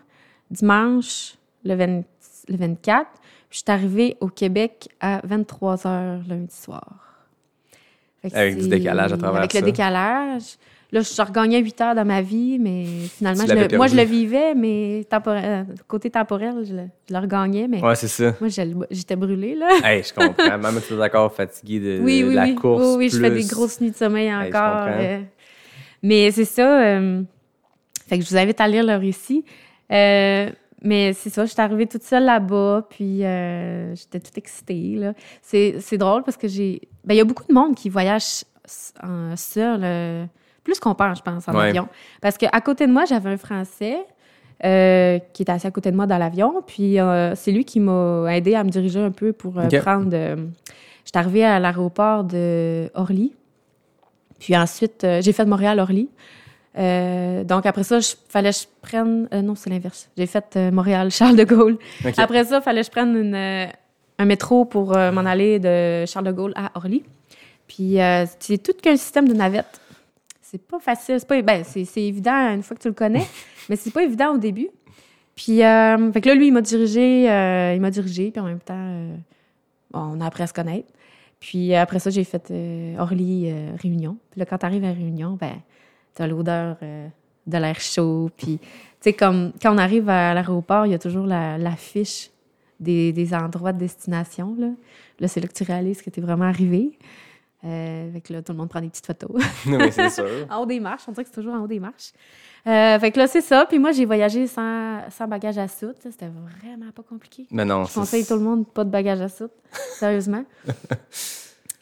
dimanche, 0.52 1.36
le, 1.64 1.76
20 1.76 2.04
le 2.50 2.58
24. 2.58 3.08
Puis 3.54 3.60
je 3.68 3.72
suis 3.72 3.72
arrivée 3.80 4.18
au 4.20 4.30
Québec 4.30 4.89
à 4.99 5.22
23 5.24 5.76
h 5.76 6.28
lundi 6.28 6.56
soir. 6.56 6.88
Avec 8.34 8.58
du 8.58 8.68
décalage 8.68 9.14
à 9.14 9.18
travers 9.18 9.41
Avec 9.41 9.51
ça. 9.51 9.60
le 9.60 9.66
décalage. 9.68 10.41
Là, 10.91 11.01
je 11.01 11.22
regagnais 11.22 11.60
8 11.60 11.82
heures 11.82 11.93
dans 11.93 12.04
ma 12.04 12.24
vie, 12.24 12.58
mais 12.58 12.84
finalement, 13.16 13.43
je 13.47 13.54
le- 13.54 13.78
moi, 13.78 13.86
je 13.86 13.95
le 13.95 14.01
vivais, 14.01 14.56
mais 14.56 15.06
temporel, 15.08 15.68
côté 15.88 16.10
temporel, 16.10 16.66
je 16.68 16.74
le, 16.74 16.82
je 17.08 17.14
le 17.14 17.20
regagnais. 17.20 17.68
Mais 17.68 17.80
Ouais, 17.80 17.93
c'est 17.93 18.08
ça. 18.08 18.34
moi, 18.41 18.49
j'étais 18.89 19.16
brûlée, 19.16 19.54
là. 19.54 19.68
Hey, 19.84 20.01
je 20.01 20.12
comprends. 20.16 20.58
Même 20.58 20.80
si 20.82 20.88
tu 20.88 20.93
es 20.95 21.04
encore 21.04 21.32
fatigué 21.32 21.80
de, 21.80 21.99
Oui, 22.01 22.24
oui, 22.28 22.34
la 22.34 22.45
oui. 22.45 22.56
course. 22.56 22.82
oui, 22.84 22.95
oui, 22.97 23.10
je 23.12 23.20
fais 23.20 23.30
des 23.30 23.36
plus- 23.36 23.49
grosses 23.51 23.80
nuits 23.82 23.91
de 23.91 23.95
sommeil 23.95 24.34
encore. 24.34 24.88
euh, 24.88 25.20
mais 26.01 26.32
c'est 26.32 26.45
ça. 26.45 26.82
euh, 26.82 27.22
fait 28.08 28.18
que 28.18 28.26
je 28.26 28.30
vous 28.32 28.38
invite 28.38 28.60
à 28.60 28.68
lire 28.68 28.84
le 28.84 28.95
récit. 28.95 29.45
Euh, 29.91 30.49
mais 30.84 31.14
c'est 31.14 31.30
ça, 31.30 31.46
je 31.46 31.52
suis 31.52 31.62
arrivée 31.62 31.88
toute 31.88 32.04
seule 32.04 32.26
là-bas, 32.26 32.86
puis 32.90 33.24
euh, 33.26 33.96
j'étais 33.96 34.20
toute 34.20 34.38
excitée. 34.38 34.96
là. 34.98 35.14
C'est 35.42 35.78
c'est 35.80 35.98
drôle 35.98 36.24
parce 36.24 36.38
que 36.38 36.48
j'ai. 36.48 36.82
Ben, 37.06 37.14
il 37.16 37.18
y 37.18 37.22
a 37.22 37.26
beaucoup 37.26 37.46
de 37.48 37.54
monde 37.54 37.76
qui 37.76 37.90
voyage 37.90 38.44
en 39.02 39.36
seul, 39.36 39.82
euh, 39.84 40.26
plus 40.64 40.80
qu'on 40.80 40.96
pense, 40.96 41.18
je 41.18 41.24
pense, 41.24 41.48
en 41.50 41.54
Ouais. 41.54 41.70
avion. 41.70 41.88
Parce 42.22 42.38
qu'à 42.38 42.62
côté 42.62 42.86
de 42.88 42.92
moi, 42.92 43.06
j'avais 43.06 43.30
un 43.30 43.38
Français. 43.38 43.98
euh, 44.64 45.20
qui 45.34 45.42
était 45.42 45.52
assis 45.52 45.68
à 45.68 45.72
côté 45.72 45.92
de 45.92 45.96
moi 45.98 46.06
dans 46.06 46.18
l'avion. 46.18 46.62
Puis 46.66 46.96
c'est 47.36 47.52
lui 47.52 47.66
qui 47.66 47.82
m'a 47.82 48.28
aidé 48.34 48.56
à 48.56 48.64
me 48.64 48.70
diriger 48.70 49.02
un 49.02 49.12
peu 49.12 49.34
pour 49.34 49.60
euh, 49.60 49.66
Ok. 49.66 49.78
prendre. 49.82 50.10
J'étais 51.04 51.18
arrivée 51.18 51.44
à 51.44 51.60
l'aéroport 51.60 52.24
de 52.24 52.90
Orly. 52.94 53.34
Puis 54.40 54.56
ensuite, 54.56 55.06
j'ai 55.20 55.34
fait 55.34 55.46
Montréal-Orly. 55.46 56.08
Euh, 56.78 57.44
donc 57.44 57.66
après 57.66 57.84
ça, 57.84 58.00
il 58.00 58.16
fallait 58.30 58.52
que 58.52 58.58
je 58.58 58.66
prenne. 58.82 59.28
euh, 59.34 59.42
non, 59.42 59.56
c'est 59.56 59.70
l'inverse. 59.70 60.10
J'ai 60.18 60.26
fait 60.26 60.56
euh, 60.56 60.72
Montréal-Charles 60.72 61.36
de 61.38 61.44
Gaulle. 61.44 61.78
Après 62.18 62.46
ça, 62.46 62.58
il 62.58 62.62
fallait 62.64 62.82
que 62.82 62.88
je 62.88 62.92
prenne 62.92 63.16
une, 63.16 63.36
euh, 63.36 63.66
un 64.18 64.26
métro 64.26 64.66
pour 64.66 64.96
euh, 64.98 65.12
m'en 65.12 65.22
aller 65.22 65.60
de 65.60 66.06
Charles 66.08 66.26
de 66.26 66.32
Gaulle 66.32 66.54
à 66.56 66.72
Orly. 66.76 67.04
Puis 67.68 68.02
euh, 68.02 68.26
c'est 68.40 68.58
tout 68.62 68.74
qu'un 68.82 68.98
système 68.98 69.28
de 69.28 69.34
navette. 69.34 69.80
C'est 70.42 70.62
pas 70.62 70.80
facile. 70.80 71.20
C'est 71.20 71.28
pas 71.28 71.42
ben, 71.42 71.64
c'est 71.64 71.86
c'est 71.86 72.04
évident 72.04 72.54
une 72.54 72.64
fois 72.64 72.76
que 72.76 72.82
tu 72.82 72.88
le 72.88 72.94
connais, 72.94 73.26
mais 73.70 73.76
c'est 73.76 73.92
pas 73.92 74.04
évident 74.04 74.34
au 74.34 74.38
début. 74.38 74.70
Puis 75.36 75.64
euh, 75.64 76.12
fait 76.12 76.22
que 76.22 76.30
là, 76.30 76.36
lui, 76.36 76.48
il 76.48 76.54
m'a 76.54 76.62
dirigé, 76.62 77.24
il 77.24 77.82
m'a 77.82 77.90
dirigé, 77.90 78.30
puis 78.30 78.40
en 78.40 78.46
même 78.46 78.60
temps, 78.60 79.08
bon, 79.92 80.00
on 80.16 80.22
a 80.22 80.28
appris 80.28 80.44
à 80.44 80.48
se 80.48 80.54
connaître. 80.54 80.88
Puis 81.40 81.74
après 81.74 81.98
ça, 81.98 82.12
j'ai 82.12 82.24
fait 82.24 82.54
Orly 83.00 83.52
Réunion. 83.82 84.18
Puis 84.30 84.40
là, 84.40 84.46
quand 84.46 84.60
tu 84.60 84.66
arrives 84.68 84.84
à 84.86 84.92
Réunion, 84.92 85.38
ben, 85.42 85.56
t'as 86.14 86.28
l'odeur 86.28 86.78
euh, 86.82 87.07
de 87.47 87.57
l'air 87.57 87.80
chaud. 87.80 88.30
Puis, 88.38 88.59
tu 88.59 88.68
sais, 89.01 89.14
comme 89.14 89.51
quand 89.61 89.74
on 89.74 89.78
arrive 89.78 90.09
à 90.09 90.34
l'aéroport, 90.34 90.86
il 90.86 90.91
y 90.91 90.95
a 90.95 90.99
toujours 90.99 91.26
la, 91.26 91.57
la 91.57 91.76
des, 92.80 93.14
des 93.14 93.34
endroits 93.34 93.74
de 93.74 93.80
destination. 93.80 94.55
Là, 94.59 94.70
là 95.20 95.28
c'est 95.28 95.41
là 95.41 95.47
que 95.47 95.53
tu 95.53 95.64
réalises 95.64 96.01
que 96.01 96.09
tu 96.09 96.20
es 96.20 96.24
vraiment 96.24 96.45
arrivé. 96.45 96.97
Euh, 97.66 98.11
fait 98.11 98.22
que 98.22 98.34
là, 98.34 98.41
tout 98.41 98.51
le 98.51 98.57
monde 98.57 98.70
prend 98.70 98.82
des 98.82 98.89
petites 98.89 99.05
photos. 99.05 99.32
oui, 99.66 99.91
c'est 99.91 100.09
sûr. 100.09 100.26
en 100.49 100.61
haut 100.61 100.66
des 100.66 100.80
marches. 100.80 101.03
On 101.07 101.11
dirait 101.11 101.24
que 101.24 101.30
c'est 101.30 101.41
toujours 101.41 101.53
en 101.53 101.64
haut 101.64 101.68
des 101.68 101.80
marches. 101.80 102.11
Euh, 102.68 102.99
fait 102.99 103.11
que 103.11 103.20
là, 103.20 103.28
c'est 103.28 103.41
ça. 103.41 103.66
Puis 103.66 103.80
moi, 103.80 103.93
j'ai 103.93 104.05
voyagé 104.05 104.47
sans, 104.47 104.99
sans 105.09 105.28
bagage 105.28 105.57
à 105.57 105.68
soute. 105.68 105.97
C'était 106.01 106.28
vraiment 106.28 106.91
pas 106.91 107.03
compliqué. 107.03 107.47
Mais 107.51 107.64
non, 107.64 107.86
Je 107.86 107.93
conseille 107.93 108.26
tout 108.26 108.36
le 108.36 108.41
monde 108.41 108.68
pas 108.68 108.84
de 108.84 108.89
bagage 108.89 109.22
à 109.22 109.30
soute. 109.30 109.53
Sérieusement. 109.72 110.43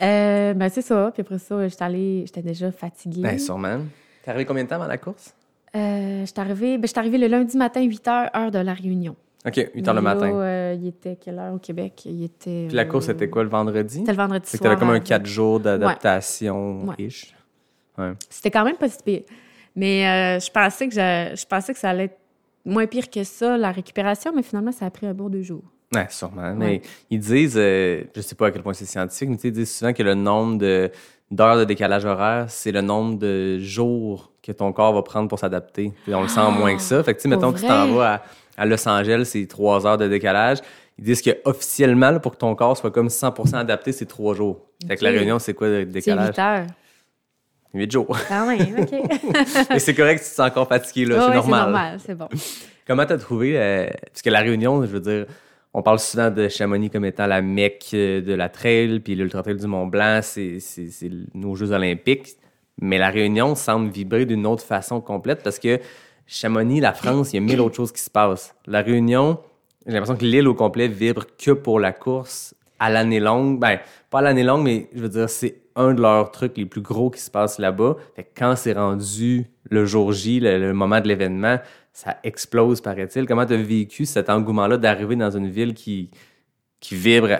Euh, 0.03 0.55
ben, 0.55 0.67
c'est 0.67 0.81
ça. 0.81 1.11
Puis 1.13 1.21
après 1.21 1.37
ça, 1.37 1.67
j'étais 1.67 1.83
allée, 1.83 2.23
j'étais 2.25 2.41
déjà 2.41 2.71
fatiguée. 2.71 3.21
Ben, 3.21 3.37
sûrement. 3.37 3.81
T'es 4.23 4.29
arrivé 4.29 4.45
combien 4.45 4.63
de 4.63 4.69
temps 4.69 4.75
avant 4.75 4.87
la 4.87 4.97
course? 4.97 5.33
Euh, 5.75 6.25
j'étais 6.25 6.39
arrivée, 6.41 6.77
ben, 6.77 6.87
arrivée 6.95 7.17
le 7.17 7.27
lundi 7.27 7.57
matin, 7.57 7.81
8 7.81 8.05
h, 8.05 8.37
heure 8.37 8.51
de 8.51 8.59
la 8.59 8.73
Réunion. 8.73 9.15
OK, 9.47 9.55
8 9.73 9.81
h 9.87 9.93
le 9.95 10.01
matin. 10.01 10.31
euh, 10.33 10.75
il 10.79 10.87
était 10.87 11.15
quelle 11.15 11.39
heure 11.39 11.53
au 11.53 11.57
Québec? 11.59 12.03
Il 12.05 12.23
était. 12.23 12.65
Puis 12.67 12.75
la 12.75 12.83
euh, 12.83 12.85
course, 12.85 13.05
c'était 13.07 13.29
quoi, 13.29 13.43
le 13.43 13.49
vendredi? 13.49 13.99
C'était 13.99 14.11
le 14.11 14.17
vendredi 14.17 14.47
soir. 14.49 14.61
t'avais 14.61 14.75
comme 14.79 14.89
un 14.91 14.95
à- 14.95 14.99
4 14.99 15.25
jours 15.25 15.59
d'adaptation 15.59 16.85
Ouais. 17.97 18.13
C'était 18.29 18.51
quand 18.51 18.63
même 18.63 18.75
pas 18.77 18.89
si 18.89 19.01
pire. 19.03 19.21
Mais 19.75 20.07
euh, 20.07 20.39
je 20.39 20.51
pensais 20.51 20.87
que 20.87 20.93
j'a- 20.93 21.33
je 21.35 21.45
pensais 21.45 21.73
que 21.73 21.79
ça 21.79 21.89
allait 21.89 22.05
être 22.05 22.17
moins 22.65 22.85
pire 22.85 23.09
que 23.09 23.23
ça, 23.23 23.57
la 23.57 23.71
récupération, 23.71 24.31
mais 24.35 24.43
finalement, 24.43 24.71
ça 24.71 24.85
a 24.85 24.89
pris 24.91 25.07
un 25.07 25.13
bon 25.13 25.29
deux 25.29 25.41
jours. 25.41 25.63
Ouais, 25.93 26.07
sûrement. 26.09 26.53
Mais 26.55 26.81
ils 27.09 27.19
disent, 27.19 27.55
euh, 27.57 28.03
je 28.15 28.21
sais 28.21 28.35
pas 28.35 28.47
à 28.47 28.51
quel 28.51 28.63
point 28.63 28.73
c'est 28.73 28.85
scientifique, 28.85 29.29
mais 29.29 29.35
ils 29.43 29.51
disent 29.51 29.75
souvent 29.77 29.91
que 29.93 30.03
le 30.03 30.13
nombre 30.13 30.57
de- 30.57 30.89
d'heures 31.29 31.57
de 31.57 31.65
décalage 31.65 32.05
horaire, 32.05 32.45
c'est 32.49 32.71
le 32.71 32.81
nombre 32.81 33.17
de 33.19 33.59
jours 33.59 34.31
que 34.41 34.51
ton 34.51 34.71
corps 34.73 34.93
va 34.93 35.01
prendre 35.01 35.27
pour 35.27 35.37
s'adapter. 35.39 35.91
Puis 36.03 36.13
on 36.15 36.21
le 36.23 36.27
sent 36.27 36.49
moins 36.57 36.75
que 36.75 36.81
ça. 36.81 37.03
Fait 37.03 37.13
que, 37.13 37.19
Ah, 37.25 37.27
mettons, 37.27 37.51
tu 37.53 37.61
t'en 37.61 37.87
vas 37.93 38.13
à, 38.57 38.61
à 38.61 38.65
Los 38.65 38.87
Angeles, 38.87 39.25
c'est 39.25 39.45
trois 39.47 39.85
heures 39.85 39.97
de 39.97 40.07
décalage. 40.07 40.59
Ils 40.97 41.03
disent 41.05 41.21
que 41.21 41.31
officiellement, 41.45 42.11
là, 42.11 42.19
pour 42.19 42.33
que 42.33 42.37
ton 42.37 42.53
corps 42.55 42.77
soit 42.77 42.91
comme 42.91 43.07
100% 43.09 43.55
adapté, 43.57 43.91
c'est 43.91 44.05
trois 44.05 44.33
jours. 44.35 44.59
Fait 44.87 44.95
que 44.95 45.03
la 45.03 45.09
réunion, 45.11 45.39
c'est 45.39 45.53
quoi 45.53 45.67
le 45.67 45.79
C'est 45.81 45.85
décalage? 45.85 46.35
8 46.35 46.39
heures. 46.39 46.67
Huit 47.73 47.91
jours. 47.91 48.17
Quand 48.27 48.45
même, 48.47 48.75
OK. 48.79 48.91
Mais 49.69 49.79
c'est 49.79 49.93
correct 49.95 50.19
si 50.21 50.25
tu 50.25 50.31
te 50.31 50.35
sens 50.35 50.47
encore 50.49 50.67
fatigué, 50.67 51.05
là. 51.05 51.27
C'est 51.27 51.35
normal. 51.35 51.43
C'est 51.43 51.49
normal, 51.71 51.99
c'est 52.05 52.15
bon. 52.15 52.27
Comment 52.85 53.05
t'as 53.05 53.17
trouvé, 53.17 53.53
euh, 53.57 53.87
parce 54.11 54.21
que 54.21 54.29
la 54.29 54.39
Réunion, 54.41 54.81
je 54.81 54.87
veux 54.87 54.99
dire, 54.99 55.25
on 55.73 55.81
parle 55.81 55.99
souvent 55.99 56.29
de 56.29 56.47
Chamonix 56.49 56.89
comme 56.89 57.05
étant 57.05 57.27
la 57.27 57.41
mecque 57.41 57.91
euh, 57.93 58.21
de 58.21 58.33
la 58.33 58.49
trail, 58.49 58.99
puis 58.99 59.15
l'Ultra 59.15 59.41
Trail 59.41 59.55
du 59.55 59.67
Mont 59.67 59.87
Blanc, 59.87 60.19
c'est 60.21 60.59
nos 61.33 61.55
Jeux 61.55 61.71
olympiques. 61.71 62.35
Mais 62.81 62.97
la 62.97 63.09
Réunion 63.09 63.55
semble 63.55 63.89
vibrer 63.89 64.25
d'une 64.25 64.45
autre 64.45 64.63
façon 64.63 65.01
complète 65.01 65.43
parce 65.43 65.59
que 65.59 65.79
Chamonix, 66.25 66.79
la 66.79 66.93
France, 66.93 67.31
il 67.31 67.35
y 67.35 67.37
a 67.37 67.41
mille 67.41 67.61
autres 67.61 67.75
choses 67.75 67.91
qui 67.91 68.01
se 68.01 68.09
passent. 68.09 68.55
La 68.65 68.81
Réunion, 68.81 69.37
j'ai 69.85 69.93
l'impression 69.93 70.15
que 70.15 70.25
l'île 70.25 70.47
au 70.47 70.55
complet 70.55 70.87
vibre 70.87 71.25
que 71.37 71.51
pour 71.51 71.79
la 71.79 71.91
course 71.91 72.55
à 72.79 72.89
l'année 72.89 73.19
longue. 73.19 73.59
Ben, 73.59 73.79
pas 74.09 74.19
à 74.19 74.21
l'année 74.21 74.43
longue, 74.43 74.63
mais 74.63 74.89
je 74.95 75.01
veux 75.01 75.09
dire, 75.09 75.29
c'est 75.29 75.61
un 75.75 75.93
de 75.93 76.01
leurs 76.01 76.31
trucs 76.31 76.57
les 76.57 76.65
plus 76.65 76.81
gros 76.81 77.09
qui 77.09 77.21
se 77.21 77.29
passe 77.29 77.59
là-bas. 77.59 77.95
Quand 78.35 78.55
c'est 78.55 78.73
rendu 78.73 79.45
le 79.69 79.85
jour 79.85 80.11
J, 80.11 80.39
le, 80.39 80.57
le 80.57 80.73
moment 80.73 80.99
de 80.99 81.07
l'événement, 81.07 81.59
ça 81.93 82.17
explose, 82.23 82.81
paraît-il. 82.81 83.25
Comment 83.25 83.45
tu 83.45 83.53
as 83.53 83.57
vécu 83.57 84.05
cet 84.05 84.29
engouement-là 84.29 84.77
d'arriver 84.77 85.15
dans 85.15 85.31
une 85.31 85.49
ville 85.49 85.73
qui, 85.73 86.09
qui 86.79 86.95
vibre 86.95 87.39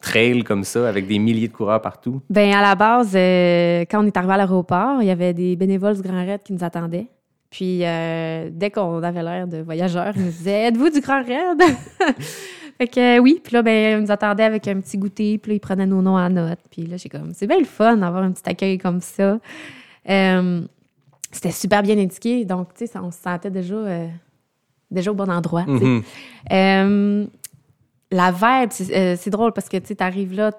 trail 0.00 0.42
comme 0.42 0.64
ça, 0.64 0.88
avec 0.88 1.06
des 1.06 1.18
milliers 1.18 1.48
de 1.48 1.52
coureurs 1.52 1.80
partout? 1.80 2.20
Ben 2.28 2.52
à 2.52 2.60
la 2.60 2.74
base, 2.74 3.12
euh, 3.14 3.84
quand 3.90 4.02
on 4.02 4.06
est 4.06 4.16
arrivé 4.16 4.34
à 4.34 4.36
l'aéroport, 4.36 5.00
il 5.00 5.06
y 5.06 5.10
avait 5.10 5.32
des 5.32 5.56
bénévoles 5.56 5.96
du 5.96 6.02
Grand 6.02 6.26
Raid 6.26 6.42
qui 6.42 6.52
nous 6.52 6.64
attendaient. 6.64 7.06
Puis 7.50 7.84
euh, 7.84 8.48
dès 8.50 8.70
qu'on 8.70 9.02
avait 9.02 9.22
l'air 9.22 9.46
de 9.46 9.58
voyageurs, 9.58 10.12
ils 10.16 10.22
nous 10.24 10.30
disaient 10.30 10.64
Êtes-vous 10.64 10.90
du 10.90 11.00
Grand 11.00 11.22
Raid? 11.22 11.62
Fait 12.78 12.88
que 12.88 13.18
euh, 13.18 13.20
oui, 13.20 13.40
puis 13.42 13.54
là, 13.54 13.62
ben, 13.62 13.98
ils 13.98 14.02
nous 14.02 14.10
attendaient 14.10 14.44
avec 14.44 14.66
un 14.66 14.80
petit 14.80 14.98
goûter, 14.98 15.38
puis 15.38 15.52
là, 15.52 15.56
ils 15.56 15.60
prenaient 15.60 15.86
nos 15.86 16.02
noms 16.02 16.16
en 16.16 16.30
note. 16.30 16.58
Puis 16.70 16.86
là, 16.86 16.96
j'ai 16.96 17.08
comme 17.08 17.32
C'est 17.34 17.46
bien 17.46 17.58
le 17.58 17.64
fun 17.64 17.96
d'avoir 17.96 18.24
un 18.24 18.32
petit 18.32 18.48
accueil 18.48 18.78
comme 18.78 19.00
ça. 19.00 19.38
C'était 21.32 21.50
super 21.50 21.82
bien 21.82 21.96
indiqué, 21.98 22.44
donc, 22.44 22.74
tu 22.74 22.80
sais, 22.80 22.86
ça- 22.92 23.02
on 23.02 23.10
se 23.10 23.18
sentait 23.18 23.50
déjà, 23.50 23.74
euh, 23.74 24.06
déjà 24.90 25.10
au 25.10 25.14
bon 25.14 25.30
endroit. 25.30 25.64
Mhm. 25.66 26.02
Euh, 26.52 27.26
la 28.10 28.30
vibe, 28.30 28.70
c'est 28.70 28.94
euh, 28.96 29.16
c'est 29.18 29.30
drôle 29.30 29.52
parce 29.52 29.68
que 29.68 29.78
tu 29.78 29.94
arrives 29.98 30.34
là, 30.34 30.52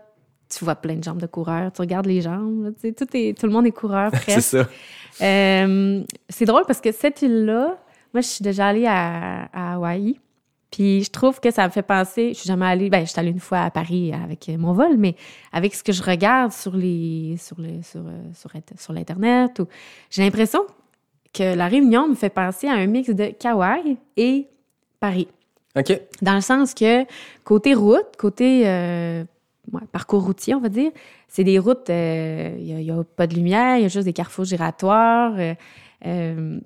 tu 0.50 0.66
vois 0.66 0.76
plein 0.76 0.96
de 0.96 1.04
jambes 1.04 1.22
de 1.22 1.28
coureurs, 1.28 1.72
tu 1.72 1.82
regardes 1.82 2.08
les 2.08 2.22
jambes, 2.22 2.66
là, 2.66 2.92
tout, 2.92 3.06
est, 3.16 3.38
tout 3.40 3.46
le 3.46 3.52
monde 3.52 3.68
est 3.68 3.72
coureur 3.72 4.12
C'est 4.14 4.20
presque. 4.34 4.42
ça. 4.42 4.68
Euh, 5.22 6.04
c'est 6.30 6.46
drôle 6.46 6.64
parce 6.66 6.82
que 6.82 6.92
cette 6.92 7.22
île-là, 7.22 7.78
moi, 8.14 8.22
je 8.22 8.28
suis 8.28 8.44
déjà 8.44 8.68
allée 8.68 8.88
à, 8.88 9.44
à 9.54 9.74
Hawaï. 9.76 10.20
Puis 10.74 11.04
je 11.04 11.12
trouve 11.12 11.40
que 11.40 11.52
ça 11.52 11.68
me 11.68 11.72
fait 11.72 11.84
penser. 11.84 12.30
Je 12.30 12.40
suis 12.40 12.48
jamais 12.48 12.66
allée. 12.66 12.90
Ben, 12.90 13.06
je 13.06 13.12
suis 13.12 13.20
allée 13.20 13.30
une 13.30 13.40
fois 13.40 13.60
à 13.60 13.70
Paris 13.70 14.12
avec 14.12 14.50
mon 14.58 14.74
vol, 14.74 14.98
mais 14.98 15.16
avec 15.52 15.76
ce 15.76 15.84
que 15.84 15.92
je 15.92 16.02
regarde 16.02 16.52
sur 16.52 16.76
les 16.76 17.38
sur 17.38 17.62
le 17.62 17.84
sur 17.84 18.02
euh, 18.02 18.32
sur, 18.34 18.50
sur 18.80 18.92
l'internet, 18.92 19.60
ou 19.60 19.68
j'ai 20.10 20.24
l'impression 20.24 20.62
que 21.32 21.56
la 21.56 21.68
Réunion 21.68 22.08
me 22.08 22.16
fait 22.16 22.32
penser 22.32 22.68
à 22.68 22.74
un 22.74 22.88
mix 22.88 23.12
de 23.12 23.32
Kauai 23.40 23.98
et 24.18 24.48
Paris. 25.00 25.28
OK. 25.78 26.02
Dans 26.24 26.36
le 26.36 26.42
sens 26.42 26.74
que 26.74 27.06
côté 27.44 27.76
route, 27.76 28.18
côté 28.18 28.68
euh, 28.68 29.24
ouais, 29.72 29.82
parcours 29.92 30.24
routier, 30.24 30.56
on 30.56 30.60
va 30.60 30.70
dire, 30.70 30.92
c'est 31.28 31.44
des 31.44 31.60
routes, 31.60 31.92
euh, 31.92 32.56
il 32.60 32.76
n'y 32.78 32.92
a, 32.92 33.04
pas 33.16 33.28
de 33.28 33.36
lumière, 33.36 33.78
il 33.78 33.84
y 33.84 33.86
a 33.86 33.90
juste 33.90 34.06
des 34.06 34.14
carrefours 34.14 34.46
giratoires. 34.46 35.36
euh, 36.06 36.60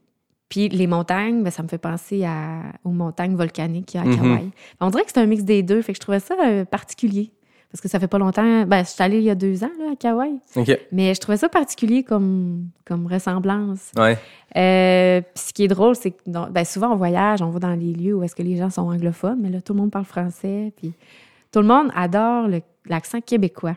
puis 0.50 0.70
les 0.70 0.88
montagnes, 0.88 1.44
ben, 1.44 1.52
ça 1.52 1.64
me 1.64 1.68
fait 1.68 1.78
penser 1.78 2.24
à, 2.26 2.62
aux 2.84 2.92
montagnes 2.92 3.36
volcaniques 3.36 3.96
à. 3.96 4.04
Kauai. 4.04 4.50
On 4.80 4.90
dirait 4.90 5.04
que 5.04 5.12
c'est 5.14 5.20
un 5.20 5.26
mix 5.26 5.44
des 5.44 5.64
deux, 5.64 5.82
fait 5.82 5.92
que 5.92 5.98
je 5.98 6.02
trouvais 6.02 6.20
ça 6.20 6.36
euh, 6.44 6.66
particulier. 6.66 7.32
Parce 7.70 7.82
que 7.82 7.90
ça 7.90 8.00
fait 8.00 8.08
pas 8.08 8.18
longtemps, 8.18 8.66
ben, 8.66 8.86
je 8.86 8.92
suis 8.92 9.04
allée 9.04 9.18
il 9.18 9.26
y 9.26 9.30
a 9.30 9.36
deux 9.36 9.66
ans 9.66 9.72
là, 9.78 9.92
à 9.92 9.96
Kauai, 9.98 10.36
OK. 10.56 10.80
mais 10.94 11.14
je 11.14 11.20
trouvais 11.20 11.38
ça 11.38 11.50
particulier 11.50 12.02
comme, 12.02 12.70
comme 12.86 13.08
ressemblance. 13.08 13.92
Ouais. 13.98 14.18
Euh, 14.56 15.20
puis 15.22 15.44
ce 15.48 15.54
qui 15.54 15.66
est 15.66 15.68
drôle, 15.68 15.96
c'est 15.98 16.12
que 16.12 16.50
ben, 16.50 16.64
souvent 16.64 16.94
on 16.94 16.96
voyage, 16.96 17.42
on 17.42 17.50
va 17.50 17.60
dans 17.60 17.74
les 17.74 17.92
lieux 17.92 18.16
où 18.16 18.24
est-ce 18.24 18.36
que 18.36 18.42
les 18.42 18.56
gens 18.56 18.70
sont 18.70 18.84
anglophones, 18.84 19.40
mais 19.42 19.50
là 19.50 19.60
tout 19.60 19.74
le 19.74 19.82
monde 19.82 19.92
parle 19.92 20.06
français, 20.06 20.72
puis 20.78 20.94
tout 21.52 21.60
le 21.60 21.68
monde 21.68 21.92
adore 21.94 22.48
l'accent 22.86 23.20
québécois. 23.20 23.76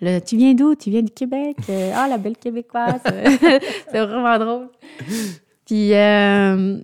Le, 0.00 0.20
tu 0.20 0.36
viens 0.36 0.54
d'où? 0.54 0.76
Tu 0.76 0.90
viens 0.90 1.02
du 1.02 1.10
Québec? 1.10 1.56
Euh, 1.68 1.90
ah, 1.92 2.06
la 2.08 2.18
belle 2.18 2.36
québécoise! 2.36 3.00
c'est 3.04 4.06
vraiment 4.06 4.38
drôle. 4.38 4.68
Puis, 5.68 5.92
euh, 5.94 6.78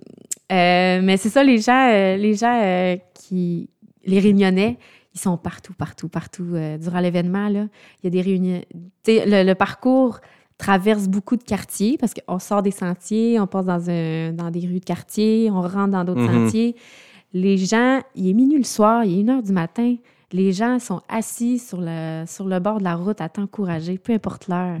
euh, 0.51 1.01
mais 1.03 1.17
c'est 1.17 1.29
ça, 1.29 1.43
les 1.43 1.57
gens, 1.57 1.89
euh, 1.91 2.17
les 2.17 2.35
gens 2.35 2.97
qui, 3.15 3.67
les 4.05 4.19
Réunionnais, 4.19 4.77
ils 5.15 5.19
sont 5.19 5.37
partout, 5.37 5.73
partout, 5.73 6.07
partout. 6.07 6.53
Durant 6.79 6.99
l'événement, 6.99 7.49
là, 7.49 7.65
il 8.03 8.05
y 8.05 8.07
a 8.07 8.09
des 8.11 8.21
réunions. 8.21 8.61
Le, 9.07 9.43
le 9.43 9.55
parcours 9.55 10.19
traverse 10.59 11.07
beaucoup 11.07 11.35
de 11.35 11.43
quartiers 11.43 11.97
parce 11.97 12.13
qu'on 12.13 12.37
sort 12.37 12.61
des 12.61 12.69
sentiers, 12.71 13.39
on 13.39 13.47
passe 13.47 13.65
dans, 13.65 13.89
un, 13.89 14.33
dans 14.33 14.51
des 14.51 14.59
rues 14.67 14.79
de 14.79 14.85
quartier, 14.85 15.49
on 15.51 15.61
rentre 15.61 15.87
dans 15.91 16.03
d'autres 16.03 16.21
Mhm. 16.21 16.45
sentiers. 16.45 16.75
Les 17.33 17.57
gens, 17.57 18.01
il 18.13 18.29
est 18.29 18.33
minuit 18.33 18.57
le 18.59 18.63
soir, 18.63 19.03
il 19.03 19.17
est 19.17 19.21
une 19.21 19.29
heure 19.31 19.43
du 19.43 19.51
matin. 19.51 19.95
Les 20.31 20.51
gens 20.51 20.77
sont 20.79 21.01
assis 21.09 21.57
sur 21.59 21.79
le, 21.81 22.23
sur 22.27 22.45
le 22.45 22.59
bord 22.59 22.77
de 22.77 22.83
la 22.83 22.95
route 22.95 23.19
à 23.19 23.29
t'encourager, 23.29 23.97
peu 23.97 24.13
importe 24.13 24.47
l'heure. 24.47 24.77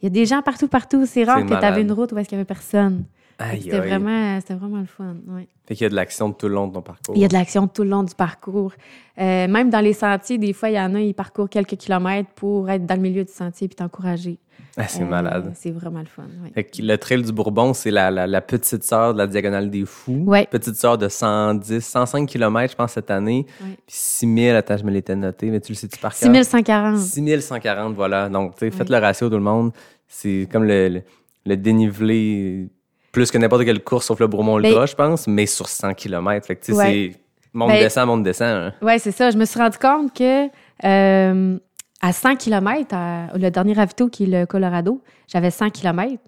Il 0.00 0.04
y 0.04 0.06
a 0.08 0.10
des 0.10 0.26
gens 0.26 0.42
partout, 0.42 0.66
partout. 0.68 1.06
C'est 1.06 1.24
rare 1.24 1.42
que 1.44 1.48
tu 1.48 1.54
avais 1.54 1.82
une 1.82 1.92
route 1.92 2.10
où 2.12 2.18
est-ce 2.18 2.28
qu'il 2.28 2.36
n'y 2.36 2.40
avait 2.40 2.46
personne. 2.46 3.04
C'était 3.38 3.78
vraiment, 3.78 4.40
c'était 4.40 4.54
vraiment 4.54 4.78
le 4.80 4.86
fun. 4.86 5.16
ouais. 5.28 5.48
Fait 5.66 5.74
qu'il 5.74 5.84
y 5.84 5.86
a 5.86 5.90
de 5.90 5.94
l'action 5.94 6.30
tout 6.32 6.46
le 6.48 6.54
long 6.54 6.68
de 6.68 6.74
ton 6.74 6.82
parcours. 6.82 7.14
Il 7.16 7.22
y 7.22 7.24
a 7.24 7.28
de 7.28 7.32
l'action 7.32 7.66
tout 7.66 7.82
le 7.84 7.88
long 7.90 8.02
du 8.02 8.14
parcours. 8.14 8.72
Euh, 9.18 9.48
même 9.48 9.70
dans 9.70 9.80
les 9.80 9.92
sentiers, 9.94 10.38
des 10.38 10.52
fois, 10.52 10.68
il 10.70 10.74
y 10.76 10.80
en 10.80 10.94
a, 10.94 11.00
ils 11.00 11.14
parcourent 11.14 11.48
quelques 11.48 11.76
kilomètres 11.76 12.30
pour 12.34 12.68
être 12.70 12.84
dans 12.86 12.94
le 12.96 13.00
milieu 13.00 13.24
du 13.24 13.32
sentier 13.32 13.66
puis 13.68 13.74
t'encourager. 13.76 14.38
Ah, 14.76 14.86
c'est 14.88 15.02
Euh, 15.02 15.06
malade. 15.06 15.52
C'est 15.54 15.70
vraiment 15.70 16.00
le 16.00 16.06
fun. 16.06 16.24
ouais. 16.42 16.50
Fait 16.52 16.64
que 16.64 16.82
le 16.82 16.98
trail 16.98 17.22
du 17.22 17.32
Bourbon, 17.32 17.72
c'est 17.74 17.90
la, 17.92 18.10
la, 18.10 18.26
la 18.26 18.40
petite 18.40 18.82
sœur 18.84 19.12
de 19.14 19.18
la 19.18 19.26
Diagonale 19.26 19.70
des 19.70 19.84
Fous. 19.86 20.24
Ouais. 20.26 20.46
Petite 20.50 20.74
sœur 20.74 20.98
de 20.98 21.08
110, 21.08 21.80
105 21.80 22.28
km, 22.28 22.72
je 22.72 22.76
pense, 22.76 22.92
cette 22.92 23.10
année. 23.10 23.46
Puis 23.58 23.70
6000, 23.96 24.50
attends, 24.56 24.76
je 24.76 24.84
me 24.84 24.90
l'étais 24.90 25.14
noté, 25.16 25.50
mais 25.50 25.60
tu 25.60 25.72
le 25.72 25.76
sais-tu 25.76 25.98
par 25.98 26.12
cœur? 26.12 26.20
6140. 26.34 26.98
6140, 26.98 27.94
voilà. 27.94 28.28
Donc, 28.28 28.54
tu 28.56 28.60
sais, 28.60 28.70
faites 28.70 28.90
le 28.90 28.98
ratio, 28.98 29.28
tout 29.28 29.36
le 29.36 29.42
monde. 29.42 29.72
C'est 30.08 30.48
comme 30.52 30.64
le, 30.64 30.88
le, 30.88 31.02
le 31.46 31.56
dénivelé 31.56 32.68
plus 33.14 33.30
que 33.30 33.38
n'importe 33.38 33.64
quelle 33.64 33.82
course 33.82 34.06
sauf 34.06 34.20
le 34.20 34.26
Bourbon 34.26 34.58
Ultra, 34.58 34.80
Ben- 34.80 34.86
je 34.86 34.94
pense, 34.94 35.26
mais 35.26 35.46
sur 35.46 35.68
100 35.68 35.94
km. 35.94 36.46
Fait 36.46 36.56
que, 36.56 36.64
tu 36.66 36.72
sais, 36.72 36.78
Ouais. 36.78 37.12
c'est 37.14 37.20
monte, 37.54 37.68
Ben- 37.70 37.80
descend, 37.80 38.06
monte, 38.08 38.22
descend. 38.24 38.48
hein. 38.48 38.72
Oui, 38.82 38.92
c'est 38.98 39.12
ça. 39.12 39.30
Je 39.30 39.38
me 39.38 39.46
suis 39.46 39.58
rendu 39.58 39.78
compte 39.78 40.12
que 40.14 40.48
euh, 40.84 41.58
à 42.02 42.12
100 42.12 42.36
km, 42.36 42.94
le 43.34 43.48
dernier 43.50 43.72
ravito 43.72 44.08
qui 44.08 44.24
est 44.24 44.40
le 44.40 44.44
Colorado, 44.46 45.00
j'avais 45.28 45.50
100 45.50 45.70
km, 45.70 46.20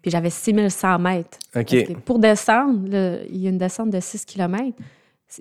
puis 0.00 0.10
j'avais 0.10 0.30
6100 0.30 0.98
mètres. 0.98 1.38
OK. 1.54 1.62
Parce 1.70 1.70
que 1.84 1.92
pour 2.00 2.18
descendre, 2.18 2.88
il 3.30 3.36
y 3.36 3.46
a 3.46 3.50
une 3.50 3.58
descente 3.58 3.90
de 3.90 4.00
6 4.00 4.24
km. 4.24 4.74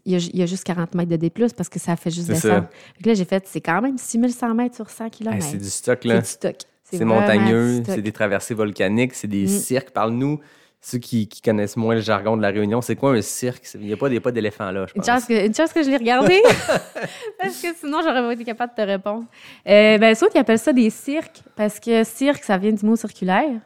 Il 0.06 0.14
y, 0.14 0.16
a, 0.16 0.20
il 0.20 0.40
y 0.40 0.44
a 0.44 0.46
juste 0.46 0.64
40 0.64 0.94
mètres 0.96 1.10
de 1.10 1.18
D+, 1.18 1.30
parce 1.58 1.68
que 1.68 1.78
ça 1.80 1.96
fait 1.98 2.12
juste 2.12 2.28
C'est 2.28 2.34
descendre. 2.34 2.68
là, 3.04 3.14
j'ai 3.14 3.26
fait, 3.26 3.44
c'est 3.46 3.60
quand 3.60 3.82
même 3.82 3.98
6100 3.98 4.54
mètres 4.54 4.76
sur 4.76 4.90
100 4.90 5.10
km. 5.10 5.36
Hey, 5.36 5.42
c'est 5.42 5.58
du 5.58 5.70
stock, 5.70 6.00
C'est 6.02 6.08
là. 6.08 6.20
du 6.20 6.26
stock. 6.28 6.56
C'est 6.84 7.04
montagneux, 7.06 7.84
c'est 7.86 8.02
des 8.02 8.12
traversées 8.12 8.54
volcaniques, 8.54 9.14
c'est 9.14 9.28
des 9.28 9.44
Mm. 9.46 9.48
cirques. 9.48 9.90
Parle-nous, 9.92 10.40
ceux 10.82 10.98
qui, 10.98 11.28
qui 11.28 11.42
connaissent 11.42 11.78
moins 11.78 11.96
le 11.96 12.02
jargon 12.02 12.36
de 12.36 12.42
la 12.42 12.50
Réunion, 12.50 12.82
c'est 12.82 12.96
quoi 12.96 13.12
un 13.12 13.22
cirque? 13.22 13.64
Il 13.76 13.82
n'y 13.82 13.94
a 13.94 13.98
pas, 13.98 14.12
a 14.12 14.20
pas 14.20 14.32
d'éléphant 14.32 14.72
là, 14.72 14.88
je 14.88 14.94
Une 14.96 15.02
pense. 15.02 15.06
chance, 15.06 15.26
que, 15.26 15.46
une 15.46 15.54
chance 15.54 15.72
que 15.72 15.84
je 15.84 15.90
l'ai 15.90 15.98
regardé. 15.98 16.42
parce 17.40 17.62
que 17.62 17.68
sinon, 17.80 18.00
j'aurais 18.04 18.22
pas 18.22 18.34
été 18.34 18.44
capable 18.44 18.74
de 18.76 18.82
te 18.82 18.88
répondre. 18.88 19.26
Euh, 19.68 19.98
ben, 20.00 20.16
ceux 20.16 20.30
qui 20.30 20.40
appellent 20.40 20.58
ça 20.60 20.74
des 20.74 20.90
cirques, 20.90 21.42
parce 21.56 21.80
que 21.80 22.04
cirque, 22.04 22.44
ça 22.44 22.58
vient 22.58 22.72
du 22.72 22.86
mot 22.86 22.96
circulaire. 22.96 23.62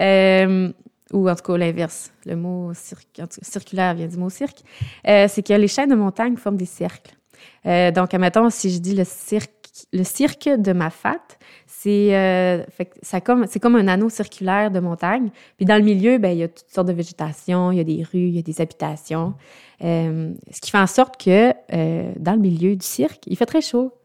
Euh, 0.00 0.70
ou 1.12 1.28
en 1.30 1.34
tout 1.34 1.42
cas 1.42 1.56
l'inverse. 1.56 2.12
Le 2.24 2.36
mot 2.36 2.72
cirque, 2.74 3.06
en 3.18 3.26
tout 3.26 3.40
cas, 3.40 3.46
circulaire 3.48 3.94
vient 3.94 4.08
du 4.08 4.16
mot 4.16 4.30
cirque. 4.30 4.58
Euh, 5.06 5.26
c'est 5.28 5.42
que 5.46 5.52
les 5.52 5.68
chaînes 5.68 5.90
de 5.90 5.94
montagne 5.94 6.36
forment 6.36 6.56
des 6.56 6.66
cercles. 6.66 7.14
Euh, 7.64 7.90
donc, 7.90 8.12
admettons, 8.14 8.50
si 8.50 8.70
je 8.70 8.78
dis 8.78 8.94
le 8.94 9.04
cirque, 9.04 9.50
le 9.92 10.04
cirque 10.04 10.48
de 10.48 10.72
c'est 11.86 12.16
euh, 12.16 12.64
ça 13.00 13.20
comme, 13.20 13.46
c'est 13.48 13.60
comme 13.60 13.76
un 13.76 13.86
anneau 13.86 14.08
circulaire 14.08 14.72
de 14.72 14.80
montagne. 14.80 15.30
Puis 15.56 15.66
dans 15.66 15.76
le 15.76 15.84
milieu, 15.84 16.18
ben, 16.18 16.30
il 16.30 16.38
y 16.38 16.42
a 16.42 16.48
toutes 16.48 16.68
sortes 16.68 16.88
de 16.88 16.92
végétation, 16.92 17.70
il 17.70 17.78
y 17.78 17.80
a 17.80 17.84
des 17.84 18.02
rues, 18.02 18.26
il 18.28 18.34
y 18.34 18.40
a 18.40 18.42
des 18.42 18.60
habitations. 18.60 19.34
Euh, 19.84 20.32
ce 20.50 20.60
qui 20.60 20.72
fait 20.72 20.78
en 20.78 20.88
sorte 20.88 21.22
que 21.22 21.52
euh, 21.72 22.12
dans 22.18 22.32
le 22.32 22.40
milieu 22.40 22.74
du 22.74 22.84
cirque, 22.84 23.22
il 23.28 23.36
fait 23.36 23.46
très 23.46 23.60
chaud. 23.62 23.92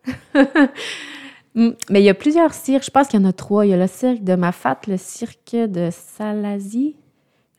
Mm. 1.53 1.71
Mais 1.89 1.99
il 2.01 2.05
y 2.05 2.09
a 2.09 2.13
plusieurs 2.13 2.53
cirques. 2.53 2.85
Je 2.85 2.91
pense 2.91 3.09
qu'il 3.09 3.19
y 3.19 3.23
en 3.23 3.27
a 3.27 3.33
trois. 3.33 3.65
Il 3.65 3.71
y 3.71 3.73
a 3.73 3.77
le 3.77 3.87
cirque 3.87 4.23
de 4.23 4.35
Mafat, 4.35 4.79
le 4.87 4.95
cirque 4.95 5.53
de 5.53 5.89
Salazie. 5.91 6.95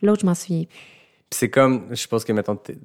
L'autre, 0.01 0.23
je 0.23 0.27
m'en 0.27 0.35
souviens 0.35 0.65
plus. 0.65 0.79
C'est 1.31 1.51
comme, 1.51 1.89
je 1.91 1.97
suppose 1.97 2.25
que, 2.25 2.33
t'es- 2.33 2.79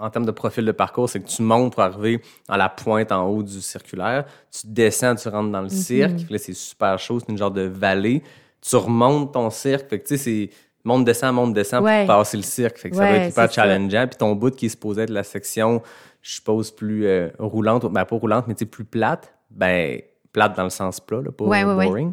en 0.00 0.10
termes 0.10 0.26
de 0.26 0.30
profil 0.30 0.64
de 0.64 0.72
parcours, 0.72 1.08
c'est 1.08 1.20
que 1.20 1.28
tu 1.28 1.42
montes 1.42 1.72
pour 1.72 1.82
arriver 1.82 2.20
à 2.48 2.56
la 2.56 2.68
pointe 2.68 3.10
en 3.12 3.26
haut 3.26 3.42
du 3.42 3.60
circulaire. 3.60 4.24
Tu 4.50 4.60
descends, 4.66 5.14
tu 5.14 5.28
rentres 5.28 5.50
dans 5.50 5.60
le 5.62 5.68
Mm-hmm. 5.68 5.70
cirque. 5.70 6.30
Là, 6.30 6.38
c'est 6.38 6.54
super 6.54 6.98
chaud, 6.98 7.20
c'est 7.20 7.28
une 7.30 7.38
genre 7.38 7.50
de 7.50 7.62
vallée. 7.62 8.22
Tu 8.60 8.76
remontes 8.76 9.32
ton 9.34 9.50
cirque. 9.50 9.88
Fait 9.90 9.98
que, 10.00 10.06
tu 10.08 10.16
sais, 10.16 10.22
c'est 10.22 10.50
monte, 10.84 11.04
descend, 11.04 11.34
monte, 11.34 11.52
descend 11.54 11.84
Ouais. 11.84 12.06
pour 12.06 12.16
passer 12.16 12.36
le 12.36 12.42
cirque. 12.42 12.78
Fait 12.78 12.90
que 12.90 12.96
ça 12.96 13.02
va 13.04 13.10
Ouais, 13.10 13.16
être 13.18 13.30
hyper 13.32 13.52
challengeant. 13.52 14.06
Puis 14.08 14.16
ton 14.18 14.34
bout 14.34 14.54
qui 14.54 14.66
est 14.66 14.70
supposé 14.70 15.02
être 15.02 15.10
la 15.10 15.22
section, 15.22 15.82
je 16.22 16.34
suppose, 16.34 16.70
plus 16.70 17.06
euh, 17.06 17.28
roulante, 17.38 17.84
ben 17.92 18.04
pas 18.04 18.16
roulante, 18.16 18.46
mais 18.48 18.54
tu 18.54 18.60
sais, 18.60 18.66
plus 18.66 18.84
plate, 18.84 19.32
ben, 19.50 20.00
plate 20.32 20.56
dans 20.56 20.64
le 20.64 20.70
sens 20.70 21.00
plat, 21.00 21.20
là, 21.22 21.30
pas 21.30 21.44
Ouais, 21.44 21.64
ouais, 21.64 21.74
ouais. 21.74 21.86
boring. 21.86 22.12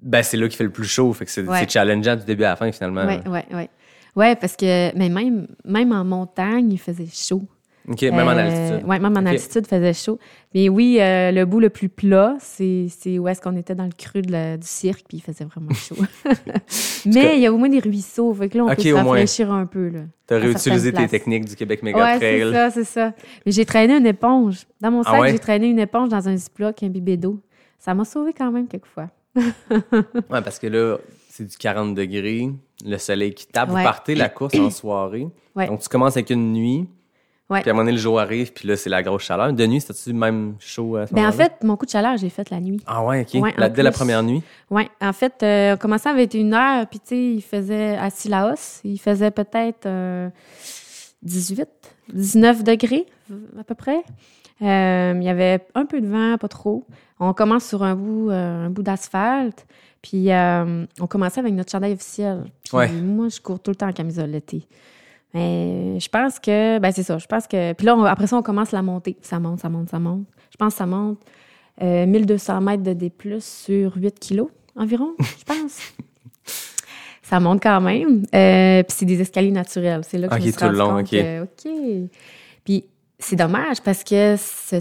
Ben, 0.00 0.22
c'est 0.22 0.36
là 0.36 0.46
qu'il 0.48 0.56
fait 0.56 0.64
le 0.64 0.70
plus 0.70 0.84
chaud. 0.86 1.12
Fait 1.14 1.24
que 1.24 1.30
c'est 1.30 1.42
Ouais. 1.42 1.58
c'est 1.60 1.70
challengeant 1.70 2.16
du 2.16 2.24
début 2.24 2.44
à 2.44 2.50
la 2.50 2.56
fin, 2.56 2.70
finalement. 2.70 3.06
Oui, 3.06 3.18
oui, 3.26 3.40
oui. 3.52 3.68
Oui, 4.16 4.34
parce 4.40 4.56
que 4.56 4.96
mais 4.96 5.08
même, 5.08 5.46
même 5.64 5.92
en 5.92 6.04
montagne, 6.04 6.72
il 6.72 6.78
faisait 6.78 7.06
chaud. 7.12 7.42
OK, 7.88 8.02
même 8.02 8.26
en 8.26 8.30
Euh, 8.32 8.38
altitude. 8.72 8.88
ouais, 8.88 8.98
même 8.98 9.16
en 9.16 9.26
altitude, 9.26 9.62
il 9.64 9.68
faisait 9.68 9.92
chaud. 9.92 10.18
Mais 10.54 10.68
oui, 10.68 10.98
euh, 11.00 11.30
le 11.30 11.44
bout 11.44 11.60
le 11.60 11.70
plus 11.70 11.88
plat, 11.88 12.34
c'est 12.40 12.88
où 13.18 13.28
est-ce 13.28 13.40
qu'on 13.40 13.56
était 13.56 13.76
dans 13.76 13.84
le 13.84 13.92
creux 13.96 14.22
de 14.22 14.32
la- 14.32 14.56
du 14.56 14.66
cirque, 14.66 15.04
puis 15.08 15.18
il 15.18 15.20
faisait 15.20 15.44
vraiment 15.44 15.68
chaud. 15.74 15.94
Mais 17.06 17.36
il 17.36 17.42
y 17.42 17.46
a 17.46 17.52
au 17.52 17.58
moins 17.58 17.68
des 17.68 17.78
ruisseaux, 17.78 18.34
fait 18.34 18.48
que 18.48 18.58
là, 18.58 18.64
on 18.64 18.74
peut 18.74 18.82
se 18.82 18.92
rafraîchir 18.92 19.52
un 19.52 19.66
peu. 19.66 19.92
T'as 20.26 20.36
à 20.36 20.38
réutilisé 20.40 20.92
tes 20.92 21.06
techniques 21.06 21.44
du 21.44 21.54
Québec 21.54 21.82
Mega 21.84 21.98
Ouais, 21.98 22.16
Trail. 22.18 22.40
c'est 22.40 22.52
ça, 22.52 22.70
c'est 22.70 22.84
ça. 22.84 23.12
Mais 23.44 23.52
j'ai 23.52 23.64
traîné 23.64 23.94
une 23.96 24.06
éponge. 24.06 24.66
Dans 24.80 24.90
mon 24.90 25.02
Ah 25.02 25.12
sac, 25.12 25.20
ouais? 25.20 25.30
j'ai 25.30 25.38
traîné 25.38 25.68
une 25.68 25.78
éponge 25.78 26.08
dans 26.08 26.28
un 26.28 26.36
ziploc, 26.36 26.82
un 26.82 26.88
bibé 26.88 27.16
d'eau. 27.16 27.40
Ça 27.78 27.94
m'a 27.94 28.04
sauvé 28.04 28.32
quand 28.36 28.50
même 28.50 28.66
quelquefois. 28.66 29.10
Ouais, 29.36 30.42
parce 30.42 30.58
que 30.58 30.66
là, 30.66 30.96
c'est 31.36 31.44
du 31.44 31.56
40 31.56 31.94
degrés, 31.94 32.48
le 32.84 32.98
soleil 32.98 33.34
qui 33.34 33.46
tape. 33.46 33.68
Vous 33.68 33.74
partez 33.74 34.14
la 34.14 34.28
course 34.28 34.54
en 34.58 34.70
soirée. 34.70 35.28
Ouais. 35.54 35.66
Donc, 35.66 35.80
tu 35.80 35.88
commences 35.88 36.16
avec 36.16 36.30
une 36.30 36.52
nuit. 36.52 36.88
Puis 37.48 37.62
à 37.64 37.70
un 37.70 37.72
moment 37.74 37.82
donné, 37.84 37.92
le 37.92 37.98
jour 37.98 38.18
arrive, 38.18 38.52
puis 38.52 38.66
là, 38.66 38.76
c'est 38.76 38.90
la 38.90 39.04
grosse 39.04 39.22
chaleur. 39.22 39.52
De 39.52 39.66
nuit, 39.66 39.80
c'était-tu 39.80 40.12
même 40.12 40.56
chaud 40.58 40.96
à 40.96 41.06
ce 41.06 41.14
Ben, 41.14 41.28
en 41.28 41.32
fait, 41.32 41.52
mon 41.62 41.76
coup 41.76 41.86
de 41.86 41.90
chaleur, 41.90 42.16
j'ai 42.16 42.28
fait 42.28 42.50
la 42.50 42.58
nuit. 42.58 42.80
Ah 42.86 43.04
ouais, 43.04 43.24
OK. 43.32 43.52
La- 43.56 43.68
dès 43.68 43.84
la 43.84 43.92
première 43.92 44.22
nuit? 44.24 44.42
Oui, 44.68 44.82
en 45.00 45.12
fait, 45.12 45.34
euh, 45.44 45.74
on 45.74 45.76
commençait 45.76 46.08
à 46.08 46.14
21h, 46.14 46.86
puis 46.88 46.98
tu 46.98 47.06
sais, 47.06 47.16
il 47.34 47.42
faisait 47.42 47.96
à 47.96 48.10
Silaos, 48.10 48.80
il 48.82 48.98
faisait 48.98 49.30
peut-être 49.30 49.86
euh, 49.86 50.28
18, 51.22 51.68
19 52.12 52.64
degrés 52.64 53.06
à 53.60 53.62
peu 53.64 53.76
près. 53.76 54.02
Euh, 54.62 55.12
il 55.16 55.22
y 55.22 55.28
avait 55.28 55.60
un 55.76 55.84
peu 55.86 56.00
de 56.00 56.06
vent, 56.08 56.38
pas 56.38 56.48
trop. 56.48 56.84
On 57.20 57.32
commence 57.32 57.64
sur 57.66 57.82
un 57.82 57.94
bout, 57.94 58.30
euh, 58.30 58.66
un 58.66 58.70
bout 58.70 58.82
d'asphalte, 58.82 59.66
puis 60.08 60.30
euh, 60.30 60.84
on 61.00 61.06
commençait 61.06 61.40
avec 61.40 61.52
notre 61.54 61.70
chandail 61.72 61.92
officiel. 61.94 62.44
Puis 62.64 62.76
Ouais. 62.76 62.88
moi, 62.92 63.28
je 63.28 63.40
cours 63.40 63.58
tout 63.58 63.70
le 63.72 63.76
temps 63.76 63.88
en 63.88 63.92
camisole 63.92 64.30
l'été. 64.30 64.66
Mais 65.34 65.98
je 65.98 66.08
pense 66.08 66.38
que, 66.38 66.78
ben 66.78 66.92
c'est 66.92 67.02
ça, 67.02 67.18
je 67.18 67.26
pense 67.26 67.46
que... 67.46 67.72
Puis 67.72 67.84
là, 67.86 67.96
on- 67.96 68.04
après 68.04 68.26
ça, 68.26 68.36
on 68.36 68.42
commence 68.42 68.70
la 68.72 68.82
montée. 68.82 69.16
Ça 69.20 69.38
monte, 69.40 69.60
ça 69.60 69.68
monte, 69.68 69.90
ça 69.90 69.98
monte. 69.98 70.24
Je 70.52 70.56
pense 70.56 70.74
que 70.74 70.78
ça 70.78 70.86
monte 70.86 71.18
euh, 71.82 72.06
1200 72.06 72.60
mètres 72.60 72.82
de 72.84 72.92
D+, 72.92 73.12
sur 73.40 73.96
8 73.96 74.18
kilos 74.20 74.48
environ, 74.76 75.14
je 75.18 75.44
pense. 75.44 75.78
Ça 77.22 77.40
monte 77.40 77.60
quand 77.60 77.80
même. 77.80 78.22
Euh, 78.32 78.84
puis 78.84 78.96
c'est 78.96 79.04
des 79.04 79.20
escaliers 79.20 79.50
naturels. 79.50 80.02
C'est 80.08 80.16
là 80.16 80.28
que 80.28 80.34
Ok, 80.34 80.40
je 80.42 80.46
me 80.46 80.52
suis 80.52 80.60
tout 80.60 80.68
le 80.68 80.78
long, 80.78 80.90
compte 80.90 81.00
ok. 81.06 81.10
que, 81.10 81.42
OK. 81.42 82.10
Puis 82.64 82.84
c'est 83.18 83.34
dommage 83.34 83.80
parce 83.82 84.04
que 84.04 84.36
ce- 84.38 84.76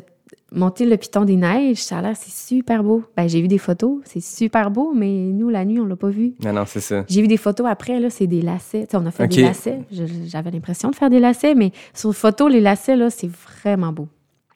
monter 0.55 0.85
le 0.85 0.97
piton 0.97 1.25
des 1.25 1.35
neiges, 1.35 1.83
ça 1.83 1.99
a 1.99 2.01
l'air, 2.01 2.15
c'est 2.15 2.31
super 2.31 2.83
beau. 2.83 3.03
Ben, 3.15 3.27
j'ai 3.27 3.41
vu 3.41 3.47
des 3.47 3.57
photos, 3.57 3.99
c'est 4.05 4.21
super 4.21 4.71
beau, 4.71 4.93
mais 4.95 5.11
nous, 5.11 5.49
la 5.49 5.65
nuit, 5.65 5.79
on 5.79 5.85
l'a 5.85 5.95
pas 5.95 6.09
vu. 6.09 6.33
Non, 6.43 6.53
non, 6.53 6.63
c'est 6.65 6.79
ça. 6.79 7.03
J'ai 7.07 7.21
vu 7.21 7.27
des 7.27 7.37
photos 7.37 7.67
après, 7.69 7.99
là, 7.99 8.09
c'est 8.09 8.27
des 8.27 8.41
lacets. 8.41 8.87
Tu 8.87 8.91
sais, 8.91 8.97
on 8.97 9.05
a 9.05 9.11
fait 9.11 9.27
des 9.27 9.43
lacets. 9.43 9.81
J'avais 9.91 10.51
l'impression 10.51 10.89
de 10.89 10.95
faire 10.95 11.09
des 11.09 11.19
lacets, 11.19 11.55
mais 11.55 11.71
sur 11.93 12.13
photo, 12.15 12.47
les 12.47 12.61
lacets, 12.61 12.95
là, 12.95 13.09
c'est 13.09 13.29
vraiment 13.29 13.91
beau. 13.91 14.07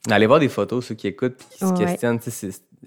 Allez 0.10 0.26
voir 0.26 0.40
des 0.40 0.50
photos, 0.50 0.86
ceux 0.86 0.96
qui 0.96 1.08
écoutent 1.08 1.36
puis 1.36 1.48
qui 1.52 1.66
se 1.66 1.74
questionnent. 1.74 2.20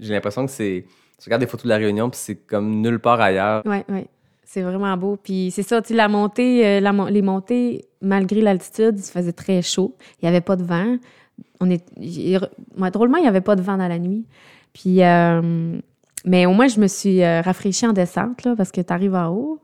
J'ai 0.00 0.14
l'impression 0.14 0.46
que 0.46 0.50
c'est. 0.52 0.84
Tu 1.18 1.26
regardes 1.26 1.42
des 1.42 1.46
photos 1.46 1.64
de 1.64 1.68
la 1.68 1.76
Réunion, 1.76 2.10
puis 2.10 2.18
c'est 2.20 2.34
comme 2.34 2.80
nulle 2.80 2.98
part 2.98 3.20
ailleurs. 3.20 3.62
Oui, 3.66 3.78
oui. 3.88 4.06
C'est 4.44 4.62
vraiment 4.62 4.96
beau. 4.96 5.16
Puis 5.22 5.50
c'est 5.50 5.62
ça, 5.62 5.80
tu 5.80 5.94
la 5.94 6.08
montée, 6.08 6.66
euh, 6.66 6.80
la 6.80 6.92
les 7.10 7.22
montées, 7.22 7.86
malgré 8.00 8.40
l'altitude, 8.40 8.94
il 8.96 9.02
se 9.02 9.10
faisait 9.10 9.32
très 9.32 9.62
chaud. 9.62 9.96
Il 10.20 10.24
n'y 10.24 10.28
avait 10.28 10.40
pas 10.40 10.56
de 10.56 10.64
vent. 10.64 10.96
On 11.64 11.70
est, 11.70 11.84
il- 12.00 12.40
moi, 12.76 12.90
drôlement, 12.90 13.18
il 13.18 13.22
n'y 13.22 13.28
avait 13.28 13.40
pas 13.40 13.54
de 13.54 13.62
vent 13.62 13.76
dans 13.76 13.86
la 13.86 13.98
nuit. 14.00 14.24
Puis, 14.72 15.02
euh, 15.04 15.78
mais 16.24 16.44
au 16.46 16.52
moins, 16.54 16.66
je 16.66 16.80
me 16.80 16.88
suis 16.88 17.22
euh, 17.22 17.40
rafraîchie 17.40 17.86
en 17.86 17.92
descente, 17.92 18.44
là, 18.44 18.54
parce 18.56 18.72
que 18.72 18.80
tu 18.80 18.92
arrives 18.92 19.14
en 19.14 19.28
haut. 19.28 19.60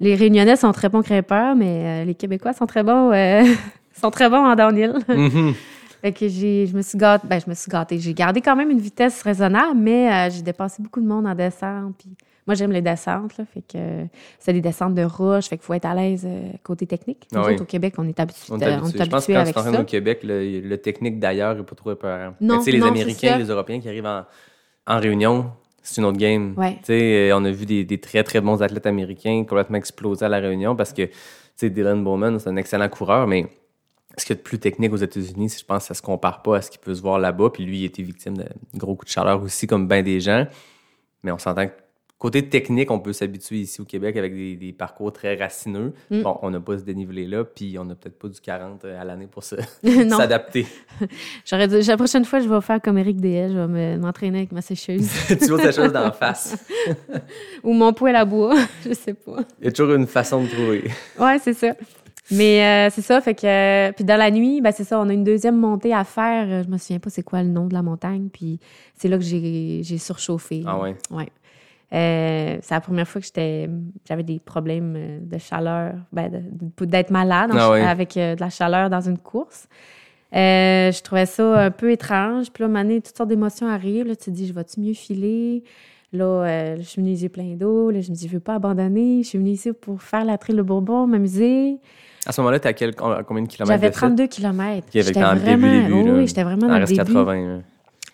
Les 0.00 0.14
Réunionnais 0.16 0.56
sont 0.56 0.72
très 0.72 0.88
bons 0.88 1.00
grimpeurs, 1.00 1.54
mais 1.54 2.02
euh, 2.02 2.04
les 2.04 2.14
Québécois 2.14 2.52
sont 2.54 2.66
très 2.66 2.82
bons, 2.82 3.12
sont 4.00 4.10
très 4.10 4.28
bons 4.28 4.44
en 4.44 4.54
downhill. 4.56 4.94
Mhm. 5.08 5.54
Fait 6.00 6.12
que 6.12 6.28
j'ai, 6.28 6.66
je 6.66 6.76
me 6.76 6.82
suis 6.82 6.96
gâtée. 6.98 7.26
Ben, 7.28 7.40
je 7.44 7.48
me 7.50 7.54
suis 7.54 7.70
gâtée. 7.70 7.98
J'ai 7.98 8.14
gardé 8.14 8.40
quand 8.40 8.54
même 8.56 8.70
une 8.70 8.80
vitesse 8.80 9.22
raisonnable, 9.22 9.76
mais 9.78 10.30
j'ai 10.30 10.42
dépassé 10.42 10.82
beaucoup 10.82 11.00
de 11.00 11.06
monde 11.06 11.26
en 11.26 11.34
descente. 11.34 11.94
Puis 11.98 12.10
Moi, 12.48 12.54
j'aime 12.54 12.72
les 12.72 12.82
descentes, 12.82 13.36
là, 13.36 13.44
fait 13.52 13.60
que 13.62 14.06
c'est 14.40 14.52
des 14.54 14.60
descentes 14.60 14.94
de 14.94 15.02
roche, 15.04 15.48
fait 15.48 15.56
qu'il 15.58 15.64
faut 15.66 15.74
être 15.74 15.84
à 15.84 15.94
l'aise 15.94 16.24
euh, 16.26 16.50
côté 16.64 16.86
technique. 16.86 17.28
Nous 17.30 17.38
Ah 17.38 17.44
oui. 17.46 17.52
autres, 17.52 17.62
au 17.62 17.66
Québec, 17.66 17.94
on 17.98 18.08
est 18.08 18.18
habitués 18.18 18.52
On 18.52 18.58
est 18.58 18.64
on 18.64 18.68
est 18.68 18.72
habitué. 18.72 19.04
Je 19.04 19.10
pense 19.10 19.26
que 19.26 19.32
quand 19.32 19.44
tu 19.44 19.52
t'entraînes 19.52 19.80
au 19.82 19.84
Québec, 19.84 20.20
le, 20.24 20.60
le 20.60 20.78
technique 20.78 21.20
d'ailleurs 21.20 21.54
n'est 21.54 21.62
pas 21.62 21.74
trop 21.76 21.92
épeurant. 21.92 22.34
Non, 22.40 22.54
Mais 22.54 22.58
tu 22.58 22.64
sais, 22.64 22.70
les 22.72 22.78
non, 22.80 22.86
Américains, 22.88 23.36
les 23.38 23.44
Européens 23.50 23.80
qui 23.80 23.88
arrivent 23.88 24.06
en, 24.06 24.24
en 24.86 24.98
réunion, 24.98 25.52
c'est 25.82 26.00
une 26.00 26.06
autre 26.06 26.18
game. 26.18 26.54
Ouais. 26.56 26.78
Sais, 26.82 27.30
euh, 27.30 27.36
on 27.36 27.44
a 27.44 27.50
vu 27.50 27.66
des, 27.66 27.84
des 27.84 27.98
très, 28.00 28.24
très 28.24 28.40
bons 28.40 28.62
athlètes 28.62 28.86
américains 28.86 29.44
complètement 29.46 29.76
exploser 29.76 30.24
à 30.24 30.28
la 30.28 30.38
réunion 30.38 30.74
parce 30.74 30.92
que, 30.92 31.08
Dylan 31.60 32.02
Bowman, 32.02 32.38
c'est 32.38 32.48
un 32.48 32.56
excellent 32.56 32.88
coureur, 32.88 33.26
mais 33.26 33.46
ce 34.16 34.24
qu'il 34.24 34.34
y 34.34 34.38
a 34.38 34.40
de 34.40 34.42
plus 34.44 34.58
technique 34.58 34.92
aux 34.92 34.96
États-Unis, 34.96 35.54
je 35.58 35.64
pense 35.64 35.82
que 35.82 35.88
ça 35.88 35.94
se 35.94 36.02
compare 36.02 36.40
pas 36.42 36.56
à 36.56 36.62
ce 36.62 36.70
qu'il 36.70 36.80
peut 36.80 36.94
se 36.94 37.02
voir 37.02 37.18
là-bas. 37.18 37.50
Puis 37.50 37.64
lui, 37.64 37.80
il 37.80 37.84
était 37.84 38.02
victime 38.02 38.36
de 38.38 38.44
gros 38.74 38.94
coups 38.94 39.08
de 39.10 39.12
chaleur 39.12 39.42
aussi, 39.42 39.66
comme 39.66 39.86
bien 39.86 40.02
des 40.02 40.20
gens. 40.20 40.46
Mais 41.22 41.32
on 41.32 41.38
s'entend 41.38 41.66
que 41.66 41.72
côté 42.18 42.48
technique, 42.48 42.90
on 42.90 42.98
peut 42.98 43.12
s'habituer 43.12 43.58
ici 43.58 43.80
au 43.80 43.84
Québec 43.84 44.16
avec 44.16 44.34
des, 44.34 44.56
des 44.56 44.72
parcours 44.72 45.12
très 45.12 45.36
racineux. 45.36 45.92
Mm. 46.10 46.22
Bon, 46.22 46.36
on 46.42 46.50
n'a 46.50 46.58
pas 46.60 46.76
ce 46.78 46.82
dénivelé-là, 46.82 47.44
puis 47.44 47.78
on 47.78 47.84
n'a 47.84 47.94
peut-être 47.94 48.18
pas 48.18 48.28
du 48.28 48.40
40 48.40 48.84
à 48.84 49.04
l'année 49.04 49.28
pour 49.28 49.44
s'adapter. 50.08 50.66
j'aurais 51.44 51.66
la 51.68 51.96
prochaine 51.96 52.24
fois, 52.24 52.40
je 52.40 52.48
vais 52.48 52.60
faire 52.60 52.80
comme 52.82 52.98
Eric 52.98 53.20
DL, 53.20 53.52
je 53.52 53.58
vais 53.58 53.66
me- 53.68 53.98
m'entraîner 53.98 54.38
avec 54.38 54.52
ma 54.52 54.62
sécheuse 54.62 55.08
tu 55.28 55.46
vois 55.46 55.58
ta 55.62 55.72
chose 55.72 55.92
d'en 55.92 56.10
face. 56.12 56.56
ou 57.62 57.72
mon 57.72 57.92
poêle 57.92 58.16
à 58.16 58.24
bois, 58.24 58.56
je 58.86 58.92
sais 58.94 59.14
pas. 59.14 59.38
Il 59.60 59.66
y 59.66 59.68
a 59.68 59.72
toujours 59.72 59.94
une 59.94 60.06
façon 60.06 60.42
de 60.42 60.48
trouver. 60.48 60.90
Ouais, 61.18 61.38
c'est 61.38 61.54
ça. 61.54 61.74
Mais 62.30 62.62
euh, 62.62 62.90
c'est 62.92 63.00
ça, 63.00 63.22
fait 63.22 63.34
que. 63.34 63.46
euh, 63.46 63.92
puis 63.92 64.04
dans 64.04 64.18
la 64.18 64.30
nuit, 64.30 64.60
ben 64.60 64.70
c'est 64.70 64.84
ça, 64.84 65.00
on 65.00 65.08
a 65.08 65.12
une 65.14 65.24
deuxième 65.24 65.56
montée 65.56 65.94
à 65.94 66.04
faire. 66.04 66.46
Euh, 66.46 66.62
Je 66.62 66.68
me 66.68 66.76
souviens 66.76 66.98
pas 66.98 67.08
c'est 67.08 67.22
quoi 67.22 67.42
le 67.42 67.48
nom 67.48 67.64
de 67.66 67.72
la 67.72 67.80
montagne. 67.80 68.28
Puis 68.30 68.60
c'est 68.96 69.08
là 69.08 69.16
que 69.16 69.24
j'ai 69.24 69.80
j'ai 69.82 69.96
surchauffé. 69.96 70.62
Ah 70.66 70.78
ouais? 70.78 70.94
Ouais. 71.10 71.28
Euh, 71.92 72.58
c'est 72.60 72.74
la 72.74 72.80
première 72.80 73.08
fois 73.08 73.20
que 73.20 73.26
j'étais, 73.26 73.68
j'avais 74.06 74.22
des 74.22 74.38
problèmes 74.38 74.94
euh, 74.96 75.18
de 75.22 75.38
chaleur, 75.38 75.94
ben, 76.12 76.30
d'être 76.80 77.10
malade 77.10 77.50
Ah 77.54 77.72
avec 77.88 78.16
euh, 78.16 78.34
de 78.34 78.40
la 78.40 78.50
chaleur 78.50 78.90
dans 78.90 79.00
une 79.00 79.16
course. 79.16 79.68
Euh, 80.34 80.92
je 80.92 81.02
trouvais 81.02 81.26
ça 81.26 81.64
un 81.64 81.70
peu 81.70 81.90
étrange. 81.90 82.50
Puis 82.50 82.62
là, 82.62 82.70
à 82.78 82.80
un 82.82 83.00
toutes 83.00 83.16
sortes 83.16 83.28
d'émotions 83.28 83.68
arrivent. 83.68 84.06
Là, 84.06 84.16
tu 84.16 84.26
te 84.26 84.30
dis, 84.30 84.46
je 84.46 84.52
vais-tu 84.52 84.80
mieux 84.80 84.92
filer? 84.92 85.64
Là, 86.12 86.24
euh, 86.24 86.76
je 86.78 86.82
suis 86.82 87.00
venue 87.00 87.12
les 87.12 87.22
yeux 87.22 87.28
pleins 87.28 87.54
d'eau. 87.54 87.90
Là, 87.90 88.00
je 88.00 88.10
me 88.10 88.14
dis, 88.14 88.28
je 88.28 88.32
veux 88.32 88.40
pas 88.40 88.54
abandonner. 88.54 89.22
Je 89.22 89.28
suis 89.28 89.38
venue 89.38 89.50
ici 89.50 89.72
pour 89.72 90.02
faire 90.02 90.24
la 90.24 90.38
trail 90.38 90.56
de 90.56 90.62
Bourbon, 90.62 91.06
m'amuser. 91.06 91.78
À 92.26 92.32
ce 92.32 92.40
moment-là, 92.40 92.60
tu 92.60 92.68
à 92.68 92.72
quel, 92.72 92.90
à 92.90 93.22
combien 93.26 93.42
de 93.42 93.48
kilomètres 93.48 93.80
J'avais 93.80 93.88
de 93.90 93.94
fait? 93.94 94.00
32 94.00 94.26
km. 94.26 94.86
J'étais 94.92 95.20
le 95.20 95.40
début, 95.40 95.40
vraiment, 95.40 96.02
début, 96.02 96.10
oui, 96.18 96.26
j'étais 96.26 96.42
vraiment 96.42 96.66
dans 96.66 96.78
le 96.78 96.84
début. 96.84 96.96
80. 96.98 97.34
là. 97.34 97.58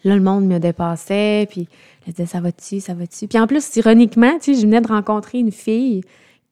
Là, 0.04 0.14
le 0.16 0.20
monde 0.20 0.46
me 0.46 0.58
dépassait, 0.58 1.46
puis 1.50 1.66
je 2.06 2.12
disais, 2.12 2.26
ça 2.26 2.40
va-tu, 2.40 2.80
ça 2.80 2.94
va-tu? 2.94 3.28
Puis 3.28 3.38
en 3.38 3.46
plus, 3.46 3.76
ironiquement, 3.76 4.38
tu 4.38 4.54
sais, 4.54 4.60
je 4.60 4.66
venais 4.66 4.80
de 4.80 4.88
rencontrer 4.88 5.38
une 5.38 5.52
fille 5.52 6.02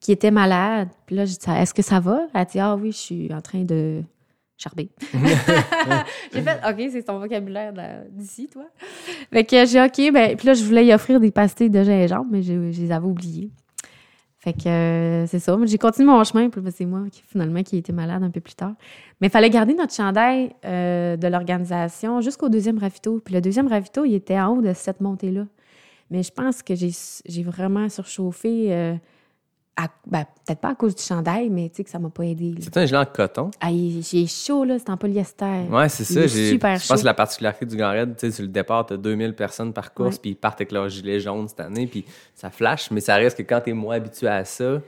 qui 0.00 0.12
était 0.12 0.30
malade. 0.30 0.88
Puis 1.06 1.16
là, 1.16 1.24
je 1.24 1.32
dis, 1.32 1.50
est-ce 1.50 1.74
que 1.74 1.82
ça 1.82 2.00
va? 2.00 2.26
Elle 2.34 2.46
dit, 2.46 2.58
ah 2.58 2.76
oui, 2.76 2.92
je 2.92 2.96
suis 2.96 3.34
en 3.34 3.40
train 3.40 3.62
de 3.62 4.02
charber. 4.56 4.90
j'ai 6.32 6.42
fait, 6.42 6.60
OK, 6.68 6.90
c'est 6.90 7.02
ton 7.02 7.18
vocabulaire 7.18 7.72
d'ici, 8.10 8.48
toi. 8.48 8.64
Fait 9.32 9.44
que 9.44 9.66
j'ai 9.66 9.82
OK, 9.82 10.12
ben, 10.12 10.36
puis 10.36 10.46
là, 10.46 10.54
je 10.54 10.64
voulais 10.64 10.86
y 10.86 10.92
offrir 10.94 11.20
des 11.20 11.30
pastilles 11.30 11.70
de 11.70 11.82
gingembre, 11.82 12.28
mais 12.30 12.42
je, 12.42 12.70
je 12.72 12.80
les 12.80 12.92
avais 12.92 13.06
oubliées. 13.06 13.50
Fait 14.42 14.52
que 14.52 14.68
euh, 14.68 15.26
c'est 15.28 15.38
ça. 15.38 15.56
J'ai 15.66 15.78
continué 15.78 16.10
mon 16.10 16.24
chemin, 16.24 16.50
puis 16.50 16.60
c'est 16.74 16.84
moi 16.84 17.02
qui, 17.12 17.22
finalement 17.22 17.62
qui 17.62 17.76
été 17.76 17.92
malade 17.92 18.24
un 18.24 18.30
peu 18.30 18.40
plus 18.40 18.56
tard. 18.56 18.74
Mais 19.20 19.28
il 19.28 19.30
fallait 19.30 19.50
garder 19.50 19.72
notre 19.72 19.94
chandail 19.94 20.52
euh, 20.64 21.16
de 21.16 21.28
l'organisation 21.28 22.20
jusqu'au 22.20 22.48
deuxième 22.48 22.76
ravito. 22.76 23.20
Puis 23.24 23.34
le 23.34 23.40
deuxième 23.40 23.68
ravito, 23.68 24.04
il 24.04 24.14
était 24.14 24.40
en 24.40 24.56
haut 24.56 24.60
de 24.60 24.72
cette 24.72 25.00
montée-là. 25.00 25.46
Mais 26.10 26.24
je 26.24 26.32
pense 26.32 26.60
que 26.64 26.74
j'ai 26.74 27.42
vraiment 27.44 27.88
surchauffé, 27.88 28.74
euh, 28.74 28.94
ben, 30.06 30.24
peut-être 30.44 30.60
pas 30.60 30.70
à 30.70 30.74
cause 30.74 30.94
du 30.94 31.02
chandail, 31.02 31.48
mais 31.50 31.68
tu 31.70 31.76
sais 31.76 31.84
que 31.84 31.90
ça 31.90 31.98
m'a 31.98 32.10
pas 32.10 32.24
aidé. 32.24 32.54
C'est 32.60 32.76
un 32.76 32.84
gilet 32.86 32.98
en 32.98 33.04
coton. 33.06 33.50
Ah, 33.60 33.70
il- 33.70 34.02
j'ai 34.02 34.26
chaud, 34.26 34.64
là, 34.64 34.78
c'est 34.78 34.90
en 34.90 34.96
polyester. 34.96 35.64
Ouais, 35.70 35.88
c'est 35.88 36.04
ça. 36.04 36.20
est 36.20 36.28
j'ai- 36.28 36.50
super 36.50 36.76
Je 36.78 36.86
pense 36.86 37.00
que 37.00 37.06
la 37.06 37.14
particularité 37.14 37.64
du 37.66 37.76
Grand 37.76 37.90
Raid, 37.90 38.14
tu 38.16 38.26
sais, 38.26 38.30
sur 38.32 38.42
le 38.42 38.48
départ, 38.48 38.86
tu 38.86 38.94
as 38.94 38.96
2000 38.98 39.34
personnes 39.34 39.72
par 39.72 39.94
course, 39.94 40.18
puis 40.18 40.30
ils 40.32 40.36
partent 40.36 40.60
avec 40.60 40.72
leur 40.72 40.88
gilet 40.88 41.20
jaune 41.20 41.48
cette 41.48 41.60
année, 41.60 41.86
puis 41.86 42.04
ça 42.34 42.50
flash, 42.50 42.90
mais 42.90 43.00
ça 43.00 43.14
reste 43.16 43.38
que 43.38 43.42
quand 43.42 43.60
tu 43.62 43.70
es 43.70 43.72
moins 43.72 43.96
habitué 43.96 44.28
à 44.28 44.44
ça, 44.44 44.80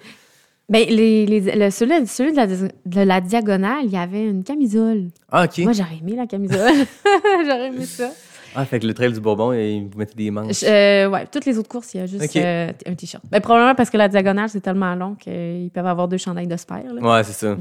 Ben, 0.68 0.86
les, 0.88 1.26
les, 1.26 1.40
le- 1.40 1.70
celui, 1.70 2.06
celui 2.06 2.32
de, 2.32 2.36
la, 2.36 2.46
de 2.46 3.00
la 3.06 3.20
diagonale, 3.20 3.84
il 3.84 3.90
y 3.92 3.98
avait 3.98 4.24
une 4.24 4.42
camisole. 4.44 5.08
Ah, 5.30 5.44
OK. 5.44 5.58
Moi, 5.58 5.72
j'aurais 5.72 5.98
aimé 6.00 6.14
la 6.16 6.26
camisole. 6.26 6.72
j'aurais 7.44 7.66
aimé 7.68 7.84
ça. 7.84 8.10
Ah, 8.54 8.64
fait 8.64 8.80
que 8.80 8.86
le 8.86 8.94
trail 8.94 9.12
du 9.12 9.20
Bourbon, 9.20 9.52
ils 9.52 9.88
vous 9.90 9.98
mettez 9.98 10.14
des 10.14 10.30
manches. 10.30 10.62
Euh, 10.62 11.08
ouais, 11.08 11.26
toutes 11.30 11.44
les 11.46 11.58
autres 11.58 11.68
courses, 11.68 11.92
il 11.94 11.98
y 11.98 12.00
a 12.00 12.06
juste 12.06 12.36
euh, 12.36 12.72
un 12.86 12.94
t-shirt. 12.94 13.22
Ben, 13.30 13.40
probablement 13.40 13.74
parce 13.74 13.90
que 13.90 13.96
la 13.96 14.08
diagonale, 14.08 14.48
c'est 14.48 14.60
tellement 14.60 14.94
long 14.94 15.14
qu'ils 15.14 15.70
peuvent 15.72 15.86
avoir 15.86 16.08
deux 16.08 16.16
chandails 16.18 16.46
de 16.46 16.56
spare. 16.56 16.82
là. 16.94 17.00
Ouais, 17.02 17.24
c'est 17.24 17.32
ça. 17.32 17.56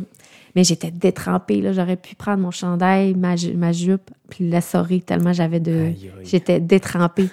Mais 0.56 0.64
j'étais 0.64 0.92
détrempée. 0.92 1.62
là. 1.62 1.74
J'aurais 1.74 1.96
pu 1.96 2.14
prendre 2.16 2.40
mon 2.44 2.52
chandail, 2.52 3.16
ma, 3.16 3.36
ma 3.56 3.72
jupe, 3.72 4.12
puis 4.30 4.48
l'essorer 4.48 5.02
tellement 5.02 5.34
j'avais 5.34 5.60
de. 5.60 5.94
J'étais 6.24 6.60
détrempée. 6.60 7.30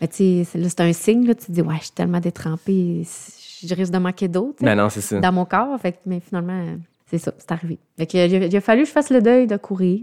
Mais 0.00 0.08
tu 0.08 0.16
sais, 0.16 0.44
c'est- 0.44 0.58
là, 0.58 0.68
c'est 0.68 0.80
un 0.80 0.92
signe. 0.92 1.26
Là, 1.26 1.34
tu 1.34 1.46
te 1.46 1.52
dis, 1.52 1.60
ouais, 1.62 1.76
je 1.78 1.84
suis 1.84 1.92
tellement 1.92 2.20
détrempée, 2.20 3.02
je 3.66 3.74
risque 3.74 3.92
de 3.92 3.98
manquer 3.98 4.28
d'eau 4.28 4.54
Ben 4.60 4.74
non, 4.76 4.88
c'est 4.90 5.00
ça. 5.00 5.20
dans 5.20 5.32
mon 5.32 5.44
corps. 5.44 5.78
Fait 5.80 5.92
que- 5.92 5.98
mais 6.06 6.20
finalement, 6.20 6.58
euh, 6.58 6.76
c'est 7.10 7.18
ça, 7.18 7.32
c'est 7.38 7.52
arrivé. 7.52 7.78
Fait 7.98 8.06
que, 8.06 8.16
il, 8.16 8.34
a, 8.42 8.46
il 8.46 8.56
a 8.56 8.60
fallu 8.60 8.82
que 8.82 8.88
je 8.88 8.92
fasse 8.92 9.10
le 9.10 9.20
deuil 9.22 9.46
de 9.46 9.56
courir. 9.56 10.00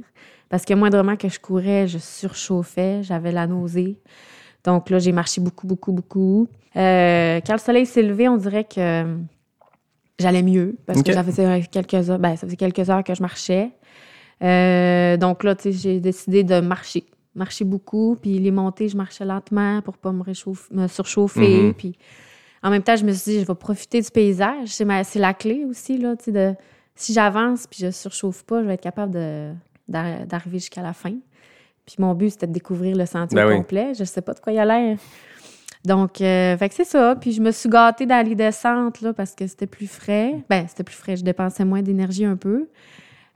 Parce 0.51 0.65
que 0.65 0.73
moindrement 0.73 1.15
que 1.15 1.29
je 1.29 1.39
courais, 1.39 1.87
je 1.87 1.97
surchauffais, 1.97 3.03
j'avais 3.03 3.31
la 3.31 3.47
nausée. 3.47 3.97
Donc 4.65 4.89
là, 4.89 4.99
j'ai 4.99 5.13
marché 5.13 5.39
beaucoup, 5.39 5.65
beaucoup, 5.65 5.93
beaucoup. 5.93 6.49
Euh, 6.75 7.39
quand 7.47 7.53
le 7.53 7.59
soleil 7.59 7.85
s'est 7.85 8.01
levé, 8.03 8.27
on 8.27 8.35
dirait 8.35 8.65
que 8.65 9.05
j'allais 10.19 10.43
mieux 10.43 10.75
parce 10.85 11.03
que 11.03 11.13
ça 11.13 11.23
faisait 11.23 11.63
quelques 11.71 12.09
heures, 12.09 12.19
ben, 12.19 12.35
ça 12.35 12.45
faisait 12.45 12.57
quelques 12.57 12.89
heures 12.89 13.03
que 13.03 13.15
je 13.15 13.21
marchais. 13.21 13.71
Euh, 14.43 15.15
donc 15.15 15.45
là, 15.45 15.55
j'ai 15.63 16.01
décidé 16.01 16.43
de 16.43 16.59
marcher, 16.59 17.05
marcher 17.33 17.63
beaucoup, 17.63 18.17
puis 18.21 18.37
les 18.37 18.51
montées, 18.51 18.89
je 18.89 18.97
marchais 18.97 19.23
lentement 19.23 19.81
pour 19.81 19.97
pas 19.97 20.11
me 20.11 20.21
réchauffer, 20.21 20.67
me 20.73 20.87
surchauffer, 20.87 21.63
Mhm. 21.63 21.73
puis 21.75 21.97
en 22.61 22.71
même 22.71 22.83
temps, 22.83 22.97
je 22.97 23.05
me 23.05 23.13
suis 23.13 23.31
dit, 23.31 23.39
je 23.39 23.45
vais 23.45 23.55
profiter 23.55 24.01
du 24.01 24.11
paysage. 24.11 24.67
C'est, 24.67 25.15
la 25.15 25.33
clé 25.33 25.63
aussi, 25.63 25.97
là, 25.97 26.15
de 26.27 26.53
si 26.93 27.13
j'avance 27.13 27.67
puis 27.67 27.79
je 27.85 27.91
surchauffe 27.91 28.43
pas, 28.43 28.61
je 28.61 28.67
vais 28.67 28.73
être 28.73 28.81
capable 28.81 29.13
de, 29.13 29.53
d'arriver 29.91 30.59
jusqu'à 30.59 30.81
la 30.81 30.93
fin. 30.93 31.13
Puis 31.85 31.95
mon 31.99 32.13
but, 32.13 32.31
c'était 32.31 32.47
de 32.47 32.53
découvrir 32.53 32.95
le 32.95 33.05
sentier 33.05 33.35
Ben 33.35 33.45
au 33.45 33.49
oui. 33.49 33.57
complet. 33.57 33.93
Je 33.97 34.03
sais 34.03 34.21
pas 34.21 34.33
de 34.33 34.39
quoi 34.39 34.53
il 34.53 34.59
a 34.59 34.65
l'air. 34.65 34.97
Donc, 35.85 36.21
euh, 36.21 36.57
fait 36.57 36.69
que 36.69 36.75
c'est 36.75 36.85
ça. 36.85 37.15
Puis 37.19 37.31
je 37.31 37.41
me 37.41 37.51
suis 37.51 37.69
gâtée 37.69 38.05
dans 38.05 38.25
les 38.25 38.35
descentes, 38.35 39.01
là, 39.01 39.13
parce 39.13 39.33
que 39.33 39.47
c'était 39.47 39.67
plus 39.67 39.87
frais. 39.87 40.35
Ben, 40.49 40.65
c'était 40.67 40.83
plus 40.83 40.95
frais. 40.95 41.15
Je 41.15 41.23
dépensais 41.23 41.65
moins 41.65 41.81
d'énergie 41.81 42.25
un 42.25 42.35
peu. 42.35 42.67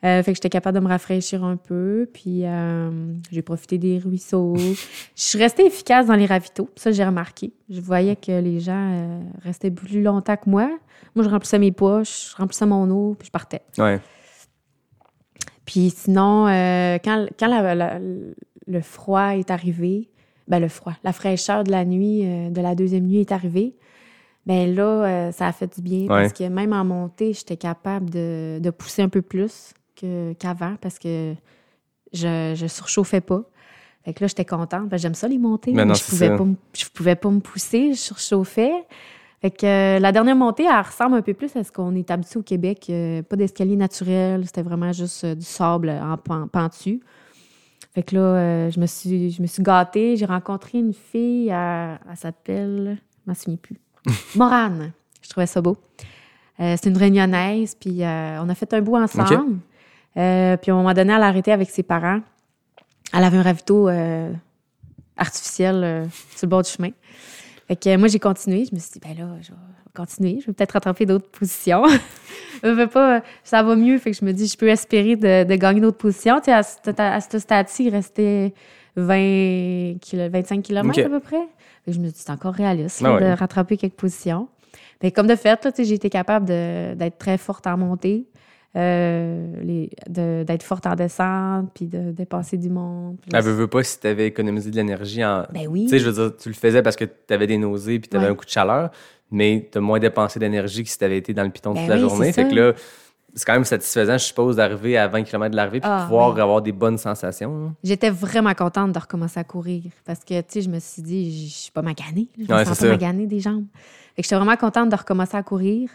Euh, 0.03 0.21
fait 0.21 0.33
que 0.33 0.35
j'étais 0.35 0.49
capable 0.49 0.77
de 0.77 0.83
me 0.83 0.89
rafraîchir 0.89 1.43
un 1.43 1.57
peu. 1.57 2.07
Puis 2.13 2.45
euh, 2.45 2.91
j'ai 3.31 3.41
profité 3.41 3.79
des 3.79 3.97
ruisseaux. 3.97 4.55
je 4.57 4.75
suis 5.15 5.39
restée 5.39 5.65
efficace 5.65 6.05
dans 6.05 6.15
les 6.15 6.27
ravitaux. 6.27 6.69
Ça, 6.75 6.91
j'ai 6.91 7.03
remarqué. 7.03 7.51
Je 7.69 7.81
voyais 7.81 8.15
que 8.15 8.39
les 8.39 8.59
gens 8.59 9.21
restaient 9.43 9.71
plus 9.71 10.03
longtemps 10.03 10.37
que 10.37 10.49
moi. 10.49 10.69
Moi, 11.15 11.25
je 11.25 11.29
remplissais 11.29 11.59
mes 11.59 11.71
poches, 11.71 12.31
je 12.31 12.35
remplissais 12.35 12.65
mon 12.65 12.89
eau, 12.91 13.15
puis 13.17 13.27
je 13.27 13.31
partais. 13.31 13.61
Ouais. 13.77 13.99
Puis 15.65 15.89
sinon, 15.95 16.47
euh, 16.47 16.97
quand, 17.03 17.25
quand 17.39 17.47
la- 17.47 17.75
la- 17.75 17.99
le 18.67 18.81
froid 18.81 19.35
est 19.35 19.49
arrivé, 19.51 20.09
ben 20.47 20.59
le 20.59 20.67
froid, 20.67 20.93
la 21.03 21.11
fraîcheur 21.13 21.63
de 21.63 21.71
la 21.71 21.85
nuit, 21.85 22.21
euh, 22.23 22.49
de 22.49 22.61
la 22.61 22.75
deuxième 22.75 23.05
nuit 23.05 23.19
est 23.21 23.31
arrivée, 23.31 23.75
ben 24.45 24.75
là, 24.75 24.83
euh, 24.83 25.31
ça 25.31 25.47
a 25.47 25.51
fait 25.51 25.73
du 25.75 25.81
bien 25.81 26.05
parce 26.21 26.33
que 26.33 26.43
même 26.43 26.71
en 26.73 26.85
montée, 26.85 27.33
j'étais 27.33 27.57
capable 27.57 28.09
de, 28.11 28.59
de 28.61 28.69
pousser 28.69 29.01
un 29.01 29.09
peu 29.09 29.21
plus 29.23 29.73
qu'avant 30.39 30.75
parce 30.81 30.99
que 30.99 31.33
je, 32.13 32.53
je 32.55 32.67
surchauffais 32.67 33.21
pas. 33.21 33.43
Fait 34.03 34.13
que 34.13 34.23
là, 34.23 34.27
j'étais 34.27 34.45
contente. 34.45 34.87
Ben, 34.89 34.97
j'aime 34.97 35.15
ça, 35.15 35.27
les 35.27 35.39
montées. 35.39 35.71
Mais 35.71 35.77
mais 35.77 35.85
non, 35.85 35.93
je 35.95 36.03
pouvais 36.03 36.27
ça. 36.27 36.37
pas 36.37 36.43
me- 36.43 36.55
je 36.73 36.85
pouvais 36.93 37.15
pas 37.15 37.31
me 37.31 37.39
pousser, 37.39 37.93
je 37.93 37.99
surchauffais. 37.99 38.71
Fait 39.45 39.51
que 39.51 39.63
euh, 39.67 39.99
la 39.99 40.11
dernière 40.11 40.35
montée, 40.35 40.63
elle 40.63 40.81
ressemble 40.83 41.17
un 41.17 41.21
peu 41.21 41.35
plus 41.35 41.55
à 41.55 41.63
ce 41.63 41.71
qu'on 41.71 41.93
est 41.93 42.09
habitué 42.09 42.39
au 42.39 42.41
Québec. 42.41 42.87
euh, 42.89 43.21
pas 43.21 43.35
d'escalier 43.35 43.75
naturel, 43.75 44.43
c'était 44.47 44.63
vraiment 44.63 44.91
juste 44.91 45.23
euh, 45.23 45.35
du 45.35 45.45
sable 45.45 45.89
en 45.91 46.17
pen- 46.17 46.47
pentu. 46.51 46.99
Fait 47.93 48.01
que 48.01 48.15
là, 48.15 48.71
je, 48.71 48.79
me 48.79 48.87
suis, 48.87 49.29
je 49.29 49.43
me 49.43 49.45
suis 49.45 49.61
gâtée. 49.61 50.17
J'ai 50.17 50.25
rencontré 50.25 50.79
une 50.79 50.95
fille, 50.95 51.49
elle, 51.49 51.99
elle 52.09 52.17
s'appelle, 52.17 52.97
je 53.23 53.29
m'en 53.29 53.35
souviens 53.35 53.57
plus, 53.61 53.79
Morane. 54.35 54.93
Je 55.21 55.29
trouvais 55.29 55.45
ça 55.45 55.61
beau. 55.61 55.77
C'est 56.57 56.85
une 56.87 56.97
réunionnaise, 56.97 57.75
puis 57.75 57.99
on 58.01 58.49
a 58.49 58.55
fait 58.55 58.73
un 58.73 58.81
bout 58.81 58.95
ensemble. 58.97 59.57
Puis 60.15 60.21
à 60.23 60.57
un 60.57 60.73
moment 60.73 60.93
donné, 60.95 61.13
elle 61.13 61.21
a 61.21 61.27
arrêté 61.27 61.51
avec 61.51 61.69
ses 61.69 61.83
parents. 61.83 62.21
Elle 63.13 63.23
avait 63.23 63.37
un 63.37 63.43
ravito 63.43 63.89
artificiel 65.17 65.83
euh, 65.83 66.05
sur 66.35 66.45
le 66.45 66.49
bord 66.49 66.61
du 66.63 66.69
chemin. 66.69 66.89
Fait 67.67 67.75
que 67.75 67.97
moi, 67.97 68.07
j'ai 68.07 68.19
continué. 68.19 68.65
Je 68.69 68.75
me 68.75 68.79
suis 68.79 68.91
dit, 68.91 68.99
ben 68.99 69.17
là, 69.17 69.27
je 69.41 69.49
vais 69.51 69.57
continuer. 69.95 70.39
Je 70.41 70.47
vais 70.47 70.53
peut-être 70.53 70.71
rattraper 70.73 71.05
d'autres 71.05 71.29
positions. 71.29 71.83
Je 72.63 72.69
veux 72.69 72.87
pas, 72.87 73.21
ça 73.43 73.61
va 73.63 73.75
mieux. 73.75 73.97
Fait 73.99 74.11
que 74.11 74.17
je 74.17 74.23
me 74.25 74.31
dis, 74.31 74.47
je 74.47 74.57
peux 74.57 74.69
espérer 74.69 75.15
de, 75.17 75.43
de 75.43 75.55
gagner 75.55 75.81
d'autres 75.81 75.97
positions. 75.97 76.37
Tu 76.39 76.45
sais, 76.45 76.53
à 76.53 76.63
ce, 76.63 76.77
à 76.97 77.19
ce 77.21 77.37
stade-ci, 77.37 77.85
il 77.85 77.89
restait 77.89 78.53
20 78.95 79.97
kilo- 80.01 80.29
25 80.29 80.61
km 80.63 80.99
à 80.99 81.09
peu 81.09 81.19
près. 81.19 81.37
Fait 81.83 81.91
que 81.91 81.93
je 81.93 81.99
me 81.99 82.05
suis 82.05 82.13
dit, 82.13 82.19
c'est 82.25 82.31
encore 82.31 82.53
réaliste 82.53 83.01
Ah 83.03 83.09
là, 83.09 83.15
ouais. 83.15 83.21
de 83.33 83.37
rattraper 83.37 83.77
quelques 83.77 83.95
positions. 83.95 84.47
Que 85.01 85.09
comme 85.09 85.27
de 85.27 85.35
fait, 85.35 85.67
j'ai 85.77 85.93
été 85.93 86.09
capable 86.09 86.45
d'être 86.45 87.17
très 87.17 87.37
forte 87.37 87.67
en 87.67 87.77
montée, 87.77 88.25
euh, 88.75 89.85
d'être 90.07 90.63
forte 90.63 90.85
en 90.85 90.95
descente, 90.95 91.69
puis 91.73 91.85
de 91.87 92.11
dépasser 92.11 92.57
du 92.57 92.69
monde. 92.69 93.17
Elle 93.33 93.43
veut, 93.43 93.51
veut 93.53 93.67
pas 93.67 93.83
si 93.83 93.99
tu 93.99 94.07
avais 94.07 94.27
économisé 94.27 94.69
de 94.71 94.75
l'énergie 94.75 95.23
en. 95.23 95.43
Ben 95.53 95.67
oui. 95.67 95.83
Tu 95.83 95.89
sais, 95.89 95.99
je 95.99 96.09
veux 96.09 96.27
dire, 96.29 96.37
tu 96.37 96.49
le 96.49 96.55
faisais 96.55 96.81
parce 96.81 96.95
que 96.95 97.05
tu 97.05 97.33
avais 97.33 97.47
des 97.47 97.57
nausées 97.57 97.99
puis 97.99 98.09
tu 98.09 98.17
avais 98.17 98.25
Ouais. 98.25 98.31
un 98.31 98.35
coup 98.35 98.45
de 98.45 98.49
chaleur, 98.49 98.91
mais 99.31 99.69
tu 99.71 99.77
as 99.77 99.81
moins 99.81 99.99
dépensé 99.99 100.39
d'énergie 100.39 100.83
que 100.83 100.89
si 100.89 100.97
tu 100.97 101.03
avais 101.05 101.17
été 101.17 101.33
dans 101.33 101.43
le 101.43 101.49
piton 101.51 101.73
Ben 101.73 101.81
toute 101.81 101.89
la 101.89 101.95
oui, 101.95 102.01
journée. 102.01 102.25
c'est 102.31 102.43
Fait 102.43 102.49
que 102.49 102.55
là, 102.55 102.73
c'est 103.37 103.43
quand 103.45 103.53
même 103.53 103.65
satisfaisant, 103.65 104.17
je 104.17 104.23
suppose, 104.23 104.55
d'arriver 104.55 104.97
à 104.97 105.07
20 105.09 105.23
km 105.23 105.51
de 105.51 105.55
l'arrivée 105.57 105.81
puis 105.81 105.89
Ah, 105.91 106.01
de 106.03 106.07
pouvoir 106.07 106.33
oui. 106.33 106.39
avoir 106.41 106.61
des 106.61 106.71
bonnes 106.71 106.97
sensations. 106.97 107.67
hein. 107.67 107.73
J'étais 107.83 108.09
vraiment 108.09 108.53
contente 108.53 108.93
de 108.93 108.99
recommencer 108.99 109.39
à 109.39 109.43
courir 109.43 109.83
parce 110.05 110.19
que, 110.23 110.39
tu 110.39 110.45
sais, 110.49 110.61
je 110.61 110.69
me 110.69 110.79
suis 110.79 111.01
dit, 111.01 111.47
je 111.49 111.53
suis 111.53 111.71
pas 111.71 111.81
maganée. 111.81 112.27
Je 112.37 112.45
Ouais, 112.51 112.59
me 112.61 112.65
sens 112.65 112.79
pas 112.79 112.87
maganée 112.87 113.27
des 113.27 113.39
jambes. 113.41 113.65
Fait 114.15 114.21
que 114.21 114.25
j'étais 114.27 114.35
vraiment 114.35 114.55
contente 114.55 114.89
de 114.89 114.95
recommencer 114.95 115.35
à 115.35 115.43
courir. 115.43 115.89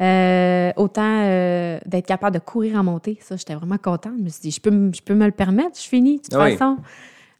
Euh, 0.00 0.72
autant 0.76 1.02
euh, 1.24 1.78
d'être 1.86 2.06
capable 2.06 2.34
de 2.34 2.40
courir 2.40 2.78
en 2.78 2.84
montée, 2.84 3.18
ça, 3.20 3.36
j'étais 3.36 3.54
vraiment 3.54 3.78
contente. 3.78 4.14
Je 4.18 4.22
me 4.22 4.28
suis 4.28 4.40
dit, 4.42 4.50
je 4.50 4.60
peux, 4.60 4.90
je 4.94 5.02
peux 5.02 5.14
me 5.14 5.26
le 5.26 5.32
permettre, 5.32 5.78
je 5.80 5.86
finis, 5.88 6.16
de 6.18 6.22
toute 6.22 6.34
Ah 6.34 6.44
oui. 6.44 6.52
façon. 6.56 6.78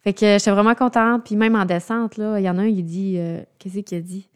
Fait 0.03 0.13
que 0.13 0.37
j'étais 0.37 0.51
vraiment 0.51 0.75
contente. 0.75 1.23
Puis 1.25 1.35
même 1.35 1.55
en 1.55 1.65
descente, 1.65 2.17
là, 2.17 2.39
il 2.39 2.43
y 2.45 2.49
en 2.49 2.57
a 2.59 2.61
un, 2.61 2.67
il 2.67 2.83
dit, 2.83 3.15
euh, 3.17 3.41
qu'est-ce 3.59 3.79
qu'il 3.79 3.97
a 3.97 4.01
dit? 4.01 4.27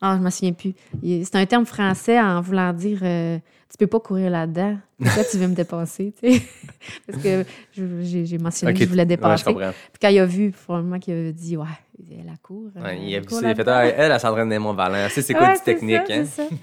Ah, 0.00 0.16
je 0.18 0.22
me 0.24 0.28
souviens 0.30 0.52
plus. 0.52 0.74
C'est 1.02 1.36
un 1.36 1.46
terme 1.46 1.64
français 1.64 2.20
en 2.20 2.40
voulant 2.40 2.72
dire, 2.72 2.98
euh, 3.02 3.38
tu 3.70 3.78
peux 3.78 3.86
pas 3.86 4.00
courir 4.00 4.30
là-dedans. 4.30 4.76
Pourquoi 5.02 5.24
tu 5.30 5.38
veux 5.38 5.48
me 5.48 5.54
dépasser? 5.54 6.12
Parce 7.06 7.22
que 7.22 7.44
j'ai 7.72 8.38
mentionné 8.38 8.72
Ok, 8.72 8.78
que 8.80 8.84
je 8.84 8.90
voulais 8.90 9.02
ouais, 9.02 9.08
je 9.08 9.16
dépasser. 9.16 9.54
Puis 9.54 9.98
quand 10.02 10.08
il 10.08 10.18
a 10.18 10.26
vu, 10.26 10.50
probablement 10.50 10.98
qu'il 10.98 11.14
a 11.14 11.32
dit, 11.32 11.56
ouais, 11.56 11.64
elle 12.10 12.28
a 12.28 12.32
euh, 12.32 12.82
Ouais, 12.82 13.00
il 13.00 13.14
a 13.14 13.18
elle 13.18 13.30
ça, 13.30 13.40
il 13.40 13.46
a 13.46 13.54
fait, 13.54 13.68
ah, 13.68 13.86
elle, 13.86 14.12
elle 14.12 14.20
s'entraîne 14.20 14.48
des 14.48 14.58
Mont-Valin. 14.58 15.06
Tu 15.08 15.14
sais, 15.14 15.22
c'est 15.22 15.34
quoi 15.34 15.48
Ouais, 15.48 15.54
du 15.54 15.60
technique, 15.60 16.06
ça, 16.06 16.14
hein? 16.14 16.24
ça. 16.24 16.42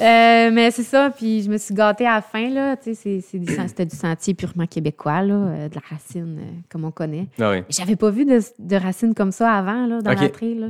Euh, 0.00 0.50
mais 0.50 0.70
c'est 0.70 0.82
ça, 0.82 1.10
puis 1.14 1.42
je 1.42 1.50
me 1.50 1.58
suis 1.58 1.74
gâtée 1.74 2.06
à 2.06 2.14
la 2.14 2.22
fin, 2.22 2.48
là. 2.48 2.76
C'était 2.82 3.86
du 3.86 3.96
sentier 3.96 4.34
purement 4.34 4.66
québécois, 4.66 5.22
là, 5.22 5.34
euh, 5.34 5.68
de 5.68 5.74
la 5.74 5.82
racine, 5.86 6.38
euh, 6.40 6.60
comme 6.70 6.84
on 6.84 6.90
connaît. 6.90 7.26
Ah 7.38 7.50
oui. 7.50 7.62
J'avais 7.68 7.96
pas 7.96 8.10
vu 8.10 8.24
de, 8.24 8.40
de 8.58 8.76
racines 8.76 9.14
comme 9.14 9.32
ça 9.32 9.52
avant, 9.52 9.86
là, 9.86 10.00
dans 10.00 10.12
l'entrée, 10.12 10.54
là. 10.54 10.68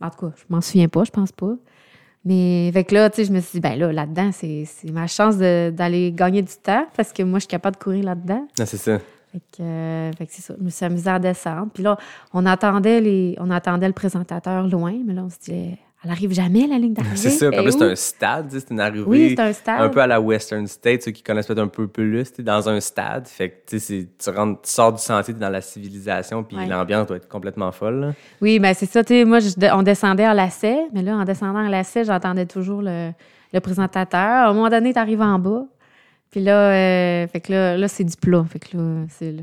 En 0.00 0.10
tout 0.10 0.26
cas, 0.26 0.32
je 0.36 0.42
m'en 0.48 0.60
souviens 0.60 0.88
pas, 0.88 1.04
je 1.04 1.12
pense 1.12 1.30
pas. 1.30 1.54
Mais, 2.24 2.72
que 2.88 2.94
là, 2.94 3.10
tu 3.10 3.16
sais, 3.16 3.24
je 3.26 3.32
me 3.32 3.40
suis 3.40 3.52
dit, 3.52 3.60
ben 3.60 3.78
là, 3.78 3.92
là-dedans, 3.92 4.30
c'est 4.32 4.66
ma 4.90 5.06
chance 5.06 5.36
d'aller 5.36 6.10
gagner 6.12 6.42
du 6.42 6.54
temps, 6.60 6.86
parce 6.96 7.12
que 7.12 7.22
moi, 7.22 7.38
je 7.38 7.42
suis 7.42 7.48
capable 7.48 7.76
de 7.76 7.82
courir 7.82 8.04
là-dedans. 8.04 8.46
Ah, 8.58 8.66
c'est 8.66 8.76
ça. 8.76 8.98
Fait 9.34 9.40
que, 9.56 9.62
euh, 9.64 10.12
fait 10.16 10.26
que 10.26 10.32
c'est 10.32 10.42
ça. 10.42 10.54
Je 10.56 10.62
me 10.64 10.70
suis 10.70 10.84
amusée 10.84 11.10
à 11.10 11.18
descendre. 11.18 11.66
Puis 11.74 11.82
là, 11.82 11.96
on 12.32 12.46
attendait, 12.46 13.00
les, 13.00 13.34
on 13.40 13.50
attendait 13.50 13.88
le 13.88 13.92
présentateur 13.92 14.68
loin, 14.68 14.94
mais 15.04 15.12
là, 15.12 15.22
on 15.24 15.28
se 15.28 15.38
disait, 15.40 15.76
elle 16.04 16.10
arrive 16.12 16.32
jamais, 16.32 16.68
la 16.68 16.78
ligne 16.78 16.92
d'arrivée. 16.92 17.16
C'est 17.16 17.30
ça. 17.30 17.50
Puis 17.50 17.58
en 17.58 17.62
plus, 17.64 17.70
est 17.74 17.78
c'est 17.78 17.84
un 17.90 17.96
stade, 17.96 18.46
c'est 18.52 18.70
une 18.70 18.78
arrivée. 18.78 19.04
Oui, 19.04 19.34
c'est 19.36 19.42
un 19.42 19.52
stade. 19.52 19.80
Un 19.80 19.88
peu 19.88 20.00
à 20.00 20.06
la 20.06 20.20
Western 20.20 20.64
State, 20.68 21.02
ceux 21.02 21.10
qui 21.10 21.24
connaissent 21.24 21.48
peut-être 21.48 21.58
un 21.58 21.66
peu 21.66 21.88
plus, 21.88 22.24
sais, 22.26 22.44
dans 22.44 22.68
un 22.68 22.78
stade. 22.78 23.26
Fait 23.26 23.50
que, 23.50 23.54
tu 23.66 23.78
sais, 23.78 23.78
c'est- 23.80 24.08
tu 24.22 24.30
rentres, 24.30 24.62
tu 24.62 24.70
sors 24.70 24.92
du 24.92 25.02
sentier, 25.02 25.34
t'es 25.34 25.40
dans 25.40 25.50
la 25.50 25.60
civilisation, 25.62 26.44
puis 26.44 26.56
Ouais. 26.56 26.66
l'ambiance 26.66 27.08
doit 27.08 27.16
être 27.16 27.28
complètement 27.28 27.72
folle, 27.72 28.00
là. 28.00 28.12
Oui, 28.40 28.60
ben 28.60 28.72
c'est 28.72 28.86
ça. 28.86 29.02
Tu 29.02 29.14
sais, 29.14 29.24
moi, 29.24 29.40
je- 29.40 29.48
on 29.74 29.82
descendait 29.82 30.28
en 30.28 30.32
lacet, 30.34 30.78
mais 30.92 31.02
là, 31.02 31.16
en 31.16 31.24
descendant 31.24 31.58
en 31.58 31.68
lacet, 31.68 32.04
j'entendais 32.04 32.46
toujours 32.46 32.82
le, 32.82 33.10
le 33.52 33.60
présentateur. 33.60 34.20
À 34.46 34.48
un 34.50 34.52
moment 34.52 34.68
donné, 34.68 34.92
tu 34.92 34.98
arrives 35.00 35.22
en 35.22 35.40
bas. 35.40 35.64
Puis 36.34 36.42
là, 36.42 36.72
euh, 36.72 37.28
fait 37.28 37.40
que 37.40 37.52
là, 37.52 37.76
là 37.76 37.86
c'est 37.86 38.02
du 38.02 38.16
plat. 38.16 38.44
Fait 38.50 38.58
que 38.58 38.76
là, 38.76 39.04
c'est 39.08 39.36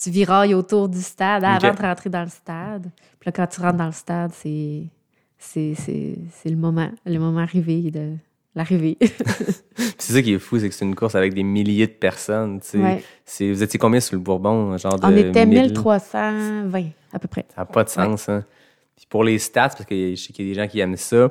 tu 0.00 0.10
virailles 0.10 0.54
autour 0.54 0.88
du 0.88 1.00
stade 1.02 1.42
avant 1.42 1.74
de 1.74 1.82
rentrer 1.82 2.08
dans 2.08 2.22
le 2.22 2.28
stade. 2.28 2.82
Puis 3.18 3.26
là, 3.26 3.32
quand 3.32 3.48
tu 3.48 3.60
rentres 3.60 3.76
dans 3.78 3.86
le 3.86 3.90
stade, 3.92 4.30
c'est 4.32 4.84
c'est 5.38 5.74
c'est- 5.74 6.18
c'est 6.32 6.48
le 6.50 6.56
moment, 6.56 6.88
le 7.04 7.18
moment 7.18 7.40
arrivé 7.40 7.90
de 7.90 8.12
l'arrivée. 8.54 8.96
C'est 9.98 10.12
ça 10.12 10.22
qui 10.22 10.34
est 10.34 10.38
fou, 10.38 10.58
c'est 10.60 10.68
que 10.68 10.74
c'est 10.74 10.84
une 10.84 10.94
course 10.94 11.14
avec 11.16 11.34
des 11.34 11.42
milliers 11.42 11.86
de 11.88 11.92
personnes, 11.92 12.60
tu 12.60 12.68
sais. 12.68 12.78
Ouais. 12.78 13.02
C'est- 13.24 13.50
Vous 13.52 13.62
étiez 13.64 13.78
combien 13.80 13.98
sur 14.00 14.14
le 14.14 14.20
Bourbon? 14.22 14.76
Genre 14.78 14.98
de 15.00 15.06
On 15.06 15.16
était 15.16 15.46
1000? 15.46 15.72
1320 15.72 16.84
à 17.12 17.18
peu 17.18 17.26
près. 17.28 17.44
Ça 17.54 17.62
n'a 17.62 17.64
pas 17.64 17.82
de 17.84 17.88
sens, 17.88 18.28
hein. 18.28 18.44
Puis 18.96 19.06
pour 19.08 19.24
les 19.24 19.38
stats, 19.40 19.70
parce 19.70 19.84
que 19.84 20.10
je 20.10 20.14
sais 20.14 20.32
qu'il 20.32 20.46
y 20.46 20.50
a 20.50 20.54
des 20.54 20.60
gens 20.60 20.68
qui 20.68 20.78
aiment 20.78 20.96
ça, 20.96 21.28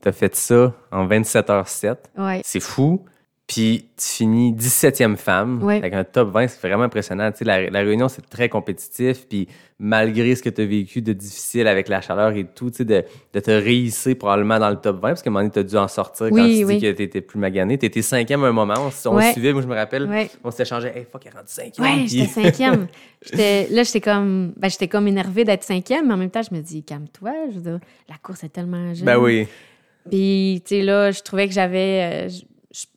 t'as 0.00 0.12
fait 0.12 0.34
ça 0.36 0.72
en 0.92 1.06
27h07. 1.08 1.96
Ouais. 2.16 2.40
C'est 2.44 2.60
fou. 2.60 3.04
Puis 3.46 3.90
tu 3.96 4.04
finis 4.04 4.52
17e 4.54 5.14
femme 5.16 5.62
Ouais. 5.62 5.76
avec 5.76 5.94
un 5.94 6.02
top 6.02 6.30
20, 6.32 6.48
c'est 6.48 6.66
vraiment 6.66 6.82
impressionnant. 6.82 7.30
Tu 7.30 7.38
sais, 7.38 7.44
la, 7.44 7.70
la 7.70 7.78
réunion, 7.80 8.08
c'est 8.08 8.28
très 8.28 8.48
compétitif. 8.48 9.28
Puis 9.28 9.46
malgré 9.78 10.34
ce 10.34 10.42
que 10.42 10.48
tu 10.48 10.62
as 10.62 10.66
vécu 10.66 11.00
de 11.00 11.12
difficile 11.12 11.68
avec 11.68 11.86
la 11.88 12.00
chaleur 12.00 12.32
et 12.32 12.44
tout, 12.44 12.70
tu 12.70 12.78
sais, 12.78 12.84
de, 12.84 13.04
de 13.32 13.38
te 13.40 13.52
réhisser 13.52 14.16
probablement 14.16 14.58
dans 14.58 14.70
le 14.70 14.74
top 14.76 14.96
20, 14.96 15.00
parce 15.10 15.22
qu'à 15.22 15.30
un 15.30 15.32
moment 15.32 15.42
donné, 15.44 15.52
tu 15.52 15.60
as 15.60 15.62
dû 15.62 15.76
en 15.76 15.86
sortir 15.86 16.28
quand 16.30 16.34
tu 16.34 16.64
oui. 16.64 16.76
dis 16.76 16.80
que 16.80 16.90
tu 16.90 17.02
étais 17.04 17.20
plus 17.20 17.38
magané. 17.38 17.78
Tu 17.78 17.86
étais 17.86 18.02
cinquième 18.02 18.42
à 18.42 18.48
un 18.48 18.52
moment. 18.52 18.74
On, 18.78 19.10
on 19.10 19.16
Ouais. 19.16 19.30
suivait, 19.30 19.52
moi 19.52 19.62
je 19.62 19.68
me 19.68 19.76
rappelle. 19.76 20.06
Ouais. 20.08 20.28
On 20.42 20.50
s'était 20.50 20.64
changé. 20.64 20.88
Hey, 20.88 21.06
fuck, 21.08 21.22
elle 21.24 21.32
est 21.32 21.36
rendue 21.36 21.46
cinquième. 21.48 21.86
Ouais, 21.86 21.96
Puis- 22.04 22.08
j'étais 22.08 22.26
cinquième. 22.42 22.88
J'étais- 23.22 23.68
là, 23.70 23.84
j'étais 23.84 24.00
comme, 24.00 24.54
ben, 24.56 24.68
j'étais 24.68 24.88
comme 24.88 25.06
énervée 25.06 25.44
d'être 25.44 25.62
cinquième, 25.62 26.08
mais 26.08 26.14
en 26.14 26.18
même 26.18 26.30
temps, 26.30 26.42
je 26.42 26.52
me 26.52 26.60
dis, 26.60 26.82
calme-toi. 26.82 27.32
Je 27.50 27.54
veux 27.54 27.62
dire, 27.62 27.78
la 28.08 28.16
course 28.20 28.42
est 28.42 28.48
tellement 28.48 28.92
jeune. 28.92 29.04
Ben 29.06 29.18
oui. 29.18 29.46
Puis, 30.10 30.62
tu 30.66 30.76
sais, 30.76 30.82
là, 30.82 31.12
je 31.12 31.20
trouvais 31.22 31.46
que 31.46 31.54
j'avais. 31.54 32.26
euh, 32.26 32.28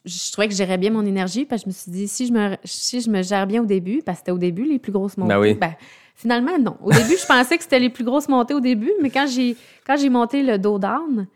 je, 0.06 0.32
trouvais 0.32 0.48
que 0.48 0.54
je 0.54 0.58
gérais 0.58 0.78
bien 0.78 0.92
mon 0.92 1.06
énergie, 1.06 1.46
parce 1.46 1.64
que 1.64 1.70
je 1.70 1.70
me 1.70 1.74
suis 1.74 1.92
dit, 1.92 2.08
si 2.08 2.28
je 2.28 2.34
me, 2.34 2.56
si 2.64 3.02
je 3.02 3.10
me 3.10 3.22
gère 3.22 3.48
bien 3.48 3.62
au 3.62 3.66
début, 3.66 4.02
parce 4.02 4.18
que 4.18 4.20
c'était 4.22 4.32
au 4.32 4.38
début 4.38 4.64
les 4.64 4.80
plus 4.80 4.92
grosses 4.92 5.18
montées. 5.18 5.34
Ben 5.34 5.40
oui. 5.40 5.54
ben, 5.54 5.74
finalement, 6.16 6.58
non. 6.60 6.78
Au 6.84 6.92
début, 6.92 7.16
je 7.18 7.26
pensais 7.26 7.58
que 7.58 7.64
c'était 7.64 7.80
les 7.80 7.90
plus 7.90 8.04
grosses 8.04 8.28
montées 8.28 8.54
au 8.54 8.60
début, 8.60 8.92
mais 9.02 9.10
quand 9.10 9.28
j'ai, 9.28 9.56
quand 9.86 9.98
j'ai 9.98 10.10
monté 10.10 10.44
le 10.44 10.58
dos 10.58 10.80
down, 10.80 11.28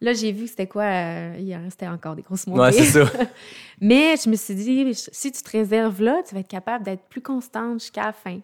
là, 0.00 0.12
j'ai 0.14 0.32
vu 0.32 0.44
que 0.44 0.50
c'était 0.50 0.66
quoi. 0.66 0.84
euh, 0.84 1.36
il 1.38 1.54
en 1.54 1.62
restait 1.62 1.88
encore 1.88 2.16
des 2.16 2.22
grosses 2.22 2.46
montées. 2.46 2.60
Ouais, 2.60 2.72
c'est 2.72 2.84
ça. 2.84 3.10
Mais 3.80 4.16
je 4.16 4.30
me 4.30 4.36
suis 4.36 4.54
dit, 4.54 4.94
si 4.94 5.32
tu 5.32 5.42
te 5.42 5.50
réserves 5.50 6.00
là, 6.00 6.22
tu 6.26 6.34
vas 6.34 6.40
être 6.40 6.48
capable 6.48 6.84
d'être 6.84 7.04
plus 7.08 7.20
constante 7.20 7.80
jusqu'à 7.80 8.06
la 8.06 8.12
fin. 8.12 8.38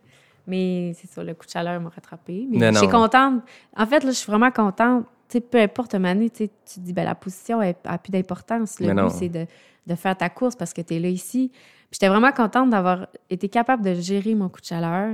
Mais 0.46 0.92
c'est 1.00 1.09
ça, 1.09 1.22
le 1.22 1.34
coup 1.34 1.46
de 1.46 1.50
chaleur 1.50 1.80
m'a 1.80 1.88
rattrapée. 1.88 2.46
Mais 2.50 2.72
je 2.72 2.78
suis 2.78 2.88
contente. 2.88 3.42
En 3.76 3.86
fait, 3.86 4.04
là, 4.04 4.10
je 4.10 4.16
suis 4.16 4.30
vraiment 4.30 4.50
contente. 4.50 5.06
Sais, 5.32 5.40
peu 5.40 5.59
importe 5.60 5.94
année, 5.94 6.30
tu 6.30 6.48
te 6.48 6.80
dis, 6.80 6.92
ben, 6.92 7.04
la 7.04 7.14
position 7.14 7.60
n'a 7.60 7.98
plus 7.98 8.10
d'importance. 8.10 8.78
Le 8.80 8.88
but, 9.09 9.10
c'est 9.18 9.28
de, 9.28 9.46
de 9.86 9.94
faire 9.94 10.16
ta 10.16 10.28
course 10.28 10.56
parce 10.56 10.72
que 10.72 10.82
tu 10.82 10.94
es 10.94 10.98
là 11.00 11.09
ici. 11.09 11.50
Puis 11.52 11.88
j'étais 11.92 12.09
vraiment 12.09 12.32
contente 12.32 12.70
d'avoir 12.70 13.06
été 13.30 13.48
capable 13.48 13.82
de 13.84 13.94
gérer 13.94 14.34
mon 14.34 14.48
coup 14.48 14.60
de 14.60 14.66
chaleur. 14.66 15.10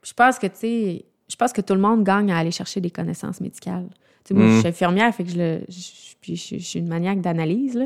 Puis 0.00 0.10
je 0.10 0.14
pense 0.14 0.38
que, 0.38 0.46
tu 0.46 0.56
sais, 0.56 1.04
je 1.28 1.36
pense 1.36 1.52
que 1.52 1.60
tout 1.62 1.74
le 1.74 1.80
monde 1.80 2.04
gagne 2.04 2.30
à 2.32 2.38
aller 2.38 2.50
chercher 2.50 2.80
des 2.80 2.90
connaissances 2.90 3.40
médicales. 3.40 3.88
Moi, 4.30 4.44
Mm. 4.44 4.48
je 4.50 4.58
suis 4.58 4.68
infirmière, 4.68 5.14
fait 5.14 5.24
que 5.24 5.30
je, 5.30 5.38
le, 5.38 5.60
je, 5.68 6.14
puis 6.20 6.36
je- 6.36 6.56
je 6.58 6.62
suis 6.64 6.78
une 6.78 6.88
maniaque 6.88 7.20
d'analyse. 7.20 7.78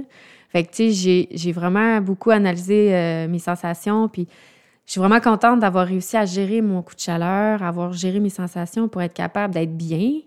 Fait 0.50 0.64
que, 0.64 0.70
tu 0.70 0.92
sais, 0.92 1.28
j'ai 1.30 1.52
vraiment 1.52 2.00
beaucoup 2.00 2.30
analysé 2.30 2.94
euh, 2.94 3.28
mes 3.28 3.38
sensations, 3.38 4.08
puis 4.08 4.26
je 4.86 4.92
suis 4.92 4.98
vraiment 5.00 5.20
contente 5.20 5.60
d'avoir 5.60 5.86
réussi 5.86 6.16
à 6.16 6.24
gérer 6.24 6.60
mon 6.62 6.82
coup 6.82 6.94
de 6.94 7.00
chaleur, 7.00 7.62
avoir 7.62 7.92
géré 7.92 8.20
mes 8.20 8.30
sensations 8.30 8.88
pour 8.88 9.02
être 9.02 9.14
capable 9.14 9.54
d'être 9.54 9.76
bien 9.76 10.20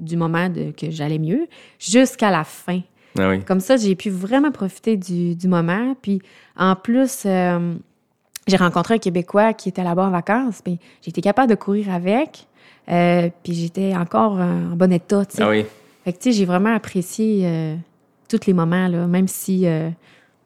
du 0.00 0.16
moment 0.16 0.48
de, 0.48 0.72
que 0.72 0.90
j'allais 0.90 1.18
mieux 1.18 1.46
jusqu'à 1.78 2.30
la 2.30 2.44
fin. 2.44 2.80
Ah 3.18 3.28
oui. 3.28 3.44
Comme 3.44 3.60
ça, 3.60 3.76
j'ai 3.76 3.94
pu 3.96 4.10
vraiment 4.10 4.50
profiter 4.50 4.96
du, 4.96 5.34
du 5.34 5.48
moment. 5.48 5.94
Puis 6.00 6.20
en 6.56 6.76
plus, 6.76 7.22
euh, 7.26 7.74
j'ai 8.46 8.56
rencontré 8.56 8.94
un 8.94 8.98
Québécois 8.98 9.52
qui 9.52 9.68
était 9.68 9.84
là-bas 9.84 10.06
en 10.06 10.10
vacances. 10.10 10.62
Puis 10.62 10.78
j'ai 11.02 11.10
été 11.10 11.20
capable 11.20 11.50
de 11.50 11.56
courir 11.56 11.92
avec. 11.92 12.46
euh, 12.90 13.28
puis 13.42 13.54
j'étais 13.54 13.94
encore 13.96 14.32
en 14.32 14.76
bon 14.76 14.92
état. 14.92 15.22
Ah 15.38 15.48
oui. 15.48 15.64
Fait 16.04 16.12
que, 16.12 16.18
tu 16.18 16.30
sais, 16.30 16.38
j'ai 16.38 16.44
vraiment 16.44 16.74
apprécié 16.74 17.42
euh, 17.44 17.76
tous 18.28 18.46
les 18.46 18.52
moments, 18.54 18.88
là, 18.88 19.06
même 19.06 19.28
si, 19.28 19.66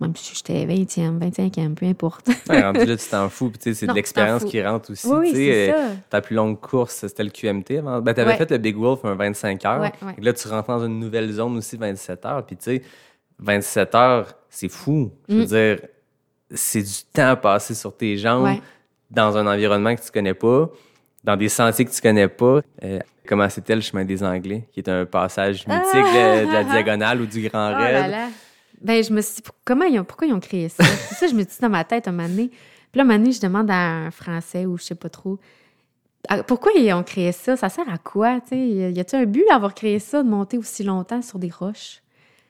même 0.00 0.14
si 0.16 0.34
j'étais 0.34 0.66
20e, 0.66 1.18
25e, 1.18 1.74
peu 1.74 1.86
importe. 1.86 2.28
Ouais, 2.48 2.60
rendu 2.62 2.84
là, 2.84 2.96
tu 2.96 3.08
t'en 3.08 3.28
fous. 3.28 3.48
Puis 3.50 3.58
tu 3.58 3.74
c'est 3.74 3.86
de 3.86 3.92
tu 3.92 3.96
l'expérience 3.96 4.44
qui 4.44 4.62
rentre 4.62 4.90
aussi. 4.92 5.06
Oui, 5.06 5.16
oui, 5.20 5.32
tu 5.32 5.50
euh, 5.50 5.72
ça. 5.72 5.96
Ta 6.10 6.20
plus 6.20 6.34
longue 6.36 6.60
course, 6.60 6.94
c'était 7.06 7.24
le 7.24 7.30
QMT. 7.30 7.78
avant. 7.78 8.00
Ben, 8.00 8.12
t'avais 8.14 8.32
Ouais. 8.32 8.36
fait 8.36 8.50
le 8.50 8.58
Big 8.58 8.76
Wolf 8.76 9.04
un 9.04 9.14
25 9.14 9.64
heures. 9.64 9.80
Ouais, 9.80 9.92
ouais. 10.02 10.14
Et 10.18 10.20
Là, 10.20 10.32
tu 10.32 10.48
rentres 10.48 10.68
dans 10.68 10.84
une 10.84 10.98
nouvelle 11.00 11.30
zone 11.32 11.56
aussi, 11.56 11.76
27 11.76 12.26
heures. 12.26 12.44
Puis 12.44 12.56
tu 12.56 12.64
sais, 12.64 12.82
27 13.38 13.94
heures, 13.94 14.34
c'est 14.50 14.68
fou. 14.68 15.10
Je 15.28 15.34
veux 15.36 15.42
Mm. 15.42 15.46
dire, 15.46 15.78
c'est 16.50 16.82
du 16.82 17.02
temps 17.12 17.36
passé 17.36 17.74
sur 17.74 17.96
tes 17.96 18.16
jambes 18.16 18.58
dans 19.10 19.36
un 19.36 19.46
environnement 19.46 19.94
que 19.94 20.02
tu 20.02 20.10
connais 20.10 20.34
pas, 20.34 20.68
dans 21.22 21.36
des 21.36 21.48
sentiers 21.48 21.84
que 21.84 21.90
tu 21.90 22.00
connais 22.00 22.28
pas. 22.28 22.60
Euh, 22.82 22.98
comment 23.26 23.48
c'était 23.48 23.74
le 23.74 23.80
chemin 23.80 24.04
des 24.04 24.22
Anglais, 24.22 24.68
qui 24.72 24.80
est 24.80 24.88
un 24.88 25.04
passage 25.06 25.66
mythique 25.66 25.92
de, 25.94 26.46
de 26.46 26.52
la 26.52 26.64
diagonale 26.64 27.20
ou 27.22 27.26
du 27.26 27.48
Grand 27.48 27.72
Ah! 27.74 27.78
Oh 27.78 27.82
Raid? 27.82 28.14
Ben, 28.80 29.02
je 29.02 29.12
me 29.12 29.20
suis 29.20 29.36
dit, 29.36 29.42
comment 29.64 29.84
ils 29.84 29.98
ont, 29.98 30.04
pourquoi 30.04 30.26
ils 30.26 30.32
ont 30.32 30.40
créé 30.40 30.68
ça? 30.68 30.84
ça, 30.84 31.26
je 31.26 31.34
me 31.34 31.42
dis 31.42 31.56
dans 31.60 31.70
ma 31.70 31.84
tête 31.84 32.08
un 32.08 32.12
moment 32.12 32.28
donné. 32.28 32.48
Puis 32.48 32.98
là, 32.98 33.02
un 33.02 33.04
moment 33.04 33.18
donné, 33.18 33.32
je 33.32 33.40
demande 33.40 33.70
à 33.70 34.06
un 34.06 34.10
Français 34.10 34.66
ou 34.66 34.76
je 34.76 34.84
sais 34.84 34.94
pas 34.94 35.08
trop, 35.08 35.38
ah, 36.28 36.42
pourquoi 36.42 36.72
ils 36.76 36.92
ont 36.92 37.02
créé 37.02 37.32
ça? 37.32 37.56
Ça 37.56 37.68
sert 37.68 37.88
à 37.88 37.98
quoi? 37.98 38.40
y 38.50 39.00
a-t-il 39.00 39.22
un 39.22 39.26
but 39.26 39.44
à 39.50 39.56
avoir 39.56 39.74
créé 39.74 39.98
ça, 39.98 40.22
de 40.22 40.28
monter 40.28 40.58
aussi 40.58 40.82
longtemps 40.82 41.22
sur 41.22 41.38
des 41.38 41.50
roches? 41.50 42.02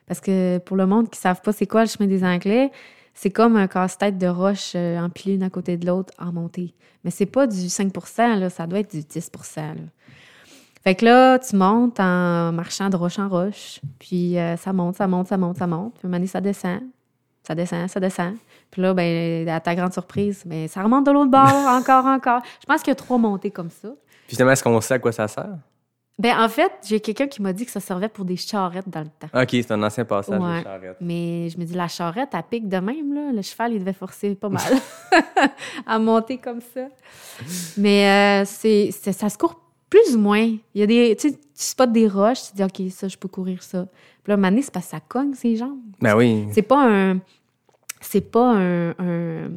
Parce 0.07 0.21
que 0.21 0.59
pour 0.59 0.77
le 0.77 0.87
monde 0.87 1.11
qui 1.11 1.19
ne 1.19 1.23
savent 1.23 1.41
pas 1.41 1.53
c'est 1.53 1.67
quoi 1.67 1.83
le 1.83 1.89
chemin 1.89 2.07
des 2.07 2.25
Anglais, 2.25 2.71
c'est 3.15 3.31
comme 3.31 3.57
un 3.57 3.67
casse-tête 3.67 4.19
de 4.19 4.27
roches 4.27 4.73
euh, 4.75 4.99
empilées 4.99 5.37
une 5.37 5.43
à 5.43 5.51
côté 5.51 5.77
de 5.77 5.87
l'autre 5.87 6.13
en 6.19 6.33
montée. 6.33 6.75
Mais 7.05 7.11
c'est 7.11 7.27
pas 7.27 7.47
du 7.47 7.69
5 7.69 7.93
là, 8.19 8.51
ça 8.51 8.67
doit 8.67 8.81
être 8.81 8.91
du 8.91 9.03
10 9.03 9.31
là. 9.57 9.75
Fait 10.85 10.95
que 10.95 11.05
là, 11.07 11.39
tu 11.39 11.57
montes 11.57 11.99
en 11.99 12.53
marchant 12.53 12.91
de 12.91 12.97
roche 12.97 13.19
en 13.19 13.29
roche, 13.29 13.81
puis 13.99 14.39
euh, 14.39 14.57
ça 14.59 14.73
monte, 14.75 14.97
ça 14.97 15.07
monte, 15.07 15.29
ça 15.29 15.39
monte, 15.39 15.57
ça 15.57 15.67
monte. 15.67 15.95
Puis 15.95 16.01
à 16.05 16.07
un 16.07 16.09
moment 16.11 16.19
donné, 16.19 16.27
ça 16.27 16.43
descend, 16.43 16.81
ça 17.43 17.55
descend, 17.55 17.89
ça 17.89 18.01
descend. 18.01 18.35
Puis 18.71 18.83
là, 18.83 18.93
ben, 18.93 19.49
à 19.49 19.61
ta 19.61 19.75
grande 19.75 19.93
surprise, 19.95 20.43
ben, 20.45 20.69
ça 20.69 20.83
remonte 20.83 21.07
de 21.07 21.11
l'autre 21.11 21.31
bord, 21.31 21.43
encore, 21.69 22.05
encore. 22.05 22.43
Je 22.61 22.67
pense 22.67 22.83
qu'il 22.83 22.91
y 22.91 22.93
a 22.93 22.97
trois 22.97 23.17
montées 23.19 23.51
comme 23.51 23.71
ça. 23.71 23.89
Puis 24.27 24.37
finalement, 24.37 24.53
est-ce 24.53 24.63
qu'on 24.63 24.81
sait 24.83 24.95
à 24.95 24.99
quoi 24.99 25.13
ça 25.13 25.27
sert? 25.27 25.57
Ben, 26.19 26.39
en 26.39 26.49
fait, 26.49 26.71
j'ai 26.87 27.01
quelqu'un 27.01 27.27
qui 27.27 27.41
m'a 27.43 27.53
dit 27.53 27.65
que 27.65 27.73
ça 27.73 27.81
servait 27.81 28.09
pour 28.09 28.25
des 28.25 28.37
charrettes 28.37 28.89
dans 28.89 29.01
le 29.01 29.07
temps. 29.09 29.27
OK, 29.41 29.49
c'est 29.51 29.71
un 29.73 29.83
ancien 29.83 30.05
passage 30.05 30.41
Ouais. 30.41 30.63
Mais 31.01 31.49
je 31.49 31.59
me 31.59 31.65
dis, 31.65 31.75
la 31.75 31.89
charrette, 31.89 32.29
elle 32.35 32.43
pique 32.43 32.69
de 32.69 32.77
même, 32.77 33.13
là. 33.15 33.33
Le 33.33 33.43
cheval, 33.43 33.73
il 33.73 33.81
devait 33.81 33.93
forcer 33.95 34.35
pas 34.37 34.49
mal 34.49 34.63
à 35.87 35.99
monter 35.99 36.39
comme 36.39 36.61
ça. 36.61 36.83
Mais 37.79 38.43
euh, 38.43 38.45
c'est, 38.47 38.91
c'est- 38.93 39.13
ça 39.13 39.29
se 39.29 39.37
court 39.37 39.61
plus 39.95 40.17
ou 40.17 40.19
moins. 40.19 40.41
Il 40.75 40.81
y 40.81 40.83
a 40.83 40.87
des, 40.87 41.15
tu 41.17 41.29
sais, 41.31 41.35
tu 41.35 41.39
spots 41.55 41.87
des 41.87 42.09
roches, 42.09 42.43
tu 42.47 42.51
te 42.51 42.57
dis, 42.57 42.65
OK, 42.65 42.91
ça, 42.93 43.07
je 43.09 43.17
peux 43.17 43.29
courir 43.29 43.63
ça. 43.63 43.87
Puis 44.23 44.31
là, 44.31 44.37
mané, 44.37 44.63
c'est 44.63 44.73
parce 44.73 44.87
que 44.87 44.91
ça 44.93 45.01
cogne 45.01 45.35
ses 45.35 45.57
jambes. 45.57 45.79
Ben 46.01 46.17
oui. 46.17 46.47
C'est 46.53 46.63
pas 46.63 46.85
un. 46.89 47.21
C'est 48.01 48.21
pas 48.21 48.55
un. 48.57 48.91
un 48.99 49.51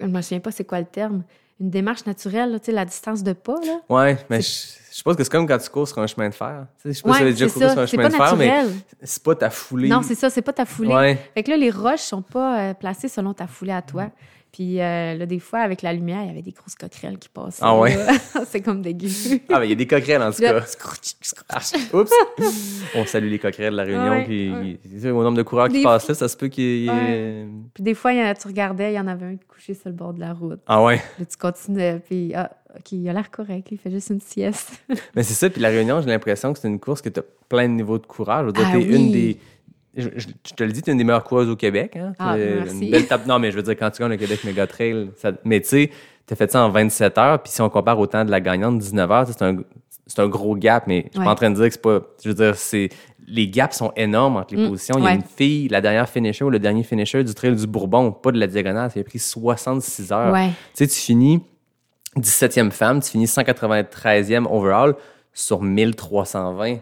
je 0.00 0.06
me 0.06 0.20
souviens 0.22 0.40
pas 0.40 0.50
c'est 0.50 0.64
quoi 0.64 0.80
le 0.80 0.86
terme. 0.86 1.22
Une 1.60 1.70
démarche 1.70 2.04
naturelle, 2.04 2.50
là, 2.50 2.58
tu 2.58 2.66
sais, 2.66 2.72
la 2.72 2.84
distance 2.84 3.22
de 3.22 3.32
pas, 3.32 3.60
là. 3.64 3.80
Ouais, 3.88 4.18
mais 4.28 4.40
je, 4.42 4.48
je 4.90 4.96
suppose 4.96 5.14
que 5.16 5.22
c'est 5.22 5.30
comme 5.30 5.46
quand 5.46 5.58
tu 5.58 5.70
cours 5.70 5.86
sur 5.86 5.98
un 6.00 6.06
chemin 6.08 6.28
de 6.28 6.34
fer. 6.34 6.66
Tu 6.82 6.82
sais, 6.82 6.88
je 6.88 6.96
sais 6.96 7.02
pas 7.02 7.10
Ouais, 7.10 7.18
si 7.18 7.24
tu 7.24 7.30
déjà 7.30 7.48
c'est 7.48 7.52
couru 7.54 7.64
ça. 7.66 7.72
sur 7.72 7.80
un 7.82 7.86
chemin 7.86 8.02
pas 8.02 8.08
de 8.08 8.14
fer, 8.16 8.36
mais 8.36 8.64
c'est 9.04 9.22
pas 9.22 9.34
ta 9.36 9.50
foulée. 9.50 9.88
Non, 9.88 10.02
c'est 10.02 10.16
ça, 10.16 10.30
c'est 10.30 10.42
pas 10.42 10.52
ta 10.52 10.64
foulée. 10.64 10.92
Ouais. 10.92 11.18
Fait 11.34 11.44
que 11.44 11.50
là, 11.50 11.56
les 11.56 11.70
roches 11.70 12.00
sont 12.00 12.22
pas 12.22 12.58
euh, 12.70 12.74
placées 12.74 13.08
selon 13.08 13.32
ta 13.34 13.46
foulée 13.46 13.72
à 13.72 13.82
toi. 13.82 14.10
Puis 14.54 14.80
euh, 14.80 15.14
là, 15.16 15.26
des 15.26 15.40
fois, 15.40 15.58
avec 15.58 15.82
la 15.82 15.92
lumière, 15.92 16.22
il 16.22 16.28
y 16.28 16.30
avait 16.30 16.40
des 16.42 16.52
grosses 16.52 16.76
coquerelles 16.76 17.18
qui 17.18 17.28
passaient. 17.28 17.58
Ah 17.60 17.76
ouais? 17.76 17.96
c'est 18.46 18.60
comme 18.60 18.82
dégueu. 18.82 19.08
Ah, 19.50 19.58
mais 19.58 19.66
il 19.66 19.70
y 19.70 19.72
a 19.72 19.74
des 19.74 19.86
coquerelles 19.88 20.22
en 20.22 20.30
tout 20.30 20.40
Là, 20.42 20.60
cas. 20.60 20.66
Ah, 21.48 21.58
oups! 21.92 22.12
On 22.94 23.04
salue 23.04 23.30
les 23.30 23.40
coquerelles 23.40 23.72
de 23.72 23.76
la 23.78 23.82
Réunion. 23.82 24.10
Ouais, 24.10 24.24
puis, 24.24 24.52
ouais. 24.52 25.10
au 25.10 25.24
nombre 25.24 25.36
de 25.36 25.42
coureurs 25.42 25.66
qui 25.66 25.78
Des 25.78 25.82
passent 25.82 26.06
là, 26.06 26.14
ça 26.14 26.28
se 26.28 26.36
peut 26.36 26.46
qu'il 26.46 26.84
y 26.84 26.86
ait. 26.86 26.90
Ouais. 26.90 27.48
Puis 27.74 27.82
des 27.82 27.94
fois, 27.94 28.12
il 28.12 28.20
y 28.20 28.22
en 28.22 28.26
a- 28.26 28.34
tu 28.36 28.46
regardais, 28.46 28.92
il 28.92 28.96
y 28.96 29.00
en 29.00 29.08
avait 29.08 29.26
un 29.26 29.36
couché 29.48 29.74
sur 29.74 29.88
le 29.88 29.94
bord 29.96 30.14
de 30.14 30.20
la 30.20 30.32
route. 30.32 30.60
Ah 30.68 30.84
ouais? 30.84 31.02
Là, 31.18 31.24
tu 31.28 31.36
continuais, 31.36 32.00
puis 32.08 32.32
ah, 32.36 32.48
OK, 32.76 32.92
il 32.92 33.08
a 33.08 33.12
l'air 33.12 33.32
correct, 33.32 33.66
il 33.72 33.78
fait 33.78 33.90
juste 33.90 34.10
une 34.10 34.20
sieste. 34.20 34.84
Mais 35.16 35.24
c'est 35.24 35.34
ça, 35.34 35.50
puis 35.50 35.60
la 35.60 35.70
Réunion, 35.70 36.00
j'ai 36.00 36.06
l'impression 36.10 36.52
que 36.52 36.60
c'est 36.60 36.68
une 36.68 36.78
course 36.78 37.02
que 37.02 37.08
tu 37.08 37.18
as 37.18 37.24
plein 37.48 37.68
de 37.68 37.74
niveaux 37.74 37.98
de 37.98 38.06
courage. 38.06 38.42
Je 38.42 38.46
veux 38.46 38.52
dire, 38.52 38.66
Ah 38.68 38.72
t'es 38.72 38.78
oui. 38.78 38.94
une 38.94 39.10
des. 39.10 39.36
Je, 39.96 40.08
je- 40.16 40.28
je 40.48 40.54
te 40.54 40.64
le 40.64 40.72
dis, 40.72 40.82
tu 40.82 40.90
es 40.90 40.92
une 40.92 40.98
des 40.98 41.04
meilleures 41.04 41.24
coureuses 41.24 41.48
au 41.48 41.56
Québec. 41.56 41.96
Hein? 41.96 42.12
Ah, 42.18 42.36
merci. 42.36 42.84
Une 42.86 42.90
belle 42.90 43.06
tape. 43.06 43.26
Non, 43.26 43.38
mais 43.38 43.50
je 43.50 43.56
veux 43.56 43.62
dire, 43.62 43.76
quand 43.76 43.90
tu 43.90 44.00
gagnes 44.02 44.10
le 44.12 44.16
Québec 44.16 44.42
Mega 44.44 44.66
Trail, 44.66 45.10
ça... 45.16 45.32
mais 45.44 45.60
tu 45.60 45.68
sais, 45.68 45.90
tu 46.26 46.32
as 46.32 46.36
fait 46.36 46.50
ça 46.50 46.64
en 46.64 46.70
27 46.70 47.18
heures, 47.18 47.42
puis 47.42 47.52
si 47.52 47.60
on 47.62 47.68
compare 47.70 47.98
au 47.98 48.06
temps 48.06 48.24
de 48.24 48.30
la 48.30 48.40
gagnante, 48.40 48.78
19 48.78 49.10
heures, 49.10 49.26
c'est 49.28 49.42
un, 49.42 49.58
c'est 50.06 50.20
un 50.20 50.28
gros 50.28 50.56
gap, 50.56 50.86
mais 50.86 51.04
je 51.06 51.10
suis 51.12 51.18
Ouais. 51.20 51.24
pas 51.24 51.30
en 51.32 51.34
train 51.34 51.50
de 51.50 51.56
dire 51.56 51.66
que 51.66 51.72
c'est 51.74 51.82
pas. 51.82 52.00
Je 52.22 52.28
veux 52.28 52.34
dire, 52.34 52.54
c'est. 52.56 52.88
Les 53.26 53.48
gaps 53.48 53.74
sont 53.74 53.90
énormes 53.96 54.36
entre 54.36 54.54
les 54.54 54.62
Mm, 54.62 54.68
positions. 54.68 54.96
Il 54.98 55.04
y 55.04 55.06
a 55.06 55.10
ouais. 55.10 55.16
une 55.16 55.22
fille, 55.22 55.68
la 55.68 55.80
dernière 55.80 56.06
finisher 56.10 56.44
ou 56.44 56.50
le 56.50 56.58
dernier 56.58 56.82
finisher 56.82 57.24
du 57.24 57.32
Trail 57.32 57.56
du 57.56 57.66
Bourbon, 57.66 58.12
pas 58.12 58.30
de 58.32 58.38
la 58.38 58.46
diagonale, 58.46 58.90
ça 58.90 59.00
a 59.00 59.02
pris 59.02 59.18
66 59.18 60.12
heures. 60.12 60.30
Ouais. 60.32 60.48
Tu 60.74 60.84
sais, 60.84 60.86
tu 60.88 60.94
finis 61.00 61.40
17e 62.18 62.70
femme, 62.70 63.00
tu 63.00 63.10
finis 63.12 63.26
193e 63.26 64.44
overall 64.50 64.94
sur 65.32 65.62
1320. 65.62 66.76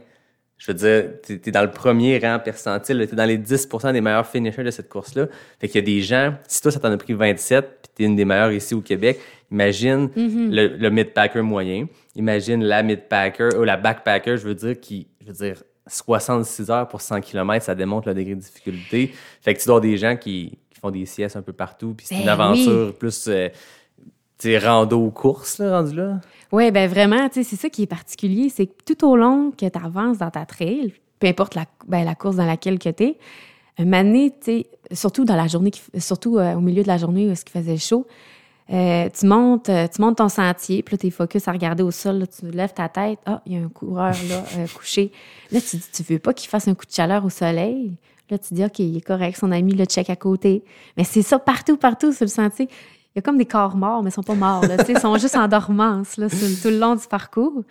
Je 0.62 0.70
veux 0.70 0.78
dire, 0.78 1.10
tu 1.26 1.40
es 1.44 1.50
dans 1.50 1.62
le 1.62 1.72
premier 1.72 2.20
rang 2.20 2.38
percentile, 2.38 3.04
tu 3.08 3.14
es 3.14 3.16
dans 3.16 3.24
les 3.24 3.36
10% 3.36 3.92
des 3.92 4.00
meilleurs 4.00 4.28
finishers 4.28 4.62
de 4.62 4.70
cette 4.70 4.88
course-là. 4.88 5.26
Fait 5.58 5.66
qu'il 5.66 5.80
y 5.80 5.82
a 5.82 5.84
des 5.84 6.02
gens, 6.02 6.34
si 6.46 6.62
toi, 6.62 6.70
ça 6.70 6.78
t'en 6.78 6.92
a 6.92 6.96
pris 6.96 7.14
27, 7.14 7.64
puis 7.82 7.92
tu 7.96 8.02
es 8.04 8.06
une 8.06 8.14
des 8.14 8.24
meilleures 8.24 8.52
ici 8.52 8.72
au 8.72 8.80
Québec, 8.80 9.18
imagine 9.50 10.08
le, 10.14 10.68
le 10.68 10.90
mid-packer 10.90 11.42
moyen, 11.42 11.86
imagine 12.14 12.62
la 12.62 12.84
mid-packer, 12.84 13.56
ou 13.58 13.64
la 13.64 13.76
backpacker, 13.76 14.36
je 14.36 14.46
veux 14.46 14.54
dire, 14.54 14.78
qui, 14.78 15.08
je 15.20 15.26
veux 15.26 15.32
dire, 15.32 15.64
66 15.88 16.70
heures 16.70 16.86
pour 16.86 17.00
100 17.00 17.22
km, 17.22 17.64
ça 17.64 17.74
démontre 17.74 18.06
le 18.06 18.14
degré 18.14 18.36
de 18.36 18.40
difficulté. 18.40 19.12
Fait 19.40 19.54
que 19.54 19.58
tu 19.58 19.66
dois 19.66 19.78
avoir 19.78 19.90
des 19.90 19.96
gens 19.96 20.14
qui, 20.14 20.58
qui 20.70 20.78
font 20.80 20.92
des 20.92 21.06
siestes 21.06 21.34
un 21.34 21.42
peu 21.42 21.52
partout, 21.52 21.92
puis 21.96 22.06
c'est 22.06 22.14
une 22.14 22.26
Ben 22.26 22.34
aventure 22.34 22.94
plus, 22.94 23.26
euh, 23.26 23.48
tu 24.38 24.50
sais, 24.50 24.58
rando 24.58 25.10
course, 25.10 25.58
là, 25.58 25.80
rendu 25.80 25.96
là. 25.96 26.20
Oui, 26.52 26.70
ben 26.70 26.88
vraiment, 26.88 27.28
tu 27.28 27.42
sais, 27.42 27.50
c'est 27.50 27.56
ça 27.56 27.68
qui 27.70 27.82
est 27.82 27.86
particulier, 27.86 28.50
c'est 28.50 28.66
que 28.66 28.72
tout 28.84 29.06
au 29.06 29.16
long 29.16 29.50
que 29.50 29.66
tu 29.66 29.78
avances 29.78 30.18
dans 30.18 30.30
ta 30.30 30.44
trail, 30.44 30.92
peu 31.18 31.26
importe 31.26 31.54
la, 31.54 31.64
ben, 31.88 32.04
la 32.04 32.14
course 32.14 32.36
dans 32.36 32.46
laquelle 32.46 32.78
que 32.78 32.90
tu 32.90 33.04
es, 33.04 34.32
sais, 34.40 34.66
surtout 34.92 35.24
dans 35.24 35.36
la 35.36 35.48
journée, 35.48 35.70
qui 35.70 35.80
surtout 35.98 36.38
euh, 36.38 36.54
au 36.54 36.60
milieu 36.60 36.82
de 36.82 36.88
la 36.88 36.98
journée 36.98 37.26
où 37.26 37.32
il 37.32 37.50
faisait 37.50 37.78
chaud, 37.78 38.06
euh, 38.70 39.08
tu 39.10 39.26
montes, 39.26 39.68
euh, 39.68 39.86
tu 39.88 40.00
montes 40.00 40.18
ton 40.18 40.28
sentier, 40.28 40.82
puis 40.82 40.94
là, 40.94 40.98
tu 40.98 41.06
es 41.08 41.10
focus 41.10 41.48
à 41.48 41.52
regarder 41.52 41.82
au 41.82 41.90
sol, 41.90 42.18
là, 42.18 42.26
tu 42.26 42.50
lèves 42.50 42.72
ta 42.72 42.88
tête, 42.88 43.18
ah, 43.26 43.42
il 43.44 43.52
y 43.52 43.56
a 43.56 43.64
un 43.64 43.68
coureur 43.68 44.14
là, 44.28 44.44
euh, 44.56 44.66
couché. 44.74 45.12
Là, 45.50 45.60
tu 45.60 45.76
dis, 45.76 45.88
tu 45.92 46.02
veux 46.04 46.18
pas 46.18 46.32
qu'il 46.32 46.48
fasse 46.48 46.68
un 46.68 46.74
coup 46.74 46.86
de 46.86 46.92
chaleur 46.92 47.24
au 47.24 47.30
soleil? 47.30 47.92
Là, 48.30 48.38
tu 48.38 48.54
dis, 48.54 48.64
OK, 48.64 48.78
il 48.78 48.96
est 48.96 49.02
correct, 49.02 49.36
son 49.36 49.52
ami 49.52 49.74
le 49.74 49.84
check 49.84 50.08
à 50.08 50.16
côté. 50.16 50.64
Mais 50.96 51.04
c'est 51.04 51.22
ça 51.22 51.38
partout, 51.38 51.76
partout 51.76 52.12
sur 52.12 52.24
le 52.24 52.30
sentier. 52.30 52.68
Il 53.14 53.16
y 53.16 53.18
a 53.18 53.22
comme 53.22 53.36
des 53.38 53.44
corps 53.46 53.76
morts, 53.76 54.02
mais 54.02 54.10
ils 54.10 54.12
sont 54.12 54.22
pas 54.22 54.34
morts. 54.34 54.66
Là, 54.66 54.76
ils 54.88 54.98
sont 54.98 55.16
juste 55.18 55.36
en 55.36 55.46
dormance 55.48 56.16
là, 56.16 56.28
sur- 56.28 56.38
tout 56.62 56.68
le 56.68 56.78
long 56.78 56.94
du 56.94 57.06
parcours. 57.06 57.62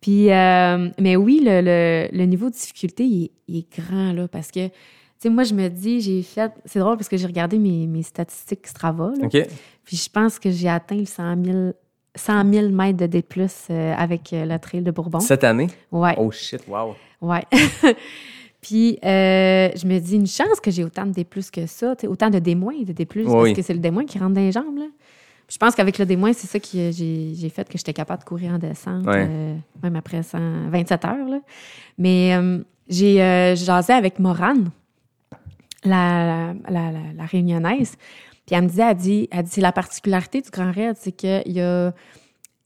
Puis, 0.00 0.30
euh, 0.32 0.88
mais 0.98 1.14
oui, 1.16 1.40
le, 1.44 1.60
le- 1.60 2.08
le 2.16 2.24
niveau 2.24 2.46
de 2.48 2.54
difficulté, 2.54 3.04
il 3.04 3.24
est, 3.24 3.30
il 3.48 3.56
est 3.58 3.78
grand, 3.80 4.12
là, 4.12 4.26
parce 4.28 4.50
que, 4.50 4.66
tu 4.68 4.72
sais, 5.18 5.28
moi, 5.28 5.44
je 5.44 5.54
me 5.54 5.68
dis, 5.68 6.00
j'ai 6.00 6.22
fait... 6.22 6.50
C'est 6.64 6.78
drôle 6.78 6.96
parce 6.96 7.08
que 7.08 7.16
j'ai 7.18 7.26
regardé 7.26 7.58
mes, 7.58 7.86
mes 7.86 8.02
statistiques 8.02 8.66
Strava, 8.66 9.12
là, 9.18 9.26
OK? 9.26 9.46
puis 9.84 9.96
je 9.96 10.08
pense 10.08 10.38
que 10.38 10.50
j'ai 10.50 10.68
atteint 10.70 10.96
le 10.96 11.04
100 11.04 11.44
000, 11.44 11.72
100 12.16 12.52
000 12.52 12.68
mètres 12.70 12.98
de 12.98 13.06
D+, 13.06 13.22
euh, 13.70 13.94
avec 13.96 14.32
euh, 14.32 14.44
le 14.46 14.58
trail 14.58 14.80
de 14.82 14.90
Bourbon. 14.90 15.20
Cette 15.20 15.44
année? 15.44 15.68
Ouais, 15.92 16.14
Oh 16.18 16.30
shit, 16.30 16.62
wow. 16.66 16.96
ouais. 17.20 17.44
Puis, 18.60 18.98
euh, 19.04 19.70
je 19.74 19.86
me 19.86 19.98
dis, 19.98 20.16
une 20.16 20.26
chance 20.26 20.60
que 20.62 20.70
j'ai 20.70 20.84
autant 20.84 21.06
de 21.06 21.12
D+, 21.12 21.24
que 21.24 21.66
ça, 21.66 21.94
autant 22.08 22.28
de 22.28 22.38
D- 22.38 22.54
de 22.54 22.92
D+, 22.92 23.06
Oui. 23.14 23.24
parce 23.26 23.52
que 23.54 23.62
c'est 23.62 23.72
le 23.72 23.78
D- 23.80 23.90
qui 24.06 24.18
rentre 24.18 24.34
dans 24.34 24.40
les 24.40 24.52
jambes, 24.52 24.76
là. 24.78 24.86
Je 25.48 25.56
pense 25.58 25.74
qu'avec 25.74 25.98
le 25.98 26.06
D-, 26.06 26.16
c'est 26.34 26.46
ça 26.46 26.60
que 26.60 26.66
j'ai 26.92 27.32
j'ai 27.34 27.48
fait 27.48 27.68
que 27.68 27.76
j'étais 27.76 27.92
capable 27.94 28.20
de 28.22 28.28
courir 28.28 28.52
en 28.52 28.58
descente, 28.58 29.04
Ouais. 29.06 29.26
euh, 29.28 29.56
même 29.82 29.96
après 29.96 30.22
100 30.22 30.68
27 30.70 31.04
heures, 31.06 31.28
là. 31.28 31.40
Mais 31.98 32.34
euh, 32.36 32.58
j'ai 32.88 33.20
euh, 33.22 33.56
jasé 33.56 33.92
avec 33.92 34.18
Morane, 34.20 34.70
la, 35.84 36.54
la, 36.68 36.92
la, 36.92 36.98
la 37.16 37.24
réunionnaise, 37.24 37.96
puis 38.46 38.54
elle 38.54 38.62
me 38.64 38.68
disait, 38.68 38.82
elle 38.90 38.96
dit, 38.96 39.28
elle 39.32 39.42
dit 39.44 39.50
c'est 39.50 39.60
la 39.60 39.72
particularité 39.72 40.40
du 40.42 40.50
Grand 40.50 40.70
Raid, 40.72 40.96
c'est 40.98 41.12
qu'il 41.12 41.42
y 41.52 41.60
a 41.60 41.92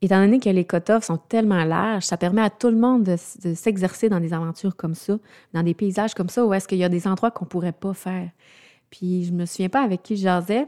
étant 0.05 0.21
donné 0.21 0.41
que 0.41 0.49
les 0.51 0.65
cutoffs 0.65 1.05
sont 1.05 1.17
tellement 1.17 1.65
larges, 1.65 2.05
ça 2.05 2.17
permet 2.17 2.43
à 2.43 2.51
tout 2.51 2.69
le 2.69 2.77
monde 2.77 3.05
de, 3.05 3.17
s'exercer 3.55 4.09
dans 4.09 4.21
des 4.21 4.33
aventures 4.33 4.77
comme 4.77 4.95
ça, 4.95 5.19
dans 5.53 5.63
des 5.63 5.75
paysages 5.75 6.15
comme 6.15 6.29
ça, 6.29 6.45
où 6.45 6.53
est-ce 6.53 6.69
qu'il 6.69 6.79
y 6.79 6.85
a 6.85 6.89
des 6.89 7.07
endroits 7.07 7.31
qu'on 7.31 7.45
pourrait 7.45 7.73
pas 7.73 7.95
faire. 7.95 8.29
Puis 8.91 9.25
je 9.25 9.33
me 9.33 9.47
souviens 9.47 9.69
pas 9.69 9.83
avec 9.83 10.03
qui 10.03 10.17
je 10.17 10.23
jasais, 10.23 10.67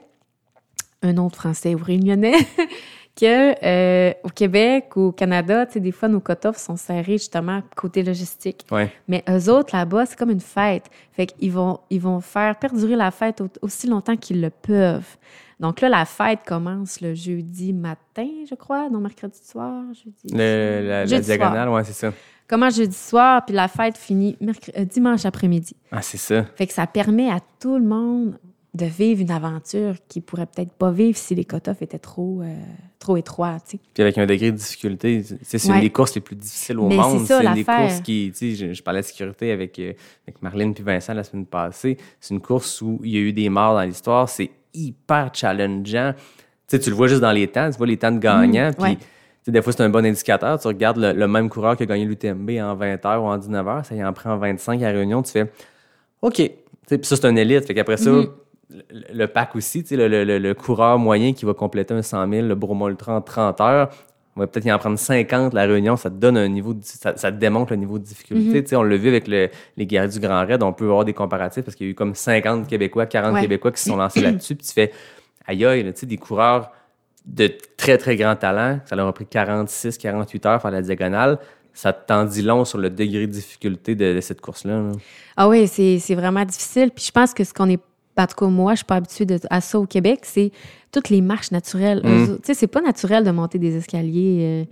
un 1.02 1.16
autre 1.18 1.36
Français 1.36 1.74
ou 1.74 1.78
Réunionnais, 1.78 2.34
que 3.16 3.64
euh, 3.64 4.12
au 4.24 4.28
Québec 4.28 4.96
ou 4.96 5.00
au 5.06 5.12
Canada, 5.12 5.66
tu 5.66 5.74
sais, 5.74 5.80
des 5.80 5.92
fois, 5.92 6.08
nos 6.08 6.20
cutoffs 6.20 6.58
sont 6.58 6.76
serrés 6.76 7.18
justement 7.18 7.62
côté 7.74 8.02
logistique. 8.02 8.66
Ouais. 8.70 8.92
Mais 9.08 9.24
eux 9.28 9.50
autres, 9.50 9.74
là-bas, 9.74 10.06
c'est 10.06 10.18
comme 10.18 10.30
une 10.30 10.40
fête. 10.40 10.84
Fait 11.12 11.26
qu'ils 11.26 11.52
vont, 11.52 11.80
ils 11.88 12.00
vont 12.00 12.20
faire 12.20 12.58
perdurer 12.58 12.96
la 12.96 13.10
fête 13.10 13.40
au- 13.40 13.48
aussi 13.62 13.86
longtemps 13.86 14.16
qu'ils 14.16 14.40
le 14.40 14.50
peuvent. 14.50 15.16
Donc 15.59 15.81
là, 15.81 15.89
la 15.89 16.05
fête 16.05 16.41
commence 16.47 17.01
le 17.01 17.15
jeudi 17.15 17.73
matin, 17.73 18.28
je 18.49 18.55
crois, 18.55 18.91
non, 18.91 19.01
mercredi 19.01 19.39
soir, 19.43 19.85
jeudi. 19.95 20.35
Le- 20.35 20.87
la, 20.87 21.07
Jeudi 21.07 21.24
diagonale, 21.24 21.69
ouais, 21.70 21.85
c'est 21.85 21.93
ça. 21.95 22.12
Commence 22.47 22.77
jeudi 22.77 22.95
soir, 22.97 23.45
puis 23.45 23.55
la 23.55 23.66
fête 23.66 23.97
finit 23.97 24.37
mercre- 24.41 24.70
euh, 24.77 24.85
dimanche 24.85 25.24
après-midi. 25.24 25.74
Ah, 25.91 26.03
c'est 26.03 26.19
ça. 26.19 26.45
Fait 26.57 26.66
que 26.66 26.73
ça 26.74 26.87
permet 26.87 27.31
à 27.31 27.41
tout 27.59 27.78
le 27.78 27.85
monde 27.85 28.39
de 28.74 28.85
vivre 28.85 29.23
une 29.23 29.31
aventure 29.31 29.95
qu'ils 30.07 30.20
pourraient 30.23 30.45
peut-être 30.47 30.73
pas 30.73 30.91
vivre 30.91 31.16
si 31.16 31.35
les 31.35 31.47
cutoffs 31.47 31.81
étaient 31.81 31.99
trop, 31.99 32.43
euh, 32.43 32.55
trop 32.99 33.16
étroits, 33.16 33.57
tu 33.66 33.78
sais. 33.78 33.81
Puis 33.95 34.03
avec 34.03 34.19
un 34.19 34.27
degré 34.27 34.53
de 34.53 34.57
difficulté, 34.59 35.24
c'est 35.43 35.66
Ouais. 35.70 35.77
une 35.77 35.81
des 35.81 35.91
courses 35.91 36.15
les 36.15 36.20
plus 36.20 36.37
difficiles 36.37 36.78
au 36.78 36.87
Mais 36.87 36.97
monde. 36.97 37.24
c'est 37.27 37.43
une 37.43 37.55
des 37.55 37.65
courses 37.65 38.01
qui, 38.03 38.31
tu 38.37 38.55
sais, 38.55 38.69
je, 38.69 38.73
je 38.74 38.83
parlais 38.83 39.01
de 39.01 39.07
sécurité 39.07 39.51
avec, 39.51 39.78
euh, 39.78 39.95
avec 40.28 40.43
Marlène 40.43 40.74
puis 40.74 40.85
Vincent 40.85 41.15
la 41.15 41.24
semaine 41.24 41.47
passée. 41.47 41.97
C'est 42.20 42.35
une 42.35 42.43
course 42.43 42.83
où 42.83 43.01
il 43.03 43.12
y 43.12 43.16
a 43.16 43.20
eu 43.20 43.33
des 43.33 43.49
morts 43.49 43.73
dans 43.74 43.83
l'histoire. 43.83 44.28
C'est 44.28 44.51
hyper 44.77 45.31
challengeant. 45.32 46.12
Tu 46.15 46.23
sais, 46.69 46.78
tu 46.81 46.90
le 46.90 46.97
vois 46.97 47.07
juste 47.09 47.20
dans 47.20 47.32
les 47.32 47.47
temps, 47.48 47.70
tu 47.70 47.77
vois 47.78 47.86
les 47.86 47.97
temps 47.97 48.11
de 48.12 48.19
gagnants. 48.19 48.70
puis, 48.73 48.82
ouais. 48.90 48.97
tu 48.97 49.05
sais, 49.44 49.53
des 49.53 49.62
fois, 49.62 49.73
c'est 49.73 49.82
un 49.82 49.89
bon 49.89 50.05
indicateur. 50.05 50.59
Tu 50.59 50.66
regardes 50.69 50.98
le, 50.98 51.12
le 51.12 51.28
même 51.28 51.48
coureur 51.48 51.77
qui 51.77 51.85
a 51.85 51.86
gagné 51.86 52.05
l'UTMB 52.05 52.51
en 52.61 52.74
20 52.74 53.05
heures 53.07 53.23
ou 53.23 53.27
en 53.27 53.39
19 53.39 53.69
heures, 53.69 53.85
ça 53.85 53.94
y 53.94 54.05
en 54.05 54.12
prend 54.12 54.32
en 54.32 54.39
25 54.39 54.82
à 54.82 54.89
Réunion. 54.90 55.23
Tu 55.23 55.32
fais 55.32 55.51
OK. 56.23 56.35
Tu 56.35 56.51
sais, 56.89 56.98
Puis 56.98 57.07
ça, 57.07 57.16
c'est 57.16 57.27
un 57.27 57.36
élite. 57.36 57.66
Fait 57.66 57.74
qu'après 57.74 57.97
ça, 57.97 58.11
Mhm. 58.11 58.27
le, 58.70 58.82
le 59.15 59.27
pack 59.28 59.55
aussi, 59.55 59.85
le, 59.90 60.53
coureur 60.55 60.98
moyen 60.98 61.32
qui 61.32 61.44
va 61.44 61.55
compléter 61.55 61.94
un 61.94 62.03
100 62.03 62.28
000, 62.28 62.47
le 62.48 62.55
Bromont 62.57 62.89
Ultra 62.89 63.16
en 63.16 63.23
30 63.23 63.61
heures, 63.61 63.90
va 64.40 64.46
peut-être 64.46 64.66
y 64.66 64.72
en 64.72 64.78
prendre 64.78 64.98
50 64.98 65.54
la 65.54 65.64
réunion, 65.64 65.96
ça 65.96 66.10
te 66.10 66.14
donne 66.16 66.36
un 66.36 66.48
niveau, 66.48 66.74
de- 66.74 66.80
ça, 66.82 67.16
ça 67.16 67.32
te 67.32 67.36
démontre 67.38 67.72
le 67.72 67.78
niveau 67.78 67.98
de 67.98 68.04
difficulté. 68.04 68.64
Sais, 68.66 68.76
on 68.76 68.82
l'a 68.82 68.96
vu 68.96 69.08
avec 69.08 69.26
le- 69.28 69.48
les 69.76 69.86
guerriers 69.86 70.10
du 70.10 70.20
Grand 70.20 70.44
Raid, 70.46 70.62
on 70.62 70.72
peut 70.72 70.84
avoir 70.84 71.04
des 71.04 71.14
comparatifs 71.14 71.64
parce 71.64 71.74
qu'il 71.74 71.86
y 71.86 71.90
a 71.90 71.92
eu 71.92 71.94
comme 71.94 72.14
50 72.14 72.66
Québécois, 72.68 73.06
40 73.06 73.34
Ouais. 73.34 73.40
Québécois 73.40 73.72
qui 73.72 73.80
se 73.82 73.88
sont 73.90 73.96
lancés 73.96 74.20
là-dessus, 74.20 74.54
puis 74.54 74.66
tu 74.66 74.72
fais 74.72 74.92
aïe 75.46 75.64
aïe, 75.64 75.92
sais, 75.94 76.06
des 76.06 76.16
coureurs 76.18 76.70
de 77.24 77.50
très 77.76 77.98
très 77.98 78.14
grand 78.16 78.36
talent, 78.36 78.78
ça 78.84 78.94
leur 78.94 79.08
a 79.08 79.12
pris 79.12 79.26
46, 79.26 79.98
48 79.98 80.46
heures 80.46 80.62
faire 80.62 80.70
la 80.70 80.82
diagonale. 80.82 81.38
ça 81.72 81.92
t'en 81.92 82.24
dit 82.24 82.40
long 82.42 82.64
sur 82.64 82.78
le 82.78 82.88
degré 82.88 83.26
de 83.26 83.32
difficulté 83.32 83.94
de, 83.94 84.14
de 84.14 84.20
cette 84.20 84.40
course-là. 84.40 84.78
là. 84.80 84.92
Ah 85.36 85.48
oui, 85.48 85.66
c'est 85.66 85.98
c'est 85.98 86.14
vraiment 86.14 86.44
difficile. 86.44 86.90
Puis 86.94 87.04
je 87.06 87.10
pense 87.12 87.34
que 87.34 87.44
ce 87.44 87.52
qu'on 87.52 87.68
est. 87.68 87.80
En 88.18 88.26
tout 88.26 88.34
cas, 88.34 88.46
moi, 88.46 88.72
je 88.72 88.76
suis 88.76 88.84
pas 88.86 88.94
habituée 88.94 89.26
de- 89.26 89.38
à 89.50 89.60
ça 89.60 89.78
au 89.78 89.84
Québec, 89.84 90.20
c'est 90.22 90.50
toutes 90.92 91.08
les 91.10 91.20
marches 91.20 91.50
naturelles. 91.50 92.00
Mm. 92.04 92.36
Tu 92.36 92.40
sais, 92.44 92.54
c'est 92.54 92.66
pas 92.66 92.80
naturel 92.80 93.24
de 93.24 93.30
monter 93.30 93.58
des 93.58 93.76
escaliers 93.76 94.38
euh, 94.42 94.64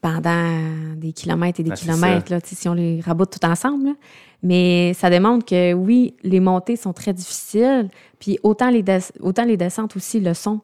pendant 0.00 0.94
des 0.96 1.12
kilomètres 1.12 1.60
et 1.60 1.62
des 1.64 1.70
Ah, 1.72 1.76
c'est 1.76 1.86
kilomètres, 1.86 2.30
là, 2.32 2.38
si 2.44 2.68
on 2.68 2.74
les 2.74 3.00
raboute 3.00 3.38
tout 3.38 3.46
ensemble. 3.46 3.86
là. 3.86 3.92
Mais 4.42 4.92
ça 4.94 5.10
démontre 5.10 5.44
que 5.46 5.72
oui, 5.72 6.14
les 6.22 6.38
montées 6.40 6.76
sont 6.76 6.92
très 6.92 7.12
difficiles, 7.12 7.88
puis 8.20 8.38
autant 8.42 8.70
les, 8.70 8.84
autant 9.20 9.44
les 9.44 9.56
descentes 9.56 9.96
aussi 9.96 10.20
le 10.20 10.34
sont. 10.34 10.60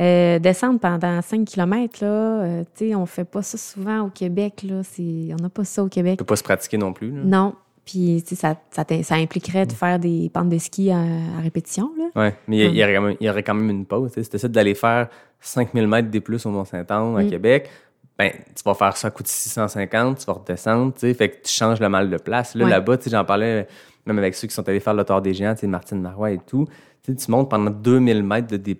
Euh, 0.00 0.38
descendre 0.38 0.78
pendant 0.78 1.20
5 1.20 1.44
km, 1.44 1.98
là, 2.04 2.06
euh, 2.06 2.64
tu 2.76 2.88
sais, 2.90 2.94
on 2.94 3.04
fait 3.04 3.24
pas 3.24 3.42
ça 3.42 3.58
souvent 3.58 4.02
au 4.02 4.10
Québec, 4.10 4.62
là. 4.62 4.82
On 5.00 5.42
n'a 5.42 5.48
pas 5.48 5.64
ça 5.64 5.82
au 5.82 5.88
Québec. 5.88 6.12
On 6.14 6.24
peut 6.24 6.24
pas 6.24 6.36
se 6.36 6.44
pratiquer 6.44 6.78
non 6.78 6.92
plus. 6.92 7.10
là. 7.10 7.20
Non. 7.24 7.54
Puis, 7.90 8.22
tu 8.22 8.34
sais, 8.34 8.34
ça, 8.34 8.56
ça, 8.70 8.84
ça 9.02 9.14
impliquerait 9.14 9.64
Mm. 9.64 9.68
de 9.68 9.72
faire 9.72 9.98
des 9.98 10.30
pentes 10.30 10.50
de 10.50 10.58
ski 10.58 10.90
à, 10.90 10.98
à 10.98 11.40
répétition, 11.42 11.90
là. 11.96 12.04
Ouais, 12.22 12.34
mais 12.46 12.58
il 12.58 12.76
y 12.76 12.82
Hum. 12.82 12.88
aurait 12.90 12.94
quand 12.94 13.02
même- 13.02 13.16
il 13.18 13.26
y 13.26 13.30
aurait 13.30 13.42
quand 13.42 13.54
même 13.54 13.70
une 13.70 13.86
pause. 13.86 14.12
tu 14.12 14.20
essaies 14.20 14.48
d'aller 14.50 14.74
faire 14.74 15.08
5000 15.40 15.86
mètres 15.88 16.10
des 16.10 16.20
plus 16.20 16.44
au 16.44 16.50
Mont-Saint-Anne, 16.50 17.16
à 17.16 17.22
Mm. 17.22 17.30
Québec, 17.30 17.70
ben, 18.18 18.30
tu 18.54 18.62
vas 18.62 18.74
faire 18.74 18.94
ça, 18.94 19.02
ça 19.02 19.10
coûte 19.10 19.26
650, 19.26 20.18
tu 20.18 20.26
vas 20.26 20.34
redescendre, 20.34 20.92
tu 20.92 21.00
sais, 21.00 21.14
fait 21.14 21.30
que 21.30 21.36
tu 21.46 21.50
changes 21.52 21.80
le 21.80 21.88
mal 21.88 22.10
de 22.10 22.18
place. 22.18 22.54
Là, 22.54 22.64
Ouais. 22.66 22.70
là-bas, 22.70 22.98
tu 22.98 23.04
sais, 23.04 23.10
j'en 23.10 23.24
parlais 23.24 23.66
même 24.04 24.18
avec 24.18 24.34
ceux 24.34 24.48
qui 24.48 24.54
sont 24.54 24.68
allés 24.68 24.80
faire 24.80 24.94
le 24.94 25.04
Tour 25.04 25.22
des 25.22 25.32
Géants, 25.32 25.54
tu 25.54 25.60
sais, 25.60 25.66
Martine 25.66 26.00
Marois 26.02 26.32
et 26.32 26.38
tout. 26.46 26.66
Tu 27.02 27.12
sais, 27.12 27.16
tu 27.16 27.30
montes 27.30 27.48
pendant 27.48 27.70
2000 27.70 28.22
mètres 28.22 28.48
de 28.48 28.56
D+, 28.58 28.76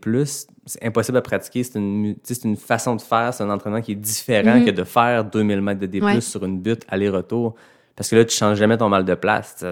c'est 0.66 0.85
impossible 0.85 1.16
à 1.16 1.22
pratiquer. 1.22 1.62
C'est 1.64 1.78
une, 1.78 2.14
tu 2.22 2.35
sais, 2.35 2.40
une 2.47 2.56
façon 2.56 2.94
de 2.97 3.01
faire, 3.01 3.32
c'est 3.32 3.43
un 3.44 3.48
entraînement 3.51 3.80
qui 3.80 3.93
est 3.93 3.94
différent 3.94 4.62
que 4.64 4.70
de 4.70 4.85
faire 4.85 5.24
2000 5.24 5.62
mètres 5.62 5.80
de 5.80 5.86
D+. 5.86 6.01
Ouais. 6.02 6.20
sur 6.20 6.44
une 6.44 6.59
butte 6.60 6.82
aller-retour. 6.89 7.55
Parce 7.99 8.09
que 8.11 8.16
là, 8.16 8.25
tu 8.25 8.35
changes 8.37 8.57
jamais 8.57 8.79
ton 8.79 8.89
mal 8.89 9.05
de 9.05 9.15
place. 9.15 9.65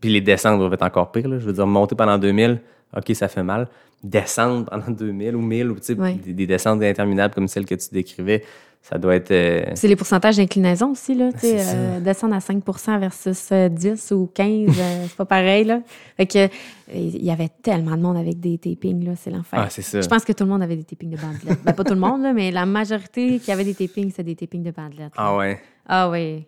Puis 0.00 0.08
les 0.10 0.20
descentes 0.20 0.58
doivent 0.60 0.72
être 0.74 0.82
encore 0.84 1.10
pires. 1.12 1.28
Là. 1.28 1.38
Je 1.40 1.44
veux 1.44 1.52
dire, 1.52 1.66
monter 1.66 1.94
pendant 1.96 2.16
2000, 2.18 2.60
OK, 2.96 3.14
ça 3.14 3.26
fait 3.28 3.42
mal. 3.42 3.68
Descendre 4.04 4.66
pendant 4.70 4.90
2000 4.96 5.34
ou 5.34 5.40
1000, 5.42 5.70
ou 5.70 5.76
des, 5.80 6.32
des 6.32 6.46
descentes 6.46 6.82
interminables 6.82 7.34
comme 7.34 7.48
celles 7.48 7.66
que 7.66 7.74
tu 7.74 7.88
décrivais, 7.92 8.44
ça 8.80 8.98
doit 8.98 9.16
être... 9.16 9.30
euh, 9.30 9.64
C'est 9.74 9.88
les 9.88 9.96
pourcentages 9.96 10.36
d'inclinaison 10.36 10.90
aussi, 10.92 11.14
là. 11.14 11.30
euh, 11.42 12.00
descendre 12.00 12.34
à 12.34 12.38
5% 12.38 13.00
versus 13.00 13.48
euh, 13.50 13.68
10 13.70 14.12
ou 14.12 14.30
15, 14.32 14.68
euh, 14.78 15.04
c'est 15.08 15.16
pas 15.16 15.24
pareil, 15.24 15.64
là. 15.64 15.80
Fait 16.18 16.26
que, 16.26 16.38
euh, 16.38 16.48
il 16.92 17.24
y 17.24 17.30
avait 17.30 17.48
tellement 17.62 17.96
de 17.96 18.02
monde 18.02 18.18
avec 18.18 18.38
des 18.40 18.58
tapings, 18.58 19.04
là. 19.06 19.12
C'est 19.16 19.30
l'enfer. 19.30 19.58
Ah, 19.62 19.70
c'est 19.70 19.80
ça. 19.82 20.00
Je 20.02 20.06
pense 20.06 20.22
que 20.24 20.32
tout 20.32 20.44
le 20.44 20.50
monde 20.50 20.62
avait 20.62 20.76
des 20.76 20.84
tapings 20.84 21.10
de 21.10 21.16
bandelettes. 21.16 21.64
ben, 21.64 21.72
pas 21.72 21.82
tout 21.84 21.94
le 21.94 22.00
monde, 22.00 22.22
là, 22.22 22.32
mais 22.34 22.50
la 22.50 22.66
majorité 22.66 23.38
qui 23.38 23.50
avait 23.50 23.64
des 23.64 23.74
tapings, 23.74 24.10
c'était 24.10 24.22
des 24.24 24.36
tapings 24.36 24.62
de 24.62 24.70
bandelettes. 24.70 24.98
là. 25.00 25.10
Ah 25.16 25.36
ouais. 25.36 25.60
Ah 25.88 26.10
oui. 26.10 26.44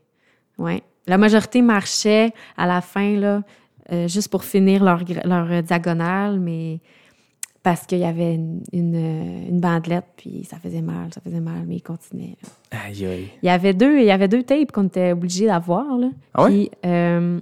Ouais. 0.58 0.82
La 1.06 1.18
majorité 1.18 1.62
marchait 1.62 2.32
à 2.56 2.66
la 2.66 2.80
fin, 2.80 3.16
là, 3.16 3.42
euh, 3.92 4.08
juste 4.08 4.28
pour 4.28 4.44
finir 4.44 4.82
leur, 4.82 5.00
leur 5.24 5.50
euh, 5.50 5.62
diagonale, 5.62 6.40
mais 6.40 6.80
parce 7.62 7.84
qu'il 7.84 7.98
y 7.98 8.04
avait 8.04 8.34
une, 8.34 8.62
une, 8.72 8.94
euh, 8.94 9.48
une 9.48 9.60
bandelette, 9.60 10.06
puis 10.16 10.44
ça 10.48 10.56
faisait 10.58 10.82
mal, 10.82 11.12
ça 11.12 11.20
faisait 11.20 11.40
mal, 11.40 11.64
mais 11.66 11.76
ils 11.76 11.82
continuaient. 11.82 12.36
Aïe, 12.70 13.06
aïe. 13.06 13.28
Il 13.42 13.46
y 13.46 13.48
avait 13.48 13.74
deux, 13.74 13.98
il 13.98 14.04
y 14.04 14.10
avait 14.10 14.28
deux 14.28 14.42
tapes 14.42 14.72
qu'on 14.72 14.86
était 14.86 15.12
obligés 15.12 15.46
d'avoir. 15.46 15.98
Là. 15.98 16.08
Ah 16.34 16.44
ouais? 16.44 16.50
Puis, 16.50 16.70
euh, 16.84 17.40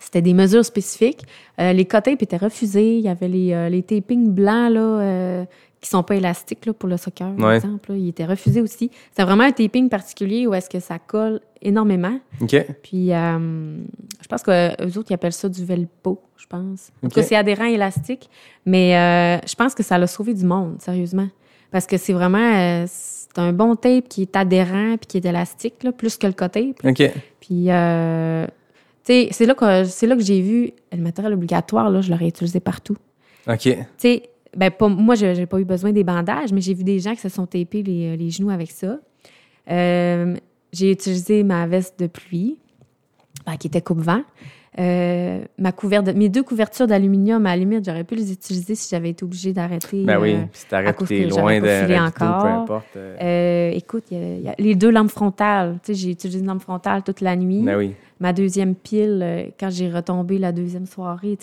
c'était 0.00 0.22
des 0.22 0.34
mesures 0.34 0.64
spécifiques. 0.64 1.22
Euh, 1.60 1.72
les 1.72 1.84
cut-tapes 1.84 2.22
étaient 2.22 2.36
refusés. 2.36 2.96
Il 2.96 3.02
y 3.04 3.08
avait 3.08 3.28
les, 3.28 3.52
euh, 3.52 3.68
les 3.68 3.82
tapings 3.82 4.30
blancs 4.30 4.72
là, 4.72 4.80
euh, 4.80 5.44
qui 5.80 5.88
sont 5.90 6.02
pas 6.02 6.16
élastiques 6.16 6.66
là, 6.66 6.72
pour 6.72 6.88
le 6.88 6.96
soccer, 6.96 7.34
par 7.36 7.48
Ouais. 7.48 7.56
exemple. 7.56 7.92
là. 7.92 7.96
Ils 7.98 8.08
étaient 8.08 8.24
refusés 8.24 8.60
aussi. 8.60 8.90
C'était 9.10 9.24
vraiment 9.24 9.44
un 9.44 9.52
taping 9.52 9.88
particulier 9.88 10.46
où 10.46 10.54
est-ce 10.54 10.68
que 10.70 10.80
ça 10.80 10.98
colle 10.98 11.40
énormément. 11.62 12.18
Puis, 12.82 13.12
euh, 13.12 13.76
je 14.22 14.26
pense 14.28 14.42
qu'eux 14.42 14.70
autres, 14.96 15.06
ils 15.10 15.14
appellent 15.14 15.32
ça 15.32 15.48
du 15.48 15.64
velpo, 15.64 16.20
je 16.36 16.46
pense. 16.46 16.90
En 17.02 17.06
Ok. 17.06 17.12
tout 17.12 17.20
cas, 17.20 17.26
c'est 17.26 17.36
adhérent 17.36 17.64
élastique. 17.66 18.28
Mais 18.64 19.40
je 19.46 19.54
pense 19.54 19.74
que 19.74 19.82
ça 19.82 19.98
l'a 19.98 20.06
sauvé 20.06 20.34
du 20.34 20.44
monde, 20.44 20.76
sérieusement. 20.80 21.28
Parce 21.70 21.86
que 21.86 21.96
c'est 21.98 22.12
vraiment... 22.12 22.84
c'est 22.86 23.38
un 23.38 23.52
bon 23.52 23.76
tape 23.76 24.08
qui 24.08 24.22
est 24.22 24.34
adhérent 24.36 24.96
puis 24.96 25.06
qui 25.08 25.16
est 25.18 25.24
élastique, 25.26 25.82
là, 25.82 25.92
plus 25.92 26.16
que 26.16 26.26
le 26.26 26.32
cut-tape. 26.32 26.80
OK. 26.84 27.12
Puis, 27.40 27.66
c'est 29.30 29.46
là 29.46 29.54
que, 29.54 29.84
c'est 29.84 30.06
là 30.06 30.16
que 30.16 30.22
j'ai 30.22 30.40
vu 30.40 30.72
le 30.92 30.98
matériel 31.02 31.32
obligatoire, 31.34 31.90
là, 31.90 32.00
je 32.00 32.10
l'aurais 32.10 32.28
utilisé 32.28 32.60
partout. 32.60 32.96
OK. 33.48 33.58
Tu 33.60 33.76
sais, 33.98 34.22
ben, 34.56 34.70
pas, 34.70 34.88
moi, 34.88 35.14
je 35.14 35.26
n'ai 35.26 35.46
pas 35.46 35.58
eu 35.60 35.64
besoin 35.64 35.92
des 35.92 36.02
bandages, 36.04 36.52
mais 36.52 36.60
j'ai 36.60 36.74
vu 36.74 36.82
des 36.84 36.98
gens 36.98 37.14
qui 37.14 37.20
se 37.20 37.28
sont 37.28 37.46
tapés 37.46 37.82
les, 37.82 38.16
les 38.16 38.30
genoux 38.30 38.50
avec 38.50 38.70
ça. 38.70 38.98
Euh, 39.70 40.34
j'ai 40.72 40.90
utilisé 40.92 41.42
ma 41.44 41.66
veste 41.66 41.98
de 41.98 42.06
pluie, 42.06 42.58
ben, 43.46 43.56
qui 43.56 43.66
était 43.68 43.80
coupe-vent. 43.82 44.22
Euh, 44.78 45.40
ma 45.58 45.72
couverte 45.72 46.06
mes 46.14 46.28
deux 46.28 46.42
couvertures 46.42 46.86
d'aluminium, 46.86 47.46
à 47.46 47.50
la 47.50 47.56
limite, 47.56 47.82
j'aurais 47.86 48.04
pu 48.04 48.14
les 48.14 48.30
utiliser 48.30 48.74
si 48.74 48.90
j'avais 48.90 49.08
été 49.10 49.24
obligée 49.24 49.54
d'arrêter. 49.54 50.04
Ben 50.04 50.20
oui, 50.20 50.34
euh, 50.34 50.42
si 50.52 50.66
que 50.66 51.30
loin 51.30 51.60
de 51.60 51.66
ravito, 51.66 52.18
peu 52.18 52.24
encore. 52.26 52.44
importe. 52.46 52.96
euh, 52.96 53.16
euh, 53.22 53.70
écoute, 53.74 54.04
a- 54.16 54.38
y 54.38 54.48
a 54.48 54.54
les 54.58 54.74
deux 54.74 54.90
lampes 54.90 55.10
frontales. 55.10 55.78
Tu 55.82 55.94
sais, 55.94 55.98
j'ai 55.98 56.10
utilisé 56.10 56.40
une 56.40 56.46
lampe 56.46 56.60
frontale 56.60 57.02
toute 57.02 57.22
la 57.22 57.36
nuit 57.36 57.62
Ben 57.62 57.78
oui. 57.78 57.94
Ma 58.20 58.32
deuxième 58.32 58.74
pile 58.74 59.20
euh, 59.22 59.44
quand 59.58 59.70
j'ai 59.70 59.90
retombé 59.90 60.38
la 60.38 60.52
deuxième 60.52 60.86
soirée. 60.86 61.38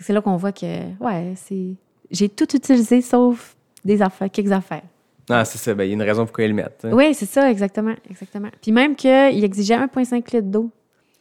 C'est 0.00 0.12
là 0.12 0.20
qu'on 0.20 0.36
voit 0.36 0.52
que, 0.52 0.66
ouais, 1.00 1.32
c'est... 1.36 1.74
J'ai 2.10 2.28
tout 2.28 2.54
utilisé 2.56 3.00
sauf 3.02 3.56
des 3.84 4.00
affaires, 4.02 4.30
quelques 4.30 4.52
affaires. 4.52 4.82
Ah, 5.30 5.44
c'est 5.44 5.58
ça. 5.58 5.74
Ben, 5.74 5.84
il 5.84 5.88
y 5.88 5.90
a 5.90 5.94
une 5.94 6.02
raison 6.02 6.24
pourquoi 6.24 6.44
ils 6.44 6.48
le 6.48 6.54
mettent. 6.54 6.84
hein. 6.84 6.90
Oui, 6.92 7.12
c'est 7.14 7.26
ça, 7.26 7.50
exactement, 7.50 7.94
exactement. 8.10 8.48
Puis 8.62 8.72
même 8.72 8.96
qu'il 8.96 9.44
exigeait 9.44 9.76
1,5 9.76 10.14
litre 10.16 10.40
d'eau. 10.48 10.70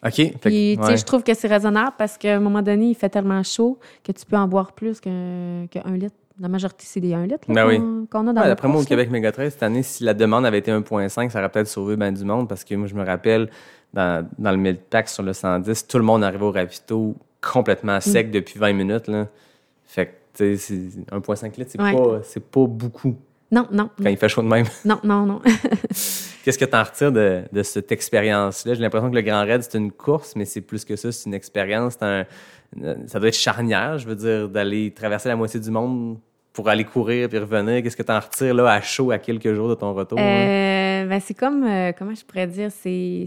OK. 0.05 0.13
Puis, 0.13 0.31
tu 0.31 0.41
sais, 0.41 0.77
ouais. 0.91 0.97
je 0.97 1.03
trouve 1.03 1.23
que 1.23 1.33
c'est 1.33 1.47
raisonnable 1.47 1.93
parce 1.97 2.17
qu'à 2.17 2.35
un 2.35 2.39
moment 2.39 2.61
donné, 2.61 2.89
il 2.89 2.95
fait 2.95 3.09
tellement 3.09 3.41
chaud 3.43 3.79
que 4.03 4.11
tu 4.11 4.25
peux 4.25 4.37
en 4.37 4.47
boire 4.47 4.71
plus 4.73 4.99
qu'un 5.01 5.65
que 5.71 5.79
litre. 5.95 6.15
La 6.39 6.47
majorité, 6.47 6.83
c'est 6.87 6.99
des 6.99 7.15
1 7.15 7.23
litre 7.25 7.51
là, 7.51 7.65
Ben 7.65 7.67
oui. 7.67 7.79
qu'on 7.79 8.05
qu'on 8.11 8.27
a 8.27 8.33
dans 8.33 8.41
Ouais, 8.41 8.47
D'après 8.47 8.67
moi, 8.67 8.81
au. 8.81 8.85
Québec 8.85 9.09
Méga 9.09 9.31
13, 9.31 9.53
cette 9.53 9.63
année, 9.63 9.81
si 9.81 10.03
la 10.03 10.13
demande 10.13 10.45
avait 10.45 10.59
été 10.59 10.71
1,5, 10.71 11.31
ça 11.31 11.39
aurait 11.39 11.49
peut-être 11.49 11.67
sauvé 11.67 11.95
ben 11.97 12.13
du 12.13 12.23
monde 12.23 12.47
parce 12.47 12.63
que 12.63 12.75
moi, 12.75 12.85
je 12.87 12.93
me 12.93 13.03
rappelle, 13.03 13.49
dans, 13.97 14.27
dans 14.37 14.51
le 14.51 14.57
1000 14.57 14.77
pack 14.77 15.09
sur 15.09 15.23
le 15.23 15.33
110, 15.33 15.87
tout 15.87 15.97
le 15.97 16.03
monde 16.03 16.23
arrivait 16.23 16.45
au 16.45 16.51
ravito 16.51 17.15
complètement 17.41 17.97
Mm. 17.97 18.01
sec 18.01 18.29
depuis 18.31 18.59
20 18.59 18.73
minutes. 18.73 19.07
Là. 19.07 19.27
Fait 19.85 20.05
que, 20.05 20.11
tu 20.35 20.57
sais, 20.57 20.57
c'est- 20.57 21.11
1,5 21.11 21.57
litres, 21.57 21.71
c'est 21.71 21.81
Ouais. 21.81 21.93
pas, 21.93 22.19
pas 22.61 22.67
beaucoup 22.67 23.15
Non, 23.51 23.65
non, 23.71 23.89
quand 24.01 24.09
il 24.09 24.17
fait 24.17 24.29
chaud 24.29 24.43
de 24.43 24.47
même. 24.47 24.65
non, 24.85 24.99
non, 25.03 25.25
non. 25.25 25.41
Qu'est-ce 26.43 26.57
que 26.57 26.65
tu 26.65 26.75
en 26.75 26.83
retires 26.83 27.11
de, 27.11 27.43
de 27.51 27.63
cette 27.63 27.91
expérience-là? 27.91 28.73
J'ai 28.75 28.81
l'impression 28.81 29.09
que 29.09 29.15
le 29.15 29.21
Grand 29.21 29.41
Raid, 29.45 29.63
c'est 29.63 29.77
une 29.77 29.91
course, 29.91 30.35
mais 30.35 30.45
c'est 30.45 30.61
plus 30.61 30.85
que 30.85 30.95
ça, 30.95 31.11
c'est 31.11 31.25
une 31.27 31.33
expérience. 31.33 31.95
c'est 31.99 32.05
un- 32.05 32.25
ça 33.07 33.19
doit 33.19 33.29
être 33.29 33.35
charnière, 33.35 33.97
je 33.97 34.07
veux 34.07 34.15
dire, 34.15 34.47
d'aller 34.49 34.91
traverser 34.91 35.29
la 35.29 35.35
moitié 35.35 35.59
du 35.59 35.71
monde 35.71 36.17
pour 36.53 36.67
aller 36.69 36.83
courir 36.83 37.29
puis 37.29 37.37
revenir. 37.39 37.81
Qu'est-ce 37.81 37.95
que 37.97 38.03
tu 38.03 38.11
en 38.11 38.19
retires 38.19 38.53
là, 38.53 38.69
à 38.71 38.81
chaud 38.81 39.09
à 39.11 39.17
quelques 39.17 39.53
jours 39.53 39.69
de 39.69 39.75
ton 39.75 39.93
retour? 39.93 40.19
hein? 40.19 40.23
Euh, 40.23 41.05
ben, 41.07 41.19
c'est 41.21 41.33
comme, 41.33 41.63
euh, 41.63 41.91
comment 41.97 42.13
je 42.13 42.25
pourrais 42.25 42.47
dire, 42.47 42.69
c'est 42.71 43.25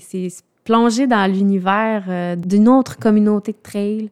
plonger 0.65 1.07
dans 1.07 1.31
l'univers 1.31 2.05
euh, 2.09 2.37
d'une 2.37 2.69
autre 2.69 2.99
communauté 2.99 3.53
de 3.53 3.59
trail, 3.63 4.11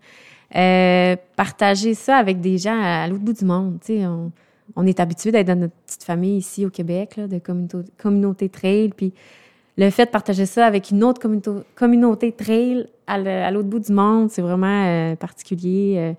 euh, 0.56 1.16
partager 1.36 1.94
ça 1.94 2.16
avec 2.16 2.40
des 2.40 2.58
gens 2.58 2.80
à, 2.80 3.06
l'autre 3.06 3.22
bout 3.22 3.32
du 3.32 3.44
monde. 3.44 3.78
On, 3.88 4.30
on 4.76 4.86
est 4.86 5.00
habitué 5.00 5.30
d'être 5.30 5.46
dans 5.46 5.58
notre 5.58 5.74
petite 5.86 6.04
famille 6.04 6.38
ici 6.38 6.64
au 6.66 6.70
Québec, 6.70 7.18
de 7.18 7.38
communauté, 7.38 7.90
communauté 7.96 8.48
trail, 8.48 8.90
puis 8.96 9.12
le 9.76 9.90
fait 9.90 10.06
de 10.06 10.10
partager 10.10 10.46
ça 10.46 10.66
avec 10.66 10.90
une 10.90 11.04
autre 11.04 11.20
communauté, 11.76 12.32
trail 12.32 12.88
à 13.06 13.50
l'autre 13.50 13.68
bout 13.68 13.78
du 13.78 13.92
monde, 13.92 14.30
c'est 14.30 14.42
vraiment 14.42 14.86
euh, 14.86 15.16
particulier. 15.16 16.16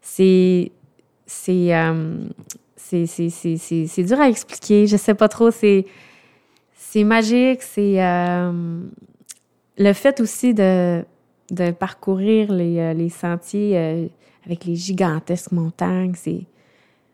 c'est 0.00 0.72
c'est 1.26 1.70
c'est 2.76 4.02
dur 4.02 4.20
à 4.20 4.28
expliquer. 4.28 4.86
Je 4.86 4.96
sais 4.96 5.14
pas 5.14 5.28
trop. 5.28 5.50
C'est 5.50 5.84
magique. 7.04 7.62
C'est 7.62 7.98
le 9.78 9.92
fait 9.92 10.20
aussi 10.20 10.54
de, 10.54 11.04
parcourir 11.78 12.52
les, 12.52 12.78
euh, 12.78 13.08
sentiers 13.08 13.76
euh, 13.76 14.06
avec 14.46 14.64
les 14.64 14.76
gigantesques 14.76 15.52
montagnes. 15.52 16.14
C'est 16.16 16.42